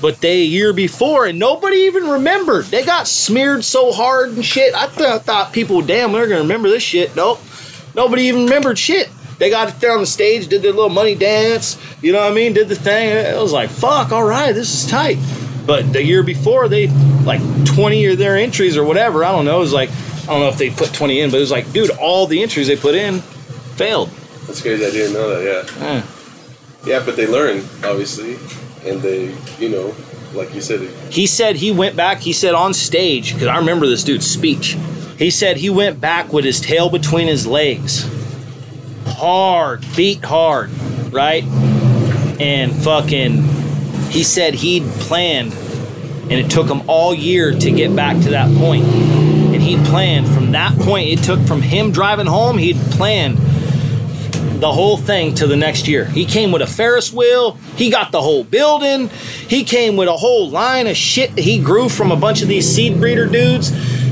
But 0.00 0.20
they 0.20 0.42
year 0.42 0.72
before 0.72 1.26
and 1.26 1.38
nobody 1.38 1.76
even 1.78 2.08
remembered. 2.08 2.66
They 2.66 2.84
got 2.84 3.06
smeared 3.06 3.64
so 3.64 3.92
hard 3.92 4.30
and 4.30 4.44
shit. 4.44 4.74
I 4.74 4.86
th- 4.86 5.22
thought 5.22 5.52
people, 5.52 5.82
damn, 5.82 6.12
they're 6.12 6.26
gonna 6.26 6.40
remember 6.40 6.68
this 6.68 6.82
shit. 6.82 7.14
Nope. 7.16 7.40
Nobody 7.94 8.22
even 8.24 8.44
remembered 8.44 8.78
shit. 8.78 9.10
They 9.40 9.50
got 9.50 9.80
there 9.80 9.92
on 9.92 10.00
the 10.00 10.06
stage, 10.06 10.48
did 10.48 10.60
their 10.60 10.72
little 10.72 10.90
money 10.90 11.14
dance, 11.14 11.76
you 12.02 12.12
know 12.12 12.20
what 12.20 12.30
I 12.30 12.34
mean? 12.34 12.52
Did 12.52 12.68
the 12.68 12.76
thing. 12.76 13.08
It 13.08 13.40
was 13.40 13.52
like, 13.52 13.70
fuck, 13.70 14.12
all 14.12 14.22
right, 14.22 14.52
this 14.52 14.84
is 14.84 14.90
tight. 14.90 15.18
But 15.66 15.92
the 15.92 16.04
year 16.04 16.22
before, 16.22 16.68
they 16.68 16.88
like 17.24 17.40
20 17.64 18.04
of 18.06 18.18
their 18.18 18.36
entries 18.36 18.76
or 18.76 18.84
whatever. 18.84 19.24
I 19.24 19.32
don't 19.32 19.46
know. 19.46 19.56
It 19.56 19.60
was 19.60 19.72
like, 19.72 19.90
I 20.22 20.26
don't 20.26 20.40
know 20.40 20.48
if 20.48 20.58
they 20.58 20.70
put 20.70 20.92
20 20.92 21.20
in, 21.20 21.30
but 21.30 21.38
it 21.38 21.40
was 21.40 21.50
like, 21.50 21.72
dude, 21.72 21.90
all 21.90 22.26
the 22.26 22.42
entries 22.42 22.66
they 22.66 22.76
put 22.76 22.94
in 22.94 23.20
failed. 23.76 24.10
That's 24.46 24.60
crazy. 24.60 24.84
I 24.84 24.90
didn't 24.90 25.14
know 25.14 25.28
that. 25.30 25.74
Yeah. 25.78 25.86
Eh. 25.86 26.02
Yeah, 26.84 27.02
but 27.04 27.16
they 27.16 27.26
learn 27.26 27.58
obviously, 27.84 28.34
and 28.88 29.00
they, 29.00 29.34
you 29.58 29.70
know, 29.70 29.94
like 30.34 30.54
you 30.54 30.60
said, 30.60 30.80
He 31.10 31.26
said 31.26 31.56
he 31.56 31.72
went 31.72 31.96
back. 31.96 32.18
He 32.18 32.32
said 32.32 32.54
on 32.54 32.74
stage 32.74 33.32
because 33.32 33.48
I 33.48 33.56
remember 33.58 33.86
this 33.86 34.04
dude's 34.04 34.30
speech. 34.30 34.76
He 35.18 35.30
said 35.30 35.56
he 35.56 35.70
went 35.70 36.00
back 36.00 36.32
with 36.32 36.44
his 36.44 36.60
tail 36.60 36.88
between 36.90 37.26
his 37.26 37.46
legs, 37.46 38.04
hard, 39.20 39.84
beat 39.94 40.24
hard, 40.24 40.70
right? 41.12 41.44
And 42.40 42.72
fucking, 42.72 43.42
he 44.08 44.24
said 44.24 44.54
he'd 44.54 44.84
planned, 45.00 45.52
and 45.52 46.32
it 46.32 46.50
took 46.50 46.66
him 46.66 46.88
all 46.88 47.14
year 47.14 47.52
to 47.52 47.70
get 47.70 47.94
back 47.94 48.16
to 48.22 48.30
that 48.30 48.50
point. 48.56 48.84
And 48.84 49.62
he'd 49.62 49.84
planned 49.86 50.26
from 50.26 50.52
that 50.52 50.74
point. 50.78 51.10
It 51.10 51.22
took 51.22 51.38
from 51.40 51.60
him 51.60 51.92
driving 51.92 52.26
home. 52.26 52.56
He'd 52.56 52.78
planned 52.92 53.36
the 54.60 54.72
whole 54.72 54.96
thing 54.96 55.34
to 55.34 55.46
the 55.46 55.56
next 55.56 55.86
year. 55.86 56.06
He 56.06 56.24
came 56.24 56.50
with 56.50 56.62
a 56.62 56.66
Ferris 56.66 57.12
wheel. 57.12 57.58
He 57.76 57.90
got 57.90 58.12
the 58.12 58.22
whole 58.22 58.44
building. 58.44 59.08
He 59.08 59.64
came 59.64 59.96
with 59.96 60.08
a 60.08 60.16
whole 60.16 60.48
line 60.48 60.86
of 60.86 60.96
shit 60.96 61.38
he 61.38 61.62
grew 61.62 61.90
from 61.90 62.10
a 62.10 62.16
bunch 62.16 62.40
of 62.40 62.48
these 62.48 62.66
seed 62.66 62.98
breeder 62.98 63.26
dudes 63.26 63.70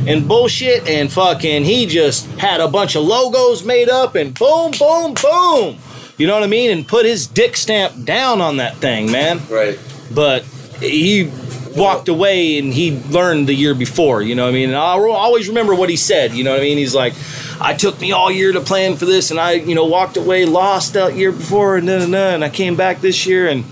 and 0.08 0.26
bullshit. 0.26 0.88
And 0.88 1.12
fucking, 1.12 1.64
he 1.64 1.86
just 1.86 2.26
had 2.38 2.60
a 2.60 2.68
bunch 2.68 2.96
of 2.96 3.04
logos 3.04 3.64
made 3.64 3.88
up 3.88 4.14
and 4.14 4.36
boom, 4.36 4.72
boom, 4.78 5.14
boom. 5.14 5.76
You 6.16 6.26
know 6.26 6.34
what 6.34 6.42
I 6.42 6.48
mean? 6.48 6.70
And 6.70 6.86
put 6.86 7.06
his 7.06 7.26
dick 7.28 7.56
stamp 7.56 8.04
down 8.04 8.40
on 8.40 8.56
that 8.56 8.76
thing, 8.78 9.12
man. 9.12 9.40
right? 9.48 9.78
But 10.12 10.42
he 10.80 11.30
walked 11.76 12.08
away 12.08 12.58
and 12.58 12.72
he 12.72 12.98
learned 13.10 13.46
the 13.46 13.54
year 13.54 13.74
before, 13.74 14.20
you 14.22 14.34
know 14.34 14.42
what 14.44 14.50
I 14.50 14.52
mean? 14.52 14.70
And 14.70 14.76
I'll 14.78 15.10
always 15.12 15.46
remember 15.48 15.76
what 15.76 15.88
he 15.90 15.96
said, 15.96 16.32
you 16.32 16.42
know 16.42 16.50
what 16.50 16.58
I 16.60 16.64
mean? 16.64 16.78
He's 16.78 16.94
like, 16.94 17.14
I 17.60 17.74
took 17.74 18.00
me 18.00 18.10
all 18.10 18.32
year 18.32 18.50
to 18.52 18.60
plan 18.60 18.96
for 18.96 19.04
this 19.04 19.30
and 19.30 19.38
I, 19.38 19.52
you 19.52 19.76
know, 19.76 19.84
walked 19.84 20.16
away, 20.16 20.44
lost 20.44 20.94
that 20.94 21.14
year 21.14 21.30
before 21.30 21.76
and 21.76 21.86
then, 21.88 22.12
and 22.14 22.42
I 22.44 22.48
came 22.48 22.74
back 22.74 23.00
this 23.00 23.26
year 23.26 23.46
and 23.48 23.64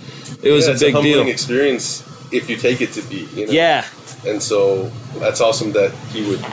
it 0.43 0.53
was 0.53 0.66
Yeah, 0.66 0.70
a 0.70 0.74
it's 0.74 0.82
big 0.82 0.95
humbling 0.95 1.14
deal. 1.24 1.26
experience 1.28 2.05
if 2.30 2.49
you 2.49 2.57
take 2.57 2.80
it 2.80 2.93
to 2.93 3.03
be. 3.03 3.26
You 3.34 3.47
know? 3.47 3.53
Yeah. 3.53 3.84
And 4.27 4.43
so 4.43 4.91
that's 5.18 5.41
awesome 5.41 5.72
that 5.72 5.93
he 6.12 6.27
would 6.29 6.45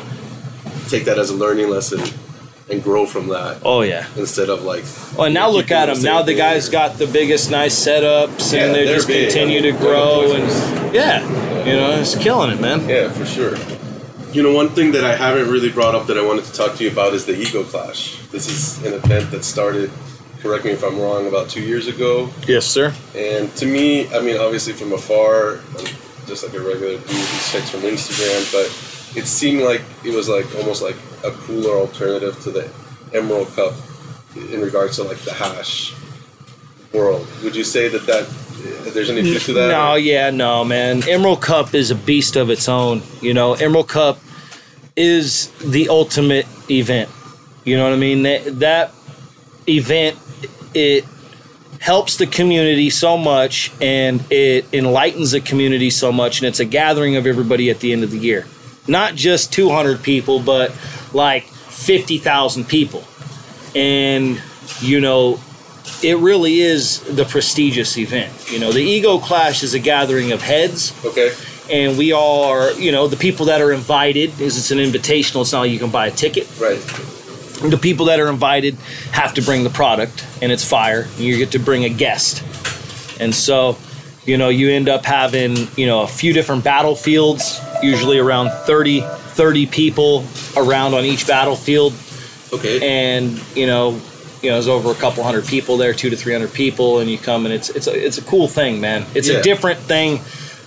take 0.89 1.05
that 1.05 1.17
as 1.17 1.29
a 1.29 1.35
learning 1.35 1.69
lesson 1.69 2.01
and 2.69 2.81
grow 2.81 3.05
from 3.05 3.27
that 3.27 3.61
Oh 3.65 3.81
yeah. 3.81 4.05
instead 4.15 4.49
of 4.49 4.63
like. 4.63 4.83
Well, 5.17 5.25
and 5.25 5.33
now 5.33 5.49
look 5.49 5.71
at 5.71 5.89
him. 5.89 6.01
Now 6.01 6.21
the 6.21 6.33
guy's 6.35 6.69
or- 6.69 6.71
got 6.71 6.97
the 6.97 7.07
biggest 7.07 7.51
nice 7.51 7.75
setups 7.75 8.53
Yeah, 8.53 8.65
and 8.65 8.75
they 8.75 8.85
just 8.85 9.07
big. 9.07 9.29
continue 9.29 9.61
to 9.63 9.71
grow 9.71 10.31
and 10.33 10.43
boys. 10.47 10.93
yeah, 10.93 11.21
you 11.65 11.73
know, 11.73 11.91
it's 11.99 12.15
killing 12.15 12.51
it, 12.51 12.61
man. 12.61 12.87
Yeah, 12.87 13.09
for 13.09 13.25
sure. 13.25 13.55
You 14.31 14.41
know, 14.43 14.53
one 14.53 14.69
thing 14.69 14.91
that 14.93 15.03
I 15.03 15.15
haven't 15.15 15.49
really 15.51 15.69
brought 15.71 15.93
up 15.93 16.07
that 16.07 16.17
I 16.17 16.25
wanted 16.25 16.45
to 16.45 16.53
talk 16.53 16.75
to 16.77 16.83
you 16.83 16.89
about 16.91 17.13
is 17.13 17.25
the 17.25 17.35
Ego 17.39 17.63
Clash. 17.63 18.17
This 18.31 18.47
is 18.49 18.83
an 18.85 18.93
event 18.93 19.29
that 19.31 19.43
started, 19.43 19.91
correct 20.41 20.65
me 20.65 20.71
if 20.71 20.83
I'm 20.83 20.99
wrong, 20.99 21.27
about 21.27 21.49
two 21.49 21.61
years 21.61 21.85
ago. 21.87 22.29
Yes, 22.47 22.65
sir. 22.65 22.93
And 23.15 23.53
to 23.57 23.65
me, 23.67 24.07
I 24.13 24.21
mean, 24.21 24.37
obviously 24.39 24.73
from 24.73 24.91
afar, 24.91 25.59
just 26.27 26.43
like 26.43 26.53
a 26.53 26.59
regular 26.59 26.97
dude 26.97 27.07
who 27.07 27.51
checks 27.51 27.69
from 27.69 27.81
Instagram, 27.81 28.51
but 28.51 29.17
it 29.17 29.25
seemed 29.27 29.61
like 29.61 29.81
it 30.03 30.13
was 30.15 30.27
like 30.29 30.53
almost 30.55 30.81
like 30.81 30.95
a 31.23 31.31
cooler 31.31 31.77
alternative 31.77 32.39
to 32.43 32.51
the 32.51 32.69
Emerald 33.13 33.47
Cup 33.55 33.73
in 34.35 34.61
regards 34.61 34.95
to 34.97 35.03
like 35.03 35.17
the 35.19 35.33
hash 35.33 35.93
world. 36.93 37.27
Would 37.43 37.55
you 37.55 37.63
say 37.63 37.87
that 37.89 38.05
that 38.05 38.93
there's 38.93 39.09
any 39.09 39.21
truth 39.21 39.45
to 39.45 39.53
that? 39.53 39.69
No, 39.69 39.91
or- 39.93 39.99
yeah, 39.99 40.29
no, 40.29 40.63
man. 40.63 41.07
Emerald 41.07 41.41
Cup 41.41 41.73
is 41.73 41.91
a 41.91 41.95
beast 41.95 42.35
of 42.35 42.49
its 42.49 42.67
own. 42.69 43.01
You 43.21 43.33
know, 43.33 43.53
Emerald 43.53 43.89
Cup 43.89 44.19
is 44.95 45.47
the 45.59 45.89
ultimate 45.89 46.45
event. 46.69 47.09
You 47.65 47.77
know 47.77 47.83
what 47.83 47.93
I 47.93 47.97
mean? 47.97 48.23
That 48.23 48.59
that 48.59 48.91
event 49.67 50.17
it 50.73 51.05
helps 51.83 52.15
the 52.15 52.25
community 52.25 52.89
so 52.89 53.17
much 53.17 53.69
and 53.81 54.23
it 54.31 54.65
enlightens 54.71 55.31
the 55.31 55.41
community 55.41 55.89
so 55.89 56.13
much 56.13 56.39
and 56.39 56.47
it's 56.47 56.61
a 56.61 56.65
gathering 56.65 57.17
of 57.17 57.27
everybody 57.27 57.69
at 57.69 57.81
the 57.81 57.91
end 57.91 58.05
of 58.05 58.09
the 58.11 58.17
year. 58.17 58.45
Not 58.87 59.15
just 59.15 59.51
200 59.51 60.01
people, 60.01 60.39
but 60.39 60.71
like 61.13 61.43
50,000 61.43 62.69
people. 62.69 63.03
And 63.75 64.41
you 64.79 65.01
know, 65.01 65.41
it 66.01 66.17
really 66.19 66.61
is 66.61 67.01
the 67.01 67.25
prestigious 67.25 67.97
event. 67.97 68.31
You 68.49 68.59
know, 68.59 68.71
the 68.71 68.81
Ego 68.81 69.19
Clash 69.19 69.61
is 69.61 69.73
a 69.73 69.79
gathering 69.79 70.31
of 70.31 70.41
heads, 70.41 70.93
Okay. 71.03 71.31
and 71.69 71.97
we 71.97 72.13
all 72.13 72.45
are, 72.45 72.71
you 72.73 72.93
know, 72.93 73.07
the 73.07 73.17
people 73.17 73.47
that 73.47 73.59
are 73.59 73.73
invited, 73.73 74.39
is 74.39 74.57
it's 74.57 74.71
an 74.71 74.77
invitational, 74.79 75.41
it's 75.41 75.51
not 75.51 75.61
like 75.61 75.71
you 75.71 75.79
can 75.79 75.91
buy 75.91 76.07
a 76.07 76.11
ticket. 76.11 76.47
Right. 76.59 76.79
The 77.69 77.77
people 77.77 78.07
that 78.07 78.19
are 78.19 78.29
invited 78.29 78.75
have 79.11 79.33
to 79.35 79.41
bring 79.41 79.63
the 79.63 79.69
product, 79.69 80.25
and 80.41 80.51
it's 80.51 80.67
fire, 80.67 81.01
and 81.15 81.19
you 81.19 81.37
get 81.37 81.51
to 81.51 81.59
bring 81.59 81.85
a 81.85 81.89
guest. 81.89 82.43
And 83.21 83.33
so, 83.33 83.77
you 84.25 84.37
know, 84.37 84.49
you 84.49 84.69
end 84.69 84.89
up 84.89 85.05
having, 85.05 85.55
you 85.77 85.85
know, 85.87 86.01
a 86.01 86.07
few 86.07 86.33
different 86.33 86.63
battlefields, 86.63 87.59
usually 87.81 88.17
around 88.19 88.49
30, 88.65 89.01
30 89.01 89.65
people 89.67 90.25
around 90.57 90.93
on 90.93 91.03
each 91.05 91.25
battlefield 91.27 91.93
Okay. 92.53 92.79
and 93.17 93.41
you 93.55 93.65
know 93.65 93.99
you 94.43 94.49
know 94.49 94.55
there's 94.57 94.67
over 94.67 94.91
a 94.91 94.95
couple 94.95 95.23
hundred 95.23 95.47
people 95.47 95.75
there 95.77 95.91
two 95.91 96.11
to 96.11 96.15
three 96.15 96.33
hundred 96.33 96.53
people 96.53 96.99
and 96.99 97.09
you 97.09 97.17
come 97.17 97.45
and 97.47 97.53
it's 97.53 97.69
it's 97.71 97.87
a, 97.87 98.05
it's 98.05 98.19
a 98.19 98.21
cool 98.21 98.47
thing 98.47 98.79
man 98.79 99.07
it's 99.15 99.27
Yeah. 99.27 99.37
a 99.39 99.41
different 99.41 99.79
thing 99.79 100.21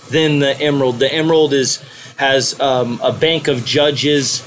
than 0.09 0.39
the 0.39 0.59
emerald 0.59 0.99
the 0.99 1.09
emerald 1.13 1.53
is 1.53 1.81
has 2.17 2.59
um, 2.59 2.99
a 3.01 3.13
bank 3.13 3.47
of 3.47 3.63
judges 3.63 4.41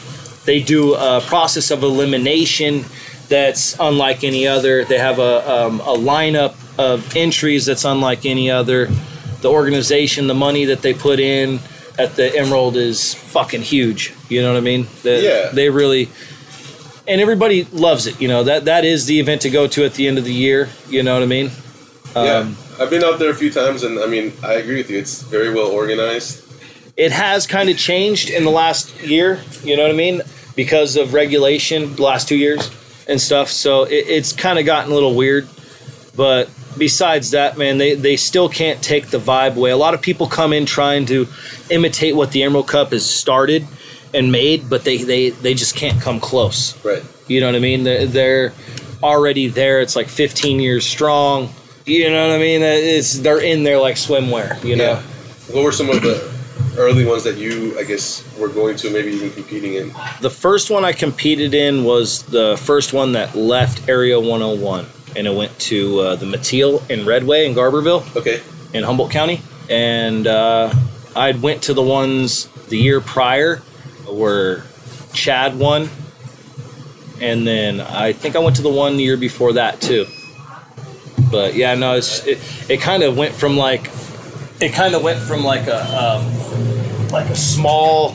they 0.50 0.60
do 0.60 0.94
a 0.96 1.20
process 1.20 1.70
of 1.70 1.84
elimination 1.84 2.84
that's 3.28 3.78
unlike 3.78 4.24
any 4.24 4.48
other 4.48 4.84
they 4.84 4.98
have 4.98 5.20
a, 5.20 5.48
um, 5.48 5.78
a 5.82 5.94
lineup 6.12 6.54
of 6.76 7.16
entries 7.16 7.64
that's 7.66 7.84
unlike 7.84 8.26
any 8.26 8.50
other 8.50 8.86
the 9.42 9.48
organization 9.48 10.26
the 10.26 10.34
money 10.34 10.64
that 10.64 10.82
they 10.82 10.92
put 10.92 11.20
in 11.20 11.60
at 12.00 12.16
the 12.16 12.36
emerald 12.36 12.76
is 12.76 13.14
fucking 13.14 13.62
huge 13.62 14.12
you 14.28 14.42
know 14.42 14.52
what 14.52 14.58
i 14.58 14.60
mean 14.72 14.88
The- 15.04 15.22
Yeah. 15.22 15.50
they 15.52 15.70
really 15.70 16.08
and 17.06 17.20
everybody 17.20 17.64
loves 17.72 18.06
it. 18.06 18.20
You 18.20 18.28
know 18.28 18.42
that 18.44 18.64
that 18.64 18.84
is 18.84 19.06
the 19.06 19.18
event 19.20 19.42
to 19.42 19.50
go 19.50 19.66
to 19.68 19.84
at 19.84 19.94
the 19.94 20.06
end 20.08 20.16
of 20.18 20.24
the 20.24 20.32
year. 20.46 20.68
You 20.88 21.02
know 21.02 21.14
what 21.14 21.22
I 21.22 21.26
mean? 21.26 21.50
yeah. 22.14 22.22
Um, 22.22 22.56
I've 22.80 22.90
been 22.90 23.02
out 23.02 23.18
there 23.18 23.30
a 23.30 23.34
few 23.34 23.50
times, 23.50 23.82
and 23.82 23.98
I 23.98 24.06
mean, 24.06 24.32
I 24.44 24.54
agree 24.62 24.76
with 24.76 24.90
you. 24.90 24.98
It's 24.98 25.22
very 25.22 25.50
well 25.52 25.66
organized. 25.82 26.44
It 26.96 27.10
has 27.12 27.46
kind 27.46 27.68
of 27.68 27.76
changed 27.76 28.30
in 28.30 28.44
the 28.44 28.50
last 28.50 28.84
year. 29.02 29.40
You 29.64 29.76
know 29.76 29.82
what 29.82 29.90
I 29.90 29.96
mean? 30.06 30.22
Because 30.60 30.96
of 30.96 31.14
regulation, 31.14 31.94
the 31.96 32.02
last 32.02 32.28
two 32.28 32.36
years 32.36 32.70
and 33.08 33.18
stuff. 33.18 33.48
So 33.48 33.84
it, 33.84 34.04
it's 34.08 34.32
kind 34.32 34.58
of 34.58 34.66
gotten 34.66 34.90
a 34.92 34.94
little 34.94 35.14
weird. 35.14 35.48
But 36.14 36.50
besides 36.76 37.30
that, 37.30 37.56
man, 37.56 37.78
they 37.78 37.94
they 37.94 38.16
still 38.16 38.50
can't 38.50 38.82
take 38.82 39.06
the 39.06 39.16
vibe 39.18 39.56
away. 39.56 39.70
A 39.70 39.76
lot 39.78 39.94
of 39.94 40.02
people 40.02 40.26
come 40.26 40.52
in 40.52 40.66
trying 40.66 41.06
to 41.06 41.26
imitate 41.70 42.14
what 42.14 42.32
the 42.32 42.42
Emerald 42.42 42.68
Cup 42.68 42.92
has 42.92 43.08
started 43.08 43.66
and 44.12 44.30
made, 44.30 44.68
but 44.68 44.84
they 44.84 44.98
they 44.98 45.30
they 45.30 45.54
just 45.54 45.74
can't 45.74 45.98
come 46.02 46.20
close. 46.20 46.76
Right. 46.84 47.02
You 47.26 47.40
know 47.40 47.46
what 47.46 47.54
I 47.54 47.60
mean? 47.60 47.84
They're, 47.84 48.04
they're 48.04 48.52
already 49.02 49.46
there. 49.48 49.80
It's 49.80 49.96
like 49.96 50.08
15 50.08 50.60
years 50.60 50.86
strong. 50.86 51.48
You 51.86 52.10
know 52.10 52.28
what 52.28 52.36
I 52.36 52.38
mean? 52.38 52.60
It's 52.60 53.18
they're 53.18 53.40
in 53.40 53.62
there 53.62 53.78
like 53.78 53.96
swimwear. 53.96 54.62
You 54.62 54.76
know? 54.76 54.84
Yeah. 54.84 55.02
What 55.54 55.64
were 55.64 55.72
some 55.72 55.88
of 55.88 56.02
the 56.02 56.39
early 56.76 57.04
ones 57.04 57.24
that 57.24 57.36
you, 57.36 57.78
I 57.78 57.84
guess, 57.84 58.24
were 58.38 58.48
going 58.48 58.76
to, 58.76 58.90
maybe 58.90 59.10
even 59.12 59.30
competing 59.30 59.74
in? 59.74 59.92
The 60.20 60.30
first 60.30 60.70
one 60.70 60.84
I 60.84 60.92
competed 60.92 61.54
in 61.54 61.84
was 61.84 62.22
the 62.24 62.56
first 62.62 62.92
one 62.92 63.12
that 63.12 63.34
left 63.34 63.88
Area 63.88 64.18
101, 64.18 64.86
and 65.16 65.26
it 65.26 65.34
went 65.34 65.58
to 65.60 66.00
uh, 66.00 66.16
the 66.16 66.26
Mateel 66.26 66.88
in 66.90 67.04
Redway 67.06 67.46
in 67.46 67.54
Garberville 67.54 68.16
Okay. 68.16 68.40
in 68.72 68.84
Humboldt 68.84 69.10
County. 69.10 69.40
And 69.68 70.26
uh, 70.26 70.72
I 71.14 71.32
went 71.32 71.62
to 71.64 71.74
the 71.74 71.82
ones 71.82 72.46
the 72.68 72.78
year 72.78 73.00
prior 73.00 73.56
where 74.08 74.64
Chad 75.12 75.58
won, 75.58 75.88
and 77.20 77.46
then 77.46 77.80
I 77.80 78.12
think 78.12 78.34
I 78.36 78.38
went 78.38 78.56
to 78.56 78.62
the 78.62 78.70
one 78.70 78.96
the 78.96 79.02
year 79.04 79.16
before 79.16 79.52
that 79.54 79.80
too. 79.80 80.06
But 81.30 81.54
yeah, 81.54 81.74
no, 81.74 81.94
it's 81.94 82.26
it, 82.26 82.38
it 82.68 82.80
kind 82.80 83.02
of 83.04 83.16
went 83.16 83.34
from 83.34 83.56
like 83.56 83.88
it 84.60 84.72
kind 84.72 84.94
of 84.94 85.02
went 85.02 85.18
from 85.20 85.44
like 85.44 85.66
a 85.66 85.80
um, 85.96 87.08
like 87.08 87.28
a 87.30 87.36
small 87.36 88.14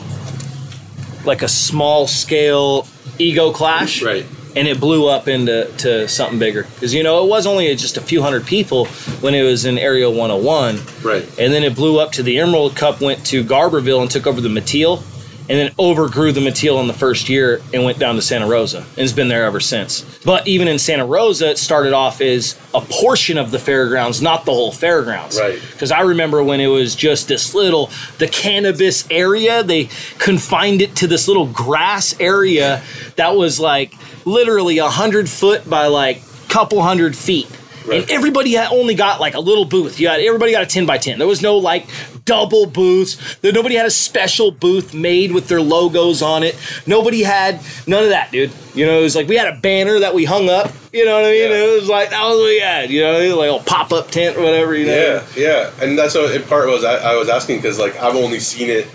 like 1.24 1.42
a 1.42 1.48
small 1.48 2.06
scale 2.06 2.86
ego 3.18 3.52
clash 3.52 4.02
Right. 4.02 4.24
and 4.54 4.68
it 4.68 4.78
blew 4.80 5.08
up 5.08 5.26
into 5.28 5.70
to 5.78 6.06
something 6.08 6.38
bigger 6.38 6.62
because 6.74 6.94
you 6.94 7.02
know 7.02 7.24
it 7.24 7.28
was 7.28 7.46
only 7.46 7.74
just 7.74 7.96
a 7.96 8.00
few 8.00 8.22
hundred 8.22 8.46
people 8.46 8.86
when 9.20 9.34
it 9.34 9.42
was 9.42 9.64
in 9.64 9.76
area 9.78 10.08
101 10.08 10.78
Right. 11.02 11.24
and 11.38 11.52
then 11.52 11.62
it 11.64 11.74
blew 11.74 11.98
up 11.98 12.12
to 12.12 12.22
the 12.22 12.38
emerald 12.38 12.76
cup 12.76 13.00
went 13.00 13.24
to 13.26 13.42
garberville 13.42 14.02
and 14.02 14.10
took 14.10 14.26
over 14.26 14.40
the 14.40 14.48
mateel 14.48 15.02
and 15.48 15.58
then 15.58 15.72
overgrew 15.78 16.32
the 16.32 16.40
mateel 16.40 16.80
in 16.80 16.86
the 16.86 16.92
first 16.92 17.28
year 17.28 17.60
and 17.72 17.84
went 17.84 17.98
down 17.98 18.14
to 18.16 18.22
santa 18.22 18.46
rosa 18.46 18.78
and 18.78 18.98
it's 18.98 19.12
been 19.12 19.28
there 19.28 19.44
ever 19.44 19.60
since 19.60 20.02
but 20.24 20.46
even 20.46 20.66
in 20.68 20.78
santa 20.78 21.04
rosa 21.06 21.50
it 21.50 21.58
started 21.58 21.92
off 21.92 22.20
as 22.20 22.58
a 22.74 22.80
portion 22.80 23.38
of 23.38 23.50
the 23.50 23.58
fairgrounds 23.58 24.20
not 24.20 24.44
the 24.44 24.52
whole 24.52 24.72
fairgrounds 24.72 25.38
Right. 25.38 25.60
because 25.72 25.90
I 25.92 26.00
remember 26.00 26.42
when 26.42 26.60
it 26.60 26.66
was 26.66 26.94
just 26.94 27.28
this 27.28 27.54
little 27.54 27.90
the 28.18 28.26
cannabis 28.28 29.06
area. 29.10 29.62
They 29.62 29.88
confined 30.18 30.82
it 30.82 30.96
to 30.96 31.06
this 31.06 31.28
little 31.28 31.46
grass 31.46 32.14
area 32.20 32.82
that 33.16 33.36
was 33.36 33.58
like 33.60 33.94
literally 34.24 34.78
a 34.78 34.88
hundred 34.88 35.28
foot 35.28 35.68
by 35.68 35.86
like 35.86 36.22
couple 36.48 36.82
hundred 36.82 37.16
feet. 37.16 37.48
Right. 37.86 38.02
And 38.02 38.10
everybody 38.10 38.56
only 38.58 38.94
got 38.94 39.20
like 39.20 39.34
a 39.34 39.40
little 39.40 39.64
booth. 39.64 40.00
You 40.00 40.08
had 40.08 40.20
everybody 40.20 40.52
got 40.52 40.62
a 40.62 40.66
ten 40.66 40.86
by 40.86 40.98
ten. 40.98 41.18
There 41.18 41.28
was 41.28 41.42
no 41.42 41.56
like 41.58 41.86
double 42.24 42.66
booths. 42.66 43.36
There 43.36 43.52
nobody 43.52 43.76
had 43.76 43.86
a 43.86 43.90
special 43.90 44.50
booth 44.50 44.92
made 44.92 45.32
with 45.32 45.48
their 45.48 45.60
logos 45.62 46.20
on 46.22 46.42
it. 46.42 46.56
Nobody 46.86 47.22
had 47.22 47.60
none 47.86 48.02
of 48.02 48.10
that, 48.10 48.32
dude. 48.32 48.50
You 48.74 48.86
know, 48.86 48.98
it 48.98 49.02
was 49.02 49.14
like 49.16 49.28
we 49.28 49.36
had 49.36 49.48
a 49.48 49.58
banner 49.60 50.00
that 50.00 50.14
we 50.14 50.24
hung 50.24 50.48
up. 50.48 50.72
You 50.92 51.04
know 51.04 51.14
what 51.14 51.24
I 51.26 51.30
mean? 51.30 51.50
Yeah. 51.50 51.56
It 51.56 51.80
was 51.80 51.88
like 51.88 52.10
that 52.10 52.24
was 52.24 52.38
what 52.38 52.46
we 52.48 52.60
had. 52.60 52.90
You 52.90 53.02
know, 53.02 53.36
like 53.36 53.60
a 53.60 53.64
pop 53.64 53.92
up 53.92 54.10
tent 54.10 54.36
or 54.36 54.42
whatever. 54.42 54.74
You 54.74 54.86
know, 54.86 54.94
Yeah, 54.96 55.26
yeah, 55.36 55.70
and 55.84 55.98
that's 55.98 56.14
what 56.14 56.34
in 56.34 56.42
part 56.42 56.68
was 56.68 56.84
I, 56.84 57.12
I 57.12 57.16
was 57.16 57.28
asking 57.28 57.58
because 57.58 57.78
like 57.78 57.96
I've 57.98 58.16
only 58.16 58.40
seen 58.40 58.68
it. 58.70 58.88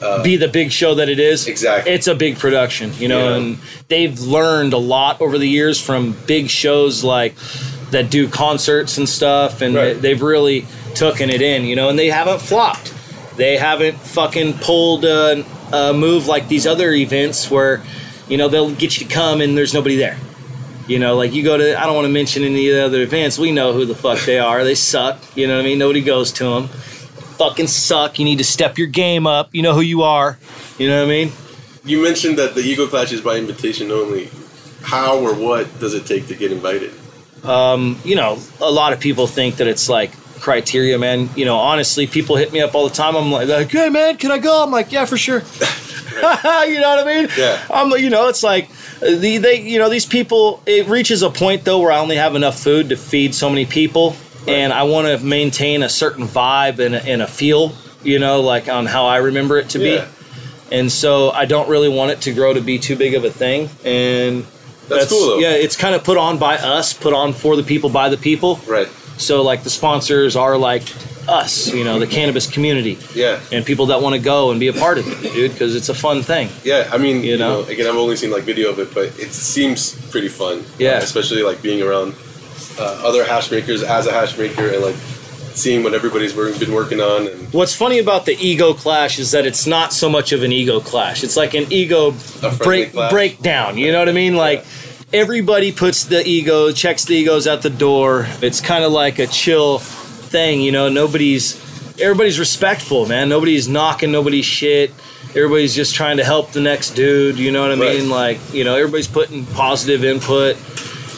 Uh, 0.00 0.22
be 0.22 0.36
the 0.36 0.46
big 0.46 0.70
show 0.70 0.94
that 0.94 1.08
it 1.08 1.18
is. 1.18 1.48
Exactly. 1.48 1.90
It's 1.92 2.06
a 2.06 2.14
big 2.14 2.38
production, 2.38 2.92
you 2.98 3.08
know, 3.08 3.30
Yeah. 3.30 3.36
and 3.36 3.58
they've 3.88 4.16
learned 4.20 4.72
a 4.72 4.78
lot 4.78 5.20
over 5.20 5.38
the 5.38 5.48
years 5.48 5.80
from 5.84 6.12
big 6.28 6.48
shows 6.50 7.02
like 7.02 7.34
that 7.90 8.10
do 8.10 8.28
concerts 8.28 8.98
and 8.98 9.08
stuff, 9.08 9.62
and 9.62 9.74
Right. 9.74 10.00
they, 10.00 10.10
have 10.10 10.22
really 10.22 10.66
taken 10.94 11.30
it 11.30 11.40
in, 11.40 11.64
you 11.64 11.74
know, 11.76 11.88
and 11.88 11.98
they 11.98 12.08
haven't 12.08 12.40
flopped. 12.40 12.92
They 13.36 13.56
haven't 13.56 13.98
fucking 13.98 14.54
pulled 14.54 15.04
a, 15.04 15.44
a 15.72 15.92
move 15.94 16.26
like 16.26 16.48
these 16.48 16.66
other 16.66 16.92
events 16.92 17.50
where, 17.50 17.82
you 18.28 18.36
know, 18.36 18.48
they'll 18.48 18.70
get 18.74 18.98
you 18.98 19.06
to 19.06 19.12
come 19.14 19.40
and 19.40 19.56
there's 19.56 19.72
nobody 19.72 19.96
there. 19.96 20.18
You 20.86 20.98
know, 20.98 21.16
like 21.16 21.32
you 21.34 21.42
go 21.42 21.56
to, 21.56 21.78
I 21.80 21.84
don't 21.86 21.94
want 21.94 22.06
to 22.06 22.12
mention 22.12 22.42
any 22.44 22.68
of 22.68 22.74
the 22.76 22.84
other 22.84 23.02
events. 23.02 23.38
We 23.38 23.52
know 23.52 23.72
who 23.72 23.84
the 23.84 23.94
fuck 23.94 24.20
they 24.20 24.38
are. 24.38 24.64
They 24.64 24.74
suck. 24.74 25.22
You 25.36 25.46
know 25.46 25.56
what 25.56 25.62
I 25.62 25.68
mean? 25.68 25.78
Nobody 25.78 26.00
goes 26.02 26.32
to 26.32 26.44
them. 26.44 26.68
Fucking 26.68 27.66
suck. 27.68 28.18
You 28.18 28.24
need 28.24 28.38
to 28.38 28.44
step 28.44 28.78
your 28.78 28.86
game 28.86 29.26
up. 29.26 29.54
You 29.54 29.62
know 29.62 29.74
who 29.74 29.82
you 29.82 30.02
are. 30.02 30.38
You 30.78 30.88
know 30.88 30.98
what 31.04 31.06
I 31.12 31.24
mean? 31.24 31.32
You 31.84 32.02
mentioned 32.02 32.38
that 32.38 32.54
the 32.54 32.60
Ego 32.62 32.86
Clash 32.86 33.12
is 33.12 33.20
by 33.20 33.36
invitation 33.36 33.90
only. 33.90 34.30
How 34.82 35.18
or 35.18 35.34
what 35.34 35.78
does 35.78 35.94
it 35.94 36.06
take 36.06 36.26
to 36.28 36.34
get 36.34 36.52
invited? 36.52 36.92
Um, 37.44 37.98
you 38.04 38.16
know, 38.16 38.38
a 38.60 38.70
lot 38.70 38.92
of 38.92 39.00
people 39.00 39.26
think 39.26 39.56
that 39.56 39.66
it's 39.66 39.88
like 39.88 40.12
criteria, 40.40 40.98
man. 40.98 41.28
You 41.36 41.44
know, 41.44 41.56
honestly, 41.56 42.06
people 42.06 42.36
hit 42.36 42.52
me 42.52 42.60
up 42.60 42.74
all 42.74 42.88
the 42.88 42.94
time. 42.94 43.16
I'm 43.16 43.30
like, 43.32 43.48
like 43.48 43.70
hey, 43.70 43.88
man, 43.88 44.16
can 44.16 44.30
I 44.30 44.38
go? 44.38 44.62
I'm 44.62 44.70
like, 44.70 44.92
yeah, 44.92 45.04
for 45.04 45.16
sure. 45.16 45.38
you 46.18 46.80
know 46.80 46.96
what 46.96 47.06
I 47.06 47.14
mean? 47.22 47.28
Yeah. 47.36 47.64
I'm, 47.70 47.90
like, 47.90 48.00
you 48.00 48.10
know, 48.10 48.28
it's 48.28 48.42
like 48.42 48.68
the 49.00 49.38
they, 49.38 49.60
you 49.60 49.78
know, 49.78 49.88
these 49.88 50.06
people. 50.06 50.62
It 50.66 50.88
reaches 50.88 51.22
a 51.22 51.30
point 51.30 51.64
though 51.64 51.78
where 51.80 51.92
I 51.92 51.98
only 51.98 52.16
have 52.16 52.34
enough 52.34 52.58
food 52.58 52.88
to 52.88 52.96
feed 52.96 53.34
so 53.34 53.48
many 53.48 53.66
people, 53.66 54.16
and 54.46 54.72
I 54.72 54.82
want 54.84 55.06
to 55.06 55.24
maintain 55.24 55.82
a 55.82 55.88
certain 55.88 56.26
vibe 56.26 56.78
and 56.78 56.94
a, 56.94 57.04
and 57.04 57.22
a 57.22 57.26
feel. 57.26 57.72
You 58.02 58.18
know, 58.20 58.40
like 58.40 58.68
on 58.68 58.86
how 58.86 59.06
I 59.06 59.16
remember 59.18 59.58
it 59.58 59.70
to 59.70 59.78
Yeah. 59.78 60.04
be. 60.04 60.10
And 60.70 60.92
so 60.92 61.30
I 61.30 61.46
don't 61.46 61.68
really 61.68 61.88
want 61.88 62.10
it 62.12 62.20
to 62.22 62.32
grow 62.34 62.52
to 62.52 62.60
be 62.60 62.78
too 62.78 62.94
big 62.94 63.14
of 63.14 63.24
a 63.24 63.30
thing. 63.30 63.70
And 63.84 64.44
That's 64.88 65.08
cool, 65.10 65.26
though. 65.26 65.38
Yeah, 65.38 65.50
it's 65.52 65.76
kind 65.76 65.94
of 65.94 66.02
put 66.04 66.16
on 66.16 66.38
by 66.38 66.56
us, 66.56 66.92
put 66.94 67.12
on 67.12 67.32
for 67.32 67.56
the 67.56 67.62
people 67.62 67.90
by 67.90 68.08
the 68.08 68.16
people. 68.16 68.56
Right. 68.66 68.88
So 69.18 69.42
like 69.42 69.62
the 69.64 69.70
sponsors 69.70 70.36
are 70.36 70.56
like 70.56 70.82
us, 71.28 71.72
you 71.74 71.84
know, 71.84 71.98
the 71.98 72.06
cannabis 72.06 72.46
community, 72.50 72.96
Yeah. 73.14 73.38
and 73.52 73.66
people 73.66 73.86
that 73.86 74.00
want 74.00 74.14
to 74.14 74.20
go 74.20 74.50
and 74.50 74.58
be 74.58 74.68
a 74.68 74.72
part 74.72 74.96
of 74.96 75.06
it, 75.08 75.32
dude, 75.34 75.52
because 75.52 75.74
it's 75.76 75.88
a 75.90 75.94
fun 75.94 76.22
thing. 76.22 76.48
Yeah, 76.64 76.88
I 76.90 76.96
mean, 76.98 77.22
You 77.22 77.32
you, 77.32 77.38
know? 77.38 77.62
know? 77.62 77.68
again, 77.68 77.86
I've 77.86 77.96
only 77.96 78.16
seen 78.16 78.30
like 78.30 78.44
video 78.44 78.70
of 78.70 78.78
it, 78.78 78.94
but 78.94 79.06
it 79.18 79.32
seems 79.32 79.92
pretty 80.10 80.28
fun. 80.28 80.64
Yeah. 80.78 80.92
Uh, 80.94 80.98
especially 80.98 81.42
like 81.42 81.60
being 81.60 81.82
around 81.82 82.14
uh, 82.78 83.02
other 83.04 83.24
hash 83.24 83.50
makers 83.50 83.82
as 83.82 84.06
a 84.06 84.12
hash 84.12 84.38
maker 84.38 84.68
and 84.68 84.82
like 84.82 84.96
seeing 85.58 85.82
what 85.82 85.92
everybody's 85.94 86.32
been 86.32 86.72
working 86.72 87.00
on. 87.00 87.26
And 87.28 87.52
What's 87.52 87.74
funny 87.74 87.98
about 87.98 88.24
the 88.26 88.36
ego 88.38 88.72
clash 88.74 89.18
is 89.18 89.32
that 89.32 89.44
it's 89.46 89.66
not 89.66 89.92
so 89.92 90.08
much 90.08 90.32
of 90.32 90.42
an 90.42 90.52
ego 90.52 90.80
clash. 90.80 91.22
It's 91.24 91.36
like 91.36 91.54
an 91.54 91.66
ego 91.70 92.14
break 92.58 92.92
clash. 92.92 93.10
breakdown. 93.10 93.76
You 93.78 93.92
know 93.92 93.98
what 93.98 94.08
I 94.08 94.12
mean? 94.12 94.36
Like 94.36 94.64
everybody 95.12 95.72
puts 95.72 96.04
the 96.04 96.26
ego, 96.26 96.70
checks 96.72 97.04
the 97.04 97.14
egos 97.14 97.46
at 97.46 97.62
the 97.62 97.70
door. 97.70 98.26
It's 98.42 98.60
kind 98.60 98.84
of 98.84 98.92
like 98.92 99.18
a 99.18 99.26
chill 99.26 99.78
thing. 99.78 100.60
You 100.60 100.72
know, 100.72 100.88
nobody's 100.88 101.56
everybody's 102.00 102.38
respectful, 102.38 103.06
man. 103.06 103.28
Nobody's 103.28 103.68
knocking 103.68 104.12
nobody's 104.12 104.44
shit. 104.46 104.92
Everybody's 105.30 105.74
just 105.74 105.94
trying 105.94 106.16
to 106.16 106.24
help 106.24 106.52
the 106.52 106.60
next 106.60 106.90
dude. 106.92 107.38
You 107.38 107.52
know 107.52 107.60
what 107.62 107.70
I 107.72 107.80
Right. 107.80 107.98
mean? 108.00 108.08
Like 108.10 108.38
you 108.52 108.64
know, 108.64 108.76
everybody's 108.76 109.08
putting 109.08 109.44
positive 109.46 110.04
input. 110.04 110.56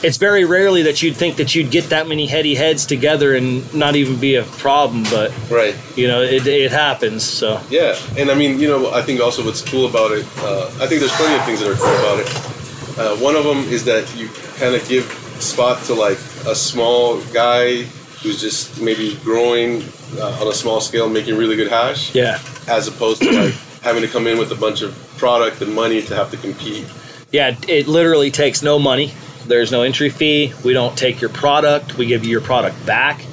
It's 0.03 0.17
very 0.17 0.45
rarely 0.45 0.83
that 0.83 1.03
you'd 1.03 1.17
think 1.17 1.37
that 1.37 1.55
you'd 1.55 1.71
get 1.71 1.91
that 1.91 2.09
many 2.09 2.27
heady 2.27 2.55
heads 2.55 2.87
together 2.87 3.35
and 3.35 3.73
not 3.75 3.97
even 3.97 4.19
be 4.19 4.37
a 4.37 4.45
problem, 4.45 5.05
but 5.05 5.31
right. 5.51 5.77
you 5.97 6.09
know 6.09 6.23
it, 6.23 6.47
it 6.47 6.71
happens 6.71 7.23
so 7.25 7.61
Yeah, 7.71 7.99
and 8.17 8.31
I 8.31 8.35
mean, 8.35 8.59
you 8.59 8.69
know, 8.69 8.93
I 8.93 9.03
think 9.03 9.21
also 9.21 9.45
what's 9.45 9.63
cool 9.63 9.87
about 9.87 10.13
it, 10.13 10.27
uh, 10.39 10.71
I 10.81 10.87
think 10.87 11.01
there's 11.01 11.17
plenty 11.17 11.35
of 11.37 11.45
things 11.45 11.61
that 11.61 11.71
are 11.71 11.75
cool 11.75 11.97
about 12.01 12.19
it. 12.21 12.99
Uh, 12.99 13.17
one 13.23 13.37
of 13.37 13.45
them 13.45 13.59
is 13.73 13.85
that 13.85 14.15
you 14.17 14.29
kind 14.59 14.75
of 14.75 14.87
give 14.89 15.05
spot 15.41 15.83
to 15.85 15.95
like 15.95 16.19
a 16.47 16.55
small 16.55 17.21
guy 17.33 17.83
who's 18.23 18.41
just 18.41 18.81
maybe 18.81 19.17
growing 19.23 19.83
uh, 20.19 20.39
on 20.41 20.49
a 20.49 20.55
small 20.55 20.81
scale, 20.81 21.09
making 21.09 21.37
really 21.37 21.57
good 21.57 21.69
hash, 21.69 22.15
yeah 22.15 22.39
as 22.69 22.89
opposed 22.89 23.23
to 23.23 23.31
like 23.33 23.55
having 23.83 24.03
to 24.03 24.09
come 24.09 24.27
in 24.27 24.39
with 24.39 24.53
a 24.53 24.55
bunch 24.55 24.83
of 24.83 24.95
product 25.17 25.61
and 25.61 25.75
money 25.75 26.01
to 26.03 26.15
have 26.15 26.31
to 26.31 26.37
compete. 26.37 26.87
yeah 27.33 27.57
it 27.69 27.87
literally 27.87 28.31
takes 28.31 28.63
no 28.63 28.79
money 28.79 29.13
there's 29.51 29.71
no 29.71 29.83
entry 29.83 30.09
fee. 30.09 30.55
We 30.65 30.73
don't 30.73 30.97
take 30.97 31.21
your 31.21 31.31
product. 31.31 31.99
We 31.99 32.07
give 32.07 32.25
you 32.25 32.31
your 32.31 32.41
product 32.41 32.87
back. 32.87 33.25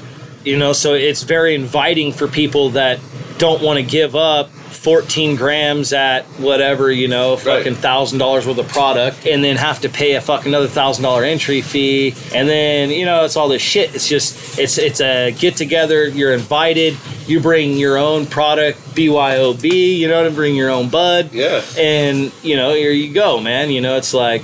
You 0.44 0.58
know 0.58 0.74
so 0.74 0.94
it's 0.94 1.24
very 1.24 1.56
inviting 1.56 2.12
for 2.12 2.28
people 2.28 2.72
that 2.72 3.00
don't 3.38 3.62
want 3.62 3.78
to 3.78 3.84
give 3.84 4.16
up 4.16 4.50
14 4.50 5.36
grams 5.36 5.92
at 5.92 6.24
whatever 6.40 6.90
you 6.92 7.08
know 7.08 7.36
fucking 7.36 7.76
thousand 7.76 8.20
dollars 8.20 8.48
worth 8.48 8.58
of 8.58 8.68
product 8.70 9.26
and 9.26 9.44
then 9.44 9.58
have 9.58 9.82
to 9.82 9.90
pay 9.90 10.16
a 10.16 10.22
fucking 10.22 10.48
another 10.48 10.68
thousand 10.68 11.04
dollar 11.04 11.24
entry 11.24 11.62
fee. 11.62 12.14
And 12.34 12.48
then 12.48 12.92
you 12.92 13.06
know 13.06 13.26
it's 13.26 13.36
all 13.36 13.50
this 13.50 13.62
shit. 13.62 13.94
It's 13.94 14.08
just 14.08 14.58
it's 14.58 14.78
it's 14.78 15.02
a 15.02 15.32
get 15.32 15.58
together. 15.58 16.08
You're 16.08 16.34
invited. 16.34 16.98
You 17.28 17.42
bring 17.42 17.74
your 17.74 17.98
own 17.98 18.26
product 18.26 18.80
byob 18.96 19.64
you 19.64 20.08
know 20.08 20.24
to 20.24 20.32
bring 20.32 20.56
your 20.56 20.70
own 20.70 20.90
bud. 20.90 21.34
Yeah, 21.34 21.62
and 21.78 22.32
you 22.42 22.56
know 22.56 22.74
here 22.74 22.92
you 22.92 23.14
go 23.14 23.42
man. 23.42 23.70
You 23.70 23.82
know 23.82 23.98
it's 23.98 24.14
like 24.14 24.44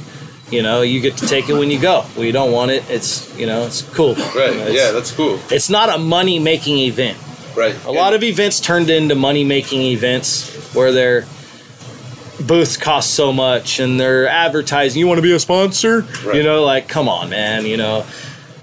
you 0.54 0.62
know 0.62 0.82
you 0.82 1.02
get 1.02 1.18
to 1.18 1.28
take 1.28 1.50
it 1.50 1.54
when 1.54 1.70
you 1.72 1.80
go 1.80 2.02
when 2.16 2.26
you 2.28 2.32
don't 2.34 2.52
want 2.52 2.70
it 2.72 2.84
it's 2.90 3.36
you 3.38 3.46
know 3.46 3.66
it's 3.66 3.82
cool 3.94 4.14
right. 4.14 4.54
it's, 4.54 4.76
yeah, 4.76 4.92
that's 4.92 5.12
cool. 5.12 5.40
it's 5.50 5.70
not 5.70 5.90
a 5.90 5.98
money 5.98 6.40
making 6.40 6.78
event 6.80 7.18
Right. 7.56 7.76
a 7.86 7.92
lot 7.92 8.14
of 8.14 8.24
events 8.24 8.60
turned 8.60 8.90
into 8.90 9.16
money 9.16 9.44
making 9.44 9.82
events 9.82 10.74
where 10.74 10.92
their 10.92 11.26
booths 12.48 12.78
cost 12.78 13.14
so 13.14 13.32
much 13.32 13.80
and 13.80 14.00
they're 14.00 14.28
advertising 14.28 15.00
you 15.00 15.08
want 15.08 15.18
to 15.20 15.22
be 15.22 15.32
a 15.34 15.40
sponsor 15.40 16.02
Right. 16.26 16.36
you 16.38 16.44
know 16.44 16.64
like 16.64 16.88
come 16.88 17.08
on 17.08 17.30
man 17.30 17.66
you 17.66 17.78
know 17.78 18.06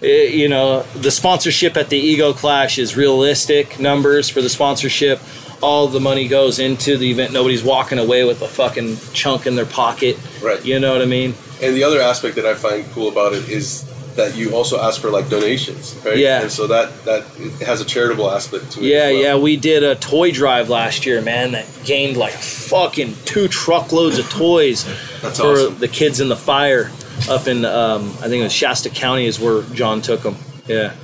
It- 0.01 0.35
you 0.35 0.49
know 0.49 0.83
the 0.97 1.11
sponsorship 1.11 1.77
at 1.77 1.89
the 1.89 1.97
ego 1.99 2.33
clash 2.33 2.79
is 2.79 2.97
realistic 2.97 3.79
numbers 3.79 4.29
for 4.29 4.43
the 4.43 4.49
sponsorship 4.49 5.21
all 5.63 5.87
the 5.89 6.01
money 6.01 6.27
goes 6.27 6.59
into 6.59 6.97
the 6.97 7.11
event 7.11 7.33
nobody's 7.33 7.63
walking 7.63 7.99
away 7.99 8.25
with 8.25 8.41
a 8.43 8.49
fucking 8.49 8.97
chunk 9.13 9.47
in 9.47 9.55
their 9.57 9.67
pocket 9.67 10.19
Right. 10.43 10.65
you 10.65 10.81
know 10.81 10.93
what 10.93 11.03
i 11.03 11.07
mean 11.07 11.35
And 11.63 11.77
the 11.77 11.85
other 11.85 12.01
aspect 12.01 12.37
that 12.37 12.47
I 12.47 12.55
find 12.55 12.85
cool 12.93 13.09
about 13.09 13.33
it 13.33 13.49
is 13.49 13.85
that 14.17 14.37
you 14.37 14.55
also 14.55 14.81
ask 14.81 15.01
for 15.01 15.11
like 15.11 15.29
donations, 15.29 15.97
right? 16.05 16.17
Yeah. 16.17 16.43
And 16.43 16.51
so 16.51 16.67
that 16.67 17.05
that 17.05 17.25
it 17.39 17.67
has 17.67 17.81
a 17.81 17.85
charitable 17.85 18.31
aspect 18.31 18.73
to 18.73 18.81
it. 18.81 18.87
Yeah, 18.87 19.11
well. 19.11 19.23
yeah, 19.23 19.37
we 19.37 19.57
did 19.57 19.83
a 19.83 19.95
toy 19.95 20.31
drive 20.33 20.69
last 20.69 21.07
year, 21.07 21.21
man. 21.23 21.53
That 21.53 21.67
gained 21.85 22.17
like 22.17 22.33
fucking 22.33 23.15
two 23.25 23.49
truckloads 23.49 24.19
of 24.19 24.29
toys 24.31 24.85
That's 25.23 25.39
for 25.39 25.53
awesome. 25.53 25.79
the 25.79 25.89
kids 25.89 26.21
in 26.21 26.29
the 26.29 26.37
fire 26.37 26.91
up 27.29 27.47
in 27.47 27.65
um, 27.65 28.11
I 28.21 28.29
think 28.29 28.41
it 28.41 28.45
was 28.45 28.53
Shasta 28.53 28.91
County 28.91 29.27
is 29.27 29.39
where 29.39 29.63
John 29.75 30.01
took 30.03 30.23
them. 30.23 30.37
Yeah, 30.67 30.95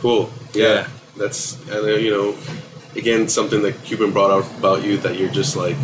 Cool. 0.00 0.30
Yeah. 0.54 0.62
Yeah. 0.66 0.88
That's 1.16 1.54
and 1.68 1.86
then, 1.86 2.00
you 2.00 2.10
know, 2.10 2.38
again 2.94 3.28
something 3.28 3.62
that 3.62 3.82
Cuban 3.84 4.12
brought 4.12 4.30
out 4.30 4.58
about 4.58 4.84
you 4.84 4.96
that 4.98 5.18
you're 5.18 5.30
just 5.30 5.56
like 5.56 5.76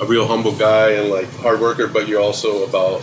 a 0.00 0.04
real 0.06 0.26
humble 0.26 0.52
guy 0.54 0.90
and 0.92 1.10
like 1.10 1.28
hard 1.36 1.60
worker, 1.60 1.86
but 1.88 2.06
you're 2.06 2.20
also 2.20 2.64
about 2.64 3.02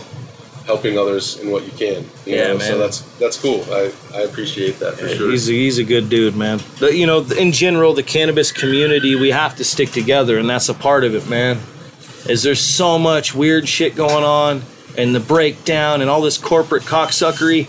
helping 0.66 0.98
others 0.98 1.38
in 1.38 1.50
what 1.50 1.64
you 1.64 1.70
can. 1.70 2.02
You 2.24 2.34
Yeah, 2.36 2.48
know? 2.48 2.58
man. 2.58 2.60
So 2.68 2.78
that's 2.78 3.00
that's 3.18 3.40
cool. 3.40 3.64
I, 3.72 3.92
I 4.14 4.20
appreciate 4.22 4.78
that 4.80 4.94
for 4.94 5.08
sure. 5.08 5.30
he's 5.30 5.48
a, 5.48 5.52
he's 5.52 5.78
a 5.78 5.84
good 5.84 6.08
dude, 6.08 6.36
man. 6.36 6.60
The, 6.78 6.94
you 6.94 7.06
know, 7.06 7.20
in 7.22 7.52
general, 7.52 7.94
the 7.94 8.02
cannabis 8.02 8.52
community 8.52 9.14
we 9.14 9.30
have 9.30 9.56
to 9.56 9.64
stick 9.64 9.90
together, 9.90 10.38
and 10.38 10.48
that's 10.50 10.68
a 10.68 10.74
part 10.74 11.04
of 11.04 11.14
it, 11.14 11.28
man. 11.28 11.58
Is 12.28 12.42
there's 12.42 12.60
so 12.60 12.98
much 12.98 13.34
weird 13.34 13.68
shit 13.68 13.94
going 13.94 14.24
on, 14.24 14.62
and 14.98 15.14
the 15.14 15.20
breakdown, 15.20 16.00
and 16.00 16.10
all 16.10 16.20
this 16.20 16.38
corporate 16.38 16.82
cocksuckery 16.82 17.68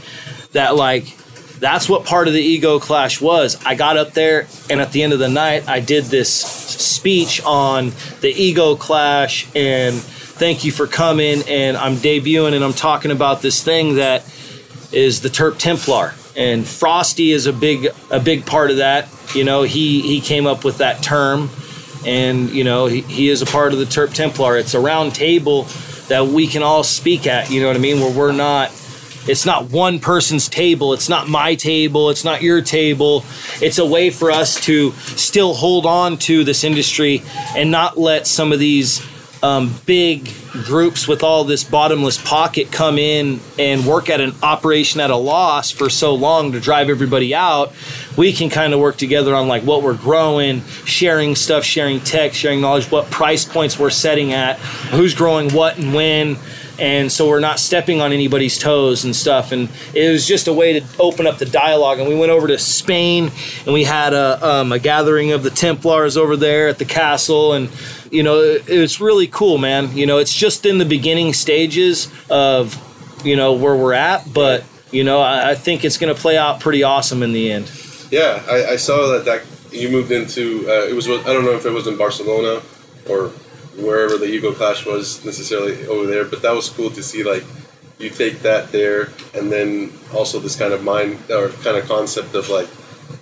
that 0.54 0.76
like 0.76 1.16
that's 1.60 1.88
what 1.90 2.06
part 2.06 2.28
of 2.28 2.34
the 2.34 2.42
ego 2.42 2.80
clash 2.80 3.22
was. 3.22 3.64
I 3.66 3.76
got 3.76 3.98
up 3.98 4.14
there, 4.14 4.48
and 4.70 4.82
at 4.82 4.92
the 4.92 5.04
end 5.04 5.14
of 5.14 5.20
the 5.20 5.30
night, 5.30 5.68
I 5.68 5.80
did 5.80 6.06
this 6.06 6.34
speech 6.34 7.42
on 7.46 7.92
the 8.22 8.30
ego 8.36 8.76
clash 8.76 9.48
and 9.56 10.04
thank 10.38 10.64
you 10.64 10.72
for 10.72 10.88
coming. 10.88 11.44
And 11.48 11.76
I'm 11.76 11.96
debuting 11.96 12.54
and 12.54 12.64
I'm 12.64 12.74
talking 12.74 13.12
about 13.12 13.42
this 13.42 13.64
thing 13.64 13.96
that 13.96 14.24
is 14.92 15.22
the 15.22 15.30
Terp 15.30 15.58
Templar. 15.58 16.14
And 16.36 16.66
Frosty 16.66 17.32
is 17.32 17.48
a 17.48 17.54
big 17.54 17.88
a 18.12 18.20
big 18.20 18.46
part 18.46 18.72
of 18.72 18.78
that. 18.78 19.10
You 19.34 19.44
know, 19.44 19.64
he 19.64 20.02
he 20.02 20.22
came 20.22 20.46
up 20.46 20.64
with 20.64 20.78
that 20.78 21.02
term, 21.02 21.50
and 22.06 22.50
you 22.52 22.64
know 22.64 22.86
he, 22.86 23.02
he 23.02 23.30
is 23.30 23.42
a 23.42 23.48
part 23.48 23.74
of 23.74 23.80
the 23.80 23.86
Terp 23.86 24.14
Templar. 24.14 24.58
It's 24.58 24.76
a 24.76 24.80
round 24.80 25.16
table 25.16 25.64
that 26.10 26.28
we 26.28 26.46
can 26.46 26.62
all 26.62 26.84
speak 26.84 27.26
at. 27.26 27.50
You 27.50 27.62
know 27.62 27.68
what 27.68 27.76
I 27.76 27.80
mean? 27.80 28.00
Where 28.00 28.16
we're 28.16 28.32
not 28.32 28.72
it's 29.28 29.46
not 29.46 29.72
one 29.72 30.00
person's 30.00 30.48
table. 30.48 30.94
It's 30.94 31.10
not 31.10 31.28
my 31.28 31.56
table. 31.56 32.10
It's 32.10 32.24
not 32.24 32.42
your 32.42 32.62
table. 32.62 33.26
It's 33.62 33.78
a 33.78 33.86
way 33.86 34.10
for 34.10 34.32
us 34.32 34.56
to 34.66 34.92
still 34.92 35.54
hold 35.54 35.86
on 35.86 36.18
to 36.20 36.46
this 36.46 36.64
industry 36.64 37.24
and 37.56 37.70
not 37.70 37.98
let 37.98 38.26
some 38.26 38.54
of 38.54 38.60
these 38.60 39.06
um, 39.44 39.74
big 39.86 40.32
groups 40.52 41.08
with 41.08 41.24
all 41.24 41.44
this 41.44 41.64
bottomless 41.64 42.22
pocket 42.22 42.72
come 42.72 42.98
in 42.98 43.40
and 43.60 43.86
work 43.86 44.10
at 44.10 44.20
an 44.20 44.34
operation 44.42 45.00
at 45.00 45.12
a 45.12 45.16
loss 45.16 45.72
for 45.72 45.90
so 45.90 46.16
long 46.16 46.52
to 46.52 46.60
drive 46.60 46.90
everybody 46.90 47.36
out 47.36 47.74
we 48.18 48.34
can 48.34 48.50
kind 48.50 48.74
of 48.74 48.80
work 48.80 48.98
together 48.98 49.36
on 49.36 49.48
like 49.48 49.64
what 49.64 49.84
we're 49.84 49.96
growing 49.96 50.62
sharing 50.86 51.36
stuff 51.36 51.64
sharing 51.64 52.00
tech 52.00 52.34
sharing 52.34 52.62
knowledge 52.62 52.90
what 52.92 53.10
price 53.12 53.46
points 53.46 53.78
we're 53.78 53.90
setting 53.90 54.34
at 54.34 54.58
who's 54.90 55.14
growing 55.14 55.52
what 55.52 55.78
and 55.78 55.94
when 55.94 56.38
and 56.80 57.12
so 57.12 57.28
we're 57.28 57.40
not 57.40 57.60
stepping 57.60 58.02
on 58.02 58.14
anybody's 58.14 58.58
toes 58.58 59.04
and 59.04 59.16
stuff. 59.16 59.52
And 59.52 59.70
it 59.94 60.12
was 60.12 60.28
just 60.28 60.48
a 60.48 60.54
way 60.54 60.80
to 60.80 60.86
open 61.00 61.26
up 61.26 61.38
the 61.38 61.46
dialogue. 61.46 62.00
And 62.00 62.08
we 62.08 62.16
went 62.16 62.32
over 62.32 62.48
to 62.48 62.58
spain 62.60 63.32
and 63.66 63.74
we 63.74 63.84
had 63.84 64.14
a, 64.14 64.46
um, 64.48 64.72
a 64.72 64.80
gathering 64.80 65.32
of 65.32 65.44
the 65.44 65.50
templars 65.50 66.18
over 66.18 66.36
there 66.36 66.68
at 66.68 66.78
the 66.78 66.86
castle 66.86 67.54
and 67.54 67.70
you 68.12 68.24
know 68.24 68.40
it's 68.68 69.00
really 69.00 69.28
cool 69.28 69.58
man 69.58 69.96
you 69.96 70.06
know 70.06 70.18
it's 70.18 70.34
just 70.34 70.66
in 70.66 70.78
the 70.78 70.86
beginning 70.86 71.34
stages 71.34 72.12
of 72.30 72.76
you 73.26 73.36
know 73.36 73.54
where 73.54 73.76
we're 73.76 73.94
at 73.94 74.32
but 74.34 74.64
you 74.92 75.04
know 75.04 75.20
i, 75.20 75.52
I 75.52 75.56
think 75.56 75.84
it's 75.84 75.98
going 75.98 76.14
to 76.14 76.20
play 76.20 76.38
out 76.38 76.60
pretty 76.60 76.84
awesome 76.84 77.24
in 77.24 77.34
the 77.34 77.52
end 77.52 77.72
Yeah, 78.12 78.42
I, 78.50 78.74
I 78.74 78.76
saw 78.78 79.12
that, 79.12 79.26
that 79.26 79.44
you 79.74 79.90
moved 79.90 80.12
into. 80.12 80.66
Uh, 80.68 80.88
it 80.88 80.96
was. 80.96 81.10
I 81.10 81.34
don't 81.34 81.44
know 81.44 81.56
if 81.56 81.66
it 81.66 81.72
was 81.72 81.88
in 81.88 81.98
Barcelona 81.98 82.62
or 83.10 83.30
wherever 83.76 84.18
the 84.18 84.26
Ego 84.26 84.54
Clash 84.54 84.86
was 84.86 85.24
necessarily 85.26 85.86
over 85.88 86.08
there, 86.08 86.24
but 86.24 86.42
that 86.42 86.54
was 86.54 86.70
cool 86.70 86.90
to 86.92 87.04
see. 87.04 87.24
Like 87.24 87.44
you 88.00 88.10
take 88.10 88.40
that 88.44 88.72
there, 88.72 89.12
and 89.34 89.52
then 89.52 89.92
also 90.14 90.40
this 90.40 90.56
kind 90.56 90.74
of 90.74 90.84
mind 90.84 91.20
or 91.30 91.50
kind 91.50 91.78
of 91.78 91.88
concept 91.88 92.34
of 92.36 92.50
like. 92.50 92.70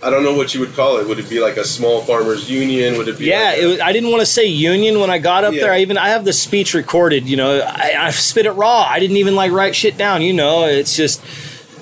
I 0.03 0.10
don't 0.10 0.24
know 0.24 0.34
what 0.36 0.53
you 0.53 0.60
would 0.60 0.74
call 0.74 0.98
it. 0.98 1.07
Would 1.07 1.20
it 1.20 1.30
be 1.30 1.40
like 1.40 1.57
a 1.57 1.64
small 1.64 2.02
farmers 2.02 2.49
union? 2.49 2.98
Would 2.98 3.07
it 3.07 3.18
be? 3.18 3.26
yeah 3.26 3.49
like 3.52 3.57
it 3.60 3.66
was, 3.66 3.80
i 3.80 3.91
didn't 3.91 4.10
want 4.12 4.22
to 4.22 4.26
say 4.26 4.45
union 4.45 4.99
when 4.99 5.10
i 5.10 5.18
got 5.18 5.44
up 5.44 5.53
Yeah. 5.53 5.62
there 5.62 5.72
i 5.74 5.80
even 5.80 5.98
i 5.98 6.10
have 6.10 6.26
the 6.26 6.34
speech 6.34 6.74
recorded 6.74 7.28
you 7.28 7.38
know 7.38 7.60
I, 7.62 7.95
I 8.07 8.12
spit 8.12 8.45
it 8.45 8.52
raw 8.52 8.82
i 8.90 8.99
didn't 8.99 9.18
even 9.18 9.36
like 9.36 9.52
write 9.52 9.76
shit 9.76 9.98
down 9.98 10.22
you 10.22 10.34
know 10.34 10.66
it's 10.66 10.95
just 10.95 11.22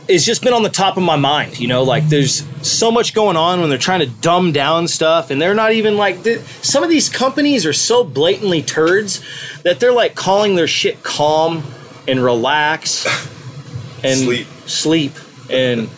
it's 0.07 0.25
just 0.25 0.43
been 0.43 0.53
on 0.53 0.63
the 0.63 0.69
top 0.69 0.97
of 0.97 1.03
my 1.03 1.15
mind 1.15 1.59
you 1.59 1.67
know 1.67 1.83
like 1.83 2.07
there's 2.09 2.43
so 2.67 2.91
much 2.91 3.13
going 3.13 3.35
on 3.37 3.59
when 3.61 3.69
they're 3.69 3.77
trying 3.77 3.99
to 4.01 4.07
dumb 4.21 4.51
down 4.51 4.87
stuff 4.87 5.29
and 5.31 5.41
they're 5.41 5.53
not 5.55 5.71
even 5.73 5.97
like 5.97 6.23
th- 6.23 6.39
some 6.61 6.83
of 6.83 6.89
these 6.89 7.09
companies 7.09 7.65
are 7.65 7.73
so 7.73 8.03
blatantly 8.03 8.61
turds 8.61 9.21
that 9.63 9.79
they're 9.79 9.93
like 9.93 10.13
calling 10.15 10.55
their 10.55 10.67
shit 10.67 11.03
calm 11.03 11.63
and 12.07 12.23
relax 12.23 13.05
and 14.03 14.19
Sleep. 14.19 14.47
sleep 14.65 15.13
and 15.49 15.89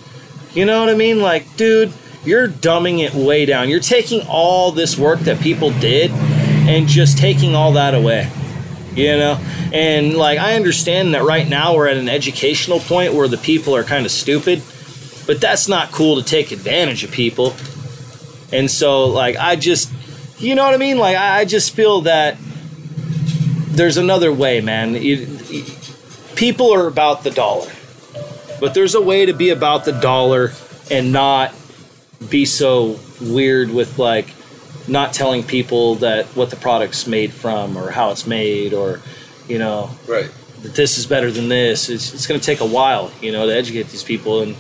you 0.55 0.65
know 0.65 0.79
what 0.79 0.89
i 0.89 0.95
mean? 0.95 1.21
Like 1.21 1.55
dude 1.57 1.93
you're 2.23 2.47
dumbing 2.47 3.05
it 3.05 3.13
way 3.13 3.45
down. 3.45 3.69
You're 3.69 3.79
taking 3.79 4.25
all 4.27 4.71
this 4.71 4.97
work 4.97 5.19
that 5.21 5.39
people 5.39 5.69
did 5.79 6.09
and 6.09 6.87
just 6.87 7.19
taking 7.19 7.53
all 7.53 7.73
that 7.73 7.93
away 7.93 8.31
you 8.95 9.17
know? 9.17 9.37
And 9.73 10.15
like 10.15 10.39
i 10.39 10.55
understand 10.55 11.13
that 11.13 11.23
right 11.23 11.47
now 11.47 11.75
we're 11.75 11.87
at 11.87 11.97
an 11.97 12.07
educational 12.09 12.79
point 12.79 13.13
where 13.13 13.27
the 13.27 13.37
people 13.37 13.75
are 13.75 13.83
kind 13.83 14.05
of 14.05 14.11
stupid 14.11 14.63
but 15.27 15.41
that's 15.41 15.67
not 15.67 15.91
cool 15.91 16.15
to 16.17 16.23
take 16.23 16.51
advantage 16.51 17.03
of 17.03 17.11
people. 17.11 17.55
And 18.53 18.69
so 18.71 19.07
like 19.07 19.35
i 19.37 19.55
just 19.55 19.91
you 20.39 20.55
know 20.55 20.63
what 20.65 20.73
i 20.73 20.77
mean? 20.77 20.97
Like 20.97 21.17
i 21.17 21.45
just 21.45 21.75
feel 21.75 22.01
that 22.01 22.37
there's 23.71 23.97
another 23.97 24.31
way 24.31 24.61
man. 24.61 24.93
You- 24.95 25.27
you- 25.49 25.65
people 26.35 26.73
are 26.73 26.87
about 26.87 27.23
the 27.23 27.31
dollar 27.31 27.71
but 28.59 28.73
there's 28.73 28.95
a 28.95 29.01
way 29.01 29.25
to 29.25 29.33
be 29.33 29.49
about 29.49 29.85
the 29.85 29.91
dollar 29.91 30.51
and 30.91 31.11
not 31.11 31.53
be 32.29 32.45
so 32.45 32.99
weird 33.21 33.69
with 33.69 33.99
like 33.99 34.33
not 34.87 35.13
telling 35.13 35.43
people 35.43 35.95
that 35.95 36.25
what 36.27 36.49
the 36.49 36.55
product's 36.55 37.07
made 37.07 37.33
from 37.33 37.77
or 37.77 37.91
how 37.91 38.11
it's 38.11 38.27
made 38.27 38.73
or 38.73 39.01
you 39.47 39.57
know 39.57 39.89
right. 40.07 40.29
that 40.61 40.75
this 40.75 40.97
is 40.97 41.05
better 41.05 41.31
than 41.31 41.49
this. 41.49 41.89
It's, 41.89 42.13
it's 42.13 42.27
going 42.27 42.39
to 42.39 42.45
take 42.45 42.61
a 42.61 42.65
while 42.65 43.11
you 43.21 43.31
know 43.31 43.45
to 43.45 43.55
educate 43.55 43.87
these 43.87 44.03
people. 44.03 44.41
And 44.41 44.55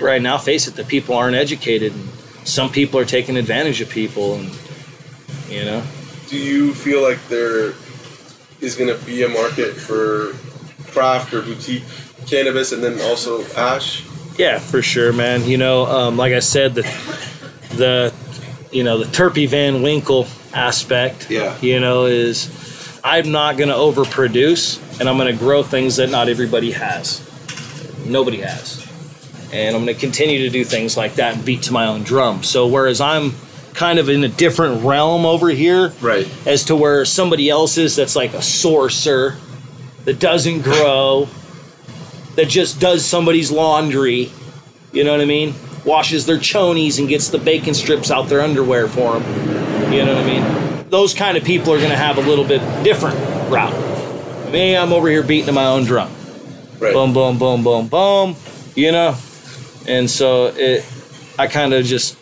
right 0.00 0.22
now 0.22 0.38
face 0.38 0.68
it 0.68 0.74
the 0.74 0.84
people 0.84 1.14
aren't 1.14 1.36
educated. 1.36 1.92
And 1.92 2.08
some 2.44 2.70
people 2.70 3.00
are 3.00 3.04
taking 3.04 3.36
advantage 3.36 3.80
of 3.80 3.88
people 3.88 4.34
and 4.36 4.50
you 5.48 5.64
know. 5.64 5.82
Do 6.28 6.38
you 6.38 6.74
feel 6.74 7.02
like 7.02 7.26
there 7.28 7.74
is 8.60 8.76
going 8.76 8.96
to 8.96 9.04
be 9.04 9.22
a 9.22 9.28
market 9.28 9.74
for 9.74 10.32
craft 10.90 11.34
or 11.34 11.42
boutique 11.42 11.84
cannabis, 12.26 12.72
and 12.72 12.82
then 12.82 13.00
also 13.00 13.44
ash? 13.56 14.04
Yeah, 14.38 14.58
for 14.58 14.82
sure, 14.82 15.12
man. 15.12 15.44
You 15.44 15.58
know, 15.58 15.86
um, 15.86 16.16
like 16.16 16.32
I 16.32 16.40
said, 16.40 16.74
the 16.74 16.82
the 17.76 18.12
you 18.72 18.82
know 18.84 18.98
the 18.98 19.04
Terpy 19.06 19.48
Van 19.48 19.82
Winkle 19.82 20.26
aspect. 20.52 21.30
Yeah. 21.30 21.56
You 21.60 21.80
know, 21.80 22.06
is 22.06 23.00
I'm 23.04 23.30
not 23.32 23.56
going 23.56 23.68
to 23.68 23.74
overproduce, 23.76 24.98
and 25.00 25.08
I'm 25.08 25.16
going 25.18 25.32
to 25.32 25.38
grow 25.38 25.62
things 25.62 25.96
that 25.96 26.10
not 26.10 26.28
everybody 26.28 26.72
has, 26.72 27.20
nobody 28.06 28.38
has, 28.40 28.80
and 29.52 29.76
I'm 29.76 29.84
going 29.84 29.94
to 29.94 30.00
continue 30.00 30.38
to 30.40 30.50
do 30.50 30.64
things 30.64 30.96
like 30.96 31.14
that 31.16 31.36
and 31.36 31.44
beat 31.44 31.62
to 31.64 31.72
my 31.72 31.86
own 31.86 32.02
drum. 32.02 32.42
So 32.42 32.66
whereas 32.66 33.00
I'm 33.00 33.34
kind 33.74 33.98
of 33.98 34.08
in 34.08 34.22
a 34.24 34.28
different 34.28 34.84
realm 34.84 35.26
over 35.26 35.48
here, 35.48 35.92
Right. 36.00 36.28
as 36.46 36.64
to 36.66 36.76
where 36.76 37.04
somebody 37.04 37.50
else 37.50 37.76
is 37.76 37.96
that's 37.96 38.14
like 38.16 38.32
a 38.32 38.40
sorcerer 38.42 39.36
that 40.04 40.18
doesn't 40.20 40.62
grow, 40.62 41.28
that 42.36 42.48
just 42.48 42.80
does 42.80 43.04
somebody's 43.04 43.50
laundry. 43.50 44.30
You 44.92 45.04
know 45.04 45.12
what 45.12 45.20
I 45.20 45.24
mean? 45.24 45.54
Washes 45.84 46.26
their 46.26 46.38
chonies 46.38 46.98
and 46.98 47.08
gets 47.08 47.28
the 47.28 47.38
bacon 47.38 47.74
strips 47.74 48.10
out 48.10 48.28
their 48.28 48.40
underwear 48.40 48.88
for 48.88 49.18
them. 49.18 49.92
You 49.92 50.04
know 50.04 50.14
what 50.14 50.24
I 50.24 50.26
mean? 50.26 50.90
Those 50.90 51.14
kind 51.14 51.36
of 51.36 51.44
people 51.44 51.72
are 51.72 51.78
going 51.78 51.90
to 51.90 51.96
have 51.96 52.18
a 52.18 52.22
little 52.22 52.44
bit 52.46 52.60
different 52.84 53.18
route. 53.50 54.52
Me, 54.52 54.76
I'm 54.76 54.92
over 54.92 55.08
here 55.08 55.22
beating 55.22 55.52
my 55.54 55.66
own 55.66 55.84
drum. 55.84 56.10
Right. 56.78 56.92
Boom, 56.92 57.12
boom, 57.12 57.38
boom, 57.38 57.62
boom, 57.62 57.88
boom. 57.88 58.36
You 58.74 58.92
know? 58.92 59.16
And 59.86 60.08
so 60.08 60.52
it, 60.54 60.86
I 61.38 61.46
kind 61.46 61.74
of 61.74 61.84
just, 61.84 62.16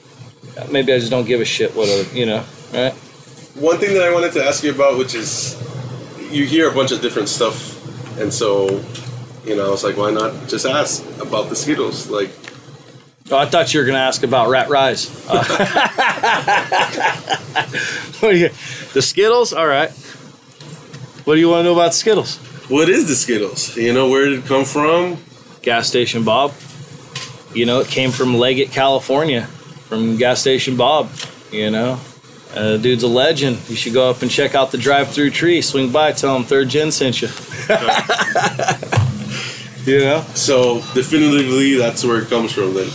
maybe 0.71 0.93
I 0.93 0.99
just 0.99 1.11
don't 1.11 1.27
give 1.27 1.41
a 1.41 1.45
shit 1.45 1.75
what 1.77 1.89
other, 1.89 2.17
you 2.17 2.27
know, 2.27 2.45
right? 2.73 2.93
One 3.55 3.79
thing 3.79 3.95
that 3.95 4.03
I 4.03 4.13
wanted 4.13 4.33
to 4.33 4.45
ask 4.45 4.65
you 4.65 4.73
about, 4.73 4.99
which 4.99 5.15
is 5.15 5.57
you 6.31 6.47
hear 6.47 6.71
a 6.71 6.75
bunch 6.75 6.91
of 6.91 7.03
different 7.03 7.29
stuff, 7.29 8.19
and 8.19 8.33
so 8.33 8.83
you 9.45 9.57
know, 9.57 9.67
I 9.67 9.71
was 9.71 9.85
like, 9.85 9.97
why 9.97 10.11
not 10.11 10.49
just 10.49 10.67
ask 10.67 11.03
about 11.21 11.49
the 11.49 11.55
Zkittles? 11.55 12.11
Like, 12.11 12.31
Oh, 13.31 13.39
I 13.39 13.47
thought 13.47 13.73
you 13.73 13.81
were 13.81 13.87
going 13.87 13.95
to 13.97 14.01
ask 14.01 14.25
about 14.25 14.49
Rat 14.51 14.69
Rise. 14.69 15.09
Uh, 15.29 15.45
what 18.21 18.33
do 18.33 18.39
you, 18.39 18.49
the 18.49 19.01
Zkittles? 19.01 19.57
All 19.57 19.67
right. 19.67 19.91
What 21.25 21.35
do 21.35 21.41
you 21.41 21.49
want 21.49 21.61
to 21.61 21.65
know 21.65 21.73
about 21.73 21.93
Zkittles? 21.93 22.39
what 22.69 22.89
is 22.89 23.07
the 23.07 23.15
Zkittles? 23.15 23.77
You 23.81 23.93
know, 23.93 24.09
where 24.09 24.27
did 24.27 24.41
it 24.41 24.45
come 24.47 24.65
from? 24.65 25.19
Gas 25.63 25.89
Station 25.89 26.25
Bob. 26.25 26.53
You 27.55 27.67
know, 27.67 27.81
it 27.81 27.89
came 27.89 28.11
from 28.11 28.37
Leggett, 28.37 28.71
California, 28.71 29.43
from 29.89 30.17
Gas 30.17 30.41
Station 30.41 30.77
Bob. 30.77 31.11
You 31.51 31.71
know, 31.71 32.01
uh, 32.55 32.77
dude's 32.79 33.03
a 33.03 33.09
legend. 33.09 33.59
You 33.69 33.77
should 33.77 33.93
go 33.93 34.11
up 34.11 34.23
and 34.23 34.31
check 34.31 34.55
out 34.55 34.73
the 34.73 34.79
drive-through 34.79 35.31
tree. 35.31 35.63
Swing 35.63 35.93
by, 35.93 36.13
tell 36.13 36.35
him 36.37 36.45
Third 36.45 36.69
Gen 36.69 36.91
sent 36.91 37.23
you. 37.23 37.29
you 39.87 39.99
know. 40.01 40.21
So 40.35 40.81
definitively, 40.95 41.77
that's 41.77 42.05
where 42.05 42.21
it 42.23 42.29
comes 42.29 42.53
from. 42.53 42.75
Then, 42.75 42.89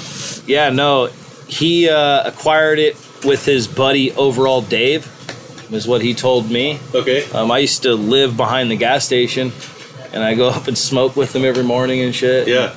Yeah, 0.45 0.69
no, 0.69 1.07
he 1.47 1.89
uh, 1.89 2.27
acquired 2.27 2.79
it 2.79 2.95
with 3.25 3.45
his 3.45 3.67
buddy 3.67 4.11
Overall 4.13 4.61
Dave, 4.61 5.07
is 5.71 5.87
what 5.87 6.01
he 6.01 6.13
told 6.13 6.49
me. 6.49 6.79
okay, 6.93 7.29
Um, 7.31 7.51
I 7.51 7.59
used 7.59 7.83
to 7.83 7.93
live 7.95 8.37
behind 8.37 8.69
the 8.71 8.75
gas 8.77 9.05
station, 9.05 9.51
and 10.13 10.23
I 10.23 10.35
go 10.35 10.49
up 10.49 10.67
and 10.67 10.77
smoke 10.77 11.15
with 11.15 11.33
them 11.33 11.43
every 11.43 11.63
morning 11.63 12.01
and 12.01 12.13
shit. 12.15 12.47
yeah, 12.47 12.73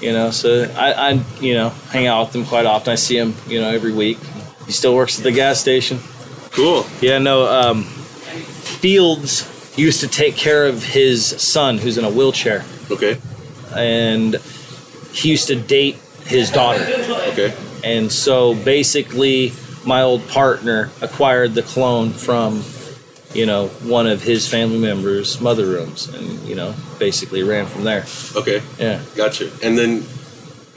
You 0.00 0.12
know, 0.12 0.30
so 0.30 0.64
I, 0.76 0.92
I, 0.92 1.20
you 1.40 1.54
know, 1.54 1.68
hang 1.90 2.06
out 2.06 2.26
with 2.26 2.36
him 2.36 2.44
quite 2.46 2.66
often. 2.66 2.92
I 2.92 2.96
see 2.96 3.16
him, 3.16 3.34
you 3.46 3.60
know, 3.60 3.68
every 3.70 3.92
week. 3.92 4.18
He 4.66 4.72
still 4.72 4.94
works 4.94 5.18
at 5.18 5.24
the 5.24 5.32
gas 5.32 5.60
station. 5.60 5.98
cool. 6.52 6.84
Yeah, 7.00 7.18
no, 7.18 7.46
um, 7.46 7.84
Fields 8.82 9.48
used 9.76 10.00
to 10.00 10.08
take 10.08 10.36
care 10.36 10.66
of 10.66 10.82
his 10.84 11.24
son 11.42 11.78
who's 11.78 11.96
in 11.98 12.04
a 12.04 12.10
wheelchair, 12.10 12.64
Okay, 12.90 13.18
and 13.76 14.34
he 15.12 15.30
used 15.30 15.48
to 15.48 15.56
date 15.56 15.96
his 16.24 16.50
daughter. 16.50 16.84
okay, 17.32 17.52
And 17.84 18.10
so 18.10 18.54
basically, 18.54 19.52
my 19.84 20.02
old 20.02 20.26
partner 20.28 20.90
acquired 21.00 21.54
the 21.54 21.62
clone 21.62 22.10
from, 22.12 22.62
you 23.34 23.44
know, 23.46 23.68
one 23.84 24.06
of 24.06 24.22
his 24.22 24.46
family 24.48 24.78
members' 24.78 25.40
mother 25.40 25.66
rooms, 25.66 26.08
and 26.08 26.40
you 26.48 26.54
know, 26.54 26.74
basically 26.98 27.42
ran 27.42 27.66
from 27.66 27.84
there. 27.84 28.04
okay. 28.36 28.62
Yeah. 28.78 29.00
Gotcha. 29.16 29.50
And 29.62 29.76
then, 29.76 30.04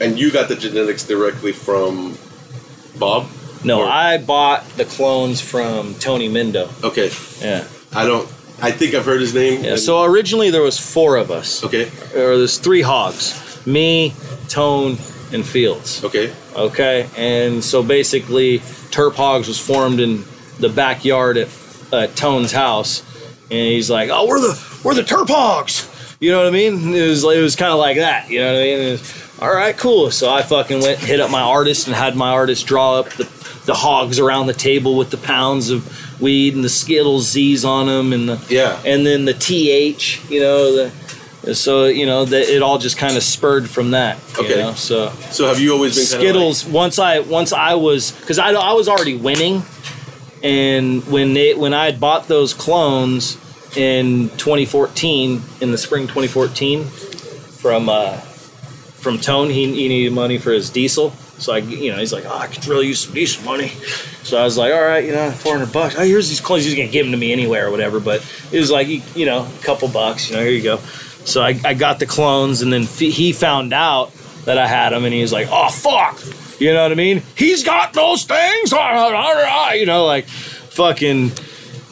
and 0.00 0.18
you 0.18 0.30
got 0.32 0.48
the 0.48 0.56
genetics 0.56 1.04
directly 1.04 1.52
from 1.52 2.18
Bob. 2.98 3.28
No, 3.64 3.80
Or- 3.80 3.88
I 3.88 4.18
bought 4.18 4.68
the 4.76 4.84
clones 4.84 5.40
from 5.40 5.94
Tony 5.94 6.28
Mendo. 6.28 6.68
Okay, 6.84 7.10
Yeah. 7.40 7.64
I 7.94 8.04
don't. 8.04 8.28
I 8.62 8.70
think 8.70 8.94
I've 8.94 9.04
heard 9.04 9.20
his 9.20 9.34
name. 9.34 9.62
Yeah. 9.64 9.70
and- 9.72 9.80
So 9.80 10.02
originally 10.04 10.50
there 10.50 10.62
was 10.62 10.78
four 10.78 11.16
of 11.16 11.30
us, 11.30 11.62
okay, 11.64 11.84
or 12.14 12.38
there's 12.38 12.58
three 12.58 12.82
hogs. 12.82 13.42
me, 13.66 14.14
Tone, 14.48 14.96
and 15.32 15.44
Fields. 15.44 16.04
Okay. 16.04 16.32
Okay, 16.54 17.06
and 17.16 17.62
so 17.64 17.82
basically, 17.82 18.60
Terp 18.90 19.14
Hogs 19.14 19.48
was 19.48 19.58
formed 19.58 20.00
in 20.00 20.24
the 20.60 20.68
backyard 20.70 21.36
at, 21.36 21.48
at 21.92 22.16
Tone's 22.16 22.52
house, 22.52 23.02
and 23.50 23.58
he's 23.74 23.90
like, 23.90 24.08
"Oh, 24.10 24.26
we're 24.26 24.40
the 24.40 24.58
we're 24.84 24.94
the 24.94 25.02
Terp 25.02 25.28
Hogs," 25.28 25.86
you 26.20 26.30
know 26.30 26.38
what 26.38 26.46
I 26.46 26.50
mean? 26.50 26.94
It 26.94 27.06
was 27.08 27.24
it 27.24 27.42
was 27.42 27.56
kind 27.56 27.72
of 27.72 27.78
like 27.78 27.96
that, 27.98 28.30
you 28.30 28.38
know 28.38 28.52
what 28.54 28.60
I 28.60 28.64
mean? 28.64 28.90
Was, 28.92 29.32
All 29.42 29.52
right, 29.52 29.76
cool. 29.76 30.10
So 30.10 30.30
I 30.32 30.40
fucking 30.42 30.80
went 30.80 30.98
hit 31.00 31.20
up 31.20 31.30
my 31.30 31.42
artist 31.42 31.88
and 31.88 31.94
had 31.96 32.16
my 32.16 32.30
artist 32.30 32.66
draw 32.66 33.00
up 33.00 33.10
the 33.10 33.24
the 33.66 33.74
hogs 33.74 34.18
around 34.20 34.46
the 34.46 34.54
table 34.54 34.96
with 34.96 35.10
the 35.10 35.18
pounds 35.18 35.68
of 35.70 35.84
weed 36.20 36.54
and 36.54 36.64
the 36.64 36.68
Zkittles 36.68 37.22
Z's 37.22 37.64
on 37.64 37.86
them 37.86 38.12
and 38.12 38.28
the 38.28 38.40
Yeah. 38.48 38.78
and 38.84 39.04
then 39.06 39.24
the 39.24 39.34
TH, 39.34 40.20
you 40.30 40.40
know 40.40 40.72
the. 40.74 40.90
So 41.54 41.84
you 41.84 42.06
know 42.06 42.24
that 42.24 42.48
it 42.52 42.60
all 42.60 42.78
just 42.78 42.96
kind 42.98 43.16
of 43.16 43.22
spurred 43.22 43.70
from 43.70 43.92
that. 43.92 44.18
You 44.38 44.44
Okay. 44.44 44.56
know? 44.62 44.72
So 44.74 45.12
So 45.30 45.46
have 45.46 45.60
you 45.60 45.72
always 45.72 45.94
been 45.94 46.20
Zkittles. 46.20 46.68
once 46.68 46.98
I 46.98 47.20
once 47.20 47.52
I 47.52 47.74
was 47.74 48.10
because 48.12 48.38
I 48.40 48.50
I 48.52 48.72
was 48.72 48.88
already 48.88 49.14
winning, 49.14 49.62
and 50.42 51.06
when 51.06 51.34
they 51.34 51.54
when 51.54 51.72
I 51.72 51.84
had 51.86 52.00
bought 52.00 52.26
those 52.28 52.52
clones 52.52 53.36
in 53.76 54.30
2014 54.38 55.42
in 55.60 55.70
the 55.70 55.78
spring 55.78 56.04
2014 56.08 56.84
from 56.84 57.88
uh, 57.88 58.16
from 58.96 59.18
Tone, 59.18 59.50
he, 59.50 59.66
he 59.72 59.86
needed 59.88 60.12
money 60.14 60.38
for 60.38 60.50
his 60.52 60.68
diesel. 60.70 61.12
So 61.38 61.52
I, 61.52 61.58
you 61.58 61.92
know, 61.92 61.98
he's 61.98 62.12
like, 62.12 62.24
oh, 62.26 62.36
I 62.36 62.46
could 62.46 62.66
really 62.66 62.86
use 62.86 63.00
some 63.00 63.14
diesel 63.14 63.44
money. 63.44 63.68
So 64.22 64.38
I 64.38 64.44
was 64.44 64.56
like, 64.56 64.72
all 64.72 64.82
right, 64.82 65.04
you 65.04 65.12
know, 65.12 65.30
400 65.30 65.72
bucks. 65.72 65.94
Oh, 65.98 66.04
here's 66.04 66.28
these 66.28 66.40
clones. 66.40 66.64
He's 66.64 66.74
gonna 66.74 66.88
give 66.88 67.04
them 67.06 67.12
to 67.12 67.18
me 67.18 67.32
anywhere 67.32 67.66
or 67.66 67.70
whatever. 67.70 68.00
But 68.00 68.24
it 68.50 68.58
was 68.58 68.70
like, 68.70 68.88
you 69.16 69.26
know, 69.26 69.46
a 69.46 69.62
couple 69.62 69.88
bucks. 69.88 70.30
You 70.30 70.36
know, 70.36 70.42
here 70.42 70.50
you 70.52 70.62
go. 70.62 70.78
So 71.26 71.42
I, 71.42 71.60
I 71.64 71.74
got 71.74 71.98
the 71.98 72.06
clones, 72.06 72.62
and 72.62 72.72
then 72.72 72.82
he 72.82 73.32
found 73.32 73.72
out 73.72 74.12
that 74.44 74.58
I 74.58 74.66
had 74.66 74.90
them, 74.90 75.04
and 75.04 75.12
he 75.12 75.20
was 75.22 75.32
like, 75.32 75.48
oh 75.50 75.70
fuck, 75.70 76.22
you 76.60 76.72
know 76.72 76.82
what 76.82 76.92
I 76.92 76.94
mean? 76.94 77.22
He's 77.36 77.64
got 77.64 77.92
those 77.92 78.24
things. 78.24 78.72
You 79.74 79.86
know, 79.86 80.06
like 80.06 80.26
fucking 80.26 81.32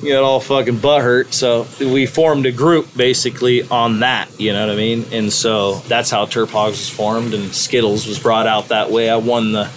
you 0.03 0.11
know, 0.13 0.25
all 0.25 0.41
fucking 0.41 0.77
butthurt. 0.77 1.33
So 1.33 1.67
we 1.81 2.07
formed 2.07 2.47
a 2.47 2.53
group 2.53 2.89
basically 2.97 3.63
on 3.69 4.01
that, 4.01 4.29
you 4.41 4.53
know 4.53 4.67
what 4.67 4.75
I 4.75 4.77
mean? 4.77 5.07
And 5.13 5.33
so 5.33 5.77
that's 5.81 6.11
how 6.11 6.27
Terp 6.27 6.49
Hogs 6.51 6.79
was 6.79 6.91
formed, 6.91 7.33
and 7.35 7.45
Zkittles 7.51 8.07
was 8.07 8.19
brought 8.19 8.47
out 8.47 8.69
that 8.69 8.91
way. 8.91 9.09
I 9.09 9.17
won 9.17 9.53
the 9.53 9.71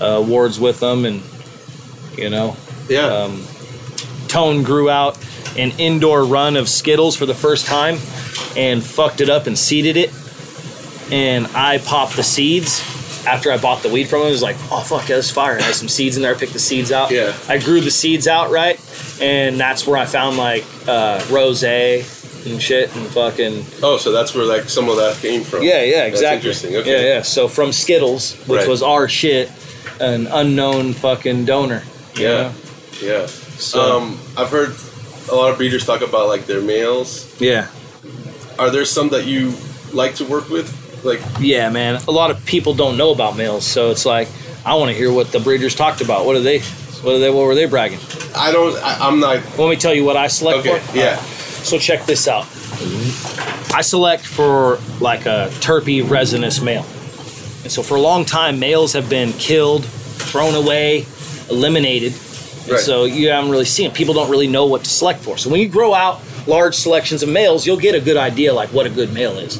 uh, 0.00 0.04
awards 0.06 0.58
with 0.60 0.80
them, 0.80 1.04
and 1.04 1.22
you 2.18 2.28
know, 2.28 2.56
Yeah. 2.88 3.06
um, 3.06 3.44
Tone 4.28 4.62
grew 4.62 4.88
out 4.90 5.18
an 5.56 5.72
indoor 5.78 6.24
run 6.24 6.56
of 6.56 6.66
Zkittles 6.66 7.16
for 7.16 7.26
the 7.26 7.34
first 7.34 7.66
time 7.66 7.98
and 8.56 8.82
fucked 8.82 9.20
it 9.20 9.28
up 9.28 9.46
and 9.46 9.58
seeded 9.58 9.96
it. 9.96 10.10
And 11.12 11.46
I 11.48 11.78
popped 11.78 12.16
the 12.16 12.22
seeds 12.22 12.80
after 13.26 13.50
I 13.52 13.58
bought 13.58 13.82
the 13.82 13.88
weed 13.88 14.04
from 14.08 14.20
him. 14.22 14.28
It 14.28 14.30
was 14.32 14.42
like, 14.42 14.56
oh 14.70 14.80
fuck, 14.80 15.08
yeah, 15.08 15.16
that's 15.16 15.30
fire. 15.30 15.58
I 15.58 15.62
had 15.62 15.74
some 15.74 15.88
seeds 15.88 16.16
in 16.16 16.22
there. 16.22 16.34
I 16.34 16.38
picked 16.38 16.52
the 16.52 16.58
seeds 16.58 16.90
out. 16.92 17.10
Yeah. 17.10 17.36
I 17.48 17.58
grew 17.58 17.80
the 17.80 17.90
seeds 17.90 18.26
out 18.28 18.50
right, 18.50 18.78
and 19.20 19.58
that's 19.58 19.86
where 19.86 19.96
I 19.96 20.06
found 20.06 20.36
like 20.36 20.64
uh, 20.88 21.24
rose 21.30 21.62
and 21.64 22.60
shit 22.60 22.94
and 22.96 23.06
fucking 23.06 23.64
oh, 23.84 23.96
so 23.98 24.10
that's 24.10 24.34
where 24.34 24.44
like 24.44 24.68
some 24.68 24.88
of 24.88 24.96
that 24.96 25.16
came 25.22 25.44
from. 25.44 25.62
yeah, 25.62 25.82
yeah, 25.84 25.98
That's 26.04 26.14
exactly. 26.14 26.36
interesting. 26.36 26.76
Okay. 26.76 26.90
Yeah, 27.08 27.14
yeah. 27.16 27.22
So 27.22 27.46
from 27.46 27.70
Zkittles, 27.70 28.36
which 28.48 28.60
Right. 28.60 28.68
was 28.68 28.82
our 28.82 29.08
shit, 29.08 29.48
an 30.00 30.26
unknown 30.26 30.92
fucking 30.92 31.44
donor. 31.44 31.84
Yeah. 32.16 32.28
know? 32.28 32.52
Yeah. 33.00 33.26
So 33.26 33.98
Um, 33.98 34.18
I've 34.36 34.50
heard 34.50 34.74
a 35.30 35.34
lot 35.36 35.50
of 35.52 35.56
breeders 35.56 35.86
talk 35.86 36.00
about 36.02 36.26
like 36.26 36.46
their 36.46 36.60
males. 36.60 37.32
yeah. 37.40 37.68
Are 38.58 38.70
there 38.70 38.84
some 38.84 39.10
that 39.10 39.24
you 39.24 39.54
like 39.92 40.16
to 40.16 40.24
work 40.24 40.48
with? 40.50 40.68
Like, 41.02 41.20
Yeah, 41.40 41.68
man. 41.70 42.00
A 42.08 42.10
lot 42.10 42.30
of 42.30 42.44
people 42.46 42.74
don't 42.74 42.96
know 42.96 43.10
about 43.12 43.36
males, 43.36 43.66
so 43.66 43.90
it's 43.90 44.06
like 44.06 44.28
I 44.64 44.74
want 44.74 44.90
to 44.90 44.96
hear 44.96 45.12
what 45.12 45.32
the 45.32 45.40
breeders 45.40 45.74
talked 45.74 46.00
about. 46.00 46.24
What 46.26 46.36
are 46.36 46.40
they? 46.40 46.60
What 47.02 47.16
are 47.16 47.18
they? 47.18 47.30
What 47.30 47.46
were 47.46 47.54
they 47.54 47.66
bragging? 47.66 47.98
I 48.36 48.52
don't. 48.52 48.76
I, 48.82 48.98
I'm 49.08 49.18
not. 49.20 49.40
Let 49.58 49.68
me 49.68 49.76
tell 49.76 49.92
you 49.94 50.04
what 50.04 50.16
I 50.16 50.28
select 50.28 50.60
Okay. 50.60 50.78
for. 50.78 50.96
Yeah. 50.96 51.16
So 51.16 51.78
check 51.78 52.06
this 52.06 52.28
out. 52.28 52.46
I 53.74 53.80
select 53.82 54.24
for 54.26 54.78
like 55.00 55.26
a 55.26 55.48
terpy 55.60 56.08
resinous 56.08 56.60
male, 56.60 56.84
and 57.62 57.72
so 57.72 57.82
for 57.82 57.96
a 57.96 58.00
long 58.00 58.24
time, 58.24 58.58
males 58.60 58.92
have 58.92 59.08
been 59.10 59.32
killed, 59.34 59.84
thrown 59.84 60.54
away, 60.54 61.06
eliminated. 61.50 62.12
And 62.12 62.70
Right. 62.72 62.80
So 62.80 63.04
you 63.06 63.30
haven't 63.30 63.50
really 63.50 63.64
seen. 63.64 63.90
it. 63.90 63.94
People 63.94 64.14
don't 64.14 64.30
really 64.30 64.46
know 64.46 64.66
what 64.66 64.84
to 64.84 64.90
select 64.90 65.20
for. 65.24 65.36
So 65.36 65.50
when 65.50 65.58
you 65.60 65.68
grow 65.68 65.94
out 65.94 66.20
large 66.46 66.76
selections 66.76 67.22
of 67.24 67.28
males, 67.28 67.66
you'll 67.66 67.76
get 67.76 67.96
a 67.96 68.00
good 68.00 68.16
idea 68.16 68.52
like 68.54 68.68
what 68.72 68.86
a 68.86 68.90
good 68.90 69.12
male 69.12 69.36
is. 69.38 69.58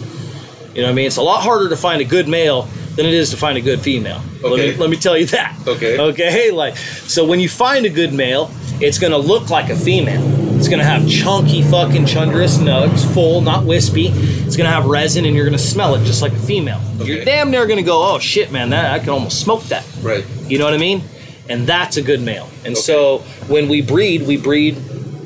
You 0.75 0.81
know 0.83 0.89
what 0.89 0.93
I 0.93 0.95
mean? 0.95 1.07
It's 1.07 1.17
a 1.17 1.23
lot 1.23 1.43
harder 1.43 1.69
to 1.69 1.77
find 1.77 2.01
a 2.01 2.05
good 2.05 2.29
male 2.29 2.63
than 2.97 3.07
it 3.07 3.15
is 3.15 3.31
to 3.31 3.37
find 3.37 3.57
a 3.57 3.61
good 3.61 3.81
female. 3.81 4.21
Let 4.43 4.53
me 4.59 4.75
let 4.77 4.91
me 4.91 4.97
tell 4.97 5.17
you 5.17 5.27
that. 5.27 5.57
Okay. 5.67 5.99
Okay. 5.99 6.51
Like 6.53 6.77
so, 6.77 7.25
when 7.25 7.41
you 7.41 7.49
find 7.49 7.87
a 7.87 7.91
good 7.91 8.13
male, 8.13 8.51
it's 8.81 8.99
gonna 8.99 9.19
look 9.19 9.51
like 9.51 9.71
a 9.71 9.77
female. 9.77 10.23
It's 10.57 10.69
gonna 10.69 10.85
have 10.85 11.09
chunky 11.09 11.63
fucking 11.63 12.05
chundrous 12.05 12.59
nugs, 12.59 13.05
full, 13.15 13.41
not 13.41 13.65
wispy. 13.65 14.09
It's 14.09 14.57
gonna 14.57 14.71
have 14.71 14.87
resin, 14.87 15.25
and 15.25 15.35
you're 15.35 15.45
gonna 15.45 15.59
smell 15.59 15.95
it 15.95 16.05
just 16.05 16.23
like 16.23 16.33
a 16.33 16.39
female. 16.39 16.81
You're 16.99 17.25
damn 17.25 17.51
near 17.51 17.67
gonna 17.67 17.83
go, 17.83 18.15
oh 18.15 18.19
shit, 18.19 18.53
man, 18.53 18.71
that 18.71 18.93
I 18.93 18.99
can 18.99 19.09
almost 19.11 19.41
smoke 19.41 19.63
that. 19.65 19.85
Right. 20.03 20.25
You 20.47 20.59
know 20.59 20.65
what 20.65 20.75
I 20.75 20.79
mean? 20.79 21.03
And 21.49 21.67
that's 21.67 21.97
a 21.97 22.03
good 22.03 22.21
male. 22.21 22.49
And 22.65 22.77
so 22.77 23.19
when 23.49 23.69
we 23.69 23.83
breed, 23.83 24.23
we 24.27 24.37
breed 24.37 24.77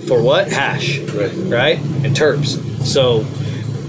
for 0.09 0.23
what? 0.23 0.49
Hash 0.49 0.99
Right. 1.01 1.33
right? 1.35 1.79
And 1.79 2.17
terps. 2.17 2.57
So 2.85 3.25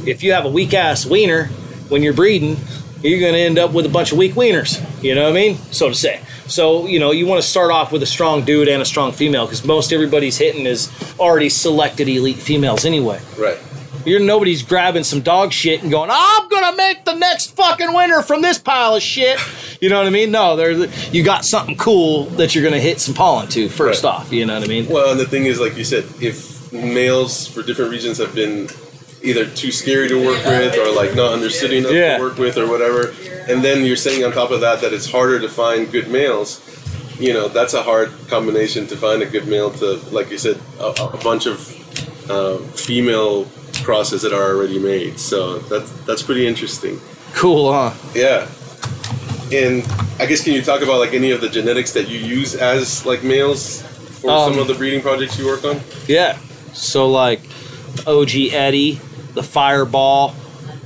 if 0.07 0.23
you 0.23 0.33
have 0.33 0.45
a 0.45 0.49
weak 0.49 0.73
ass 0.73 1.05
wiener 1.05 1.45
when 1.89 2.01
you're 2.01 2.13
breeding, 2.13 2.57
you're 3.01 3.19
going 3.19 3.33
to 3.33 3.39
end 3.39 3.59
up 3.59 3.73
with 3.73 3.85
a 3.85 3.89
bunch 3.89 4.11
of 4.11 4.17
weak 4.17 4.33
wieners. 4.33 4.81
You 5.03 5.13
know 5.15 5.23
what 5.23 5.31
I 5.31 5.33
mean? 5.33 5.57
So 5.71 5.89
to 5.89 5.95
say. 5.95 6.21
So 6.47 6.87
you 6.87 6.97
know 6.99 7.11
you 7.11 7.27
want 7.27 7.41
to 7.41 7.47
start 7.47 7.71
off 7.71 7.91
with 7.91 8.01
a 8.01 8.05
strong 8.05 8.45
dude 8.45 8.69
and 8.69 8.81
a 8.81 8.85
strong 8.85 9.11
female 9.11 9.45
because 9.45 9.65
most 9.65 9.91
everybody's 9.91 10.37
hitting 10.37 10.65
is 10.65 10.89
already 11.19 11.49
selected 11.49 12.07
elite 12.07 12.37
females 12.37 12.85
anyway. 12.85 13.19
Right. 13.37 13.59
You're 14.05 14.21
nobody's 14.21 14.63
grabbing 14.63 15.03
some 15.03 15.19
dog 15.19 15.51
shit 15.51 15.81
and 15.83 15.91
going, 15.91 16.09
I'm 16.09 16.47
gonna 16.47 16.77
make 16.77 17.03
the 17.03 17.15
next 17.15 17.53
fucking 17.57 17.93
winner 17.93 18.21
from 18.21 18.41
this 18.41 18.57
pile 18.59 18.95
of 18.95 19.03
shit. 19.03 19.37
You 19.81 19.89
know 19.89 19.97
what 19.97 20.07
I 20.07 20.09
mean? 20.09 20.31
No, 20.31 20.55
there 20.55 20.71
you 21.11 21.21
got 21.21 21.43
something 21.43 21.75
cool 21.75 22.23
that 22.39 22.55
you're 22.55 22.63
gonna 22.63 22.79
hit 22.79 23.01
some 23.01 23.13
pollen 23.13 23.49
to 23.49 23.67
first 23.67 24.05
Right. 24.05 24.09
off. 24.13 24.31
You 24.31 24.45
know 24.45 24.53
what 24.53 24.63
I 24.63 24.67
mean? 24.67 24.87
Well, 24.87 25.11
and 25.11 25.19
the 25.19 25.25
thing 25.27 25.45
is, 25.45 25.59
like 25.59 25.75
you 25.77 25.83
said, 25.83 26.05
if 26.21 26.71
males 26.71 27.45
for 27.47 27.61
different 27.61 27.91
reasons 27.91 28.17
have 28.19 28.33
been 28.33 28.69
either 29.27 29.45
too 29.45 29.71
scary 29.71 30.07
to 30.07 30.15
work 30.25 30.43
with 30.45 30.75
or 30.77 30.91
like 30.95 31.13
not 31.15 31.33
understood 31.33 31.71
enough 31.73 31.91
Yeah. 31.91 32.17
to 32.17 32.23
work 32.23 32.37
with 32.37 32.57
or 32.57 32.67
whatever, 32.67 33.13
and 33.49 33.63
then 33.63 33.85
you're 33.85 33.95
saying 34.07 34.23
on 34.23 34.31
top 34.31 34.51
of 34.51 34.61
that 34.61 34.81
that 34.81 34.93
it's 34.93 35.09
harder 35.11 35.39
to 35.39 35.49
find 35.49 35.91
good 35.91 36.07
males. 36.09 36.61
You 37.19 37.33
know, 37.33 37.47
that's 37.47 37.73
a 37.73 37.81
hard 37.83 38.11
combination 38.27 38.85
to 38.87 38.95
find 38.95 39.21
a 39.23 39.25
good 39.25 39.47
male 39.47 39.71
to, 39.81 39.95
like 40.11 40.29
you 40.29 40.37
said, 40.37 40.59
a, 40.79 40.89
a 41.13 41.17
bunch 41.23 41.47
of 41.47 41.57
uh, 42.29 42.57
female 42.75 43.45
crosses 43.83 44.21
that 44.21 44.33
are 44.33 44.53
already 44.55 44.77
made. 44.79 45.19
So 45.19 45.57
that's 45.71 45.89
that's 46.05 46.21
pretty 46.23 46.45
interesting. 46.47 46.99
Cool, 47.33 47.73
huh? 47.73 47.91
Yeah. 48.15 48.47
And 49.51 49.83
I 50.19 50.25
guess 50.25 50.43
can 50.43 50.53
you 50.53 50.61
talk 50.61 50.81
about 50.81 50.99
like 50.99 51.13
any 51.13 51.31
of 51.31 51.41
the 51.41 51.49
genetics 51.49 51.91
that 51.93 52.07
you 52.09 52.19
use 52.19 52.53
as 52.55 53.05
like 53.05 53.23
males 53.23 53.81
for 54.21 54.29
Um, 54.29 54.51
some 54.53 54.59
of 54.59 54.67
the 54.67 54.73
breeding 54.73 55.01
projects 55.01 55.39
you 55.39 55.45
work 55.47 55.63
on? 55.63 55.79
Yeah. 56.07 56.37
So 56.73 57.09
like 57.09 57.41
OG 58.05 58.51
Eddie, 58.51 58.99
the 59.37 59.43
Fireball, 59.43 60.35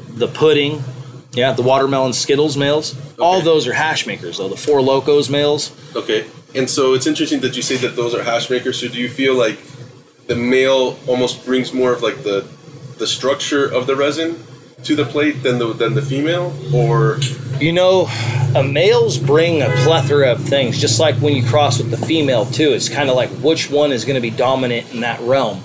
the 0.09 0.27
Pudding, 0.27 0.83
yeah, 1.31 1.53
the 1.53 1.61
Watermelon 1.61 2.11
Zkittles 2.11 2.57
males. 2.57 2.95
All 3.17 3.41
those 3.41 3.65
are 3.65 3.73
hash 3.73 4.05
makers 4.05 4.37
though. 4.37 4.49
The 4.49 4.57
Four 4.57 4.81
Locos 4.81 5.29
males. 5.29 5.71
Okay. 5.95 6.27
And 6.53 6.69
so 6.69 6.93
it's 6.93 7.07
interesting 7.07 7.39
that 7.41 7.55
you 7.55 7.61
say 7.61 7.77
that 7.77 7.95
those 7.95 8.13
are 8.13 8.23
hash 8.23 8.49
makers. 8.49 8.79
So 8.81 8.89
do 8.89 8.99
you 8.99 9.07
feel 9.07 9.35
like 9.35 9.57
the 10.27 10.35
male 10.35 10.99
almost 11.07 11.45
brings 11.45 11.73
more 11.73 11.93
of 11.93 12.01
like 12.03 12.23
the 12.23 12.45
the 12.97 13.07
structure 13.07 13.65
of 13.65 13.87
the 13.87 13.95
resin 13.95 14.43
to 14.83 14.95
the 14.95 15.05
plate 15.05 15.43
than 15.43 15.57
the 15.59 15.73
than 15.73 15.93
the 15.95 16.01
female, 16.01 16.53
or 16.73 17.19
You 17.59 17.71
know, 17.71 18.07
a 18.55 18.63
males 18.63 19.17
bring 19.17 19.61
a 19.61 19.69
plethora 19.83 20.31
of 20.31 20.43
things, 20.43 20.79
just 20.79 20.99
like 20.99 21.15
when 21.15 21.35
you 21.35 21.45
cross 21.45 21.77
with 21.77 21.91
the 21.91 21.97
female 22.05 22.45
too. 22.45 22.71
It's 22.71 22.89
kind 22.89 23.09
of 23.09 23.15
like 23.15 23.29
which 23.29 23.69
one 23.69 23.91
is 23.91 24.03
going 24.03 24.15
to 24.15 24.21
be 24.21 24.31
dominant 24.31 24.93
in 24.93 25.01
that 25.01 25.19
realm, 25.21 25.63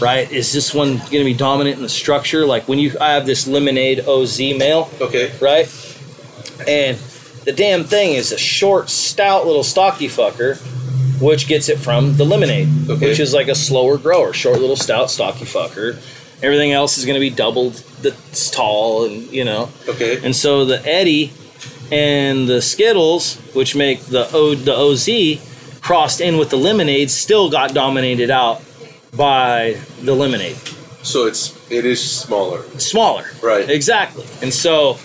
right? 0.00 0.30
Is 0.30 0.52
this 0.52 0.74
one 0.74 0.96
going 0.98 1.10
to 1.10 1.24
be 1.24 1.34
dominant 1.34 1.76
in 1.76 1.82
the 1.82 1.88
structure? 1.88 2.46
Like 2.46 2.68
when 2.68 2.78
you, 2.78 2.96
I 3.00 3.12
have 3.12 3.26
this 3.26 3.46
Lemonade 3.46 4.00
OZ 4.06 4.38
male, 4.38 4.90
okay, 5.00 5.32
right? 5.40 5.66
And 6.68 6.96
the 7.44 7.52
damn 7.52 7.84
thing 7.84 8.14
is 8.14 8.32
a 8.32 8.38
short, 8.38 8.88
stout 8.90 9.46
little 9.46 9.64
stocky 9.64 10.08
fucker, 10.08 10.58
which 11.20 11.46
gets 11.46 11.68
it 11.68 11.78
from 11.78 12.16
the 12.16 12.24
lemonade, 12.24 12.68
Okay. 12.88 13.08
which 13.08 13.20
is 13.20 13.32
like 13.34 13.48
a 13.48 13.54
slower 13.54 13.98
grower, 13.98 14.32
short 14.32 14.60
little 14.60 14.76
stout 14.76 15.10
stocky 15.10 15.44
fucker. 15.44 15.96
Everything 16.42 16.72
else 16.72 16.98
is 16.98 17.04
going 17.04 17.14
to 17.14 17.20
be 17.20 17.30
doubled 17.30 17.74
that's 18.02 18.50
tall, 18.50 19.04
and 19.06 19.30
you 19.30 19.44
know. 19.44 19.70
okay, 19.88 20.24
And 20.24 20.34
so 20.34 20.64
the 20.64 20.84
Eddie 20.86 21.32
and 21.92 22.48
the 22.48 22.54
Zkittles, 22.58 23.36
which 23.54 23.74
make 23.76 24.00
the 24.06 24.28
o, 24.32 24.54
the 24.54 24.74
OZ, 24.74 25.80
crossed 25.80 26.20
in 26.20 26.36
with 26.38 26.50
the 26.50 26.56
lemonade, 26.56 27.10
still 27.10 27.50
got 27.50 27.72
dominated 27.74 28.30
out 28.30 28.62
by 29.16 29.78
the 30.02 30.14
lemonade 30.14 30.56
so 31.04 31.26
it's 31.26 31.54
it 31.70 31.84
is 31.84 32.00
smaller, 32.02 32.62
smaller. 32.78 33.24
Right. 33.42 33.68
Exactly. 33.68 34.24
And 34.42 34.52
so 34.52 34.98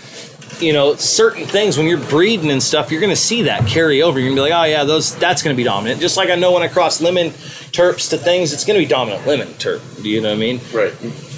you 0.60 0.74
know, 0.74 0.96
certain 0.96 1.46
things 1.46 1.78
when 1.78 1.88
you're 1.88 2.04
breeding 2.10 2.52
and 2.52 2.62
stuff, 2.62 2.92
you're 2.92 3.00
going 3.00 3.12
to 3.12 3.16
see 3.16 3.44
that 3.44 3.66
carry 3.66 4.02
over. 4.02 4.20
You're 4.20 4.30
going 4.30 4.38
to 4.38 4.44
be 4.44 4.50
like, 4.50 4.62
oh 4.62 4.66
yeah, 4.66 4.84
those 4.84 5.16
that's 5.16 5.42
going 5.42 5.56
to 5.56 5.58
be 5.58 5.64
dominant. 5.64 6.02
Just 6.02 6.18
like 6.18 6.30
I 6.30 6.36
know 6.36 6.52
when 6.52 6.64
I 6.64 6.68
cross 6.68 7.02
lemon 7.02 7.30
terps 7.72 8.10
to 8.10 8.18
things, 8.18 8.54
it's 8.54 8.66
going 8.66 8.80
to 8.80 8.86
be 8.86 8.90
dominant 8.90 9.26
lemon 9.28 9.48
terp. 9.50 9.82
Do 10.02 10.10
you 10.10 10.22
know 10.22 10.30
what 10.30 10.38
I 10.38 10.40
mean? 10.40 10.60
Right. 10.74 10.94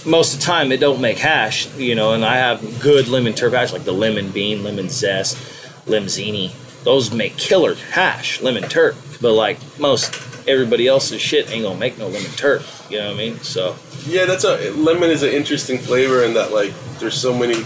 Most 0.06 0.34
of 0.34 0.40
the 0.40 0.46
time, 0.46 0.72
it 0.72 0.80
don't 0.80 1.02
make 1.02 1.18
hash. 1.18 1.68
You 1.76 1.96
know, 1.96 2.14
and 2.14 2.24
I 2.24 2.38
have 2.38 2.82
good 2.82 3.08
lemon 3.08 3.34
terp 3.34 3.54
hash 3.54 3.74
like 3.74 3.84
the 3.84 3.92
lemon 3.92 4.32
bean, 4.32 4.64
lemon 4.64 4.90
zest, 4.90 5.38
lemzini. 5.86 6.54
Those 6.84 7.14
make 7.14 7.38
killer 7.38 7.76
hash, 7.76 8.42
lemon 8.42 8.64
terp. 8.64 9.22
But 9.22 9.34
like 9.34 9.60
most 9.80 10.31
everybody 10.48 10.88
else's 10.88 11.22
shit 11.22 11.52
ain't 11.52 11.64
gonna 11.64 11.80
make 11.80 11.98
no 11.98 12.06
lemon 12.08 12.32
terp. 12.32 12.64
You 12.92 13.00
know 13.00 13.08
what 13.08 13.16
I 13.16 13.18
mean? 13.18 13.40
So 13.42 13.76
Yeah, 14.06 14.26
that's 14.26 14.44
a 14.44 14.72
lemon 14.72 15.10
is 15.10 15.24
an 15.24 15.30
interesting 15.32 15.78
flavor 15.78 16.24
in 16.24 16.34
that 16.36 16.52
like 16.52 16.74
there's 17.00 17.16
so 17.20 17.38
many 17.38 17.64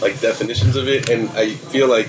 like 0.00 0.20
definitions 0.20 0.76
of 0.76 0.88
it, 0.88 1.08
and 1.08 1.28
I 1.30 1.50
feel 1.54 1.88
like 1.88 2.08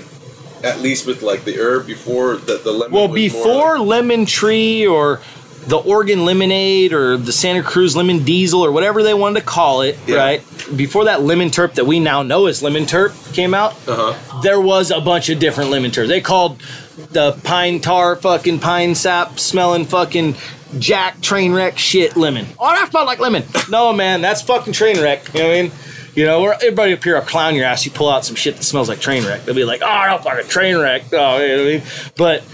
at 0.62 0.80
least 0.80 1.06
with 1.06 1.22
like 1.22 1.44
the 1.44 1.58
herb 1.58 1.86
before 1.86 2.36
that 2.36 2.64
the 2.64 2.72
lemon. 2.72 2.92
Well, 2.92 3.08
before 3.08 3.78
like- 3.78 3.88
Lemon 3.88 4.26
Tree 4.26 4.86
or 4.86 5.20
the 5.66 5.76
Oregon 5.76 6.24
Lemonade 6.24 6.92
or 6.94 7.16
the 7.18 7.32
Santa 7.32 7.62
Cruz 7.62 7.94
Lemon 7.94 8.24
Diesel 8.24 8.64
or 8.64 8.72
whatever 8.72 9.02
they 9.02 9.12
wanted 9.12 9.40
to 9.40 9.46
call 9.46 9.82
it, 9.82 9.98
Yeah. 10.06 10.16
right? 10.16 10.42
Before 10.74 11.04
that 11.04 11.22
lemon 11.22 11.50
terp 11.50 11.74
that 11.74 11.86
we 11.86 12.00
now 12.00 12.22
know 12.22 12.46
as 12.46 12.62
lemon 12.62 12.84
terp 12.86 13.12
came 13.34 13.52
out, 13.52 13.72
uh-huh. 13.86 14.40
there 14.42 14.60
was 14.60 14.90
a 14.90 15.00
bunch 15.02 15.28
of 15.28 15.38
different 15.38 15.70
lemon 15.70 15.90
terps. 15.90 16.08
They 16.08 16.20
called 16.22 16.62
the 16.96 17.32
pine 17.44 17.80
tar 17.80 18.16
fucking 18.16 18.58
pine 18.58 18.94
sap 18.94 19.38
smelling 19.38 19.84
fucking 19.84 20.34
jack 20.78 21.20
train 21.20 21.52
wreck 21.52 21.78
shit 21.78 22.16
lemon. 22.16 22.46
Oh, 22.58 22.70
that 22.70 22.90
smelled 22.90 23.06
like 23.06 23.18
lemon. 23.18 23.44
no, 23.70 23.92
man, 23.92 24.20
that's 24.20 24.42
fucking 24.42 24.72
train 24.72 25.00
wreck. 25.00 25.32
You 25.34 25.40
know 25.40 25.48
what 25.48 25.56
I 25.56 25.62
mean? 25.62 25.72
You 26.14 26.26
know, 26.26 26.48
everybody 26.48 26.92
up 26.92 27.04
here 27.04 27.14
will 27.14 27.22
clown 27.22 27.54
your 27.54 27.64
ass. 27.64 27.84
You 27.84 27.92
pull 27.92 28.08
out 28.08 28.24
some 28.24 28.34
shit 28.34 28.56
that 28.56 28.64
smells 28.64 28.88
like 28.88 29.00
train 29.00 29.24
wreck. 29.24 29.44
They'll 29.44 29.54
be 29.54 29.64
like, 29.64 29.80
oh, 29.82 30.06
no 30.08 30.18
fucking 30.18 30.48
train 30.48 30.76
wreck. 30.76 31.04
Oh, 31.12 31.38
you 31.38 31.48
know 31.48 31.56
what 31.56 31.60
I 31.60 31.76
mean? 31.76 31.82
But 32.16 32.44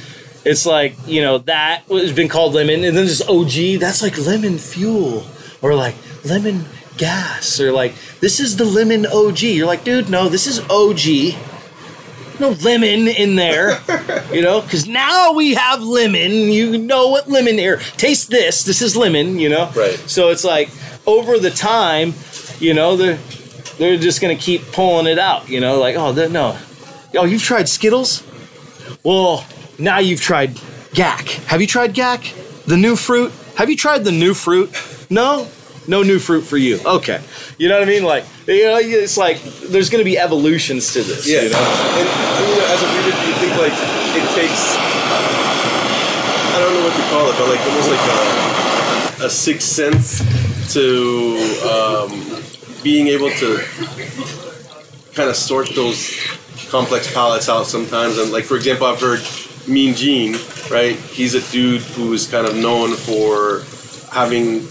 it's 0.45 0.67
like, 0.67 0.95
you 1.07 1.23
know, 1.23 1.39
that 1.39 1.83
has 1.89 2.13
been 2.13 2.29
called 2.29 2.55
lemon. 2.55 2.85
And 2.85 2.97
then 2.97 3.07
just 3.07 3.29
OG, 3.29 3.81
that's 3.81 4.03
like 4.03 4.19
lemon 4.19 4.59
fuel 4.59 5.27
or 5.63 5.75
like 5.75 5.95
lemon 6.25 6.67
gas 6.99 7.59
or 7.59 7.73
like, 7.73 7.95
this 8.21 8.41
is 8.41 8.57
the 8.57 8.65
lemon 8.65 9.07
OG. 9.07 9.41
You're 9.43 9.67
like, 9.67 9.85
dude, 9.85 10.11
no, 10.11 10.29
this 10.29 10.47
is 10.47 10.61
OG 10.71 11.35
no 12.41 12.51
lemon 12.51 13.09
in 13.09 13.37
there, 13.37 13.79
you 14.33 14.43
know, 14.43 14.61
because 14.61 14.87
now 14.87 15.33
we 15.33 15.55
have 15.55 15.83
lemon. 15.83 16.33
You 16.33 16.79
know 16.79 17.09
what 17.09 17.29
lemon 17.29 17.59
here? 17.59 17.79
Taste 17.97 18.31
this. 18.31 18.65
This 18.65 18.83
is 18.83 18.97
lemon, 18.97 19.39
you 19.39 19.49
know. 19.49 19.71
Right. 19.75 19.99
So 20.09 20.31
it's 20.31 20.45
like 20.45 20.71
over 21.07 21.39
the 21.39 21.51
time, 21.51 22.15
you 22.59 22.75
know, 22.75 22.97
they're 22.97 23.19
they're 23.79 23.97
just 23.97 24.21
gonna 24.21 24.37
keep 24.37 24.63
pulling 24.73 25.07
it 25.07 25.19
out, 25.19 25.49
you 25.49 25.61
know, 25.61 25.79
like 25.79 25.97
oh 25.97 26.13
no, 26.13 26.59
oh 27.15 27.25
you've 27.25 27.43
tried 27.43 27.67
Zkittles, 27.67 28.23
well 29.05 29.45
now 29.79 29.99
you've 29.99 30.21
tried 30.21 30.55
GAC. 30.95 31.45
Have 31.47 31.61
you 31.61 31.67
tried 31.67 31.95
GAC? 31.95 32.65
The 32.65 32.77
new 32.77 32.97
fruit? 32.97 33.33
Have 33.57 33.71
you 33.71 33.77
tried 33.77 34.05
the 34.05 34.13
new 34.13 34.35
fruit? 34.35 34.71
No, 35.09 35.49
no 35.89 36.03
new 36.03 36.19
fruit 36.19 36.43
for 36.43 36.57
you. 36.57 36.81
Okay, 36.85 37.21
you 37.59 37.69
know 37.69 37.79
what 37.79 37.89
I 37.89 37.91
mean? 37.91 38.05
Like 38.05 38.25
you 38.47 38.65
know, 38.65 38.79
it's 38.79 39.17
like 39.17 39.43
there's 39.69 39.91
gonna 39.91 40.05
be 40.05 40.19
evolutions 40.19 40.93
to 40.93 41.03
this. 41.03 41.29
Yeah, 41.29 41.43
you 41.43 41.51
know? 41.51 41.59
and, 41.59 42.09
and 42.09 42.49
you 42.49 42.57
know, 42.59 42.67
as 42.73 42.83
a 42.83 42.89
reader, 42.97 43.13
do 43.17 43.27
you 43.29 43.35
think 43.35 43.53
like 43.61 43.73
it 44.17 44.27
takes? 44.35 44.77
I 46.57 46.59
don't 46.59 46.75
know 46.75 46.85
what 46.85 46.97
to 46.97 47.03
call 47.11 47.29
it, 47.29 47.37
but 47.39 47.49
like 47.51 47.61
almost 47.67 47.91
like 47.91 49.21
a, 49.21 49.27
a 49.27 49.31
sixth 49.31 49.69
sense 49.69 50.23
to 50.73 51.37
um, 51.69 52.43
being 52.83 53.09
able 53.09 53.31
to 53.31 53.59
kind 55.15 55.29
of 55.29 55.37
sort 55.37 55.69
those 55.75 56.17
complex 56.71 57.13
palates 57.13 57.49
out 57.49 57.67
sometimes. 57.67 58.19
And 58.19 58.33
like 58.33 58.45
for 58.45 58.57
example, 58.57 58.87
I've 58.87 59.01
heard 59.01 59.21
Mean 59.69 59.95
Gene, 59.95 60.37
right? 60.71 60.97
He's 60.97 61.35
a 61.35 61.53
dude 61.53 61.83
who 61.83 62.13
is 62.13 62.27
kind 62.27 62.47
of 62.47 62.57
known 62.57 62.95
for 62.95 63.63
having 64.13 64.67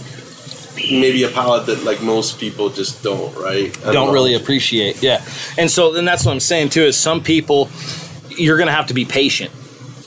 maybe 0.76 1.23
a 1.23 1.30
palate 1.30 1.65
that 1.68 1.84
like 1.84 2.02
most 2.02 2.39
people 2.39 2.69
just 2.69 3.03
don't, 3.03 3.35
right? 3.35 3.73
Don't 3.81 3.93
know. 3.93 4.11
really 4.11 4.34
appreciate. 4.34 5.02
Yeah, 5.02 5.23
and 5.57 5.69
so 5.69 5.91
then 5.91 6.06
that's 6.06 6.26
what 6.26 6.31
I'm 6.31 6.39
saying 6.39 6.69
too. 6.69 6.84
Is 6.84 6.97
some 6.97 7.22
people 7.23 7.69
you're 8.30 8.57
gonna 8.57 8.72
have 8.72 8.88
to 8.88 8.93
be 8.93 9.06
patient, 9.06 9.52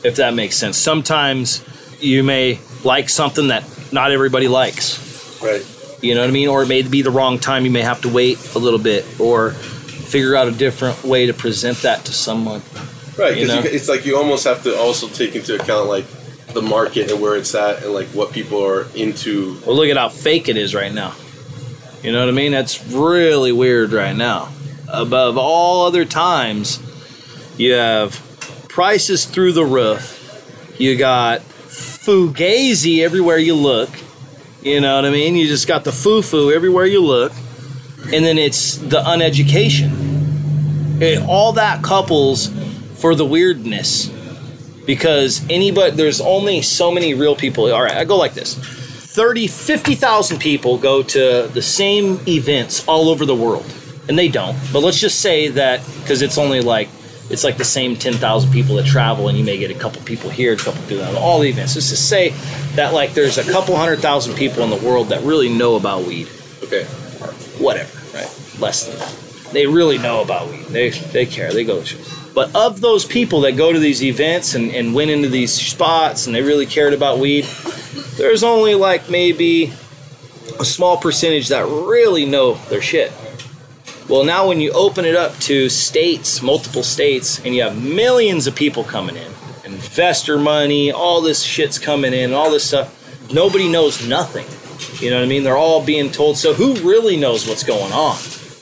if 0.05 0.17
that 0.17 0.35
makes 0.35 0.57
sense. 0.57 0.77
Sometimes 0.77 1.65
you 2.01 2.23
may 2.23 2.61
like 2.85 3.09
something 3.09 3.49
that 3.49 3.65
not 3.93 4.13
everybody 4.13 4.49
likes. 4.49 5.41
right. 5.43 5.65
You 6.01 6.15
know 6.15 6.21
what 6.21 6.31
I 6.31 6.33
mean? 6.33 6.49
Or 6.49 6.63
it 6.63 6.69
may 6.69 6.83
be 6.83 7.03
the 7.03 7.11
wrong 7.11 7.41
time. 7.41 7.65
You 7.65 7.73
may 7.73 7.83
have 7.83 8.03
to 8.03 8.09
wait 8.09 8.55
a 8.55 8.59
little 8.59 8.79
bit, 8.79 9.05
or 9.19 9.51
figure 9.51 10.37
out 10.37 10.47
a 10.47 10.53
different 10.53 11.03
way 11.03 11.27
to 11.27 11.35
present 11.35 11.79
that 11.79 12.05
to 12.05 12.13
someone. 12.13 12.63
Right, 13.17 13.35
because 13.35 13.65
it's 13.65 13.89
like 13.89 14.07
you 14.07 14.17
almost 14.17 14.45
have 14.45 14.63
to 14.63 14.77
also 14.77 15.09
take 15.09 15.35
into 15.35 15.61
account 15.61 15.89
like 15.89 16.05
the 16.61 16.69
market 16.69 17.11
and 17.11 17.21
where 17.21 17.37
it's 17.37 17.55
at 17.55 17.85
and 17.85 17.93
like 17.93 18.09
what 18.09 18.33
people 18.33 18.65
are 18.65 18.87
into. 18.95 19.61
Well, 19.67 19.77
look 19.77 19.89
at 19.89 19.97
how 19.97 20.09
fake 20.09 20.49
it 20.49 20.57
is 20.57 20.75
right 20.75 20.93
now. 20.93 21.15
You 22.03 22.13
know 22.13 22.21
what 22.21 22.29
I 22.29 22.33
mean? 22.33 22.53
That's 22.53 22.87
really 22.89 23.53
weird 23.53 23.93
right 23.93 24.17
now. 24.17 24.51
Above 24.89 25.37
all 25.37 25.87
other 25.87 26.05
times, 26.05 26.81
you 27.59 27.73
have 27.73 28.25
prices 28.69 29.25
through 29.25 29.53
the 29.53 29.65
roof. 29.65 30.15
You 30.79 30.97
got 30.97 31.41
fugazi 31.41 33.01
everywhere 33.01 33.39
you 33.39 33.55
look. 33.55 33.91
You 34.63 34.81
know 34.81 34.97
what 34.97 35.05
I 35.05 35.11
mean? 35.11 35.37
You 35.37 35.47
just 35.47 35.69
got 35.69 35.85
the 35.85 35.93
foo 35.93 36.23
foo 36.23 36.53
everywhere 36.53 36.87
you 36.87 37.05
look. 37.05 37.33
And 38.13 38.25
then 38.25 38.39
it's 38.39 38.77
the 38.77 39.01
uneducation. 39.01 41.01
It, 41.01 41.23
all 41.23 41.53
that 41.53 41.83
couples 41.83 42.51
for 42.95 43.15
the 43.15 43.25
weirdness. 43.25 44.11
Because 44.89 45.45
anybody, 45.51 45.95
there's 45.95 46.19
only 46.23 46.63
so 46.63 46.91
many 46.91 47.13
real 47.13 47.37
people. 47.37 47.71
All 47.71 47.83
right, 47.83 47.95
I 47.95 48.05
go 48.05 48.17
like 48.17 48.33
this 48.33 48.55
30, 48.55 49.47
50,000 49.47 50.39
people 50.39 50.79
go 50.79 51.03
to 51.03 51.51
the 51.53 51.61
same 51.61 52.21
events 52.27 52.89
all 52.89 53.11
over 53.11 53.27
the 53.27 53.35
world. 53.35 53.71
And 54.09 54.19
they 54.19 54.29
don't. 54.29 54.57
But 54.73 54.83
let's 54.83 54.99
just 54.99 55.21
say 55.21 55.49
that 55.49 55.85
because 56.01 56.23
it's 56.23 56.39
only 56.39 56.63
like, 56.63 56.89
it's 57.29 57.45
like 57.45 57.59
the 57.59 57.65
same 57.65 57.97
10,000 57.97 58.51
people 58.51 58.77
that 58.77 58.87
travel, 58.87 59.29
and 59.29 59.37
you 59.37 59.45
may 59.45 59.59
get 59.59 59.71
a 59.71 59.79
couple 59.79 60.01
people 60.05 60.31
here, 60.31 60.55
a 60.55 60.57
couple 60.57 60.81
people 60.85 61.05
at 61.05 61.15
all 61.15 61.41
the 61.41 61.51
events. 61.51 61.75
Let's 61.75 61.91
just 61.91 62.09
say 62.09 62.31
that 62.77 62.95
like 62.95 63.13
there's 63.13 63.37
a 63.37 63.45
couple 63.53 63.77
hundred 63.77 63.99
thousand 63.99 64.37
people 64.37 64.63
in 64.63 64.71
the 64.71 64.77
world 64.77 65.11
that 65.11 65.23
really 65.23 65.51
know 65.51 65.77
about 65.77 66.07
weed 66.07 66.29
Okay, 66.63 66.83
Or 67.21 67.33
whatever, 67.63 67.99
right? 68.17 68.29
Less 68.59 68.87
than 68.87 68.99
that. 68.99 69.53
They 69.53 69.67
really 69.67 69.99
know 69.99 70.23
about 70.23 70.49
weed. 70.51 70.65
They 70.67 70.91
they 70.91 71.27
care. 71.27 71.53
They 71.53 71.65
go 71.65 71.81
to 71.81 71.87
shows. 71.87 72.18
But 72.39 72.55
of 72.55 72.81
those 72.81 73.05
people 73.05 73.41
that 73.41 73.57
go 73.57 73.73
to 73.73 73.81
these 73.81 74.01
events 74.01 74.55
and, 74.55 74.71
and 74.71 74.95
went 74.95 75.11
into 75.11 75.29
these 75.29 75.53
spots 75.53 76.29
and 76.29 76.37
they 76.37 76.41
really 76.41 76.67
cared 76.67 76.95
about 76.95 77.19
weed, 77.19 77.47
there's 78.17 78.45
only 78.45 78.77
like 78.77 79.11
maybe 79.11 79.73
a 80.61 80.65
small 80.65 80.97
percentage 80.99 81.49
that 81.49 81.67
really 81.67 82.27
know 82.27 82.55
their 82.71 82.81
shit. 82.81 83.11
Well, 84.09 84.23
now 84.23 84.47
when 84.47 84.61
you 84.61 84.71
open 84.71 85.05
it 85.05 85.17
up 85.17 85.37
to 85.51 85.69
states, 85.69 86.41
multiple 86.41 86.85
states, 86.85 87.45
and 87.45 87.57
you 87.57 87.63
have 87.65 87.83
millions 87.83 88.47
of 88.47 88.55
people 88.55 88.85
coming 88.85 89.17
in, 89.17 89.33
investor 89.65 90.39
money, 90.39 90.93
all 90.93 91.21
this 91.21 91.43
shit's 91.43 91.77
coming 91.77 92.13
in, 92.13 92.33
all 92.33 92.53
this 92.53 92.69
stuff, 92.69 93.33
nobody 93.33 93.69
knows 93.69 94.07
nothing. 94.07 94.47
You 95.03 95.11
know 95.11 95.17
what 95.17 95.25
I 95.25 95.29
mean? 95.29 95.43
They're 95.43 95.57
all 95.57 95.85
being 95.85 96.13
told. 96.13 96.37
So 96.37 96.55
who 96.55 96.77
really 96.89 97.17
knows 97.17 97.49
what's 97.49 97.65
going 97.65 97.93
on? 97.93 98.17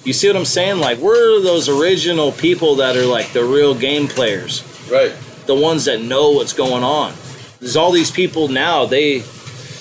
You 0.07 0.13
see 0.13 0.29
what 0.29 0.37
I'm 0.37 0.45
saying? 0.45 0.79
Like 0.79 0.99
we're 0.99 1.41
those 1.41 1.69
original 1.69 2.31
people 2.31 2.77
that 2.77 2.97
are 2.97 3.05
like 3.05 3.33
the 3.33 3.45
real 3.45 3.75
game 3.75 4.07
players, 4.07 4.63
right. 4.91 5.13
the 5.47 5.55
ones 5.55 5.87
that 5.87 6.01
know 6.01 6.31
what's 6.31 6.53
going 6.53 6.85
on. 6.85 7.13
There's 7.59 7.77
all 7.77 7.91
these 7.91 8.13
people 8.13 8.47
now. 8.47 8.87
They 8.87 9.25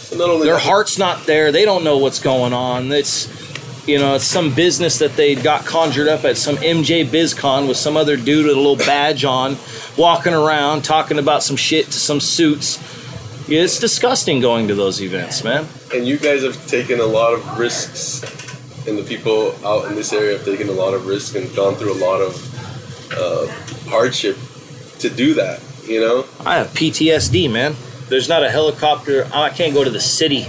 their 0.09 0.57
heart's 0.57 0.97
not 0.97 1.27
there. 1.27 1.51
They 1.51 1.63
don't 1.63 1.83
know 1.83 1.99
what's 1.99 2.19
going 2.19 2.53
on. 2.53 2.91
It's 2.91 3.27
you 3.87 3.99
know, 3.99 4.15
it's 4.15 4.25
some 4.25 4.53
business 4.53 4.97
that 4.97 5.15
they 5.15 5.35
got 5.35 5.63
conjured 5.65 6.07
up 6.07 6.23
at 6.25 6.37
some 6.37 6.55
MJ 6.55 7.05
BizCon 7.05 7.67
with 7.67 7.77
some 7.77 7.95
other 7.95 8.17
dude 8.17 8.47
with 8.47 8.55
a 8.55 8.59
little 8.59 8.77
badge 8.77 9.23
on, 9.23 9.57
walking 9.95 10.33
around 10.33 10.83
talking 10.83 11.19
about 11.19 11.43
some 11.43 11.55
shit 11.55 11.85
to 11.85 11.99
some 11.99 12.19
suits. 12.19 12.79
Yeah, 13.47 13.61
it's 13.61 13.77
disgusting 13.77 14.39
going 14.39 14.67
to 14.69 14.75
those 14.75 15.03
events, 15.03 15.43
man. 15.43 15.67
and 15.93 16.07
you 16.07 16.17
guys 16.17 16.41
have 16.41 16.65
taken 16.65 16.99
a 16.99 17.05
lot 17.05 17.33
of 17.33 17.59
risks, 17.59 18.23
and 18.87 18.97
the 18.97 19.03
people 19.03 19.55
out 19.65 19.85
in 19.85 19.95
this 19.95 20.13
area 20.13 20.37
have 20.37 20.45
taken 20.45 20.69
a 20.69 20.73
lot 20.73 20.93
of 20.93 21.07
risk 21.07 21.35
and 21.35 21.53
gone 21.55 21.75
through 21.75 21.93
a 21.93 22.01
lot 22.01 22.21
of 22.21 23.11
uh, 23.11 23.47
hardship 23.89 24.37
to 24.99 25.09
do 25.09 25.33
that. 25.35 25.61
You 25.85 25.99
know, 26.01 26.25
I 26.45 26.57
have 26.57 26.67
PTSD, 26.67 27.51
man. 27.51 27.75
There's 28.09 28.29
not 28.29 28.43
a 28.43 28.49
helicopter. 28.49 29.27
I 29.33 29.49
can't 29.49 29.73
go 29.73 29.83
to 29.83 29.89
the 29.89 29.99
city 29.99 30.45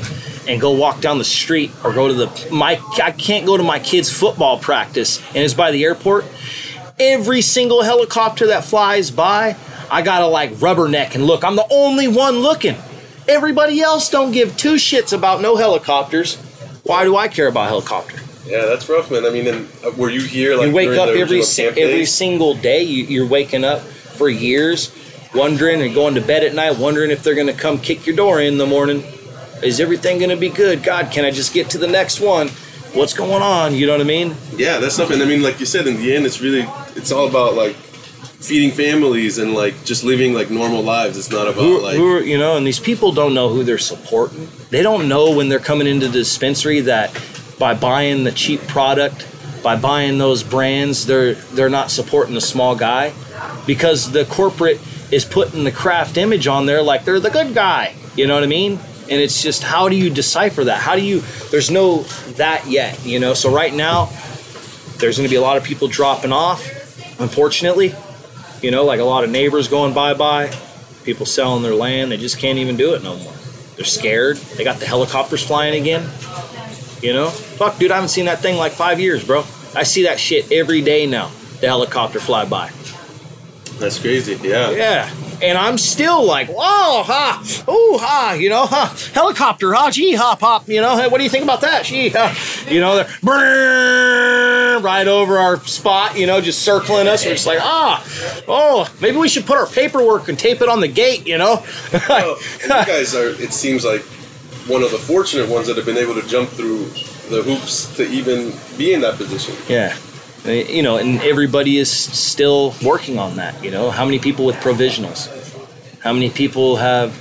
and 0.49 0.61
go 0.61 0.71
walk 0.73 1.01
down 1.01 1.19
the 1.19 1.25
street 1.25 1.73
or 1.85 1.93
go 1.93 2.09
to 2.09 2.15
the 2.15 2.49
my. 2.51 2.81
I 3.03 3.13
can't 3.13 3.47
go 3.47 3.57
to 3.57 3.63
my 3.63 3.79
kid's 3.79 4.11
football 4.13 4.59
practice 4.59 5.19
and 5.29 5.39
it's 5.39 5.55
by 5.55 5.71
the 5.71 5.85
airport. 5.85 6.25
Every 6.99 7.43
single 7.43 7.83
helicopter 7.83 8.47
that 8.49 8.65
flies 8.65 9.11
by, 9.11 9.57
I 9.91 10.03
gotta 10.03 10.27
like 10.27 10.53
rubberneck 10.53 11.15
and 11.15 11.25
look. 11.25 11.45
I'm 11.45 11.57
the 11.57 11.67
only 11.71 12.09
one 12.09 12.39
looking. 12.39 12.77
Everybody 13.29 13.81
else 13.81 14.09
don't 14.09 14.31
give 14.31 14.57
two 14.57 14.75
shits 14.75 15.13
about 15.13 15.43
no 15.43 15.57
helicopters. 15.57 16.37
Why 16.85 17.05
do 17.05 17.17
I 17.17 17.29
care 17.29 17.49
about 17.49 17.69
helicopter? 17.69 18.19
Yeah, 18.47 18.67
that's 18.67 18.89
rough, 18.89 19.11
man. 19.11 19.27
I 19.27 19.31
mean, 19.31 19.47
and 19.49 19.69
uh, 19.85 19.91
were 19.97 20.11
you 20.11 20.21
here? 20.21 20.57
Like 20.57 20.69
you 20.69 20.75
wake 20.75 20.99
up 20.99 21.09
every 21.09 21.43
si- 21.43 21.65
every 21.65 22.07
single 22.07 22.55
day. 22.55 22.83
You, 22.83 23.05
you're 23.05 23.27
waking 23.27 23.65
up 23.65 23.81
for 23.81 24.29
years, 24.29 24.95
wondering 25.35 25.83
and 25.83 25.95
going 25.95 26.15
to 26.15 26.21
bed 26.21 26.45
at 26.45 26.55
night, 26.55 26.79
wondering 26.79 27.11
if 27.11 27.23
they're 27.23 27.35
going 27.35 27.49
to 27.49 27.53
come 27.53 27.79
kick 27.79 28.07
your 28.07 28.17
door 28.17 28.41
in 28.41 28.59
the 28.59 28.67
morning. 28.67 29.03
Is 29.63 29.81
everything 29.81 30.19
going 30.19 30.31
to 30.31 30.37
be 30.37 30.49
good? 30.51 30.83
God, 30.83 31.11
can 31.11 31.25
I 31.25 31.31
just 31.31 31.53
get 31.55 31.71
to 31.71 31.79
the 31.79 31.87
next 31.89 32.21
one? 32.21 32.49
What's 32.93 33.15
going 33.15 33.43
on? 33.43 33.75
You 33.75 33.87
know 33.87 33.93
what 33.93 34.01
I 34.01 34.05
mean? 34.05 34.35
Yeah, 34.57 34.79
that's. 34.79 34.99
And 34.99 35.23
I 35.23 35.27
mean, 35.27 35.43
like 35.43 35.59
you 35.61 35.67
said, 35.67 35.87
in 35.87 35.97
the 35.97 36.15
end, 36.15 36.25
it's 36.25 36.41
really 36.41 36.67
it's 36.95 37.11
all 37.11 37.27
about 37.29 37.55
like 37.55 37.75
feeding 37.75 38.71
families 38.71 39.39
and 39.39 39.55
like 39.55 39.85
just 39.85 40.05
living 40.05 40.35
like 40.35 40.51
normal 40.51 40.83
lives. 40.83 41.19
It's 41.19 41.31
not 41.31 41.49
about 41.49 41.61
who, 41.61 41.81
like 41.83 41.97
who 41.97 42.17
are, 42.17 42.21
you 42.23 42.39
know, 42.39 42.57
and 42.57 42.67
these 42.67 42.79
people 42.79 43.13
don't 43.13 43.35
know 43.35 43.49
who 43.49 43.65
they're 43.65 43.79
supporting. 43.79 44.49
They 44.71 44.83
don't 44.83 45.09
know 45.09 45.35
when 45.35 45.49
they're 45.49 45.59
coming 45.59 45.87
into 45.87 46.07
the 46.07 46.19
dispensary 46.19 46.81
that 46.83 47.11
by 47.59 47.75
buying 47.75 48.25
the 48.25 48.33
cheap 48.33 48.61
product, 48.63 49.27
by 49.63 49.77
buying 49.77 50.19
those 50.19 50.43
brands, 50.43 51.07
they're 51.07 51.35
they're 51.35 51.69
not 51.69 51.91
supporting 51.91 52.35
the 52.35 52.41
small 52.41 52.77
guy 52.77 53.13
because 53.67 54.13
the 54.13 54.25
corporate 54.25 54.81
is 55.11 55.25
putting 55.25 55.65
the 55.65 55.73
craft 55.73 56.17
image 56.17 56.47
on 56.47 56.67
there 56.67 56.83
like 56.83 57.05
they're 57.05 57.21
the 57.21 57.31
good 57.31 57.55
guy. 57.55 57.95
You 58.15 58.27
know 58.27 58.35
what 58.35 58.45
I 58.45 58.49
mean? 58.49 58.73
And 59.09 59.21
it's 59.21 59.43
just 59.43 59.63
how 59.63 59.89
do 59.89 59.97
you 59.97 60.11
decipher 60.11 60.65
that? 60.65 60.81
How 60.81 60.97
do 60.97 61.03
you? 61.03 61.21
There's 61.51 61.71
no 61.71 62.03
that 62.35 62.67
yet. 62.67 63.05
You 63.05 63.21
know. 63.21 63.35
So 63.35 63.53
right 63.53 63.73
now, 63.73 64.07
there's 64.99 65.17
going 65.17 65.29
to 65.29 65.31
be 65.31 65.37
a 65.37 65.41
lot 65.41 65.57
of 65.57 65.65
people 65.65 65.89
dropping 65.89 66.33
off. 66.33 66.65
Unfortunately, 67.21 67.95
you 68.63 68.71
know, 68.71 68.85
like 68.85 69.01
a 69.01 69.05
lot 69.05 69.25
of 69.25 69.31
neighbors 69.31 69.69
going 69.69 69.95
bye 69.95 70.15
bye, 70.15 70.53
people 71.05 71.27
selling 71.27 71.63
their 71.63 71.75
land. 71.75 72.11
They 72.11 72.17
just 72.17 72.39
can't 72.39 72.59
even 72.59 72.77
do 72.77 72.95
it 72.95 73.03
no 73.03 73.17
more. 73.17 73.33
They're 73.77 73.85
scared. 73.85 74.37
They 74.37 74.65
got 74.65 74.81
the 74.81 74.87
helicopters 74.87 75.47
flying 75.47 75.81
again. 75.81 76.09
You 77.07 77.13
know, 77.13 77.29
fuck, 77.31 77.79
dude, 77.79 77.93
I 77.93 77.95
haven't 77.95 78.09
seen 78.09 78.25
that 78.25 78.41
thing 78.41 78.57
like 78.57 78.73
five 78.73 78.99
years, 78.99 79.25
bro. 79.25 79.45
I 79.77 79.85
see 79.85 80.03
that 80.03 80.19
shit 80.19 80.51
every 80.51 80.83
day 80.83 81.07
now. 81.07 81.31
The 81.61 81.69
helicopter 81.69 82.19
fly 82.19 82.45
by. 82.47 82.69
that's 83.79 84.01
crazy. 84.01 84.37
Yeah. 84.43 84.73
Yeah. 84.73 85.15
And 85.41 85.57
I'm 85.57 85.79
still 85.79 86.25
like, 86.25 86.49
whoa, 86.49 87.05
ha, 87.05 87.45
ooh, 87.69 87.97
ha, 87.99 88.33
you 88.37 88.49
know, 88.49 88.67
ha, 88.67 88.97
helicopter, 89.15 89.73
ha, 89.73 89.93
gee, 89.93 90.15
hop, 90.15 90.41
hop, 90.41 90.69
you 90.69 90.81
know, 90.81 90.97
hey, 90.97 91.07
what 91.07 91.19
do 91.19 91.25
you 91.25 91.31
think 91.31 91.45
about 91.45 91.61
that? 91.61 91.85
Gee, 91.85 92.09
ha, 92.09 92.37
you 92.69 92.81
know, 92.81 92.97
they're 92.97 94.81
right 94.81 95.07
over 95.07 95.39
our 95.39 95.59
spot, 95.65 96.19
you 96.19 96.27
know, 96.27 96.41
just 96.41 96.63
circling 96.63 97.07
us. 97.07 97.25
We're 97.25 97.35
just 97.35 97.47
like, 97.47 97.61
ah, 97.61 98.05
oh, 98.49 98.93
maybe 99.01 99.19
we 99.19 99.29
should 99.29 99.47
put 99.47 99.59
our 99.59 99.67
paperwork 99.69 100.29
and 100.29 100.37
tape 100.37 100.61
it 100.61 100.69
on 100.69 100.81
the 100.81 100.89
gate, 100.89 101.25
you 101.25 101.39
know? 101.39 101.65
Well, 102.09 102.39
you 102.63 102.69
guys 102.69 103.15
are. 103.15 103.29
It 103.29 103.53
seems 103.53 103.85
like 103.85 104.03
one 104.69 104.83
of 104.83 104.91
the 104.91 104.99
fortunate 104.99 105.49
ones 105.49 105.67
that 105.69 105.77
have 105.77 105.87
been 105.87 105.97
able 105.97 106.15
to 106.15 106.27
jump 106.27 106.49
through 106.51 106.87
the 107.31 107.43
hoops 107.43 107.95
to 107.97 108.09
even 108.09 108.53
be 108.77 108.93
in 108.93 109.01
that 109.01 109.17
position. 109.17 109.55
Yeah. 109.69 109.97
You 110.45 110.83
know, 110.83 110.97
and 110.97 111.21
everybody 111.23 111.79
is 111.79 111.91
still 111.91 112.75
working 112.85 113.19
on 113.19 113.37
that. 113.37 113.63
You 113.65 113.71
know, 113.71 113.91
how 113.91 114.05
many 114.05 114.19
people 114.19 114.45
with 114.45 114.57
provisionals? 114.57 115.29
How 116.01 116.13
many 116.13 116.31
people 116.31 116.77
have, 116.77 117.15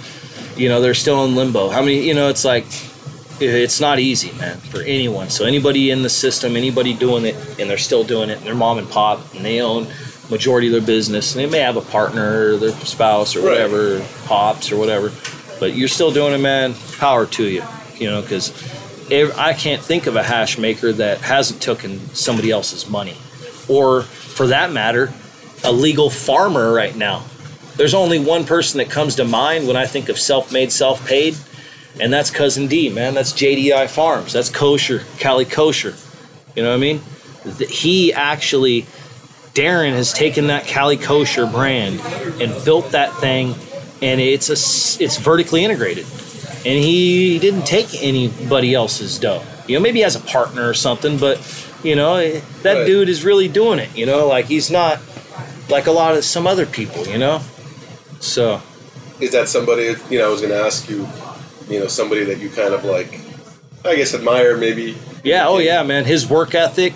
you 0.56 0.70
know, 0.70 0.80
they're 0.82 0.94
still 0.94 1.26
in 1.26 1.36
limbo? 1.36 1.70
How 1.70 1.82
many, 1.82 2.02
you 2.08 2.14
know, 2.14 2.30
it's 2.30 2.46
like, 2.46 2.66
it's 3.40 3.82
not 3.82 4.00
easy, 4.00 4.32
man, 4.38 4.58
for 4.58 4.82
anyone. 4.82 5.30
So 5.30 5.46
anybody 5.46 5.90
in 5.92 6.04
the 6.04 6.10
system, 6.10 6.56
anybody 6.56 6.94
doing 6.94 7.26
it, 7.26 7.36
and 7.60 7.70
they're 7.70 7.78
still 7.78 8.04
doing 8.04 8.30
it, 8.30 8.38
and 8.38 8.46
they're 8.46 8.56
mom 8.56 8.78
and 8.78 8.90
pop, 8.90 9.34
and 9.34 9.44
they 9.44 9.60
own 9.60 9.88
majority 10.30 10.68
of 10.68 10.74
their 10.74 10.82
business, 10.82 11.36
and 11.36 11.44
they 11.44 11.50
may 11.50 11.60
have 11.60 11.78
a 11.78 11.82
partner 11.82 12.54
or 12.54 12.58
their 12.58 12.72
spouse 12.72 13.36
or 13.36 13.40
Right. 13.40 13.50
whatever, 13.52 14.06
pops 14.26 14.72
or 14.72 14.78
whatever, 14.78 15.12
but 15.60 15.76
you're 15.76 15.88
still 15.88 16.12
doing 16.12 16.34
it, 16.34 16.40
man. 16.40 16.74
Power 16.98 17.26
to 17.26 17.44
you, 17.44 17.64
you 17.96 18.10
know, 18.10 18.22
because 18.22 18.52
I 19.38 19.54
can't 19.54 19.82
think 19.82 20.08
of 20.08 20.16
a 20.16 20.24
hash 20.24 20.58
maker 20.58 20.92
that 20.94 21.20
hasn't 21.22 21.62
taken 21.62 22.00
somebody 22.16 22.52
else's 22.52 22.90
money, 22.90 23.18
or 23.68 24.02
for 24.02 24.48
that 24.48 24.72
matter, 24.72 25.14
a 25.64 25.72
legal 25.72 26.10
farmer 26.10 26.74
right 26.74 26.96
now. 26.96 27.24
There's 27.76 27.94
only 27.94 28.20
one 28.20 28.46
person 28.46 28.78
that 28.78 28.90
comes 28.90 29.16
to 29.16 29.26
mind 29.26 29.68
when 29.68 29.76
I 29.76 29.86
think 29.86 30.10
of 30.10 30.18
self-made, 30.18 30.72
self-paid, 30.72 31.36
and 32.00 32.12
that's 32.12 32.32
Cousin 32.32 32.68
D, 32.68 32.90
man. 32.90 33.14
That's 33.14 33.34
JDI 33.34 33.90
Farms. 33.90 34.34
That's 34.34 34.50
kosher, 34.50 35.04
Cali 35.18 35.46
kosher. 35.46 35.94
You 36.56 36.64
know 36.64 36.70
what 36.70 36.76
I 36.76 36.80
mean? 36.80 37.02
He 37.70 38.14
actually, 38.14 38.84
Darren 39.54 39.92
has 39.92 40.14
taken 40.14 40.48
that 40.48 40.66
Cali 40.66 40.98
kosher 40.98 41.46
brand 41.46 42.00
and 42.42 42.66
built 42.66 42.92
that 42.92 43.14
thing, 43.18 43.56
and 44.02 44.20
it's 44.22 44.50
a, 44.50 44.54
it's 45.04 45.18
vertically 45.18 45.64
integrated. 45.64 46.06
And 46.66 46.84
he 46.84 47.38
didn't 47.40 47.66
take 47.66 47.88
anybody 48.04 48.74
else's 48.74 49.20
dough. 49.20 49.44
You 49.68 49.76
know, 49.78 49.82
maybe 49.82 50.00
he 50.00 50.04
has 50.04 50.16
a 50.16 50.20
partner 50.22 50.68
or 50.68 50.74
something, 50.74 51.18
but 51.18 51.40
you 51.84 51.96
know 51.96 52.16
eh, 52.16 52.42
that 52.64 52.74
Right. 52.74 52.86
dude 52.88 53.10
is 53.10 53.24
really 53.24 53.48
doing 53.48 53.80
it. 53.80 53.96
You 53.96 54.06
know, 54.06 54.28
like 54.28 54.46
he's 54.46 54.72
not 54.72 55.00
like 55.70 55.86
a 55.88 55.92
lot 55.92 56.16
of 56.18 56.24
some 56.26 56.48
other 56.48 56.66
people. 56.66 57.06
You 57.08 57.18
know, 57.20 57.42
so 58.20 58.62
Is 59.20 59.32
that 59.32 59.48
somebody? 59.48 59.96
You 60.10 60.20
know, 60.20 60.28
I 60.28 60.32
was 60.32 60.42
going 60.42 60.54
to 60.54 60.60
ask 60.60 60.90
you. 60.90 61.08
You 61.70 61.80
know, 61.80 61.88
somebody 61.88 62.24
that 62.26 62.38
you 62.38 62.50
kind 62.50 62.76
of 62.76 62.84
like, 62.86 63.20
I 63.84 63.96
guess, 63.96 64.14
admire 64.14 64.56
maybe. 64.56 64.96
Yeah, 65.24 65.48
oh 65.48 65.58
yeah, 65.58 65.82
man. 65.82 66.06
His 66.06 66.28
work 66.28 66.54
ethic, 66.54 66.94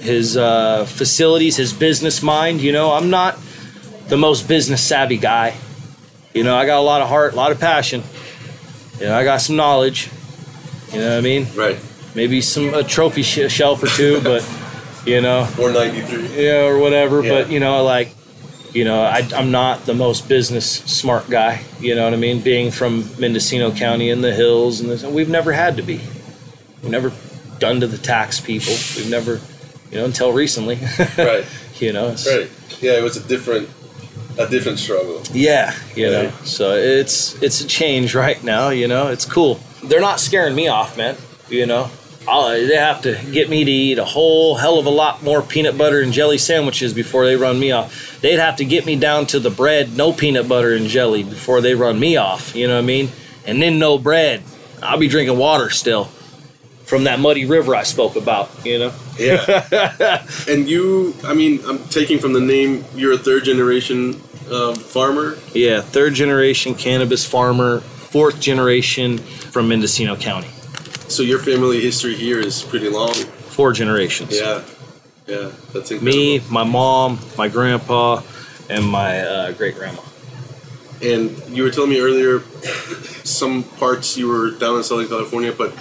his 0.00 0.36
uh, 0.36 0.86
facilities, 0.86 1.56
his 1.56 1.72
business 1.72 2.20
mind. 2.22 2.60
You 2.60 2.72
know, 2.72 2.92
I'm 2.92 3.10
not 3.10 3.38
the 4.08 4.16
most 4.16 4.48
business 4.48 4.82
savvy 4.82 5.18
guy. 5.18 5.54
You 6.34 6.44
know, 6.44 6.56
I 6.56 6.66
got 6.66 6.78
a 6.78 6.82
lot 6.82 7.00
of 7.00 7.08
heart, 7.08 7.32
a 7.32 7.36
lot 7.36 7.52
of 7.52 7.58
passion. 7.60 8.02
You 9.00 9.06
know, 9.06 9.16
I 9.16 9.24
got 9.24 9.40
some 9.40 9.56
knowledge. 9.56 10.10
You 10.92 11.00
know 11.00 11.10
what 11.10 11.18
I 11.18 11.20
mean? 11.20 11.46
Right. 11.54 11.78
Maybe 12.14 12.40
some 12.40 12.74
a 12.74 12.82
trophy 12.82 13.22
sh- 13.22 13.50
shelf 13.50 13.82
or 13.82 13.86
two, 13.86 14.20
but 14.22 14.48
you 15.06 15.20
know, 15.20 15.48
Or 15.60 15.70
ninety 15.72 16.00
three. 16.02 16.26
yeah, 16.46 16.64
or 16.66 16.78
whatever. 16.78 17.22
Yeah. 17.22 17.30
But 17.30 17.50
you 17.50 17.60
know, 17.60 17.82
like, 17.84 18.14
you 18.72 18.84
know, 18.84 19.00
I, 19.02 19.26
I'm 19.34 19.50
not 19.50 19.86
the 19.86 19.94
most 19.94 20.28
business 20.28 20.68
smart 20.70 21.28
guy. 21.30 21.62
You 21.80 21.94
know 21.94 22.04
what 22.04 22.12
I 22.12 22.16
mean? 22.16 22.40
Being 22.40 22.70
from 22.70 23.04
Mendocino 23.18 23.70
County 23.72 24.10
in 24.10 24.20
the 24.20 24.34
hills, 24.34 24.80
and 24.80 24.90
this, 24.90 25.02
we've 25.04 25.28
never 25.28 25.52
had 25.52 25.76
to 25.76 25.82
be. 25.82 26.00
We've 26.82 26.90
never 26.90 27.12
done 27.58 27.80
to 27.80 27.86
the 27.86 27.98
tax 27.98 28.40
people. 28.40 28.72
We've 28.96 29.10
never, 29.10 29.40
you 29.90 29.98
know, 29.98 30.04
until 30.04 30.32
recently. 30.32 30.78
Right. 31.18 31.44
you 31.80 31.92
know. 31.92 32.08
Right. 32.26 32.50
Yeah, 32.80 32.92
it 32.98 33.02
was 33.02 33.16
a 33.16 33.26
different, 33.26 33.68
a 34.38 34.48
different 34.48 34.78
struggle. 34.78 35.22
Yeah, 35.32 35.74
you 35.94 36.10
know. 36.10 36.30
So 36.44 36.74
it's 36.74 37.40
it's 37.42 37.60
a 37.60 37.66
change 37.66 38.14
right 38.14 38.42
now. 38.42 38.70
You 38.70 38.88
know, 38.88 39.08
it's 39.08 39.24
cool. 39.24 39.60
They're 39.84 40.00
not 40.00 40.20
scaring 40.20 40.54
me 40.54 40.68
off, 40.68 40.96
man. 40.96 41.16
You 41.48 41.66
know, 41.66 41.90
I'll, 42.28 42.50
they 42.50 42.76
have 42.76 43.02
to 43.02 43.18
get 43.32 43.48
me 43.48 43.64
to 43.64 43.70
eat 43.70 43.98
a 43.98 44.04
whole 44.04 44.54
hell 44.54 44.78
of 44.78 44.86
a 44.86 44.90
lot 44.90 45.22
more 45.22 45.42
peanut 45.42 45.76
butter 45.76 46.00
and 46.00 46.12
jelly 46.12 46.38
sandwiches 46.38 46.94
before 46.94 47.24
they 47.26 47.36
run 47.36 47.58
me 47.58 47.72
off. 47.72 48.20
They'd 48.20 48.38
have 48.38 48.56
to 48.56 48.64
get 48.64 48.86
me 48.86 48.96
down 48.96 49.26
to 49.28 49.40
the 49.40 49.50
bread, 49.50 49.96
no 49.96 50.12
peanut 50.12 50.48
butter 50.48 50.74
and 50.74 50.86
jelly 50.86 51.22
before 51.22 51.60
they 51.60 51.74
run 51.74 51.98
me 51.98 52.16
off. 52.16 52.54
You 52.54 52.68
know 52.68 52.74
what 52.74 52.84
I 52.84 52.86
mean? 52.86 53.10
And 53.46 53.60
then 53.62 53.78
no 53.78 53.98
bread. 53.98 54.42
I'll 54.82 54.98
be 54.98 55.08
drinking 55.08 55.38
water 55.38 55.70
still 55.70 56.04
from 56.84 57.04
that 57.04 57.18
muddy 57.18 57.44
river 57.44 57.74
I 57.74 57.82
spoke 57.82 58.16
about. 58.16 58.50
You 58.64 58.78
know. 58.78 58.94
Yeah. 59.18 60.24
and 60.48 60.68
you, 60.68 61.14
I 61.24 61.34
mean, 61.34 61.60
I'm 61.66 61.82
taking 61.88 62.18
from 62.18 62.34
the 62.34 62.40
name. 62.40 62.84
You're 62.94 63.14
a 63.14 63.18
third 63.18 63.44
generation 63.44 64.20
um, 64.50 64.74
farmer. 64.74 65.36
Yeah, 65.54 65.80
third 65.80 66.14
generation 66.14 66.74
cannabis 66.74 67.24
farmer, 67.24 67.80
fourth 67.80 68.40
generation 68.40 69.18
from 69.18 69.68
Mendocino 69.68 70.16
County. 70.16 70.48
So 71.08 71.22
your 71.22 71.38
family 71.38 71.80
history 71.80 72.14
here 72.14 72.38
is 72.38 72.62
pretty 72.62 72.88
long. 72.88 73.14
Four 73.14 73.72
generations. 73.72 74.36
Yeah. 74.36 74.62
Yeah. 75.26 75.50
That's 75.72 75.90
incredible. 75.90 76.04
Me, 76.04 76.40
my 76.50 76.64
mom, 76.64 77.18
my 77.36 77.48
grandpa, 77.48 78.22
and 78.68 78.84
my 78.84 79.20
uh, 79.20 79.52
great 79.52 79.74
grandma. 79.74 80.00
And 81.02 81.38
you 81.48 81.62
were 81.62 81.70
telling 81.70 81.90
me 81.90 82.00
earlier, 82.00 82.40
some 83.24 83.62
parts 83.62 84.16
you 84.16 84.28
were 84.28 84.50
down 84.50 84.76
in 84.76 84.82
Southern 84.82 85.08
California, 85.08 85.52
but 85.52 85.72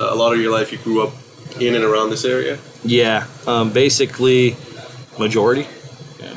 a 0.00 0.14
lot 0.14 0.32
of 0.32 0.40
your 0.40 0.52
life 0.52 0.72
you 0.72 0.78
grew 0.78 1.06
up 1.06 1.14
in 1.60 1.74
and 1.74 1.84
around 1.84 2.10
this 2.10 2.24
area. 2.24 2.58
Yeah, 2.84 3.26
um, 3.46 3.72
basically, 3.72 4.56
majority, 5.18 5.66
Yeah. 6.20 6.34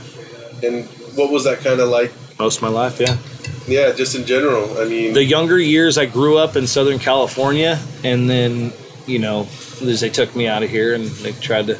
And 0.63 0.89
what 1.19 1.31
was 1.31 1.43
that 1.43 1.59
kind 1.59 1.79
of 1.79 1.89
like? 1.89 2.11
most 2.39 2.57
of 2.57 2.61
my 2.63 2.69
life. 2.69 3.01
Yeah. 3.01 3.17
Yeah, 3.67 3.91
just 3.91 4.15
in 4.15 4.25
general. 4.25 4.79
I 4.79 4.85
mean, 4.85 5.13
The 5.13 5.23
younger 5.23 5.59
years, 5.59 5.97
I 5.97 6.05
grew 6.05 6.37
up 6.37 6.55
in 6.55 6.65
Southern 6.65 6.97
California, 6.97 7.77
and 8.03 8.29
then 8.29 8.71
you 9.05 9.19
know, 9.19 9.41
as 9.81 9.99
they 9.99 10.09
took 10.09 10.35
me 10.35 10.47
out 10.47 10.63
of 10.63 10.69
here, 10.69 10.93
and 10.93 11.05
they 11.05 11.33
tried 11.33 11.67
to, 11.67 11.77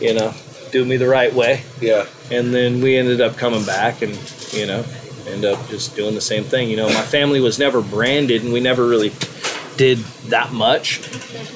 you 0.00 0.14
know, 0.14 0.34
do 0.72 0.84
me 0.84 0.96
the 0.96 1.06
right 1.06 1.32
way. 1.32 1.62
yeah, 1.80 2.06
and 2.30 2.52
then 2.52 2.82
we 2.82 2.96
ended 2.96 3.20
up 3.20 3.36
coming 3.36 3.64
back 3.64 4.02
and 4.02 4.12
you 4.52 4.66
know 4.66 4.84
end 5.28 5.44
up 5.44 5.68
just 5.68 5.96
doing 5.96 6.14
the 6.14 6.20
same 6.20 6.44
thing 6.44 6.68
you 6.68 6.76
know 6.76 6.86
my 6.86 7.02
family 7.02 7.40
was 7.40 7.58
never 7.58 7.80
branded 7.80 8.44
and 8.44 8.52
we 8.52 8.60
never 8.60 8.86
really 8.86 9.10
did 9.76 9.98
that 10.28 10.52
much 10.52 11.00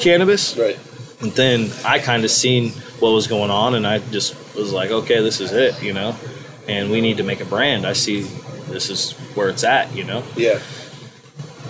cannabis 0.01 0.57
right. 0.57 0.79
and 1.21 1.33
then 1.33 1.71
i 1.85 1.99
kind 1.99 2.25
of 2.25 2.31
seen 2.31 2.71
what 3.01 3.11
was 3.11 3.27
going 3.27 3.51
on 3.51 3.75
and 3.75 3.87
i 3.87 3.99
just 4.11 4.35
was 4.57 4.73
like 4.73 4.91
okay 4.91 5.21
this 5.21 5.41
is 5.41 5.53
it 5.53 5.81
you 5.83 5.93
know 5.93 6.17
and 6.69 6.91
we 6.91 7.01
need 7.01 7.17
to 7.17 7.23
make 7.23 7.41
a 7.41 7.45
brand 7.45 7.87
i 7.87 7.93
see 7.93 8.23
this 8.69 8.91
is 8.91 9.13
where 9.35 9.49
it's 9.49 9.65
at 9.65 9.95
you 9.95 10.05
know 10.05 10.23
Yeah. 10.37 10.61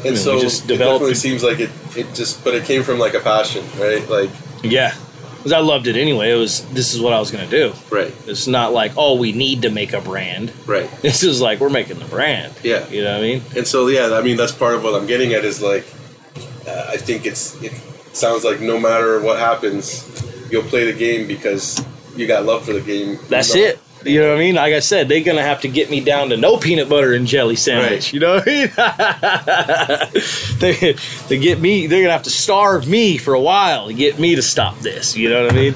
And 0.04 0.12
we 0.12 0.16
so 0.16 0.38
just 0.40 0.70
it 0.70 0.76
definitely 0.78 1.10
it. 1.12 1.16
seems 1.16 1.42
like 1.42 1.58
it, 1.58 1.70
it 1.96 2.14
just, 2.14 2.44
but 2.44 2.54
it 2.54 2.64
came 2.64 2.84
from 2.84 3.00
like 3.00 3.14
a 3.14 3.18
passion, 3.20 3.64
right? 3.80 4.08
Like, 4.08 4.30
yeah 4.62 4.94
because 5.38 5.52
I 5.52 5.60
loved 5.60 5.86
it 5.86 5.96
anyway. 5.96 6.32
It 6.32 6.36
was 6.36 6.64
this 6.70 6.94
is 6.94 7.00
what 7.00 7.12
I 7.12 7.20
was 7.20 7.30
gonna 7.30 7.46
do. 7.48 7.72
Right. 7.90 8.14
It's 8.26 8.46
not 8.46 8.72
like 8.72 8.92
oh 8.96 9.16
we 9.16 9.32
need 9.32 9.62
to 9.62 9.70
make 9.70 9.92
a 9.92 10.00
brand. 10.00 10.52
Right. 10.66 10.90
This 11.02 11.22
is 11.22 11.40
like 11.40 11.60
we're 11.60 11.70
making 11.70 11.98
the 12.00 12.04
brand. 12.06 12.54
Yeah. 12.62 12.86
You 12.88 13.04
know 13.04 13.12
what 13.12 13.20
I 13.20 13.22
mean? 13.22 13.42
And 13.56 13.66
so 13.66 13.88
yeah, 13.88 14.12
I 14.12 14.22
mean 14.22 14.36
that's 14.36 14.52
part 14.52 14.74
of 14.74 14.82
what 14.84 14.94
I'm 14.94 15.06
getting 15.06 15.32
at 15.32 15.44
is 15.44 15.62
like 15.62 15.86
uh, 16.66 16.86
I 16.88 16.96
think 16.96 17.24
it's 17.24 17.60
it 17.62 17.72
sounds 18.12 18.44
like 18.44 18.60
no 18.60 18.78
matter 18.78 19.20
what 19.20 19.38
happens, 19.38 20.04
you'll 20.50 20.64
play 20.64 20.90
the 20.90 20.98
game 20.98 21.26
because 21.26 21.84
you 22.16 22.26
got 22.26 22.44
love 22.44 22.64
for 22.64 22.72
the 22.72 22.80
game. 22.80 23.18
That's 23.28 23.54
it. 23.54 23.78
You 24.08 24.20
know 24.20 24.28
what 24.30 24.36
I 24.36 24.40
mean? 24.40 24.54
Like 24.54 24.74
I 24.74 24.80
said, 24.80 25.08
they're 25.08 25.22
gonna 25.24 25.42
have 25.42 25.60
to 25.62 25.68
get 25.68 25.90
me 25.90 26.00
down 26.00 26.30
to 26.30 26.36
no 26.36 26.56
peanut 26.56 26.88
butter 26.88 27.12
and 27.12 27.26
jelly 27.26 27.56
sandwich. 27.56 27.90
Right. 27.90 28.12
You 28.12 28.20
know 28.20 28.34
what 28.36 28.48
I 28.48 30.08
mean? 30.12 30.22
they, 30.58 30.92
they 31.28 31.38
get 31.38 31.60
me. 31.60 31.86
They're 31.86 32.02
gonna 32.02 32.12
have 32.12 32.22
to 32.24 32.30
starve 32.30 32.86
me 32.88 33.18
for 33.18 33.34
a 33.34 33.40
while 33.40 33.88
to 33.88 33.94
get 33.94 34.18
me 34.18 34.34
to 34.36 34.42
stop 34.42 34.78
this. 34.78 35.16
You 35.16 35.28
know 35.30 35.44
what 35.44 35.52
I 35.52 35.56
mean? 35.56 35.74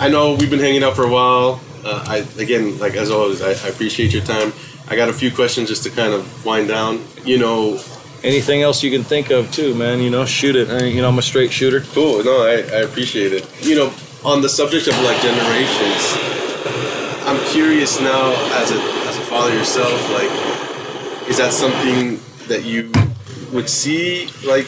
I 0.00 0.08
know 0.08 0.34
we've 0.34 0.50
been 0.50 0.60
hanging 0.60 0.82
out 0.84 0.94
for 0.96 1.04
a 1.04 1.10
while. 1.10 1.60
Uh, 1.84 2.04
I 2.06 2.16
again, 2.40 2.78
like 2.78 2.94
as 2.94 3.10
always, 3.10 3.40
I, 3.42 3.50
I 3.50 3.68
appreciate 3.70 4.12
your 4.12 4.22
time. 4.22 4.52
I 4.88 4.96
got 4.96 5.08
a 5.08 5.12
few 5.12 5.30
questions 5.30 5.68
just 5.68 5.82
to 5.84 5.90
kind 5.90 6.12
of 6.12 6.44
wind 6.44 6.68
down. 6.68 7.04
You 7.24 7.38
know, 7.38 7.80
Anything 8.24 8.62
else 8.62 8.82
you 8.82 8.90
can 8.90 9.04
think 9.04 9.30
of 9.30 9.50
too, 9.52 9.74
man? 9.76 10.00
You 10.00 10.10
know, 10.10 10.24
shoot 10.26 10.56
it. 10.56 10.68
I- 10.70 10.86
You 10.86 11.02
know, 11.02 11.08
I'm 11.08 11.18
a 11.18 11.22
straight 11.22 11.52
shooter. 11.52 11.80
cool. 11.92 12.24
No, 12.24 12.42
I, 12.42 12.54
I 12.54 12.80
appreciate 12.82 13.32
it. 13.32 13.46
You 13.64 13.76
know, 13.76 13.92
on 14.24 14.42
the 14.42 14.48
subject 14.48 14.88
of 14.88 14.98
like 15.02 15.20
generations, 15.22 16.16
curious 17.48 18.00
now 18.00 18.32
as 18.60 18.70
a 18.70 18.80
as 19.08 19.16
a 19.16 19.20
father 19.22 19.54
yourself, 19.54 19.92
like, 20.10 21.28
is 21.28 21.38
that 21.38 21.52
something 21.52 22.20
that 22.48 22.64
you 22.64 22.90
would 23.52 23.68
see 23.68 24.28
like 24.46 24.66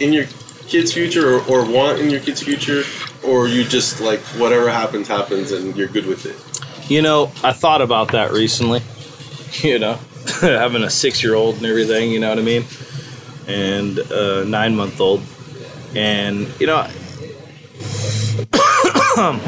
in 0.00 0.12
your 0.12 0.26
kid's 0.66 0.92
future 0.92 1.36
or, 1.36 1.40
or 1.48 1.70
want 1.70 1.98
in 1.98 2.10
your 2.10 2.20
kid's 2.20 2.42
future, 2.42 2.82
or 3.24 3.48
you 3.48 3.64
just 3.64 4.00
like 4.00 4.20
whatever 4.38 4.70
happens 4.70 5.08
happens 5.08 5.52
and 5.52 5.76
you're 5.76 5.88
good 5.88 6.06
with 6.06 6.26
it? 6.26 6.90
You 6.90 7.02
know, 7.02 7.32
I 7.42 7.52
thought 7.52 7.82
about 7.82 8.12
that 8.12 8.32
recently. 8.32 8.82
You 9.62 9.78
know, 9.78 9.94
having 10.40 10.82
a 10.82 10.90
six 10.90 11.22
year 11.22 11.34
old 11.34 11.56
and 11.56 11.64
everything, 11.64 12.10
you 12.10 12.20
know 12.20 12.28
what 12.28 12.38
I 12.38 12.42
mean? 12.42 12.64
And 13.46 13.98
uh, 13.98 14.42
a 14.42 14.44
nine 14.44 14.76
month 14.76 15.00
old. 15.00 15.22
And, 15.94 16.48
you 16.60 16.66
know, 16.66 16.80
um, 19.16 19.40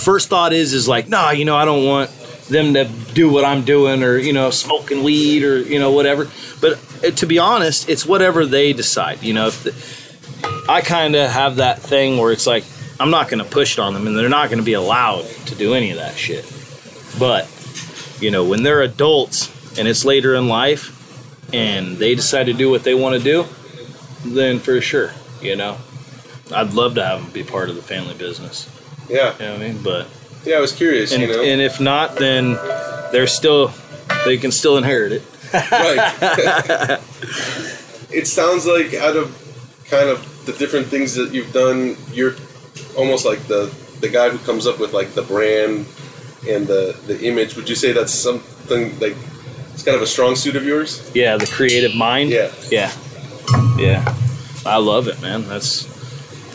first 0.00 0.28
thought 0.28 0.52
is, 0.52 0.72
is 0.72 0.88
like, 0.88 1.08
nah, 1.08 1.30
you 1.30 1.44
know, 1.44 1.56
I 1.56 1.64
don't 1.64 1.84
want 1.84 2.10
them 2.48 2.74
to 2.74 2.84
do 3.14 3.30
what 3.30 3.44
I'm 3.44 3.64
doing 3.64 4.02
or, 4.02 4.16
you 4.16 4.32
know, 4.32 4.50
smoking 4.50 5.04
weed 5.04 5.44
or, 5.44 5.60
you 5.60 5.78
know, 5.78 5.92
whatever. 5.92 6.28
But 6.60 6.80
uh, 7.04 7.10
to 7.12 7.26
be 7.26 7.38
honest, 7.38 7.88
it's 7.88 8.04
whatever 8.04 8.44
they 8.44 8.72
decide. 8.72 9.22
You 9.22 9.34
know, 9.34 9.46
if 9.46 9.62
the, 9.62 10.70
I 10.70 10.80
kind 10.80 11.14
of 11.14 11.30
have 11.30 11.56
that 11.56 11.78
thing 11.80 12.18
where 12.18 12.32
it's 12.32 12.46
like, 12.46 12.64
I'm 12.98 13.10
not 13.10 13.28
going 13.28 13.42
to 13.42 13.48
push 13.48 13.78
it 13.78 13.80
on 13.80 13.94
them 13.94 14.06
and 14.06 14.16
they're 14.16 14.28
not 14.28 14.48
going 14.48 14.58
to 14.58 14.64
be 14.64 14.74
allowed 14.74 15.24
to 15.46 15.54
do 15.54 15.74
any 15.74 15.90
of 15.90 15.96
that 15.96 16.16
shit. 16.16 16.44
But, 17.18 17.48
you 18.20 18.30
know, 18.30 18.44
when 18.44 18.62
they're 18.62 18.82
adults 18.82 19.78
and 19.78 19.86
it's 19.86 20.04
later 20.04 20.34
in 20.34 20.48
life 20.48 20.96
and 21.54 21.96
they 21.96 22.14
decide 22.14 22.44
to 22.44 22.52
do 22.52 22.68
what 22.68 22.84
they 22.84 22.94
want 22.94 23.16
to 23.16 23.22
do, 23.22 23.46
then 24.24 24.58
for 24.58 24.80
sure, 24.80 25.12
you 25.40 25.56
know, 25.56 25.78
I'd 26.52 26.74
love 26.74 26.96
to 26.96 27.04
have 27.04 27.22
them 27.22 27.32
be 27.32 27.44
part 27.44 27.70
of 27.70 27.76
the 27.76 27.82
family 27.82 28.14
business. 28.14 28.68
Yeah, 29.10 29.34
You 29.38 29.44
know 29.44 29.52
what 29.52 29.62
I 29.62 29.68
mean? 29.68 29.82
But, 29.82 30.06
yeah. 30.44 30.56
I 30.56 30.60
was 30.60 30.72
curious. 30.72 31.12
and, 31.12 31.22
you 31.22 31.28
know, 31.28 31.42
and 31.42 31.60
if 31.60 31.80
not, 31.80 32.16
then 32.16 32.54
they're 33.12 33.26
still, 33.26 33.72
they 34.24 34.38
can 34.38 34.50
still 34.52 34.76
inherit 34.78 35.12
it. 35.12 35.22
right. 35.52 36.98
it 38.12 38.26
sounds 38.26 38.66
like 38.66 38.94
out 38.94 39.16
of 39.16 39.36
kind 39.90 40.08
of 40.08 40.46
the 40.46 40.52
different 40.52 40.86
things 40.86 41.14
that 41.14 41.32
you've 41.32 41.52
done, 41.52 41.96
you're 42.12 42.34
almost 42.96 43.24
like 43.24 43.46
the 43.46 43.72
the 44.00 44.08
guy 44.08 44.30
who 44.30 44.38
comes 44.38 44.66
up 44.66 44.78
with 44.80 44.92
like 44.92 45.10
the 45.12 45.22
brand 45.22 45.86
and 46.48 46.66
the 46.66 46.98
the 47.06 47.20
image. 47.26 47.56
Would 47.56 47.68
you 47.68 47.74
say 47.74 47.92
that's 47.92 48.14
something 48.14 48.98
like 49.00 49.16
it's 49.74 49.82
kind 49.82 49.96
of 49.96 50.02
a 50.02 50.06
strong 50.06 50.36
suit 50.36 50.56
of 50.56 50.64
yours? 50.64 51.10
Yeah, 51.14 51.36
the 51.36 51.46
creative 51.46 51.94
mind. 51.94 52.30
Yeah. 52.30 52.52
Yeah. 52.70 52.92
Yeah. 53.76 54.16
I 54.64 54.76
love 54.76 55.08
it, 55.08 55.20
man. 55.20 55.46
That's 55.48 55.88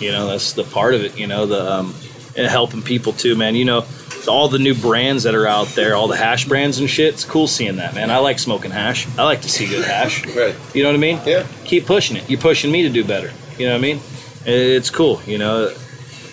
you 0.02 0.12
know, 0.12 0.28
that's 0.28 0.54
the 0.54 0.64
part 0.64 0.94
of 0.94 1.04
it, 1.04 1.18
you 1.18 1.28
know, 1.28 1.46
the 1.46 1.72
um 1.72 1.94
and 2.38 2.48
helping 2.48 2.82
people 2.82 3.14
too, 3.14 3.36
man. 3.36 3.56
You 3.56 3.66
know, 3.66 3.86
all 4.28 4.48
the 4.50 4.60
new 4.60 4.74
brands 4.76 5.24
that 5.24 5.36
are 5.36 5.48
out 5.48 5.68
there, 5.70 5.96
all 5.96 6.08
the 6.08 6.18
hash 6.18 6.46
brands 6.46 6.80
and 6.80 6.90
shit, 6.90 7.14
it's 7.14 7.24
cool 7.26 7.48
seeing 7.48 7.76
that, 7.78 7.94
man. 7.96 8.10
I 8.10 8.18
like 8.18 8.40
smoking 8.40 8.72
hash. 8.72 9.08
I 9.18 9.24
like 9.24 9.42
to 9.44 9.50
see 9.50 9.68
good 9.68 9.86
hash. 9.86 10.26
Right. 10.36 10.56
You 10.74 10.84
know 10.84 10.90
what 10.90 10.96
I 10.96 11.00
mean? 11.00 11.20
Yeah. 11.26 11.46
Keep 11.66 11.86
pushing 11.86 12.18
it. 12.18 12.30
You're 12.30 12.40
pushing 12.40 12.72
me 12.72 12.82
to 12.84 12.90
do 12.90 13.04
better. 13.04 13.32
You 13.58 13.68
know 13.68 13.74
what 13.74 13.80
I 13.80 13.82
mean? 13.82 14.00
It's 14.46 14.90
cool, 14.90 15.22
you 15.26 15.38
know. 15.38 15.74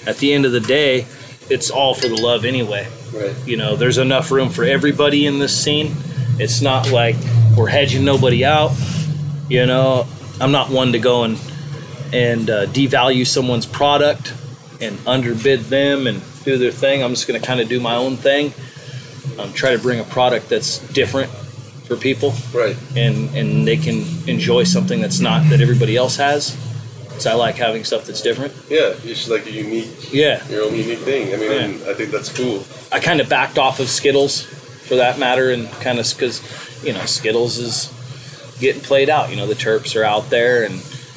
At 0.06 0.16
the 0.18 0.32
end 0.32 0.44
of 0.46 0.52
the 0.52 0.60
day, 0.60 1.06
it's 1.50 1.70
all 1.70 1.94
for 1.94 2.08
the 2.08 2.16
love 2.20 2.44
anyway 2.44 2.88
Right. 3.12 3.34
you 3.46 3.56
know 3.58 3.76
there's 3.76 3.98
enough 3.98 4.30
room 4.30 4.48
for 4.48 4.64
everybody 4.64 5.26
in 5.26 5.38
this 5.38 5.54
scene 5.62 5.92
it's 6.38 6.62
not 6.62 6.90
like 6.90 7.16
we're 7.56 7.66
hedging 7.68 8.04
nobody 8.06 8.42
out 8.42 8.70
you 9.50 9.66
know 9.66 10.06
i'm 10.40 10.50
not 10.52 10.70
one 10.70 10.92
to 10.92 10.98
go 10.98 11.24
and 11.24 11.36
and 12.12 12.48
uh, 12.48 12.64
devalue 12.68 13.26
someone's 13.26 13.66
product 13.66 14.32
and 14.82 14.98
underbid 15.06 15.60
them 15.64 16.06
and 16.06 16.20
do 16.44 16.58
their 16.58 16.70
thing 16.72 17.02
i'm 17.02 17.10
just 17.10 17.26
going 17.28 17.40
to 17.40 17.46
kind 17.46 17.60
of 17.60 17.68
do 17.68 17.78
my 17.80 17.94
own 17.94 18.16
thing 18.16 18.52
um, 19.38 19.52
try 19.52 19.70
to 19.74 19.78
bring 19.78 20.00
a 20.00 20.04
product 20.04 20.48
that's 20.48 20.78
different 20.92 21.30
for 21.86 21.96
people 21.96 22.32
Right. 22.52 22.76
and 22.96 23.34
and 23.36 23.66
they 23.66 23.76
can 23.76 24.04
enjoy 24.28 24.64
something 24.64 25.00
that's 25.00 25.20
not 25.20 25.48
that 25.50 25.60
everybody 25.60 25.96
else 25.96 26.16
has 26.16 26.56
so 27.18 27.30
i 27.30 27.34
like 27.34 27.54
having 27.56 27.84
stuff 27.84 28.04
that's 28.06 28.20
different 28.22 28.52
Yeah. 28.68 28.94
It's 29.04 29.28
like 29.28 29.46
a 29.46 29.50
unique, 29.52 30.12
yeah 30.12 30.46
your 30.48 30.64
own 30.64 30.74
unique 30.74 30.98
thing. 31.00 31.32
I 31.32 31.36
mean, 31.36 31.52
and 31.52 31.74
I 31.88 31.94
think 31.94 32.10
that's 32.10 32.30
cool. 32.36 32.64
I 32.90 32.98
kind 33.00 33.20
of 33.20 33.28
backed 33.28 33.58
off 33.58 33.78
of 33.80 33.86
Zkittles 33.86 34.44
for 34.88 34.96
that 34.96 35.18
matter, 35.18 35.50
and 35.50 35.70
kind 35.86 35.98
of 35.98 36.08
because 36.10 36.40
you 36.84 36.92
know 36.92 37.00
Zkittles 37.00 37.58
is 37.60 37.92
getting 38.60 38.82
played 38.82 39.08
out. 39.10 39.30
You 39.30 39.36
know 39.36 39.46
the 39.46 39.54
Terps 39.54 39.94
are 39.94 40.04
out 40.04 40.30
there, 40.30 40.64
and 40.64 40.74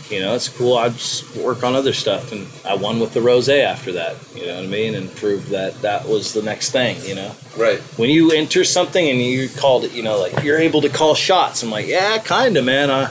you 0.09 0.19
know 0.19 0.35
it's 0.35 0.49
cool. 0.49 0.77
I 0.77 0.89
just 0.89 1.35
work 1.35 1.63
on 1.63 1.75
other 1.75 1.93
stuff, 1.93 2.31
and 2.31 2.47
I 2.63 2.75
won 2.75 2.99
with 2.99 3.13
the 3.13 3.21
rose 3.21 3.49
after 3.49 3.91
that. 3.93 4.15
You 4.35 4.45
know 4.47 4.55
what 4.55 4.63
I 4.65 4.67
mean, 4.67 4.95
and 4.95 5.13
proved 5.15 5.49
that 5.49 5.81
that 5.81 6.07
was 6.07 6.33
the 6.33 6.41
next 6.41 6.71
thing. 6.71 6.97
You 7.03 7.15
know, 7.15 7.31
Right. 7.57 7.79
when 7.97 8.09
you 8.09 8.31
enter 8.31 8.63
something 8.63 9.07
and 9.07 9.19
you 9.21 9.49
called 9.49 9.83
it, 9.85 9.91
you 9.93 10.03
know, 10.03 10.19
like 10.19 10.43
you're 10.43 10.59
able 10.59 10.81
to 10.81 10.89
call 10.89 11.15
shots. 11.15 11.63
I'm 11.63 11.71
like, 11.71 11.87
yeah, 11.87 12.17
kind 12.19 12.55
of, 12.57 12.65
man. 12.65 12.89
I 12.91 13.09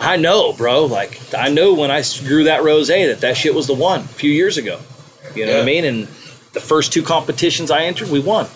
I 0.00 0.16
know, 0.16 0.52
bro. 0.52 0.86
Like 0.86 1.20
I 1.36 1.48
know 1.48 1.74
when 1.74 1.90
I 1.90 2.02
grew 2.26 2.44
that 2.44 2.62
rose 2.64 2.88
that 2.88 3.20
that 3.20 3.36
shit 3.36 3.54
was 3.54 3.66
the 3.66 3.74
one 3.74 4.00
a 4.00 4.04
few 4.04 4.30
years 4.30 4.56
ago. 4.58 4.80
You 5.34 5.46
know 5.46 5.54
what 5.54 5.62
I 5.62 5.66
mean? 5.66 5.84
And 5.84 6.08
the 6.52 6.60
first 6.60 6.92
two 6.92 7.02
competitions 7.02 7.70
I 7.70 7.84
entered, 7.84 8.10
we 8.10 8.20
won. 8.20 8.46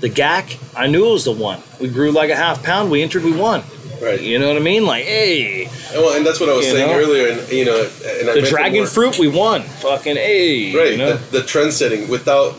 The 0.00 0.10
GAC, 0.10 0.58
I 0.76 0.88
knew 0.88 1.06
it 1.08 1.12
was 1.12 1.24
the 1.24 1.32
one. 1.32 1.62
We 1.80 1.88
grew 1.88 2.10
like 2.10 2.28
a 2.30 2.36
half 2.36 2.62
pound. 2.62 2.90
We 2.90 3.02
entered, 3.02 3.22
we 3.24 3.32
won. 3.32 3.62
Right. 4.02 4.20
You 4.20 4.38
know 4.38 4.48
what 4.48 4.56
I 4.56 4.60
mean? 4.60 4.84
Like, 4.84 5.04
hey, 5.04 5.64
And, 5.64 6.02
well, 6.02 6.16
and 6.16 6.24
that's 6.26 6.38
what 6.40 6.48
I 6.48 6.56
was 6.56 6.66
saying 6.66 6.90
know? 6.90 6.98
earlier. 6.98 7.28
And 7.28 7.50
you 7.50 7.64
know, 7.64 7.80
and 8.20 8.28
I 8.30 8.34
the 8.40 8.46
dragon 8.48 8.80
more- 8.80 8.86
fruit, 8.86 9.18
we 9.18 9.28
won. 9.28 9.62
Fucking 9.62 10.16
hey, 10.16 10.74
right 10.76 10.92
You 10.92 10.98
know? 10.98 11.16
the, 11.16 11.38
the 11.40 11.46
trend 11.46 11.72
setting 11.72 12.08
without 12.08 12.54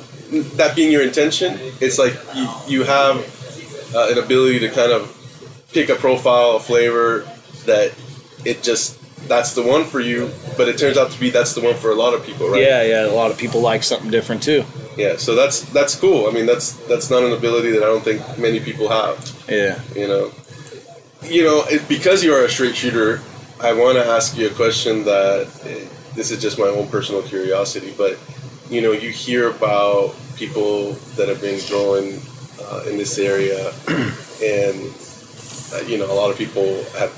that 0.58 0.76
being 0.76 0.92
your 0.92 1.04
intention 1.04 1.58
it's 1.80 1.98
like 1.98 2.14
you, 2.36 2.50
you 2.68 2.84
have 2.84 3.16
uh, 3.96 4.10
an 4.12 4.18
ability 4.18 4.60
to 4.60 4.68
kind 4.70 4.92
of 4.92 5.08
pick 5.72 5.88
a 5.88 5.96
profile 5.96 6.58
a 6.58 6.60
flavor 6.60 7.20
that 7.66 7.94
it 8.44 8.62
just 8.62 9.00
that's 9.30 9.54
the 9.56 9.64
one 9.64 9.86
for 9.86 10.02
you 10.02 10.30
but 10.58 10.68
it 10.68 10.78
turns 10.78 10.98
out 10.98 11.12
to 11.12 11.18
be 11.18 11.30
that's 11.30 11.54
the 11.56 11.62
one 11.62 11.74
for 11.76 11.92
a 11.92 11.96
lot 11.96 12.14
of 12.14 12.26
people 12.26 12.50
right 12.50 12.62
Yeah, 12.62 12.84
yeah. 12.84 13.06
A 13.06 13.16
lot 13.16 13.32
of 13.32 13.38
people 13.38 13.62
like 13.62 13.84
something 13.84 14.12
different 14.12 14.44
too. 14.44 14.66
yeah 14.98 15.16
so 15.16 15.34
that's 15.34 15.62
that's 15.72 15.96
cool 15.96 16.28
i 16.28 16.32
mean 16.32 16.46
that's 16.46 16.74
that's 16.90 17.10
not 17.10 17.24
an 17.24 17.32
ability 17.32 17.72
that 17.72 17.82
i 17.84 17.86
don't 17.86 18.04
think 18.04 18.20
many 18.38 18.60
people 18.60 18.90
have 18.90 19.16
Yeah. 19.48 19.80
you 19.96 20.10
know 20.10 20.32
you 21.24 21.44
know 21.44 21.64
it, 21.70 21.88
because 21.90 22.24
you 22.24 22.34
are 22.34 22.46
a 22.46 22.50
straight 22.50 22.76
shooter 22.76 23.22
i 23.62 23.74
want 23.74 23.98
to 23.98 24.06
ask 24.06 24.38
you 24.38 24.48
a 24.48 24.54
question 24.54 25.04
that 25.04 25.48
this 26.16 26.32
is 26.32 26.42
just 26.42 26.58
my 26.60 26.66
own 26.68 26.88
personal 26.88 27.22
curiosity 27.24 27.94
but 27.98 28.18
you 28.70 28.82
know 28.82 28.92
you 28.92 29.10
hear 29.10 29.50
about 29.50 30.16
people 30.36 30.92
that 31.16 31.28
have 31.28 31.42
been 31.42 31.60
growing 31.68 32.20
uh, 32.64 32.84
in 32.90 32.98
this 32.98 33.18
area 33.18 33.72
and 34.44 34.94
uh, 35.74 35.82
you 35.88 35.98
know 35.98 36.06
a 36.12 36.14
lot 36.14 36.30
of 36.30 36.38
people 36.38 36.84
have 36.98 37.12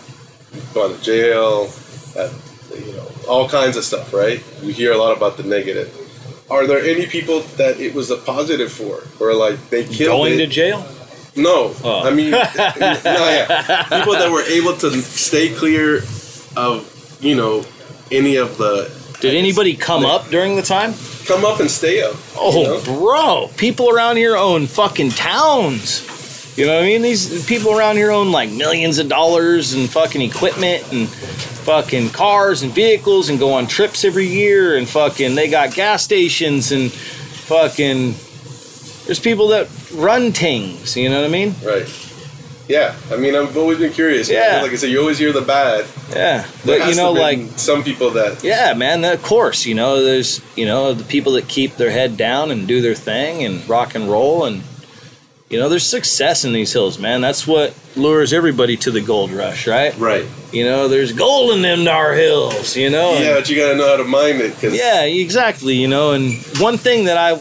gone 0.73 0.95
to 0.95 1.01
jail 1.01 1.67
have 2.15 2.34
you 2.85 2.93
know 2.93 3.07
all 3.27 3.47
kinds 3.49 3.76
of 3.77 3.84
stuff 3.84 4.13
right? 4.13 4.43
You 4.61 4.73
hear 4.73 4.91
a 4.91 4.97
lot 4.97 5.15
about 5.15 5.38
the 5.38 5.43
negative. 5.43 5.95
Are 6.49 6.65
there 6.65 6.80
any 6.80 7.05
people 7.05 7.41
that 7.57 7.80
it 7.80 7.93
was 7.93 8.09
a 8.09 8.17
positive 8.17 8.71
for 8.71 9.03
or 9.19 9.35
like 9.35 9.69
they 9.69 9.84
killed 9.85 10.17
Going 10.21 10.34
it? 10.34 10.38
to 10.38 10.47
jail? 10.47 10.84
No, 11.35 11.76
Oh. 11.84 12.07
I 12.07 12.11
mean, 12.14 12.31
no, 12.31 12.39
yeah. 12.39 13.84
people 13.84 14.14
that 14.14 14.30
were 14.31 14.43
able 14.43 14.76
to 14.77 14.91
stay 15.01 15.53
clear 15.53 15.97
of, 16.56 17.18
you 17.22 17.35
know, 17.35 17.64
any 18.11 18.35
of 18.35 18.57
the. 18.57 18.91
Did 19.19 19.35
anybody 19.35 19.76
come 19.76 20.06
up 20.06 20.30
during 20.30 20.56
the 20.56 20.61
time? 20.61 20.93
come 21.30 21.45
up 21.45 21.60
and 21.60 21.69
stay 21.69 22.01
up? 22.01 22.15
Oh, 22.35 22.61
you 22.61 22.64
know? 22.64 22.84
bro, 22.99 23.49
people 23.56 23.91
around 23.91 24.18
here 24.18 24.35
own 24.35 24.65
fucking 24.65 25.11
towns. 25.11 26.03
You 26.57 26.65
know 26.65 26.76
what 26.76 26.84
I 26.84 26.88
mean? 26.88 27.03
These 27.03 27.45
people 27.45 27.77
around 27.77 27.97
here 27.97 28.10
own 28.11 28.31
like 28.31 28.49
millions 28.49 28.97
of 28.97 29.07
dollars 29.07 29.73
and 29.73 29.88
fucking 29.88 30.22
equipment 30.22 30.91
and 30.91 31.07
fucking 31.07 32.10
cars 32.10 32.64
and 32.64 32.73
vehicles 32.73 33.30
and 33.30 33.38
go 33.38 33.53
on 33.53 33.68
trips 33.68 34.03
every 34.03 34.26
year 34.26 34.76
and 34.76 34.89
fucking 34.89 35.35
they 35.35 35.49
got 35.49 35.73
gas 35.76 36.03
stations 36.03 36.72
and 36.72 36.91
fucking 36.91 38.15
there's 39.06 39.19
people 39.19 39.49
that 39.49 39.68
run 39.94 40.32
things, 40.32 40.95
you 40.95 41.10
know 41.10 41.22
what 41.22 41.28
I 41.28 41.32
mean? 41.32 41.56
Right. 41.64 41.88
Yeah. 42.68 42.95
I 43.11 43.18
mean, 43.18 43.36
I've 43.36 43.57
always 43.57 43.80
been 43.80 43.91
curious. 43.91 44.30
Yeah. 44.30 44.61
Like 44.61 44.72
I 44.72 44.76
said, 44.76 44.91
you 44.91 44.99
always 44.99 45.18
hear 45.18 45.34
the 45.34 45.41
bad. 45.41 45.86
Yeah. 46.11 46.45
There 46.64 46.80
But 46.80 46.90
you 46.90 46.95
know 46.95 47.11
like 47.11 47.40
some 47.57 47.84
people 47.84 48.11
that. 48.11 48.44
Yeah, 48.44 48.74
man, 48.76 49.03
of 49.03 49.24
course, 49.24 49.66
you 49.66 49.74
know, 49.74 50.03
there's, 50.03 50.40
you 50.56 50.66
know, 50.68 50.94
the 50.94 51.03
people 51.03 51.32
that 51.34 51.48
keep 51.48 51.78
their 51.78 51.90
head 51.90 52.16
down 52.18 52.52
and 52.52 52.68
do 52.68 52.80
their 52.82 52.94
thing 52.95 53.44
and 53.44 53.68
rock 53.68 53.95
and 53.95 54.10
roll 54.10 54.45
and 54.45 54.64
you 55.49 55.57
know, 55.57 55.68
there's 55.68 55.84
success 55.84 56.45
in 56.45 56.53
these 56.53 56.72
hills, 56.74 56.99
man. 56.99 57.22
That's 57.22 57.48
what 57.48 57.74
lures 57.95 58.34
everybody 58.34 58.78
to 58.78 58.91
the 58.91 59.02
gold 59.02 59.32
rush, 59.32 59.66
right? 59.66 59.98
Right. 59.98 60.28
You 60.53 60.64
know, 60.64 60.88
there's 60.88 61.11
gold 61.11 61.53
in 61.56 61.64
them 61.64 61.84
dar 61.84 62.14
hills, 62.14 62.78
you 62.78 62.91
know. 62.91 63.16
and- 63.16 63.26
Yeah, 63.26 63.34
but 63.34 63.49
you 63.49 63.56
gotta 63.56 63.76
know 63.76 63.88
how 63.88 63.98
to 63.98 64.03
mine 64.03 64.36
it. 64.36 64.52
Cause 64.61 64.76
yeah, 64.78 65.06
exactly, 65.06 65.74
you 65.74 65.88
know, 65.88 66.11
and 66.11 66.36
one 66.60 66.78
thing 66.78 67.06
that 67.06 67.18
I 67.18 67.32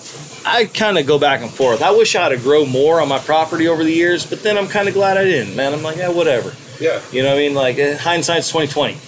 I 0.51 0.65
kind 0.67 0.99
of 0.99 1.07
go 1.07 1.19
back 1.19 1.41
and 1.43 1.51
forth. 1.51 1.83
I 1.83 1.91
wish 1.91 2.15
I 2.17 2.23
had 2.23 2.29
to 2.31 2.37
grow 2.39 2.65
more 2.67 3.01
on 3.01 3.09
my 3.09 3.19
property 3.19 3.69
over 3.69 3.85
the 3.85 3.93
years, 3.93 4.25
but 4.27 4.43
then 4.43 4.57
I'm 4.59 4.69
kind 4.69 4.89
of 4.89 4.95
glad 4.95 5.17
I 5.17 5.25
didn't, 5.25 5.55
man. 5.57 5.73
I'm 5.73 5.83
like, 5.83 5.97
yeah, 5.97 6.09
whatever. 6.11 6.55
yeah. 6.81 7.01
You 7.13 7.23
know 7.23 7.31
what 7.31 7.39
I 7.39 7.43
mean? 7.49 7.55
Like 7.55 7.79
eh, 7.79 7.97
hindsight's 7.97 8.51
twenty 8.51 8.69
twenty, 8.69 8.99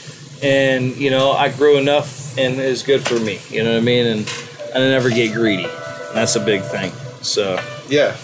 and 0.42 0.96
you 0.96 1.10
know 1.10 1.32
I 1.32 1.48
grew 1.50 1.78
enough, 1.78 2.36
and 2.38 2.60
it's 2.60 2.82
good 2.82 3.06
for 3.06 3.18
me. 3.18 3.38
You 3.48 3.62
know 3.64 3.72
what 3.72 3.78
I 3.82 3.84
mean? 3.84 4.06
And 4.06 4.32
I 4.74 4.78
never 4.78 5.10
get 5.10 5.32
greedy. 5.34 5.64
And 5.64 6.16
that's 6.16 6.36
a 6.36 6.40
big 6.40 6.62
thing. 6.62 6.92
So 7.22 7.54
Yeah. 7.88 8.16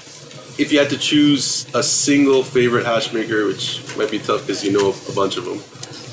If 0.58 0.72
you 0.72 0.78
had 0.78 0.88
to 0.90 0.96
choose 0.98 1.66
a 1.74 1.82
single 1.82 2.42
favorite 2.42 2.86
hash 2.86 3.12
maker, 3.12 3.46
which 3.46 3.82
might 3.98 4.10
be 4.10 4.18
tough 4.18 4.40
because 4.46 4.64
you 4.64 4.72
know 4.72 4.94
a 5.08 5.12
bunch 5.14 5.36
of 5.36 5.44
them, 5.44 5.58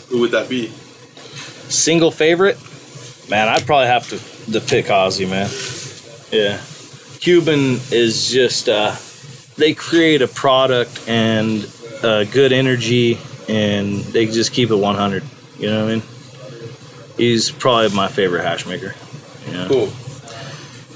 who 0.09 0.19
would 0.21 0.31
that 0.31 0.49
be? 0.49 0.71
single 1.69 2.11
favorite, 2.11 2.57
man, 3.29 3.47
I'd 3.47 3.65
probably 3.65 3.87
have 3.87 4.07
to 4.09 4.19
to 4.51 4.59
pick 4.59 4.87
Ozzy, 4.87 5.27
man. 5.29 5.49
Yeah, 6.31 6.61
Cuban 7.23 7.79
is 7.89 8.29
just 8.29 8.67
uh, 8.67 8.93
they 9.55 9.73
create 9.73 10.21
a 10.21 10.27
product 10.27 11.07
and 11.07 11.65
uh, 12.03 12.25
good 12.25 12.51
energy, 12.51 13.17
and 13.47 13.99
they 14.11 14.25
just 14.25 14.51
keep 14.51 14.69
it 14.71 14.75
one 14.75 14.95
hundred. 14.95 15.23
You 15.57 15.69
know 15.69 15.85
what 15.85 15.91
I 15.91 15.95
mean? 15.95 16.03
He's 17.15 17.49
probably 17.49 17.95
my 17.95 18.09
favorite 18.09 18.43
hash 18.43 18.65
maker. 18.65 18.93
Yeah. 19.49 19.69
Cool. 19.69 19.93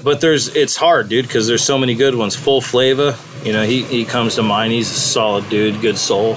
But 0.04 0.20
there's 0.20 0.54
it's 0.54 0.76
hard, 0.76 1.08
dude, 1.08 1.26
because 1.26 1.46
there's 1.46 1.64
so 1.64 1.78
many 1.78 1.94
good 1.94 2.14
ones. 2.14 2.36
Full 2.36 2.60
flavor, 2.60 3.16
you 3.42 3.54
know, 3.54 3.64
he, 3.64 3.84
he 3.84 4.04
comes 4.04 4.34
to 4.34 4.42
mind. 4.42 4.74
He's 4.74 4.90
a 4.90 4.94
solid 4.94 5.48
dude, 5.48 5.80
good 5.80 5.96
soul. 5.96 6.36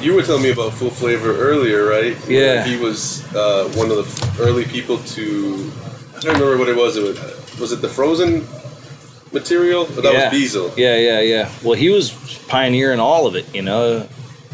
You 0.00 0.14
were 0.14 0.22
telling 0.22 0.44
me 0.44 0.50
about 0.52 0.72
Full 0.72 0.90
Flavor 0.90 1.36
earlier, 1.36 1.84
right? 1.84 2.16
Where 2.26 2.56
Yeah. 2.56 2.64
He 2.64 2.76
was 2.76 3.22
uh, 3.34 3.68
one 3.74 3.90
of 3.90 3.96
the 3.98 4.42
early 4.42 4.64
people 4.64 4.96
to. 4.96 5.70
I 6.16 6.20
don't 6.20 6.40
remember 6.40 6.56
what 6.56 6.68
it 6.70 6.76
was. 6.76 6.96
It 6.96 7.02
was, 7.02 7.60
was 7.60 7.72
it 7.72 7.82
the 7.82 7.88
frozen 7.88 8.46
material? 9.32 9.86
But 9.86 10.02
that 10.04 10.12
yeah. 10.12 10.30
was 10.30 10.38
Diesel. 10.38 10.72
Yeah, 10.76 10.96
yeah, 10.96 11.20
yeah. 11.20 11.50
Well, 11.62 11.74
he 11.74 11.90
was 11.90 12.12
pioneering 12.48 13.00
all 13.00 13.26
of 13.26 13.34
it, 13.36 13.52
you 13.54 13.62
know. 13.62 14.08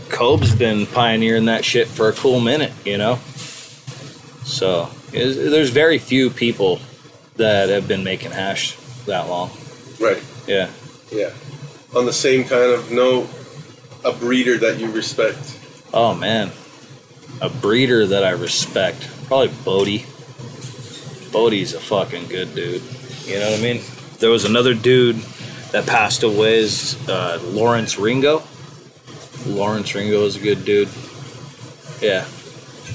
Cobe's 0.09 0.55
been 0.55 0.87
pioneering 0.87 1.47
that 1.47 1.65
shit 1.65 1.89
for 1.89 2.09
a 2.09 2.13
cool 2.13 2.41
minute, 2.41 2.73
you 2.85 2.99
know. 2.99 3.17
So 4.45 4.91
there's 5.11 5.71
very 5.71 5.99
few 5.99 6.31
people 6.31 6.81
that 7.37 7.69
have 7.69 7.89
been 7.89 8.05
making 8.05 8.31
hash 8.31 8.77
that 9.07 9.29
long. 9.29 9.51
Right. 10.01 10.23
Yeah. 10.47 10.71
Yeah. 11.11 11.33
On 11.97 12.07
the 12.07 12.13
same 12.13 12.45
kind 12.45 12.73
of 12.73 12.91
note, 12.93 13.29
a 14.05 14.13
breeder 14.13 14.59
that 14.59 14.79
you 14.79 14.91
respect. 14.91 15.59
Oh 15.93 16.15
man, 16.15 16.51
a 17.41 17.49
breeder 17.49 18.07
that 18.07 18.25
I 18.25 18.31
respect, 18.31 19.09
probably 19.27 19.53
Bodhi. 19.65 20.05
Bodhi's 21.33 21.73
a 21.75 21.81
fucking 21.81 22.27
good 22.27 22.55
dude. 22.55 22.83
You 23.25 23.39
know 23.39 23.51
what 23.51 23.61
I 23.61 23.63
mean? 23.63 23.83
There 24.25 24.31
was 24.31 24.47
another 24.47 24.73
dude 24.73 25.17
that 25.73 25.87
passed 25.87 26.23
away, 26.23 26.61
is 26.61 26.97
uh, 27.11 27.39
Lawrence 27.43 27.99
Ringo. 27.99 28.43
Lawrence 29.47 29.95
Ringo 29.95 30.25
is 30.25 30.37
a 30.37 30.41
good 30.41 30.65
dude. 30.65 30.89
Yeah. 32.01 32.25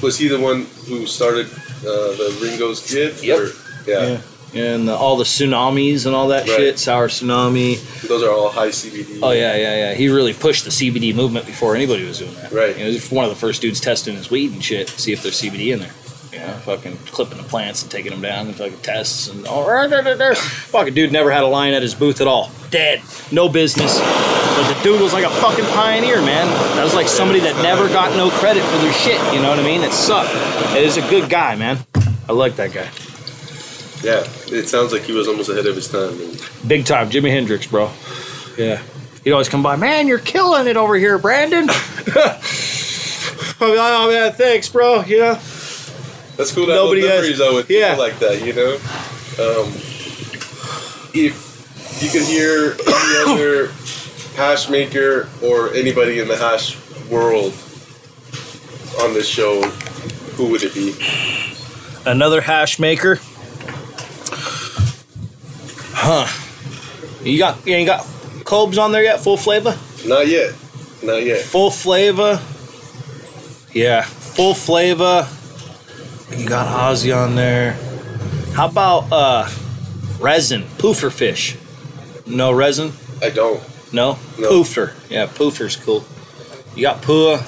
Was 0.02 0.18
he 0.18 0.28
the 0.28 0.40
one 0.40 0.66
who 0.88 1.06
started 1.06 1.46
uh, 1.46 1.84
the 2.18 2.40
Ringo's 2.42 2.84
Kid? 2.92 3.22
Yep. 3.24 3.38
Or- 3.40 3.52
yeah. 3.88 4.20
Yeah. 4.56 4.60
And 4.60 4.88
the, 4.88 4.96
all 4.96 5.18
the 5.18 5.24
tsunamis 5.24 6.08
and 6.08 6.16
all 6.16 6.30
that 6.30 6.48
Right. 6.48 6.58
shit, 6.58 6.80
sour 6.80 7.10
tsunami. 7.10 7.78
Those 8.08 8.24
are 8.24 8.32
all 8.32 8.50
high 8.50 8.70
CBD. 8.70 9.20
Oh 9.22 9.30
yeah, 9.30 9.56
yeah, 9.56 9.76
yeah. 9.76 9.94
He 9.94 10.10
really 10.10 10.34
pushed 10.34 10.64
the 10.64 10.72
CBD 10.72 11.14
movement 11.14 11.46
before 11.46 11.76
anybody 11.76 12.06
was 12.08 12.18
doing 12.18 12.34
that. 12.38 12.52
Right. 12.52 12.76
You 12.76 12.86
know, 12.86 12.90
he's 12.90 13.12
one 13.12 13.24
of 13.24 13.30
the 13.30 13.38
first 13.38 13.62
dudes 13.62 13.80
testing 13.80 14.16
his 14.16 14.32
weed 14.32 14.52
and 14.52 14.64
shit, 14.66 14.90
see 14.90 15.12
if 15.14 15.22
there's 15.22 15.40
CBD 15.40 15.74
in 15.74 15.80
there. 15.82 15.92
You 16.40 16.48
know, 16.48 16.54
fucking 16.54 16.96
clipping 17.08 17.38
the 17.38 17.44
plants 17.44 17.82
and 17.82 17.92
taking 17.92 18.12
them 18.12 18.22
down 18.22 18.48
and 18.48 18.56
fucking 18.56 18.80
tests 18.80 19.28
and 19.28 19.46
oh, 19.46 19.68
all. 19.68 20.36
Fucking 20.36 20.94
dude 20.94 21.12
never 21.12 21.32
had 21.32 21.44
a 21.44 21.48
line 21.48 21.74
at 21.74 21.82
his 21.82 21.94
booth 21.94 22.22
at 22.22 22.28
all. 22.28 22.50
Dead. 22.70 23.02
No 23.30 23.50
business. 23.50 24.00
But 24.00 24.74
the 24.74 24.80
dude 24.82 25.02
was 25.02 25.12
like 25.12 25.26
a 25.26 25.30
fucking 25.30 25.66
pioneer, 25.66 26.22
man. 26.22 26.48
That 26.78 26.84
was 26.86 26.94
like 26.96 27.08
somebody 27.08 27.42
that 27.42 27.62
never 27.62 27.90
got 27.90 28.16
no 28.16 28.30
credit 28.30 28.64
for 28.64 28.78
their 28.78 28.94
shit. 28.94 29.20
You 29.34 29.42
know 29.42 29.50
what 29.50 29.60
I 29.60 29.64
mean? 29.64 29.82
It 29.82 29.92
sucked. 29.92 30.32
It 30.78 30.84
is 30.84 30.96
a 30.96 31.02
good 31.10 31.30
guy, 31.30 31.56
man. 31.56 31.80
I 32.30 32.32
like 32.32 32.56
that 32.56 32.72
guy. 32.72 32.90
Yeah. 34.02 34.24
It 34.48 34.70
sounds 34.70 34.94
like 34.94 35.02
he 35.02 35.12
was 35.12 35.28
almost 35.28 35.50
ahead 35.50 35.66
of 35.66 35.76
his 35.76 35.90
time. 35.90 36.22
And 36.22 36.42
Big 36.70 36.86
time, 36.86 37.10
Jimi 37.10 37.32
Hendrix, 37.32 37.68
bro. 37.68 37.92
Yeah. 38.58 38.82
He'd 39.26 39.34
always 39.34 39.50
come 39.50 39.62
by, 39.62 39.76
man, 39.76 40.08
you're 40.08 40.20
killing 40.20 40.68
it 40.68 40.78
over 40.78 40.96
here, 40.96 41.18
Brandon. 41.18 41.68
oh, 43.60 44.10
man, 44.10 44.32
thanks, 44.32 44.70
bro. 44.70 45.02
You 45.04 45.20
know? 45.20 45.40
That's 46.40 46.54
cool 46.54 46.68
to 46.68 46.74
Nobody 46.74 47.02
have 47.02 47.26
has- 47.26 47.38
those 47.38 47.38
memories 47.38 47.38
though 47.38 47.56
with 47.58 47.68
people 47.68 47.82
yeah. 47.82 47.96
like 47.96 48.18
that, 48.20 48.42
you 48.42 48.54
know. 48.54 48.76
Um, 49.40 49.74
if 51.14 52.00
you 52.02 52.10
could 52.10 52.26
hear 52.26 52.78
any 52.80 53.34
other 53.34 53.68
hash 54.38 54.70
maker 54.70 55.28
or 55.44 55.74
anybody 55.74 56.20
in 56.20 56.30
the 56.30 56.38
hash 56.38 56.78
world 57.10 57.52
on 59.02 59.14
this 59.14 59.28
show, 59.28 59.62
who 60.38 60.50
would 60.50 60.64
it 60.64 60.74
be? 60.74 60.96
Another 62.10 62.40
hash 62.40 62.80
maker. 62.80 63.20
Huh. 65.92 66.26
You 67.22 67.38
got, 67.38 67.68
you 67.68 67.86
got 67.86 68.08
Cobes 68.46 68.78
on 68.78 68.94
there 68.94 69.04
yet? 69.04 69.20
Full 69.20 69.36
flavor? 69.36 69.78
Not 70.06 70.26
yet. 70.26 70.56
Not 71.04 71.22
yet. 71.22 71.42
Full 71.42 71.70
flavor. 71.70 72.40
Yeah, 73.74 74.04
full 74.04 74.54
flavor. 74.54 75.28
You 76.36 76.48
got 76.48 76.68
Ozzy 76.68 77.16
on 77.16 77.36
there. 77.36 77.74
How 78.54 78.68
about 78.68 79.12
uh 79.12 79.50
resin? 80.20 80.64
Poofer 80.78 81.12
fish. 81.12 81.58
No 82.26 82.52
resin? 82.52 82.94
I 83.22 83.30
don't. 83.30 83.62
No? 83.92 84.18
No. 84.38 84.50
Poofer. 84.52 84.94
Yeah, 85.10 85.26
Poofer's 85.28 85.76
cool. 85.76 86.06
You 86.76 86.84
got 86.84 87.02
Pua. 87.02 87.42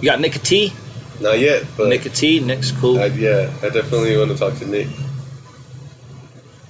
You 0.00 0.10
got 0.10 0.20
Nicotine. 0.20 0.72
Not 1.20 1.38
yet. 1.38 1.64
But 1.76 1.88
Nicotine. 1.88 2.46
Nick's 2.46 2.70
cool. 2.70 2.98
I, 2.98 3.06
yeah, 3.06 3.52
I 3.62 3.70
definitely 3.70 4.16
want 4.16 4.30
to 4.30 4.36
talk 4.36 4.54
to 4.58 4.66
Nick. 4.66 4.88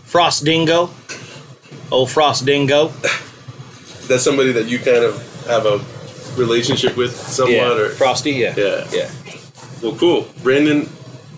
Frost 0.05 0.45
Dingo. 0.45 0.91
Old 1.91 2.11
Frost 2.11 2.47
Dingo. 2.47 2.89
That's 4.09 4.23
somebody 4.23 4.53
that 4.53 4.67
you 4.69 4.79
kind 4.79 5.05
of 5.05 5.47
have 5.47 5.67
a 5.67 5.85
relationship 6.39 6.97
with 6.97 7.15
somewhat, 7.15 7.53
yeah. 7.53 7.73
or 7.73 7.89
Frosty, 7.91 8.33
yeah. 8.33 8.55
Yeah. 8.57 8.89
Yeah. 8.91 9.11
Well, 9.83 9.97
cool. 9.97 10.27
Brandon, 10.43 10.89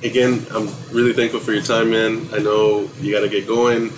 again, 0.03 0.47
I'm 0.51 0.69
really 0.91 1.13
thankful 1.13 1.41
for 1.41 1.53
your 1.53 1.63
time, 1.63 1.91
man. 1.91 2.29
I 2.33 2.39
know 2.39 2.89
you 3.01 3.13
got 3.13 3.21
to 3.21 3.29
get 3.29 3.47
going. 3.47 3.91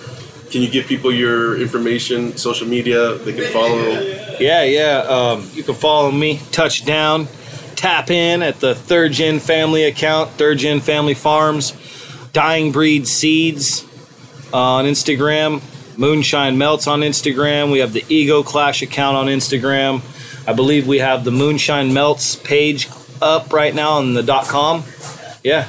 Can 0.51 0.61
you 0.61 0.69
give 0.69 0.85
people 0.85 1.11
your 1.11 1.59
information, 1.59 2.37
social 2.37 2.67
media, 2.67 3.15
they 3.15 3.33
can 3.33 3.51
follow? 3.51 3.99
Yeah, 4.39 4.63
yeah. 4.63 4.99
Um, 4.99 5.49
you 5.53 5.63
can 5.63 5.73
follow 5.73 6.11
me, 6.11 6.41
touchdown, 6.51 7.27
tap 7.75 8.11
in 8.11 8.43
at 8.43 8.59
the 8.59 8.75
Third 8.75 9.13
Gen 9.13 9.39
Family 9.39 9.83
account, 9.85 10.31
Third 10.31 10.59
Gen 10.59 10.79
Family 10.79 11.15
Farms, 11.15 11.73
Dying 12.33 12.71
Breed 12.71 13.07
Seeds 13.07 13.85
on 14.53 14.85
Instagram, 14.85 15.61
Moonshine 15.97 16.57
Melts 16.57 16.87
on 16.87 17.01
Instagram. 17.01 17.71
We 17.71 17.79
have 17.79 17.93
the 17.93 18.05
Ego 18.07 18.43
Clash 18.43 18.81
account 18.81 19.17
on 19.17 19.27
Instagram. 19.27 20.01
I 20.47 20.53
believe 20.53 20.87
we 20.87 20.99
have 20.99 21.23
the 21.23 21.31
Moonshine 21.31 21.93
Melts 21.93 22.35
page 22.35 22.89
up 23.21 23.53
right 23.53 23.73
now 23.73 23.93
on 23.93 24.13
the 24.13 24.23
com. 24.47 24.83
Yeah, 25.43 25.67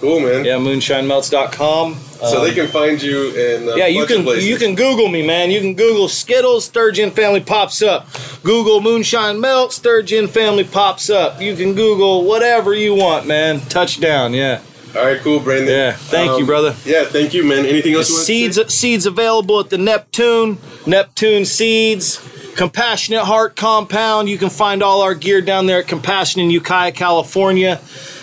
Cool, 0.00 0.20
man. 0.20 0.44
yeah, 0.44 0.56
moonshinemelts.com. 0.58 1.94
So 2.20 2.38
Um, 2.38 2.44
they 2.44 2.54
can 2.54 2.66
find 2.68 3.00
you 3.02 3.28
in 3.30 3.68
a 3.68 3.76
yeah, 3.76 3.86
you 3.86 4.06
can 4.06 4.26
you 4.40 4.56
can 4.56 4.74
Google 4.74 5.08
me, 5.08 5.26
man. 5.26 5.50
You 5.50 5.60
can 5.60 5.74
Google 5.74 6.08
Zkittles, 6.08 6.62
Sturgeon 6.62 7.10
Family 7.10 7.40
pops 7.40 7.82
up. 7.82 8.06
Google 8.42 8.80
Moonshine 8.80 9.38
Melts, 9.40 9.78
Third 9.78 10.06
Gen 10.06 10.26
Family 10.28 10.64
pops 10.64 11.10
up. 11.10 11.40
You 11.40 11.54
can 11.56 11.74
Google 11.74 12.24
whatever 12.24 12.74
you 12.74 12.94
want, 12.94 13.26
man. 13.26 13.60
Touchdown, 13.68 14.32
yeah. 14.32 14.60
All 14.96 15.04
right, 15.04 15.20
cool, 15.20 15.40
Brandon. 15.40 15.68
Yeah, 15.68 15.92
thank 15.92 16.38
you, 16.38 16.46
brother. 16.46 16.74
Yeah, 16.86 17.04
thank 17.04 17.34
you, 17.34 17.44
man. 17.44 17.66
Anything 17.66 17.92
else? 17.94 18.08
you 18.08 18.14
want 18.14 18.20
to 18.20 18.32
Seeds 18.32 18.56
say? 18.56 18.68
seeds 18.68 19.04
available 19.06 19.60
at 19.60 19.68
the 19.68 19.76
Neptune, 19.76 20.56
Neptune 20.86 21.44
Seeds, 21.44 22.18
Compassionate 22.56 23.24
Heart 23.24 23.56
Compound. 23.56 24.30
You 24.30 24.38
can 24.38 24.48
find 24.48 24.82
all 24.82 25.02
our 25.02 25.14
gear 25.14 25.42
down 25.42 25.66
there 25.66 25.80
at 25.80 25.86
Compassion 25.86 26.40
in 26.40 26.48
Ukiah, 26.48 26.92
California. 26.92 27.78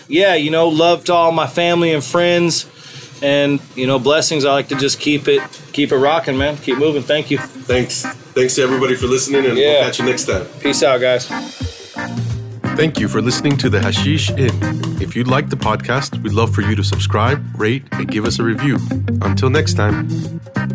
Yeah, 0.07 0.35
you 0.35 0.51
know, 0.51 0.67
love 0.69 1.03
to 1.05 1.13
all 1.13 1.31
my 1.31 1.47
family 1.47 1.93
and 1.93 2.03
friends, 2.03 2.65
and 3.21 3.59
you 3.75 3.88
know, 3.88 3.99
blessings. 3.99 4.45
I 4.45 4.51
like 4.53 4.67
to 4.69 4.75
just 4.75 4.99
keep 4.99 5.27
it 5.27 5.41
keep 5.73 5.91
it 5.91 5.97
rocking, 5.97 6.38
man. 6.38 6.57
Keep 6.57 6.77
moving. 6.77 7.01
Thank 7.03 7.31
you. 7.31 7.38
Thanks. 7.39 8.03
Thanks 8.34 8.55
to 8.55 8.63
everybody 8.63 8.95
for 8.95 9.07
listening, 9.07 9.45
and 9.45 9.57
Yeah. 9.57 9.65
we'll 9.73 9.84
catch 9.85 9.99
you 9.99 10.05
next 10.05 10.25
time. 10.25 10.45
Peace 10.59 10.84
out, 10.84 10.99
guys. 11.01 11.27
Thank 12.75 12.99
you 12.99 13.07
for 13.07 13.21
listening 13.21 13.55
to 13.57 13.69
the 13.69 13.80
Hashish 13.80 14.31
Inn. 14.31 14.99
If 14.99 15.15
you 15.15 15.23
like 15.25 15.49
the 15.49 15.55
podcast, 15.55 16.19
we'd 16.23 16.34
love 16.34 16.53
for 16.55 16.61
you 16.61 16.75
to 16.75 16.84
subscribe, 16.84 17.39
rate, 17.55 17.84
and 17.91 18.07
give 18.07 18.25
us 18.25 18.39
a 18.39 18.43
review. 18.43 18.80
Until 19.21 19.51
next 19.51 19.75
time. 19.75 20.73